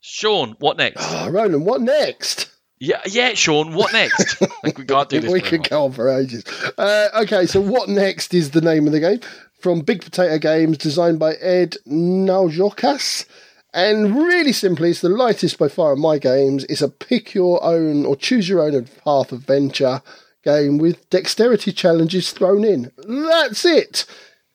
Sean, 0.00 0.56
what 0.58 0.76
next? 0.76 0.96
Oh, 1.00 1.30
Ronan, 1.30 1.64
what 1.64 1.80
next? 1.80 2.50
Yeah, 2.78 3.00
yeah, 3.06 3.34
Sean. 3.34 3.74
What 3.74 3.92
next? 3.92 4.40
like 4.64 4.78
we 4.78 4.84
can't 4.84 5.08
do 5.08 5.20
this. 5.20 5.32
we 5.32 5.40
could 5.40 5.68
go 5.68 5.84
on 5.84 5.92
for 5.92 6.08
ages. 6.08 6.44
Uh, 6.76 7.08
okay, 7.22 7.46
so 7.46 7.60
what 7.60 7.88
next 7.88 8.34
is 8.34 8.50
the 8.50 8.60
name 8.60 8.86
of 8.86 8.92
the 8.92 9.00
game 9.00 9.20
from 9.60 9.80
Big 9.80 10.02
Potato 10.02 10.38
Games, 10.38 10.78
designed 10.78 11.20
by 11.20 11.34
Ed 11.34 11.76
Naujokas 11.86 13.26
and 13.74 14.16
really 14.16 14.52
simply, 14.52 14.90
it's 14.90 15.00
the 15.00 15.08
lightest 15.08 15.58
by 15.58 15.68
far 15.68 15.92
of 15.92 15.98
my 15.98 16.18
games. 16.18 16.64
It's 16.64 16.82
a 16.82 16.88
pick 16.88 17.34
your 17.34 17.62
own 17.64 18.04
or 18.04 18.16
choose 18.16 18.48
your 18.48 18.60
own 18.60 18.86
path 19.04 19.32
adventure 19.32 20.02
game 20.44 20.78
with 20.78 21.08
dexterity 21.08 21.72
challenges 21.72 22.32
thrown 22.32 22.64
in. 22.64 22.92
That's 22.98 23.64
it. 23.64 24.04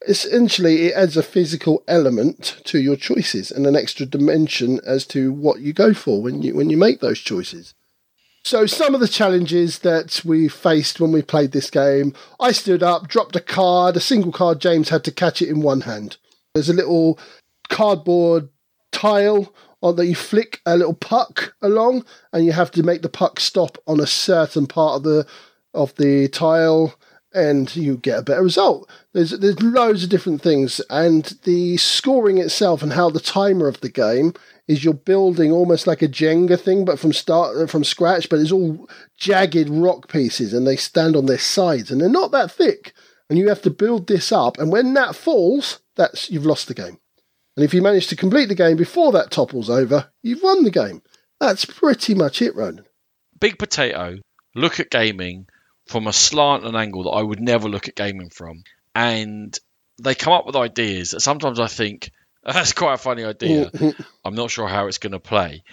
Essentially, 0.08 0.88
it 0.88 0.94
adds 0.94 1.18
a 1.18 1.24
physical 1.24 1.84
element 1.88 2.62
to 2.66 2.80
your 2.80 2.96
choices 2.96 3.50
and 3.50 3.66
an 3.66 3.76
extra 3.76 4.06
dimension 4.06 4.80
as 4.86 5.08
to 5.08 5.32
what 5.32 5.62
you 5.62 5.74
go 5.74 5.94
for 5.94 6.22
when 6.22 6.44
you 6.44 6.56
when 6.56 6.70
you 6.70 6.78
make 6.78 7.00
those 7.00 7.20
choices. 7.20 7.74
So 8.44 8.66
some 8.66 8.94
of 8.94 9.02
the 9.02 9.08
challenges 9.08 9.80
that 9.80 10.22
we 10.24 10.48
faced 10.48 11.02
when 11.02 11.12
we 11.12 11.22
played 11.22 11.52
this 11.52 11.70
game, 11.70 12.14
I 12.40 12.52
stood 12.52 12.84
up, 12.84 13.08
dropped 13.08 13.36
a 13.36 13.42
card, 13.42 13.98
a 13.98 14.00
single 14.00 14.32
card. 14.32 14.62
James 14.62 14.90
had 14.90 15.04
to 15.06 15.12
catch 15.12 15.42
it 15.42 15.50
in 15.50 15.62
one 15.62 15.82
hand. 15.82 16.18
There's 16.54 16.70
a 16.70 16.74
little 16.74 17.20
cardboard 17.68 18.50
tile 18.98 19.54
or 19.82 19.94
that 19.94 20.08
you 20.08 20.16
flick 20.16 20.62
a 20.66 20.76
little 20.76 20.94
puck 20.94 21.54
along 21.62 22.06
and 22.34 22.46
you 22.46 22.52
have 22.52 22.72
to 22.72 22.84
make 22.84 23.02
the 23.02 23.10
puck 23.10 23.40
stop 23.40 23.78
on 23.88 24.00
a 24.00 24.08
certain 24.08 24.68
part 24.68 24.98
of 24.98 25.04
the 25.04 25.28
of 25.74 25.94
the 25.96 26.28
tile 26.30 26.96
and 27.34 27.76
you 27.76 27.98
get 27.98 28.18
a 28.18 28.24
better 28.24 28.42
result. 28.42 28.90
There's 29.14 29.32
there's 29.32 29.62
loads 29.62 30.04
of 30.04 30.10
different 30.10 30.42
things 30.42 30.82
and 30.90 31.38
the 31.44 31.78
scoring 31.78 32.40
itself 32.40 32.82
and 32.82 32.94
how 32.94 33.10
the 33.10 33.20
timer 33.20 33.68
of 33.68 33.82
the 33.82 33.90
game 33.90 34.34
is 34.68 34.84
you're 34.84 34.94
building 34.94 35.52
almost 35.52 35.86
like 35.86 36.02
a 36.02 36.08
Jenga 36.08 36.60
thing 36.60 36.84
but 36.84 37.00
from 37.00 37.14
start 37.14 37.70
from 37.70 37.84
scratch 37.84 38.30
but 38.30 38.40
it's 38.40 38.52
all 38.52 38.90
jagged 39.18 39.70
rock 39.70 40.10
pieces 40.10 40.54
and 40.54 40.66
they 40.66 40.76
stand 40.76 41.16
on 41.16 41.28
their 41.28 41.38
sides 41.38 41.92
and 41.92 42.02
they're 42.02 42.10
not 42.10 42.32
that 42.32 42.52
thick 42.52 42.94
and 43.30 43.38
you 43.38 43.48
have 43.50 43.62
to 43.62 43.70
build 43.70 44.08
this 44.08 44.32
up 44.32 44.58
and 44.58 44.72
when 44.72 44.94
that 44.96 45.16
falls 45.16 45.80
that's 45.96 46.30
you've 46.32 46.46
lost 46.46 46.68
the 46.68 46.74
game. 46.74 46.98
And 47.58 47.66
if 47.66 47.74
you 47.74 47.82
manage 47.82 48.08
to 48.08 48.16
complete 48.16 48.50
the 48.50 48.56
game 48.56 48.78
before 48.78 49.12
that 49.14 49.32
topples 49.32 49.68
over, 49.68 50.12
you've 50.22 50.44
won 50.44 50.64
the 50.64 50.70
game. 50.70 51.02
That's 51.40 51.66
pretty 51.66 52.14
much 52.14 52.40
it, 52.44 52.56
Ronan. 52.56 52.86
Big 53.40 53.58
Potato 53.58 54.18
look 54.54 54.80
at 54.80 54.92
gaming 54.92 55.48
from 55.88 56.06
a 56.06 56.14
slant 56.14 56.66
and 56.66 56.78
angle 56.78 57.04
that 57.04 57.10
I 57.10 57.24
would 57.24 57.40
never 57.40 57.68
look 57.68 57.88
at 57.88 57.96
gaming 57.96 58.30
from. 58.30 58.64
And 58.94 59.58
they 60.00 60.14
come 60.14 60.34
up 60.34 60.46
with 60.46 60.56
ideas 60.56 61.12
that 61.12 61.22
sometimes 61.22 61.60
I 61.60 61.66
think, 61.66 62.12
that's 62.44 62.74
quite 62.74 62.94
a 62.94 63.00
funny 63.00 63.24
idea. 63.24 63.72
I'm 64.24 64.36
not 64.36 64.52
sure 64.52 64.68
how 64.68 64.86
it's 64.86 65.00
going 65.00 65.14
to 65.14 65.20
play. 65.20 65.64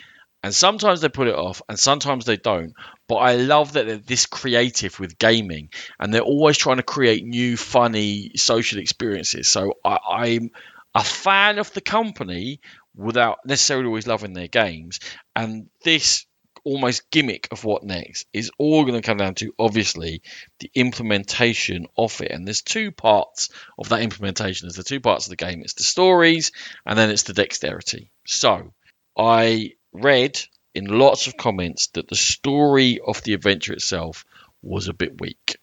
And 0.42 0.54
sometimes 0.54 1.02
they 1.02 1.08
put 1.10 1.28
it 1.28 1.34
off, 1.34 1.62
and 1.70 1.78
sometimes 1.78 2.24
they 2.24 2.36
don't. 2.36 2.72
But 3.08 3.16
I 3.16 3.36
love 3.36 3.74
that 3.74 3.86
they're 3.86 3.96
this 3.96 4.26
creative 4.26 5.00
with 5.00 5.18
gaming, 5.18 5.70
and 5.98 6.12
they're 6.12 6.20
always 6.22 6.56
trying 6.58 6.76
to 6.78 6.82
create 6.82 7.24
new, 7.24 7.56
funny 7.56 8.32
social 8.36 8.78
experiences. 8.78 9.48
So 9.48 9.74
I, 9.84 10.28
am 10.28 10.50
a 10.94 11.04
fan 11.04 11.58
of 11.58 11.72
the 11.72 11.80
company 11.80 12.60
without 12.94 13.38
necessarily 13.44 13.86
always 13.86 14.06
loving 14.06 14.32
their 14.32 14.48
games. 14.48 15.00
And 15.34 15.68
this 15.82 16.26
almost 16.64 17.10
gimmick 17.10 17.48
of 17.50 17.64
what 17.64 17.84
next 17.84 18.26
is 18.32 18.50
all 18.58 18.84
going 18.84 19.00
to 19.00 19.06
come 19.06 19.18
down 19.18 19.34
to 19.34 19.54
obviously 19.58 20.22
the 20.60 20.70
implementation 20.74 21.86
of 21.96 22.20
it. 22.22 22.30
And 22.30 22.46
there's 22.46 22.62
two 22.62 22.90
parts 22.90 23.50
of 23.78 23.90
that 23.90 24.00
implementation. 24.00 24.66
There's 24.66 24.76
the 24.76 24.82
two 24.82 25.00
parts 25.00 25.26
of 25.26 25.30
the 25.30 25.36
game. 25.36 25.60
It's 25.60 25.74
the 25.74 25.82
stories 25.82 26.52
and 26.86 26.98
then 26.98 27.10
it's 27.10 27.24
the 27.24 27.34
dexterity. 27.34 28.10
So 28.26 28.72
I 29.16 29.72
read 29.92 30.40
in 30.74 30.86
lots 30.86 31.26
of 31.26 31.36
comments 31.36 31.88
that 31.88 32.08
the 32.08 32.16
story 32.16 32.98
of 33.06 33.22
the 33.22 33.34
adventure 33.34 33.74
itself 33.74 34.24
was 34.62 34.88
a 34.88 34.94
bit 34.94 35.20
weak. 35.20 35.56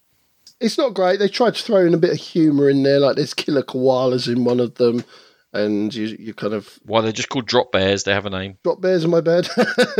It's 0.61 0.77
not 0.77 0.93
great. 0.93 1.19
They 1.19 1.27
tried 1.27 1.55
to 1.55 1.63
throw 1.63 1.85
in 1.85 1.93
a 1.93 1.97
bit 1.97 2.11
of 2.11 2.17
humour 2.17 2.69
in 2.69 2.83
there, 2.83 2.99
like 2.99 3.15
there's 3.15 3.33
killer 3.33 3.63
koalas 3.63 4.31
in 4.31 4.45
one 4.45 4.59
of 4.59 4.75
them, 4.75 5.03
and 5.53 5.93
you 5.93 6.15
you 6.19 6.33
kind 6.33 6.53
of 6.53 6.79
why 6.83 7.01
they're 7.01 7.11
just 7.11 7.29
called 7.29 7.47
drop 7.47 7.71
bears. 7.71 8.03
They 8.03 8.13
have 8.13 8.25
a 8.25 8.29
name. 8.29 8.57
Drop 8.63 8.79
bears 8.79 9.03
in 9.03 9.09
my 9.09 9.21
bed, 9.21 9.49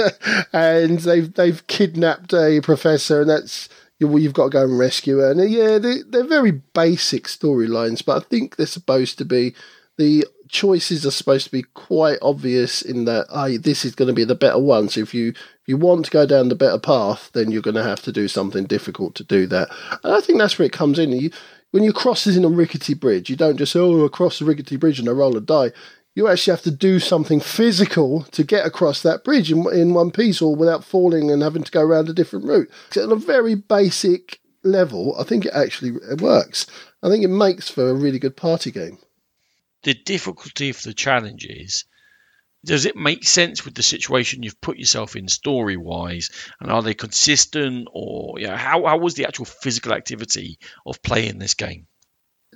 and 0.53 0.99
they've 0.99 1.33
they've 1.33 1.65
kidnapped 1.67 2.33
a 2.33 2.61
professor, 2.61 3.21
and 3.21 3.29
that's 3.29 3.69
well, 3.99 4.19
you've 4.19 4.33
got 4.33 4.45
to 4.45 4.49
go 4.49 4.63
and 4.63 4.79
rescue 4.79 5.17
her. 5.17 5.31
And 5.31 5.49
yeah, 5.49 5.77
they, 5.77 6.01
they're 6.07 6.23
very 6.23 6.51
basic 6.51 7.25
storylines, 7.25 8.03
but 8.03 8.21
I 8.21 8.25
think 8.27 8.55
they're 8.55 8.65
supposed 8.65 9.17
to 9.19 9.25
be 9.25 9.53
the 9.97 10.25
choices 10.47 11.05
are 11.05 11.11
supposed 11.11 11.45
to 11.45 11.51
be 11.51 11.63
quite 11.63 12.17
obvious 12.21 12.81
in 12.81 13.05
that 13.05 13.25
oh, 13.29 13.57
this 13.57 13.85
is 13.85 13.95
going 13.95 14.07
to 14.07 14.13
be 14.13 14.23
the 14.23 14.35
better 14.35 14.59
one. 14.59 14.89
So 14.89 15.01
if 15.01 15.13
you 15.13 15.33
you 15.71 15.77
want 15.77 16.03
to 16.05 16.11
go 16.11 16.25
down 16.25 16.49
the 16.49 16.55
better 16.55 16.77
path, 16.77 17.31
then 17.33 17.49
you're 17.49 17.61
going 17.61 17.75
to 17.75 17.83
have 17.83 18.01
to 18.01 18.11
do 18.11 18.27
something 18.27 18.65
difficult 18.65 19.15
to 19.15 19.23
do 19.23 19.47
that. 19.47 19.69
And 20.03 20.13
I 20.13 20.19
think 20.19 20.37
that's 20.37 20.59
where 20.59 20.65
it 20.65 20.73
comes 20.73 20.99
in. 20.99 21.13
You, 21.13 21.31
when 21.71 21.83
you 21.83 21.93
cross 21.93 22.27
in 22.27 22.43
a 22.43 22.49
rickety 22.49 22.93
bridge, 22.93 23.29
you 23.29 23.37
don't 23.37 23.55
just 23.55 23.75
oh 23.75 24.01
across 24.01 24.39
the 24.39 24.45
rickety 24.45 24.75
bridge 24.75 24.99
and 24.99 25.07
I 25.07 25.13
roll 25.13 25.37
a 25.37 25.41
die. 25.41 25.71
You 26.13 26.27
actually 26.27 26.51
have 26.51 26.63
to 26.63 26.71
do 26.71 26.99
something 26.99 27.39
physical 27.39 28.23
to 28.31 28.43
get 28.43 28.65
across 28.65 29.01
that 29.01 29.23
bridge 29.23 29.49
in, 29.49 29.65
in 29.73 29.93
one 29.93 30.11
piece 30.11 30.41
or 30.41 30.53
without 30.53 30.83
falling 30.83 31.31
and 31.31 31.41
having 31.41 31.63
to 31.63 31.71
go 31.71 31.81
around 31.81 32.09
a 32.09 32.13
different 32.13 32.45
route. 32.45 32.69
So 32.89 33.05
at 33.05 33.11
a 33.11 33.15
very 33.15 33.55
basic 33.55 34.41
level, 34.63 35.15
I 35.17 35.23
think 35.23 35.45
it 35.45 35.53
actually 35.53 35.93
works. 36.19 36.67
I 37.01 37.07
think 37.07 37.23
it 37.23 37.29
makes 37.29 37.69
for 37.69 37.89
a 37.89 37.95
really 37.95 38.19
good 38.19 38.35
party 38.35 38.71
game 38.71 38.99
the 39.83 39.93
difficulty 39.93 40.69
of 40.69 40.81
the 40.83 40.93
challenge 40.93 41.45
is 41.49 41.85
does 42.65 42.85
it 42.85 42.95
make 42.95 43.23
sense 43.23 43.65
with 43.65 43.73
the 43.73 43.83
situation 43.83 44.43
you've 44.43 44.61
put 44.61 44.77
yourself 44.77 45.15
in 45.15 45.27
story 45.27 45.77
wise 45.77 46.29
and 46.59 46.71
are 46.71 46.83
they 46.83 46.93
consistent 46.93 47.87
or 47.91 48.39
yeah 48.39 48.55
how, 48.55 48.85
how 48.85 48.97
was 48.97 49.15
the 49.15 49.25
actual 49.25 49.45
physical 49.45 49.93
activity 49.93 50.59
of 50.85 51.01
playing 51.01 51.39
this 51.39 51.55
game? 51.55 51.87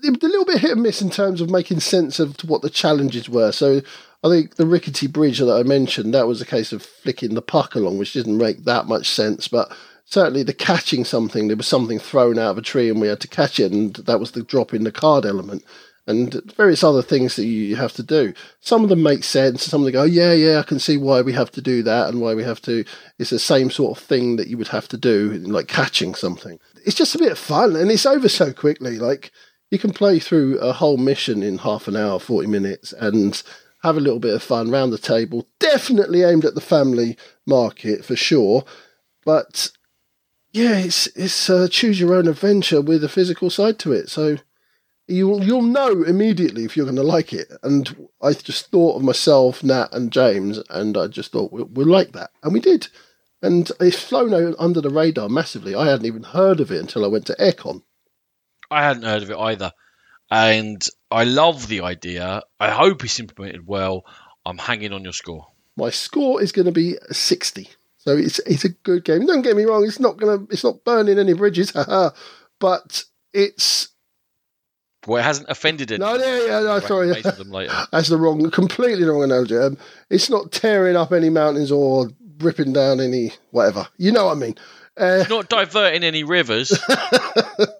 A 0.03 0.11
little 0.11 0.45
bit 0.45 0.60
hit 0.60 0.72
and 0.72 0.84
miss 0.84 1.02
in 1.02 1.10
terms 1.10 1.40
of 1.41 1.49
making 1.49 1.80
sense 1.80 2.19
of 2.19 2.36
what 2.41 2.61
the 2.61 2.69
challenges 2.69 3.30
were. 3.30 3.52
So 3.52 3.82
i 4.26 4.30
think 4.30 4.56
the 4.56 4.65
rickety 4.65 5.07
bridge 5.07 5.40
that 5.40 5.53
i 5.53 5.64
mentioned 5.64 6.14
that 6.14 6.27
was 6.27 6.41
a 6.41 6.45
case 6.45 6.73
of 6.73 6.82
flicking 6.82 7.36
the 7.36 7.41
puck 7.41 7.76
along 7.76 7.98
which 7.98 8.14
didn't 8.14 8.38
make 8.38 8.64
that 8.64 8.88
much 8.88 9.07
sense 9.07 9.48
but 9.48 9.72
certainly 10.06 10.44
the 10.44 10.53
catching 10.53 11.06
something 11.06 11.48
there 11.48 11.57
was 11.57 11.68
something 11.68 11.99
thrown 11.99 12.40
out 12.40 12.52
of 12.52 12.57
a 12.57 12.61
tree 12.61 12.90
and 12.90 12.99
we 12.99 13.07
had 13.07 13.19
to 13.19 13.27
catch 13.27 13.60
it 13.60 13.72
and 13.72 13.95
that 13.95 14.19
was 14.19 14.32
the 14.32 14.44
drop 14.44 14.73
in 14.73 14.84
the 14.84 14.91
card 14.91 15.26
element 15.26 15.64
and 16.07 16.34
various 16.56 16.84
other 16.84 17.02
things 17.02 17.36
that 17.36 17.45
you 17.45 17.76
have 17.76 17.94
to 17.94 18.03
do. 18.03 18.34
Some 18.60 18.84
of 18.84 18.90
them 18.90 19.02
make 19.02 19.23
sense. 19.23 19.64
Some 19.64 19.82
of 19.82 19.86
them 19.86 19.94
go, 19.94 20.03
yeah, 20.03 20.34
yeah, 20.34 20.60
I 20.60 20.64
can 20.64 20.80
see 20.80 20.98
why 20.98 21.22
we 21.22 21.34
have 21.34 21.52
to 21.52 21.61
do 21.61 21.82
that 21.84 22.10
and 22.10 22.22
why 22.22 22.36
we 22.36 22.44
have 22.44 22.61
to. 22.64 22.86
It's 23.18 23.32
the 23.32 23.40
same 23.40 23.72
sort 23.72 23.98
of 23.98 24.03
thing 24.03 24.36
that 24.36 24.48
you 24.48 24.57
would 24.57 24.68
have 24.68 24.88
to 24.90 24.98
do, 24.98 25.32
like 25.34 25.68
catching 25.68 26.14
something. 26.14 26.60
It's 26.86 26.95
just 26.95 27.15
a 27.15 27.19
bit 27.19 27.32
of 27.32 27.40
fun, 27.40 27.76
and 27.76 27.90
it's 27.90 28.06
over 28.06 28.30
so 28.30 28.53
quickly. 28.53 28.99
Like 28.99 29.32
you 29.72 29.80
can 29.80 29.94
play 29.94 30.19
through 30.19 30.60
a 30.60 30.73
whole 30.73 30.98
mission 30.98 31.41
in 31.41 31.57
half 31.57 31.88
an 31.88 31.95
hour, 31.95 32.19
forty 32.19 32.48
minutes, 32.48 32.94
and 32.94 33.41
have 33.82 33.98
a 33.98 34.02
little 34.02 34.19
bit 34.19 34.34
of 34.34 34.44
fun 34.44 34.69
round 34.69 34.94
the 34.94 34.98
table. 34.98 35.48
Definitely 35.60 36.23
aimed 36.23 36.45
at 36.45 36.56
the 36.56 36.61
family 36.61 37.18
market 37.48 38.06
for 38.06 38.15
sure, 38.15 38.64
but 39.26 39.72
yeah, 40.52 40.77
it's 40.77 41.07
it's 41.07 41.49
uh, 41.49 41.68
choose 41.69 41.99
your 41.99 42.14
own 42.14 42.27
adventure 42.27 42.82
with 42.82 43.03
a 43.03 43.10
physical 43.10 43.49
side 43.49 43.80
to 43.80 43.91
it. 43.91 44.10
So 44.10 44.38
you'll 45.07 45.44
you'll 45.44 45.61
know 45.61 46.03
immediately 46.03 46.65
if 46.65 46.76
you're 46.76 46.86
going 46.86 46.95
to 46.95 47.03
like 47.03 47.34
it. 47.34 47.52
And 47.64 48.07
I 48.22 48.34
just 48.34 48.72
thought 48.72 48.98
of 48.98 49.03
myself, 49.03 49.64
Nat, 49.64 49.90
and 49.91 50.11
James, 50.11 50.60
and 50.69 50.98
I 50.98 51.07
just 51.07 51.32
thought 51.32 51.52
we'll, 51.52 51.65
we'll 51.65 51.88
like 51.88 52.14
that, 52.14 52.32
and 52.44 52.53
we 52.53 52.60
did. 52.60 52.88
And 53.41 53.69
it's 53.80 54.02
flown 54.02 54.56
under 54.57 54.82
the 54.82 54.90
radar 54.90 55.30
massively. 55.30 55.76
I 55.76 55.88
hadn't 55.88 56.07
even 56.07 56.23
heard 56.23 56.60
of 56.60 56.72
it 56.72 56.80
until 56.80 57.06
I 57.06 57.10
went 57.10 57.27
to 57.27 57.36
Airecon. 57.36 57.84
I 58.72 58.82
hadn't 58.84 59.03
heard 59.03 59.23
of 59.23 59.30
it 59.30 59.38
either, 59.38 59.72
and 60.32 60.86
I 61.11 61.26
love 61.26 61.68
the 61.68 61.82
idea. 61.82 62.41
I 62.60 62.72
hope 62.72 63.03
it's 63.03 63.19
implemented 63.19 63.68
well. 63.68 64.06
I'm 64.45 64.57
hanging 64.57 64.94
on 64.94 65.03
your 65.03 65.14
score. 65.14 65.48
My 65.77 65.90
score 65.90 66.41
is 66.41 66.52
going 66.52 66.65
to 66.65 66.72
be 66.72 66.98
sixty. 67.11 67.69
So 67.98 68.15
it's 68.15 68.40
it's 68.40 68.65
a 68.65 68.69
good 68.69 69.03
game. 69.03 69.26
Don't 69.26 69.41
get 69.41 69.57
me 69.57 69.65
wrong; 69.65 69.84
it's 69.84 69.99
not 69.99 70.18
gonna 70.18 70.45
it's 70.49 70.64
not 70.64 70.84
burning 70.84 71.19
any 71.19 71.34
bridges, 71.34 71.72
but 72.60 73.03
it's 73.34 73.90
well, 75.07 75.19
it 75.19 75.23
hasn't 75.23 75.49
offended 75.49 75.91
it. 75.91 75.99
No, 75.99 76.15
yeah, 76.15 76.45
yeah, 76.45 76.60
no, 76.61 76.80
sorry. 76.80 77.22
That's 77.22 78.10
the 78.10 78.18
wrong, 78.18 78.49
completely 78.52 79.06
the 79.06 79.11
wrong 79.11 79.23
analogy. 79.23 79.57
Um, 79.57 79.77
it's 80.10 80.30
not 80.30 80.52
tearing 80.52 80.95
up 80.95 81.11
any 81.11 81.30
mountains 81.30 81.72
or 81.72 82.10
ripping 82.40 82.73
down 82.73 82.99
any 82.99 83.32
whatever. 83.52 83.88
You 83.98 84.11
know 84.11 84.26
what 84.26 84.38
I 84.38 84.40
mean? 84.40 84.56
Uh, 84.99 85.19
it's 85.22 85.30
not 85.30 85.49
diverting 85.49 86.03
any 86.03 86.23
rivers. 86.23 86.69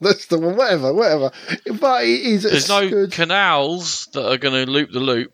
that's 0.02 0.26
the 0.28 0.38
one. 0.38 0.58
Whatever, 0.58 0.94
whatever. 0.94 1.32
But 1.80 2.04
it 2.04 2.22
is. 2.22 2.44
There's 2.44 2.68
no 2.68 2.90
good... 2.90 3.12
canals 3.12 4.08
that 4.08 4.30
are 4.30 4.38
going 4.38 4.66
to 4.66 4.70
loop 4.70 4.92
the 4.92 5.00
loop. 5.00 5.32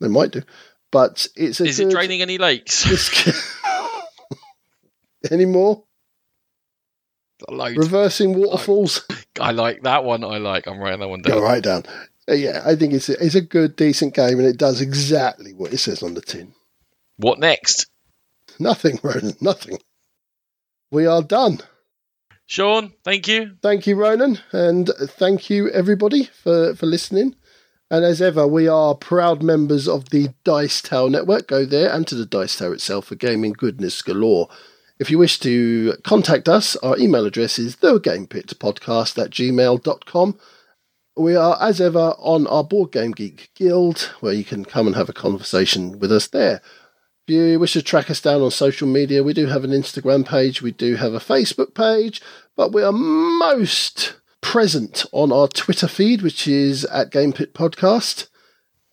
They 0.00 0.08
might 0.08 0.32
do, 0.32 0.42
but 0.90 1.26
it's. 1.34 1.60
is 1.60 1.78
good... 1.78 1.88
it 1.88 1.90
draining 1.90 2.20
any 2.20 2.36
lakes? 2.36 2.84
any 5.30 5.46
more? 5.46 5.84
Loads. 7.48 7.76
Reversing 7.76 8.34
waterfalls. 8.34 9.06
I 9.40 9.52
like 9.52 9.82
that 9.82 10.04
one. 10.04 10.24
I 10.24 10.38
like. 10.38 10.66
I'm 10.66 10.78
writing 10.78 11.00
that 11.00 11.08
one 11.08 11.22
down. 11.22 11.38
Go 11.38 11.44
right 11.44 11.62
down. 11.62 11.84
Uh, 12.28 12.34
yeah, 12.34 12.62
I 12.64 12.74
think 12.74 12.92
it's 12.92 13.08
a, 13.08 13.24
it's 13.24 13.34
a 13.34 13.40
good, 13.40 13.76
decent 13.76 14.14
game, 14.14 14.38
and 14.38 14.48
it 14.48 14.56
does 14.56 14.80
exactly 14.80 15.52
what 15.52 15.72
it 15.72 15.78
says 15.78 16.02
on 16.02 16.14
the 16.14 16.20
tin. 16.20 16.54
What 17.18 17.38
next? 17.38 17.86
Nothing, 18.58 18.98
Ronan. 19.02 19.36
Nothing. 19.40 19.78
We 20.90 21.06
are 21.06 21.22
done. 21.22 21.60
Sean, 22.46 22.92
thank 23.04 23.28
you. 23.28 23.56
Thank 23.60 23.86
you, 23.86 23.96
Ronan, 23.96 24.38
and 24.52 24.88
thank 24.98 25.50
you 25.50 25.68
everybody 25.70 26.24
for 26.24 26.74
for 26.74 26.86
listening. 26.86 27.34
And 27.90 28.04
as 28.04 28.20
ever, 28.20 28.46
we 28.48 28.66
are 28.66 28.96
proud 28.96 29.42
members 29.42 29.86
of 29.86 30.10
the 30.10 30.30
Dice 30.42 30.82
Tower 30.82 31.08
Network. 31.10 31.46
Go 31.46 31.64
there 31.64 31.92
and 31.92 32.06
to 32.08 32.16
the 32.16 32.26
Dice 32.26 32.56
Tower 32.56 32.74
itself 32.74 33.06
for 33.06 33.14
gaming 33.14 33.52
goodness 33.52 34.02
galore. 34.02 34.48
If 34.98 35.10
you 35.10 35.18
wish 35.18 35.38
to 35.40 35.94
contact 36.04 36.48
us, 36.48 36.74
our 36.76 36.96
email 36.98 37.26
address 37.26 37.58
is 37.58 37.76
thegamepitpodcast 37.76 39.22
at 39.22 39.30
gmail.com. 39.30 40.38
We 41.18 41.36
are, 41.36 41.58
as 41.60 41.80
ever, 41.80 42.14
on 42.18 42.46
our 42.46 42.64
Board 42.64 42.92
Game 42.92 43.12
Geek 43.12 43.50
Guild, 43.54 44.10
where 44.20 44.32
you 44.32 44.44
can 44.44 44.64
come 44.64 44.86
and 44.86 44.96
have 44.96 45.08
a 45.08 45.14
conversation 45.14 45.98
with 45.98 46.10
us 46.10 46.28
there. 46.28 46.62
If 47.26 47.34
you 47.34 47.58
wish 47.58 47.74
to 47.74 47.82
track 47.82 48.10
us 48.10 48.20
down 48.22 48.40
on 48.40 48.50
social 48.50 48.88
media, 48.88 49.22
we 49.22 49.34
do 49.34 49.46
have 49.46 49.64
an 49.64 49.70
Instagram 49.70 50.26
page, 50.26 50.62
we 50.62 50.72
do 50.72 50.96
have 50.96 51.12
a 51.12 51.18
Facebook 51.18 51.74
page, 51.74 52.22
but 52.56 52.72
we 52.72 52.82
are 52.82 52.92
most 52.92 54.16
present 54.40 55.04
on 55.12 55.32
our 55.32 55.48
Twitter 55.48 55.88
feed, 55.88 56.22
which 56.22 56.48
is 56.48 56.84
at 56.86 57.10
GamePit 57.10 57.52
Podcast. 57.52 58.28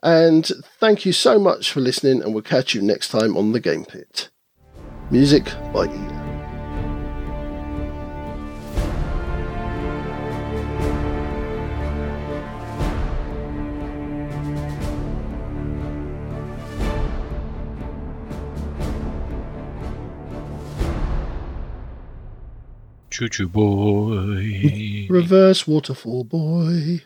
And 0.01 0.49
thank 0.80 1.05
you 1.05 1.13
so 1.13 1.39
much 1.39 1.71
for 1.71 1.80
listening, 1.80 2.21
and 2.21 2.34
we'll 2.34 2.43
catch 2.43 2.73
you 2.73 2.81
next 2.81 3.07
time 3.09 3.38
on 3.38 3.53
the 3.53 3.61
Game 3.61 3.85
Pit. 3.85 4.30
Music 5.11 5.45
by. 5.71 5.88
Choo 23.11 23.30
choo 23.30 23.47
boy. 23.47 25.05
Reverse 25.07 25.67
waterfall 25.67 26.23
boy. 26.23 27.03